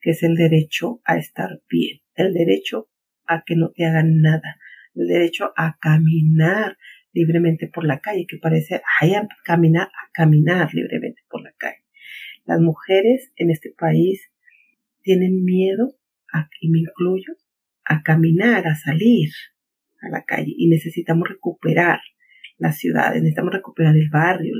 que 0.00 0.10
es 0.10 0.22
el 0.22 0.34
derecho 0.34 1.00
a 1.04 1.16
estar 1.16 1.62
bien, 1.68 2.00
el 2.14 2.32
derecho 2.32 2.88
a 3.26 3.42
que 3.44 3.56
no 3.56 3.70
te 3.70 3.84
hagan 3.84 4.20
nada, 4.20 4.58
el 4.94 5.06
derecho 5.06 5.52
a 5.56 5.78
caminar 5.80 6.76
libremente 7.12 7.68
por 7.68 7.84
la 7.84 8.00
calle, 8.00 8.26
que 8.26 8.38
parece, 8.38 8.82
ay, 9.00 9.14
a 9.14 9.28
caminar, 9.44 9.88
a 9.88 10.10
caminar 10.12 10.72
libremente 10.72 11.22
por 11.28 11.42
la 11.42 11.52
calle. 11.58 11.84
Las 12.44 12.60
mujeres 12.60 13.32
en 13.36 13.50
este 13.50 13.72
país 13.76 14.30
tienen 15.02 15.44
miedo, 15.44 15.94
a, 16.32 16.48
y 16.60 16.70
me 16.70 16.80
incluyo, 16.80 17.34
a 17.84 18.02
caminar, 18.02 18.66
a 18.66 18.74
salir 18.74 19.30
a 20.00 20.08
la 20.08 20.24
calle 20.24 20.52
y 20.56 20.68
necesitamos 20.68 21.28
recuperar 21.28 22.00
las 22.58 22.78
ciudades, 22.78 23.22
necesitamos 23.22 23.52
recuperar 23.52 23.96
el 23.96 24.08
barrio, 24.08 24.54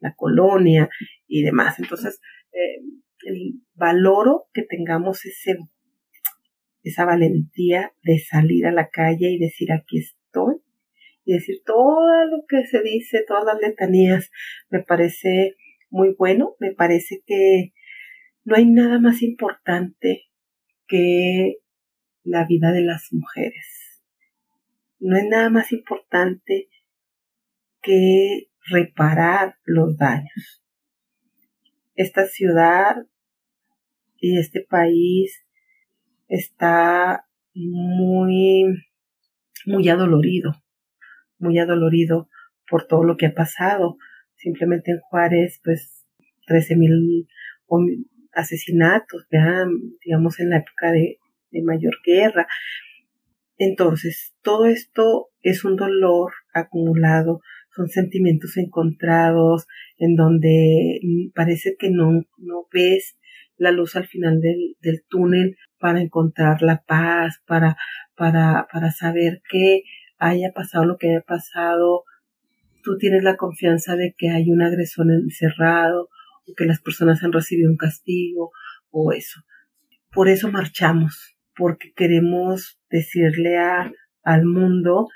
la, 0.00 0.14
colonia 0.16 0.88
y 1.26 1.42
demás. 1.42 1.78
Entonces, 1.78 2.20
eh, 2.52 2.82
el 3.26 3.60
valoro 3.74 4.46
que 4.52 4.62
tengamos 4.62 5.24
ese, 5.24 5.56
esa 6.88 7.04
valentía 7.04 7.92
de 8.02 8.18
salir 8.18 8.66
a 8.66 8.72
la 8.72 8.88
calle 8.88 9.30
y 9.30 9.38
decir 9.38 9.72
aquí 9.72 9.98
estoy 9.98 10.56
y 11.24 11.34
decir 11.34 11.62
todo 11.64 12.24
lo 12.24 12.46
que 12.48 12.66
se 12.66 12.82
dice, 12.82 13.24
todas 13.26 13.44
las 13.44 13.60
letanías, 13.60 14.30
me 14.70 14.82
parece 14.82 15.56
muy 15.90 16.14
bueno, 16.16 16.56
me 16.58 16.72
parece 16.72 17.22
que 17.26 17.72
no 18.44 18.56
hay 18.56 18.64
nada 18.64 18.98
más 18.98 19.22
importante 19.22 20.22
que 20.86 21.56
la 22.24 22.46
vida 22.46 22.72
de 22.72 22.82
las 22.82 23.12
mujeres. 23.12 24.02
No 25.00 25.16
hay 25.16 25.28
nada 25.28 25.50
más 25.50 25.70
importante 25.72 26.68
que 27.82 28.48
reparar 28.70 29.56
los 29.64 29.98
daños. 29.98 30.64
Esta 31.94 32.26
ciudad 32.26 32.96
y 34.16 34.38
este 34.38 34.64
país 34.68 35.44
está 36.28 37.26
muy, 37.54 38.64
muy 39.66 39.88
adolorido, 39.88 40.52
muy 41.38 41.58
adolorido 41.58 42.28
por 42.68 42.86
todo 42.86 43.04
lo 43.04 43.16
que 43.16 43.26
ha 43.26 43.34
pasado. 43.34 43.96
Simplemente 44.36 44.92
en 44.92 45.00
Juárez, 45.00 45.60
pues, 45.64 46.06
13 46.46 46.76
mil 46.76 47.28
asesinatos, 48.32 49.26
ya, 49.30 49.66
digamos, 50.04 50.38
en 50.40 50.50
la 50.50 50.58
época 50.58 50.92
de, 50.92 51.18
de 51.50 51.62
mayor 51.62 51.94
guerra. 52.04 52.46
Entonces, 53.56 54.34
todo 54.42 54.66
esto 54.66 55.28
es 55.42 55.64
un 55.64 55.76
dolor 55.76 56.32
acumulado, 56.54 57.40
son 57.74 57.88
sentimientos 57.88 58.56
encontrados, 58.56 59.66
en 59.98 60.14
donde 60.14 61.00
parece 61.34 61.76
que 61.78 61.90
no, 61.90 62.24
no 62.38 62.68
ves 62.72 63.18
la 63.56 63.72
luz 63.72 63.96
al 63.96 64.06
final 64.06 64.40
del, 64.40 64.76
del 64.80 65.02
túnel 65.08 65.56
para 65.78 66.00
encontrar 66.00 66.62
la 66.62 66.82
paz, 66.86 67.40
para, 67.46 67.76
para, 68.14 68.66
para 68.72 68.90
saber 68.90 69.40
que 69.48 69.82
haya 70.18 70.52
pasado 70.52 70.84
lo 70.84 70.96
que 70.96 71.10
haya 71.10 71.22
pasado, 71.22 72.04
tú 72.82 72.96
tienes 72.98 73.22
la 73.22 73.36
confianza 73.36 73.96
de 73.96 74.14
que 74.16 74.30
hay 74.30 74.50
un 74.50 74.62
agresor 74.62 75.06
encerrado, 75.10 76.08
o 76.46 76.54
que 76.56 76.64
las 76.64 76.80
personas 76.80 77.22
han 77.22 77.32
recibido 77.32 77.70
un 77.70 77.76
castigo, 77.76 78.50
o 78.90 79.12
eso. 79.12 79.42
Por 80.10 80.28
eso 80.28 80.50
marchamos, 80.50 81.36
porque 81.54 81.92
queremos 81.94 82.80
decirle 82.90 83.58
a, 83.58 83.92
al 84.22 84.44
mundo 84.44 85.08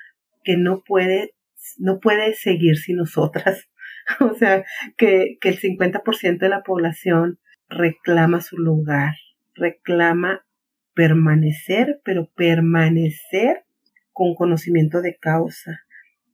que 0.44 0.56
no 0.56 0.82
puede, 0.86 1.34
no 1.78 1.98
puede 1.98 2.34
seguir 2.34 2.76
sin 2.76 2.96
nosotras. 2.96 3.68
o 4.20 4.34
sea, 4.34 4.64
que, 4.96 5.38
que 5.40 5.48
el 5.48 5.58
50% 5.58 6.38
de 6.38 6.48
la 6.48 6.62
población 6.62 7.38
reclama 7.68 8.40
su 8.40 8.58
lugar, 8.58 9.14
reclama 9.54 10.44
permanecer, 10.94 12.00
pero 12.04 12.30
permanecer 12.34 13.64
con 14.12 14.34
conocimiento 14.34 15.00
de 15.00 15.16
causa, 15.16 15.80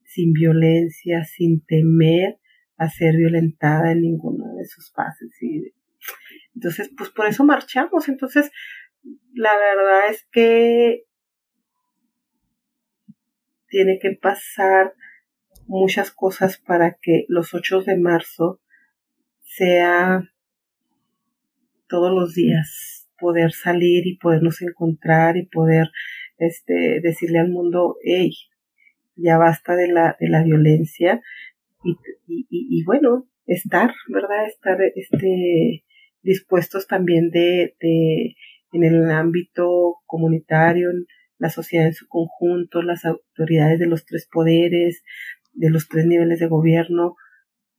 sin 0.03 0.33
violencia, 0.33 1.23
sin 1.23 1.65
temer 1.65 2.39
a 2.77 2.89
ser 2.89 3.15
violentada 3.15 3.91
en 3.91 4.01
ninguno 4.01 4.55
de 4.55 4.65
sus 4.65 4.91
fases. 4.91 5.31
Entonces, 6.55 6.91
pues 6.97 7.09
por 7.09 7.27
eso 7.27 7.43
marchamos. 7.43 8.09
Entonces, 8.09 8.51
la 9.33 9.51
verdad 9.57 10.09
es 10.09 10.27
que 10.31 11.05
tiene 13.67 13.99
que 13.99 14.11
pasar 14.11 14.93
muchas 15.67 16.11
cosas 16.11 16.57
para 16.57 16.97
que 16.99 17.25
los 17.27 17.53
8 17.53 17.81
de 17.81 17.97
marzo 17.97 18.59
sea 19.41 20.23
todos 21.87 22.11
los 22.11 22.33
días 22.33 22.98
poder 23.19 23.51
salir 23.51 24.07
y 24.07 24.17
podernos 24.17 24.61
encontrar 24.61 25.37
y 25.37 25.45
poder 25.45 25.87
este 26.37 26.99
decirle 27.01 27.39
al 27.39 27.49
mundo 27.49 27.97
hey 28.03 28.31
ya 29.15 29.37
basta 29.37 29.75
de 29.75 29.87
la 29.89 30.15
de 30.19 30.29
la 30.29 30.43
violencia 30.43 31.21
y, 31.83 31.97
y, 32.27 32.47
y, 32.49 32.83
bueno 32.83 33.27
estar 33.45 33.93
verdad 34.07 34.45
estar 34.47 34.77
este 34.95 35.83
dispuestos 36.21 36.87
también 36.87 37.29
de, 37.29 37.75
de 37.79 38.35
en 38.71 38.83
el 38.83 39.09
ámbito 39.09 39.97
comunitario, 40.05 40.89
la 41.37 41.49
sociedad 41.49 41.87
en 41.87 41.93
su 41.93 42.07
conjunto, 42.07 42.81
las 42.81 43.05
autoridades 43.05 43.79
de 43.79 43.87
los 43.87 44.05
tres 44.05 44.27
poderes, 44.31 45.03
de 45.53 45.69
los 45.69 45.87
tres 45.87 46.05
niveles 46.05 46.39
de 46.39 46.47
gobierno, 46.47 47.15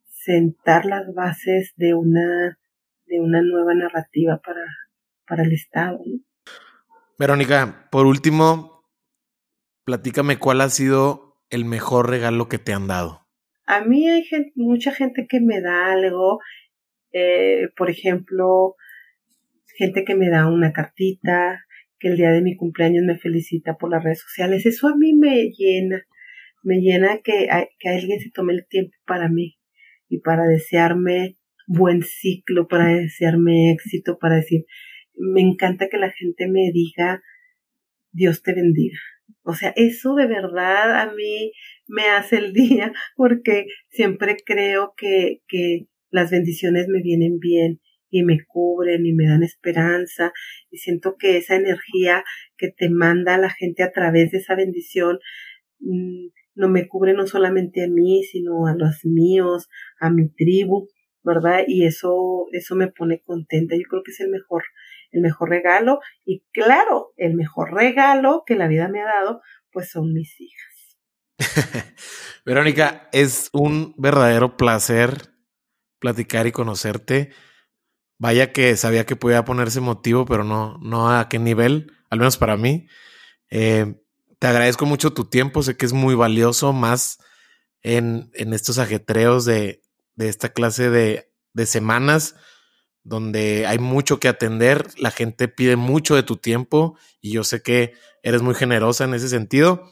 sentar 0.09 0.85
las 0.85 1.13
bases 1.15 1.75
de 1.77 1.95
una, 1.95 2.59
de 3.07 3.21
una 3.21 3.43
nueva 3.43 3.75
narrativa 3.75 4.41
para, 4.45 4.65
para 5.31 5.45
el 5.45 5.53
Estado. 5.53 6.01
Verónica, 7.17 7.89
por 7.93 8.07
último, 8.07 8.83
platícame 9.85 10.39
cuál 10.39 10.61
ha 10.61 10.69
sido 10.69 11.37
el 11.51 11.65
mejor 11.65 12.11
regalo 12.11 12.49
que 12.49 12.59
te 12.59 12.73
han 12.73 12.89
dado. 12.89 13.29
A 13.67 13.85
mí 13.85 14.09
hay 14.09 14.25
mucha 14.57 14.93
gente 14.93 15.29
que 15.29 15.41
me 15.41 15.61
da 15.61 15.93
algo, 15.93 16.41
eh, 17.13 17.69
por 17.77 17.91
ejemplo, 17.91 18.75
gente 19.79 20.05
que 20.05 20.17
me 20.17 20.29
da 20.29 20.49
una 20.49 20.73
cartita, 20.73 21.65
que 22.01 22.09
el 22.09 22.17
día 22.17 22.33
de 22.33 22.43
mi 22.43 22.57
cumpleaños 22.57 23.05
me 23.05 23.17
felicita 23.17 23.77
por 23.77 23.91
las 23.91 24.03
redes 24.03 24.21
sociales. 24.21 24.67
Eso 24.67 24.89
a 24.89 24.97
mí 24.97 25.15
me 25.15 25.51
llena, 25.57 26.03
me 26.65 26.81
llena 26.81 27.21
que, 27.23 27.49
que 27.79 27.89
alguien 27.89 28.19
se 28.19 28.31
tome 28.31 28.55
el 28.55 28.67
tiempo 28.67 28.97
para 29.07 29.29
mí. 29.29 29.57
y 30.09 30.19
para 30.19 30.45
desearme 30.49 31.39
buen 31.69 32.03
ciclo, 32.03 32.67
para 32.67 32.87
desearme 32.89 33.71
éxito, 33.71 34.19
para 34.19 34.37
decir, 34.37 34.65
me 35.21 35.41
encanta 35.41 35.89
que 35.89 35.99
la 35.99 36.11
gente 36.11 36.49
me 36.49 36.71
diga, 36.73 37.23
Dios 38.13 38.43
te 38.43 38.55
bendiga. 38.55 38.99
O 39.43 39.55
sea, 39.55 39.73
eso 39.77 40.15
de 40.15 40.27
verdad 40.27 41.01
a 41.01 41.13
mí 41.13 41.53
me 41.87 42.09
hace 42.09 42.37
el 42.37 42.53
día 42.55 42.93
porque 43.17 43.67
siempre 43.89 44.37
creo 44.45 44.95
que, 44.97 45.43
que 45.49 45.87
las 46.11 46.31
bendiciones 46.31 46.89
me 46.89 47.03
vienen 47.03 47.39
bien 47.39 47.81
y 48.11 48.25
me 48.25 48.39
cubren 48.47 49.07
y 49.07 49.13
me 49.13 49.27
dan 49.27 49.45
esperanza 49.45 50.33
y 50.71 50.79
siento 50.79 51.17
que 51.17 51.37
esa 51.37 51.55
energía 51.55 52.25
que 52.57 52.69
te 52.71 52.91
manda 52.91 53.39
la 53.39 53.51
gente 53.51 53.85
a 53.85 53.93
través 53.93 54.33
de 54.33 54.39
esa 54.39 54.57
bendición 54.57 55.21
mm, 55.79 56.29
no 56.55 56.69
me 56.69 56.89
cubre 56.89 57.15
no 57.15 57.27
solamente 57.27 57.85
a 57.85 57.89
mí, 57.89 58.23
sino 58.25 58.67
a 58.67 58.75
los 58.75 59.05
míos, 59.05 59.69
a 60.01 60.11
mi 60.11 60.29
tribu, 60.29 60.89
¿verdad? 61.23 61.65
Y 61.67 61.85
eso, 61.85 62.47
eso 62.53 62.75
me 62.77 62.89
pone 62.89 63.23
contenta. 63.23 63.77
Yo 63.77 63.83
creo 63.89 64.03
que 64.05 64.11
es 64.11 64.21
el 64.21 64.31
mejor, 64.31 64.65
el 65.11 65.23
mejor 65.23 65.51
regalo. 65.51 66.01
Y 66.25 66.45
claro, 66.53 67.13
el 67.17 67.35
mejor 67.35 67.73
regalo 67.73 68.45
que 68.47 68.55
la 68.55 68.69
vida 68.69 68.89
me 68.89 69.01
ha 69.03 69.07
dado, 69.07 69.41
pues 69.73 69.91
son 69.91 70.13
mis 70.13 70.41
hijas. 70.41 70.99
Verónica, 72.45 73.09
es 73.13 73.51
un 73.53 73.95
verdadero 73.97 74.57
placer 74.57 75.35
platicar 75.99 76.47
y 76.47 76.53
conocerte. 76.53 77.31
Vaya 78.19 78.53
que 78.53 78.77
sabía 78.77 79.07
que 79.07 79.17
podía 79.17 79.45
ponerse 79.45 79.81
motivo, 79.81 80.25
pero 80.27 80.45
no, 80.45 80.79
no 80.83 81.11
a 81.11 81.29
qué 81.29 81.39
nivel, 81.39 81.93
al 82.11 82.19
menos 82.19 82.37
para 82.37 82.57
mí. 82.57 82.87
Eh, 83.51 83.95
te 84.39 84.47
agradezco 84.47 84.87
mucho 84.87 85.13
tu 85.13 85.25
tiempo, 85.27 85.63
sé 85.63 85.77
que 85.77 85.87
es 85.87 85.93
muy 85.93 86.15
valioso, 86.15 86.73
más 86.73 87.19
en, 87.83 88.31
en 88.35 88.53
estos 88.53 88.79
ajetreos 88.79 89.45
de, 89.45 89.83
de 90.15 90.29
esta 90.29 90.51
clase 90.51 90.91
de, 90.91 91.33
de, 91.53 91.67
semanas 91.67 92.37
donde 93.03 93.67
hay 93.67 93.79
mucho 93.79 94.21
que 94.21 94.29
atender, 94.29 94.87
la 94.99 95.11
gente 95.11 95.49
pide 95.49 95.77
mucho 95.77 96.15
de 96.15 96.23
tu 96.23 96.37
tiempo 96.37 96.99
y 97.21 97.33
yo 97.33 97.45
sé 97.45 97.63
que 97.63 97.95
eres 98.23 98.43
muy 98.43 98.55
generosa 98.55 99.05
en 99.05 99.15
ese 99.15 99.29
sentido. 99.29 99.91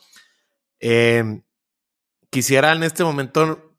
Eh, 0.80 1.42
quisiera 2.30 2.72
en 2.72 2.82
este 2.82 3.04
momento 3.04 3.74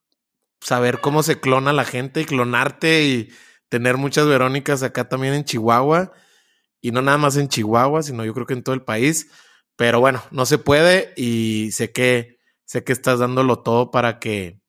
saber 0.62 1.00
cómo 1.00 1.24
se 1.24 1.40
clona 1.40 1.74
la 1.74 1.86
gente 1.86 2.22
y 2.22 2.26
clonarte 2.26 3.06
y 3.06 3.30
tener 3.70 3.98
muchas 3.98 4.28
Verónicas 4.28 4.84
acá 4.84 5.08
también 5.08 5.34
en 5.34 5.46
Chihuahua 5.46 6.12
y 6.82 6.92
no 6.92 7.02
nada 7.02 7.18
más 7.18 7.38
en 7.38 7.50
Chihuahua, 7.50 8.04
sino 8.04 8.26
yo 8.26 8.34
creo 8.34 8.46
que 8.46 8.54
en 8.54 8.64
todo 8.64 8.76
el 8.76 8.84
país 8.84 9.28
pero 9.80 10.02
bueno, 10.02 10.22
no 10.32 10.46
se 10.46 10.58
puede 10.58 11.14
y 11.16 11.72
sé 11.72 11.94
que, 11.94 12.38
sé 12.66 12.84
que 12.84 12.92
estás 12.92 13.20
dándolo 13.20 13.64
todo 13.64 13.92
para 13.92 14.20
que 14.20 14.60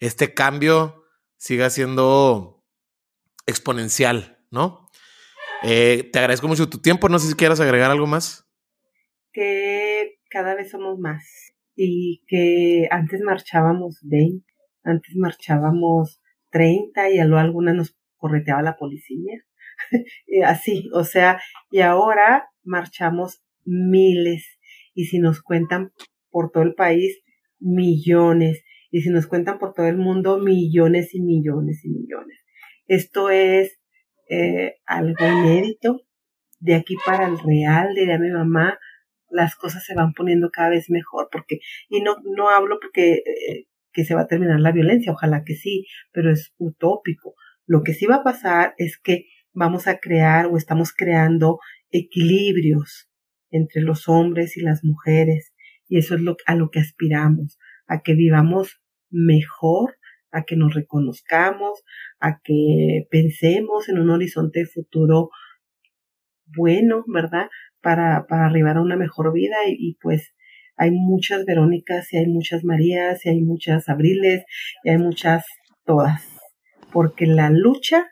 este 0.00 0.34
cambio 0.34 1.02
siga 1.38 1.70
siendo 1.70 2.57
exponencial, 3.48 4.38
¿no? 4.50 4.88
Eh, 5.62 6.08
te 6.12 6.18
agradezco 6.18 6.46
mucho 6.46 6.68
tu 6.68 6.78
tiempo. 6.78 7.08
No 7.08 7.18
sé 7.18 7.28
si 7.28 7.34
quieras 7.34 7.60
agregar 7.60 7.90
algo 7.90 8.06
más. 8.06 8.46
Que 9.32 10.18
cada 10.30 10.54
vez 10.54 10.70
somos 10.70 10.98
más 10.98 11.24
y 11.74 12.22
que 12.26 12.88
antes 12.90 13.20
marchábamos 13.20 14.00
20, 14.02 14.44
antes 14.84 15.16
marchábamos 15.16 16.20
30 16.50 17.10
y 17.10 17.18
a 17.18 17.24
lo 17.24 17.38
alguna 17.38 17.72
nos 17.72 17.96
correteaba 18.16 18.62
la 18.62 18.76
policía. 18.76 19.44
Así, 20.44 20.90
o 20.92 21.04
sea, 21.04 21.40
y 21.70 21.80
ahora 21.80 22.48
marchamos 22.64 23.42
miles. 23.64 24.58
Y 24.94 25.04
si 25.06 25.18
nos 25.18 25.40
cuentan 25.40 25.92
por 26.30 26.50
todo 26.50 26.64
el 26.64 26.74
país, 26.74 27.20
millones. 27.60 28.64
Y 28.90 29.02
si 29.02 29.10
nos 29.10 29.26
cuentan 29.26 29.58
por 29.58 29.74
todo 29.74 29.86
el 29.86 29.98
mundo, 29.98 30.38
millones 30.38 31.14
y 31.14 31.20
millones 31.20 31.84
y 31.84 31.90
millones. 31.90 32.38
Esto 32.88 33.30
es 33.30 33.78
eh, 34.28 34.76
algo 34.86 35.24
inédito. 35.24 36.00
De 36.58 36.74
aquí 36.74 36.96
para 37.06 37.28
el 37.28 37.38
real, 37.38 37.94
diría 37.94 38.18
mi 38.18 38.30
mamá, 38.30 38.78
las 39.30 39.54
cosas 39.54 39.84
se 39.84 39.94
van 39.94 40.12
poniendo 40.12 40.50
cada 40.50 40.70
vez 40.70 40.90
mejor. 40.90 41.28
Porque, 41.30 41.60
y 41.88 42.00
no, 42.00 42.16
no 42.24 42.50
hablo 42.50 42.78
porque 42.80 43.12
eh, 43.12 43.66
que 43.92 44.04
se 44.04 44.14
va 44.14 44.22
a 44.22 44.26
terminar 44.26 44.60
la 44.60 44.72
violencia, 44.72 45.12
ojalá 45.12 45.44
que 45.44 45.54
sí, 45.54 45.86
pero 46.12 46.32
es 46.32 46.52
utópico. 46.58 47.34
Lo 47.66 47.82
que 47.82 47.94
sí 47.94 48.06
va 48.06 48.16
a 48.16 48.24
pasar 48.24 48.74
es 48.78 48.98
que 48.98 49.26
vamos 49.52 49.86
a 49.86 49.98
crear 49.98 50.46
o 50.46 50.56
estamos 50.56 50.92
creando 50.92 51.58
equilibrios 51.90 53.08
entre 53.50 53.82
los 53.82 54.08
hombres 54.08 54.56
y 54.56 54.62
las 54.62 54.84
mujeres. 54.84 55.52
Y 55.88 55.98
eso 55.98 56.14
es 56.14 56.20
lo, 56.20 56.36
a 56.46 56.54
lo 56.54 56.70
que 56.70 56.80
aspiramos, 56.80 57.58
a 57.86 58.02
que 58.02 58.14
vivamos 58.14 58.80
mejor, 59.10 59.96
a 60.30 60.44
que 60.44 60.56
nos 60.56 60.74
reconozcamos, 60.74 61.82
a 62.20 62.40
que 62.42 63.06
pensemos 63.10 63.88
en 63.88 63.98
un 63.98 64.10
horizonte 64.10 64.66
futuro 64.66 65.30
bueno, 66.56 67.04
¿verdad? 67.06 67.48
Para, 67.80 68.26
para 68.26 68.46
arribar 68.46 68.76
a 68.76 68.82
una 68.82 68.96
mejor 68.96 69.32
vida 69.32 69.56
y, 69.66 69.76
y 69.78 69.94
pues 70.00 70.34
hay 70.76 70.92
muchas 70.92 71.44
Verónicas 71.44 72.12
y 72.12 72.18
hay 72.18 72.26
muchas 72.26 72.64
Marías 72.64 73.26
y 73.26 73.30
hay 73.30 73.42
muchas 73.42 73.88
Abriles 73.88 74.44
y 74.84 74.90
hay 74.90 74.98
muchas 74.98 75.44
todas, 75.84 76.22
porque 76.92 77.26
la 77.26 77.50
lucha 77.50 78.06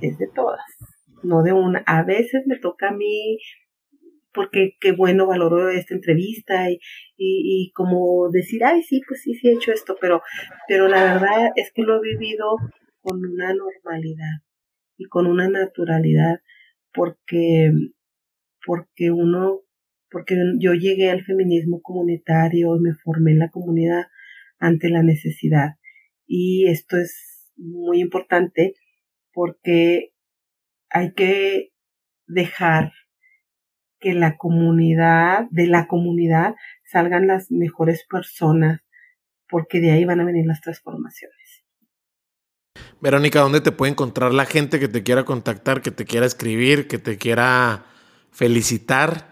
es 0.00 0.18
de 0.18 0.26
todas, 0.26 0.64
no 1.22 1.42
de 1.42 1.52
una. 1.52 1.82
A 1.86 2.02
veces 2.02 2.42
me 2.46 2.58
toca 2.58 2.88
a 2.88 2.92
mí 2.92 3.38
porque 4.32 4.76
qué 4.80 4.92
bueno 4.92 5.26
valoró 5.26 5.70
esta 5.70 5.94
entrevista 5.94 6.70
y, 6.70 6.74
y, 7.16 7.66
y, 7.66 7.72
como 7.72 8.30
decir, 8.30 8.64
ay, 8.64 8.82
sí, 8.82 9.02
pues 9.06 9.22
sí, 9.22 9.34
sí 9.34 9.48
he 9.48 9.52
hecho 9.54 9.72
esto, 9.72 9.96
pero, 10.00 10.22
pero 10.68 10.88
la 10.88 11.14
verdad 11.14 11.50
es 11.56 11.72
que 11.72 11.82
lo 11.82 11.96
he 11.96 12.16
vivido 12.16 12.56
con 13.00 13.24
una 13.24 13.54
normalidad 13.54 14.42
y 14.96 15.06
con 15.06 15.26
una 15.26 15.48
naturalidad, 15.48 16.40
porque, 16.92 17.72
porque 18.64 19.10
uno, 19.10 19.62
porque 20.10 20.36
yo 20.58 20.74
llegué 20.74 21.10
al 21.10 21.24
feminismo 21.24 21.80
comunitario 21.82 22.76
y 22.76 22.80
me 22.80 22.94
formé 22.94 23.32
en 23.32 23.38
la 23.38 23.50
comunidad 23.50 24.04
ante 24.58 24.90
la 24.90 25.02
necesidad. 25.02 25.76
Y 26.26 26.68
esto 26.68 26.98
es 26.98 27.50
muy 27.56 28.00
importante 28.00 28.74
porque 29.32 30.12
hay 30.90 31.12
que 31.14 31.72
dejar 32.26 32.92
que 34.00 34.14
la 34.14 34.36
comunidad, 34.36 35.46
de 35.50 35.66
la 35.66 35.86
comunidad, 35.86 36.54
salgan 36.90 37.26
las 37.26 37.50
mejores 37.50 38.04
personas, 38.08 38.80
porque 39.48 39.80
de 39.80 39.92
ahí 39.92 40.04
van 40.04 40.20
a 40.20 40.24
venir 40.24 40.46
las 40.46 40.60
transformaciones. 40.60 41.64
Verónica, 43.00 43.40
¿dónde 43.40 43.60
te 43.60 43.72
puede 43.72 43.92
encontrar 43.92 44.32
la 44.34 44.44
gente 44.44 44.78
que 44.78 44.88
te 44.88 45.02
quiera 45.02 45.24
contactar, 45.24 45.82
que 45.82 45.90
te 45.90 46.04
quiera 46.04 46.26
escribir, 46.26 46.86
que 46.86 46.98
te 46.98 47.18
quiera 47.18 47.84
felicitar? 48.30 49.28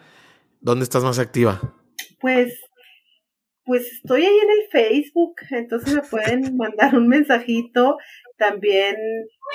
¿Dónde 0.61 0.85
estás 0.85 1.05
más 1.05 1.19
activa? 1.19 1.77
Pues, 2.21 2.53
pues 3.65 3.93
estoy 3.93 4.25
ahí 4.25 4.39
en 4.39 4.51
el 4.51 4.69
Facebook, 4.71 5.35
entonces 5.51 5.95
me 5.95 6.03
pueden 6.03 6.57
mandar 6.57 6.95
un 6.97 7.09
mensajito. 7.09 7.97
También 8.39 8.97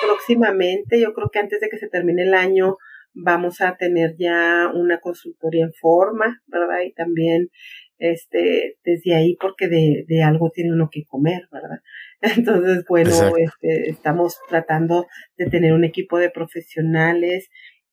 próximamente, 0.06 0.99
yo 0.99 1.14
creo 1.14 1.30
que 1.30 1.40
antes 1.40 1.60
de 1.60 1.69
que 1.69 1.77
se 1.77 1.88
termine 1.88 2.23
el 2.23 2.34
año, 2.34 2.77
vamos 3.14 3.61
a 3.61 3.76
tener 3.76 4.15
ya 4.18 4.69
una 4.73 4.99
consultoría 4.99 5.65
en 5.65 5.73
forma, 5.73 6.41
¿verdad? 6.48 6.81
Y 6.85 6.94
también, 6.94 7.49
este, 7.98 8.77
desde 8.84 9.15
ahí, 9.15 9.38
porque 9.40 9.68
de, 9.68 10.06
de 10.07 10.23
algo 10.23 10.52
tiene 10.52 10.73
uno 10.73 10.90
que 10.91 11.06
comer, 11.06 11.44
¿verdad? 11.52 11.80
Entonces, 12.22 12.84
bueno, 12.88 13.11
este, 13.38 13.90
estamos 13.90 14.40
tratando 14.49 15.07
de 15.38 15.48
tener 15.48 15.73
un 15.73 15.84
equipo 15.84 16.18
de 16.18 16.30
profesionales 16.30 17.49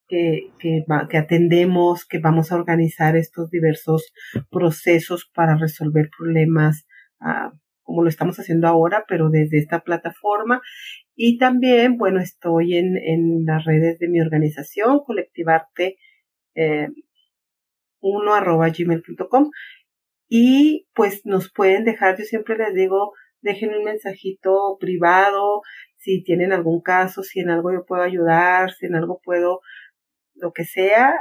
que, 0.08 0.50
que, 0.58 0.84
que 1.08 1.18
atendemos, 1.18 2.04
que 2.04 2.18
vamos 2.18 2.50
a 2.50 2.56
organizar 2.56 3.16
estos 3.16 3.50
diversos 3.50 4.12
procesos 4.50 5.30
para 5.32 5.56
resolver 5.56 6.10
problemas 6.16 6.84
ah, 7.20 7.52
como 7.90 8.04
lo 8.04 8.08
estamos 8.08 8.38
haciendo 8.38 8.68
ahora, 8.68 9.04
pero 9.08 9.30
desde 9.30 9.58
esta 9.58 9.80
plataforma. 9.80 10.62
Y 11.16 11.38
también, 11.38 11.98
bueno, 11.98 12.20
estoy 12.20 12.76
en, 12.76 12.96
en 12.96 13.44
las 13.44 13.64
redes 13.64 13.98
de 13.98 14.08
mi 14.08 14.20
organización, 14.20 15.00
colectivarte 15.04 15.96
eh, 16.54 16.86
1 17.98 18.32
arroba 18.32 18.68
gmail.com 18.68 19.50
y 20.28 20.86
pues 20.94 21.22
nos 21.24 21.52
pueden 21.52 21.84
dejar, 21.84 22.16
yo 22.16 22.24
siempre 22.24 22.56
les 22.56 22.74
digo, 22.74 23.12
dejen 23.40 23.74
un 23.74 23.82
mensajito 23.82 24.76
privado, 24.78 25.62
si 25.96 26.22
tienen 26.22 26.52
algún 26.52 26.80
caso, 26.80 27.24
si 27.24 27.40
en 27.40 27.50
algo 27.50 27.72
yo 27.72 27.84
puedo 27.84 28.02
ayudar, 28.02 28.70
si 28.70 28.86
en 28.86 28.94
algo 28.94 29.20
puedo, 29.20 29.62
lo 30.34 30.52
que 30.52 30.64
sea, 30.64 31.12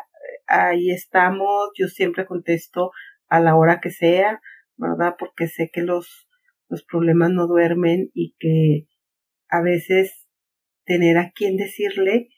ahí 0.46 0.91
estamos, 0.91 1.72
yo 1.76 1.88
siempre 1.88 2.28
contesto 2.28 2.91
a 3.28 3.40
la 3.40 3.56
hora 3.56 3.80
que 3.82 3.90
sea, 3.90 4.41
¿verdad? 4.78 5.16
Porque 5.18 5.48
sé 5.48 5.72
que 5.74 5.82
los 5.82 6.28
los 6.70 6.84
problemas 6.84 7.32
no 7.32 7.48
duermen 7.48 8.12
y 8.14 8.36
que 8.40 8.88
a 9.50 9.62
veces 9.62 10.28
tener 10.86 11.18
a 11.18 11.32
quien 11.32 11.58
decirle 11.58 12.30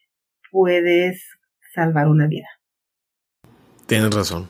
puedes 0.52 1.24
salvar 1.74 2.08
una 2.08 2.28
vida. 2.28 2.48
Tienes 3.86 4.14
razón. 4.14 4.49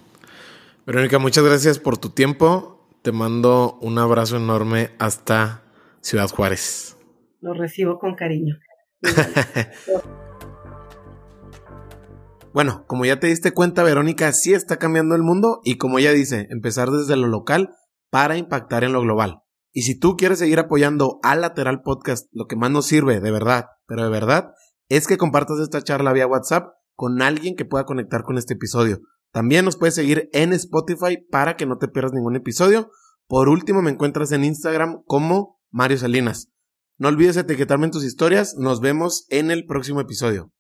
Verónica, 0.86 1.20
muchas 1.20 1.44
gracias 1.44 1.80
por 1.80 1.98
tu 1.98 2.10
tiempo. 2.10 2.88
Te 3.02 3.12
mando 3.12 3.80
un 3.82 3.98
abrazo 3.98 4.38
enorme 4.38 4.92
hasta 5.00 5.64
Ciudad 6.02 6.30
Juárez. 6.30 6.98
Lo 7.40 7.54
recibo 7.54 7.98
con 7.98 8.16
cariño. 8.16 8.58
bueno, 12.54 12.86
como 12.86 13.06
ya 13.06 13.20
te 13.20 13.28
diste 13.28 13.52
cuenta, 13.52 13.84
Verónica 13.84 14.32
sí 14.32 14.54
está 14.54 14.78
cambiando 14.78 15.16
el 15.16 15.24
mundo 15.24 15.62
y 15.64 15.78
como 15.78 15.98
ella 15.98 16.12
dice, 16.12 16.48
empezar 16.52 16.90
desde 16.90 17.18
lo 17.18 17.28
local 17.28 17.74
para 18.12 18.38
impactar 18.38 18.84
en 18.84 18.94
lo 18.94 19.02
global. 19.02 19.42
Y 19.74 19.84
si 19.84 19.98
tú 19.98 20.18
quieres 20.18 20.40
seguir 20.40 20.60
apoyando 20.60 21.20
al 21.24 21.42
Lateral 21.42 21.82
Podcast, 21.82 22.28
lo 22.32 22.46
que 22.46 22.56
más 22.56 22.72
nos 22.72 22.86
sirve, 22.86 23.22
de 23.22 23.32
verdad, 23.32 23.66
pero 23.88 24.04
de 24.04 24.10
verdad, 24.10 24.52
es 24.90 25.08
que 25.08 25.18
compartas 25.18 25.60
esta 25.60 25.82
charla 25.82 26.12
vía 26.12 26.28
WhatsApp 26.28 26.74
con 26.96 27.22
alguien 27.22 27.56
que 27.56 27.66
pueda 27.66 27.86
conectar 27.86 28.24
con 28.24 28.38
este 28.38 28.56
episodio. 28.56 29.00
También 29.32 29.64
nos 29.64 29.78
puedes 29.78 29.96
seguir 29.96 30.30
en 30.34 30.52
Spotify 30.52 31.18
para 31.32 31.56
que 31.56 31.66
no 31.66 31.78
te 31.78 31.88
pierdas 31.88 32.12
ningún 32.14 32.36
episodio. 32.36 32.92
Por 33.28 33.48
último, 33.48 33.82
me 33.82 33.92
encuentras 33.92 34.34
en 34.34 34.44
Instagram 34.44 35.04
como 35.06 35.60
Mario 35.70 35.98
Salinas. 35.98 36.52
No 36.98 37.08
olvides 37.08 37.38
etiquetarme 37.38 37.86
en 37.86 37.92
tus 37.92 38.04
historias. 38.04 38.56
Nos 38.58 38.82
vemos 38.82 39.26
en 39.30 39.52
el 39.52 39.66
próximo 39.66 40.02
episodio. 40.02 40.52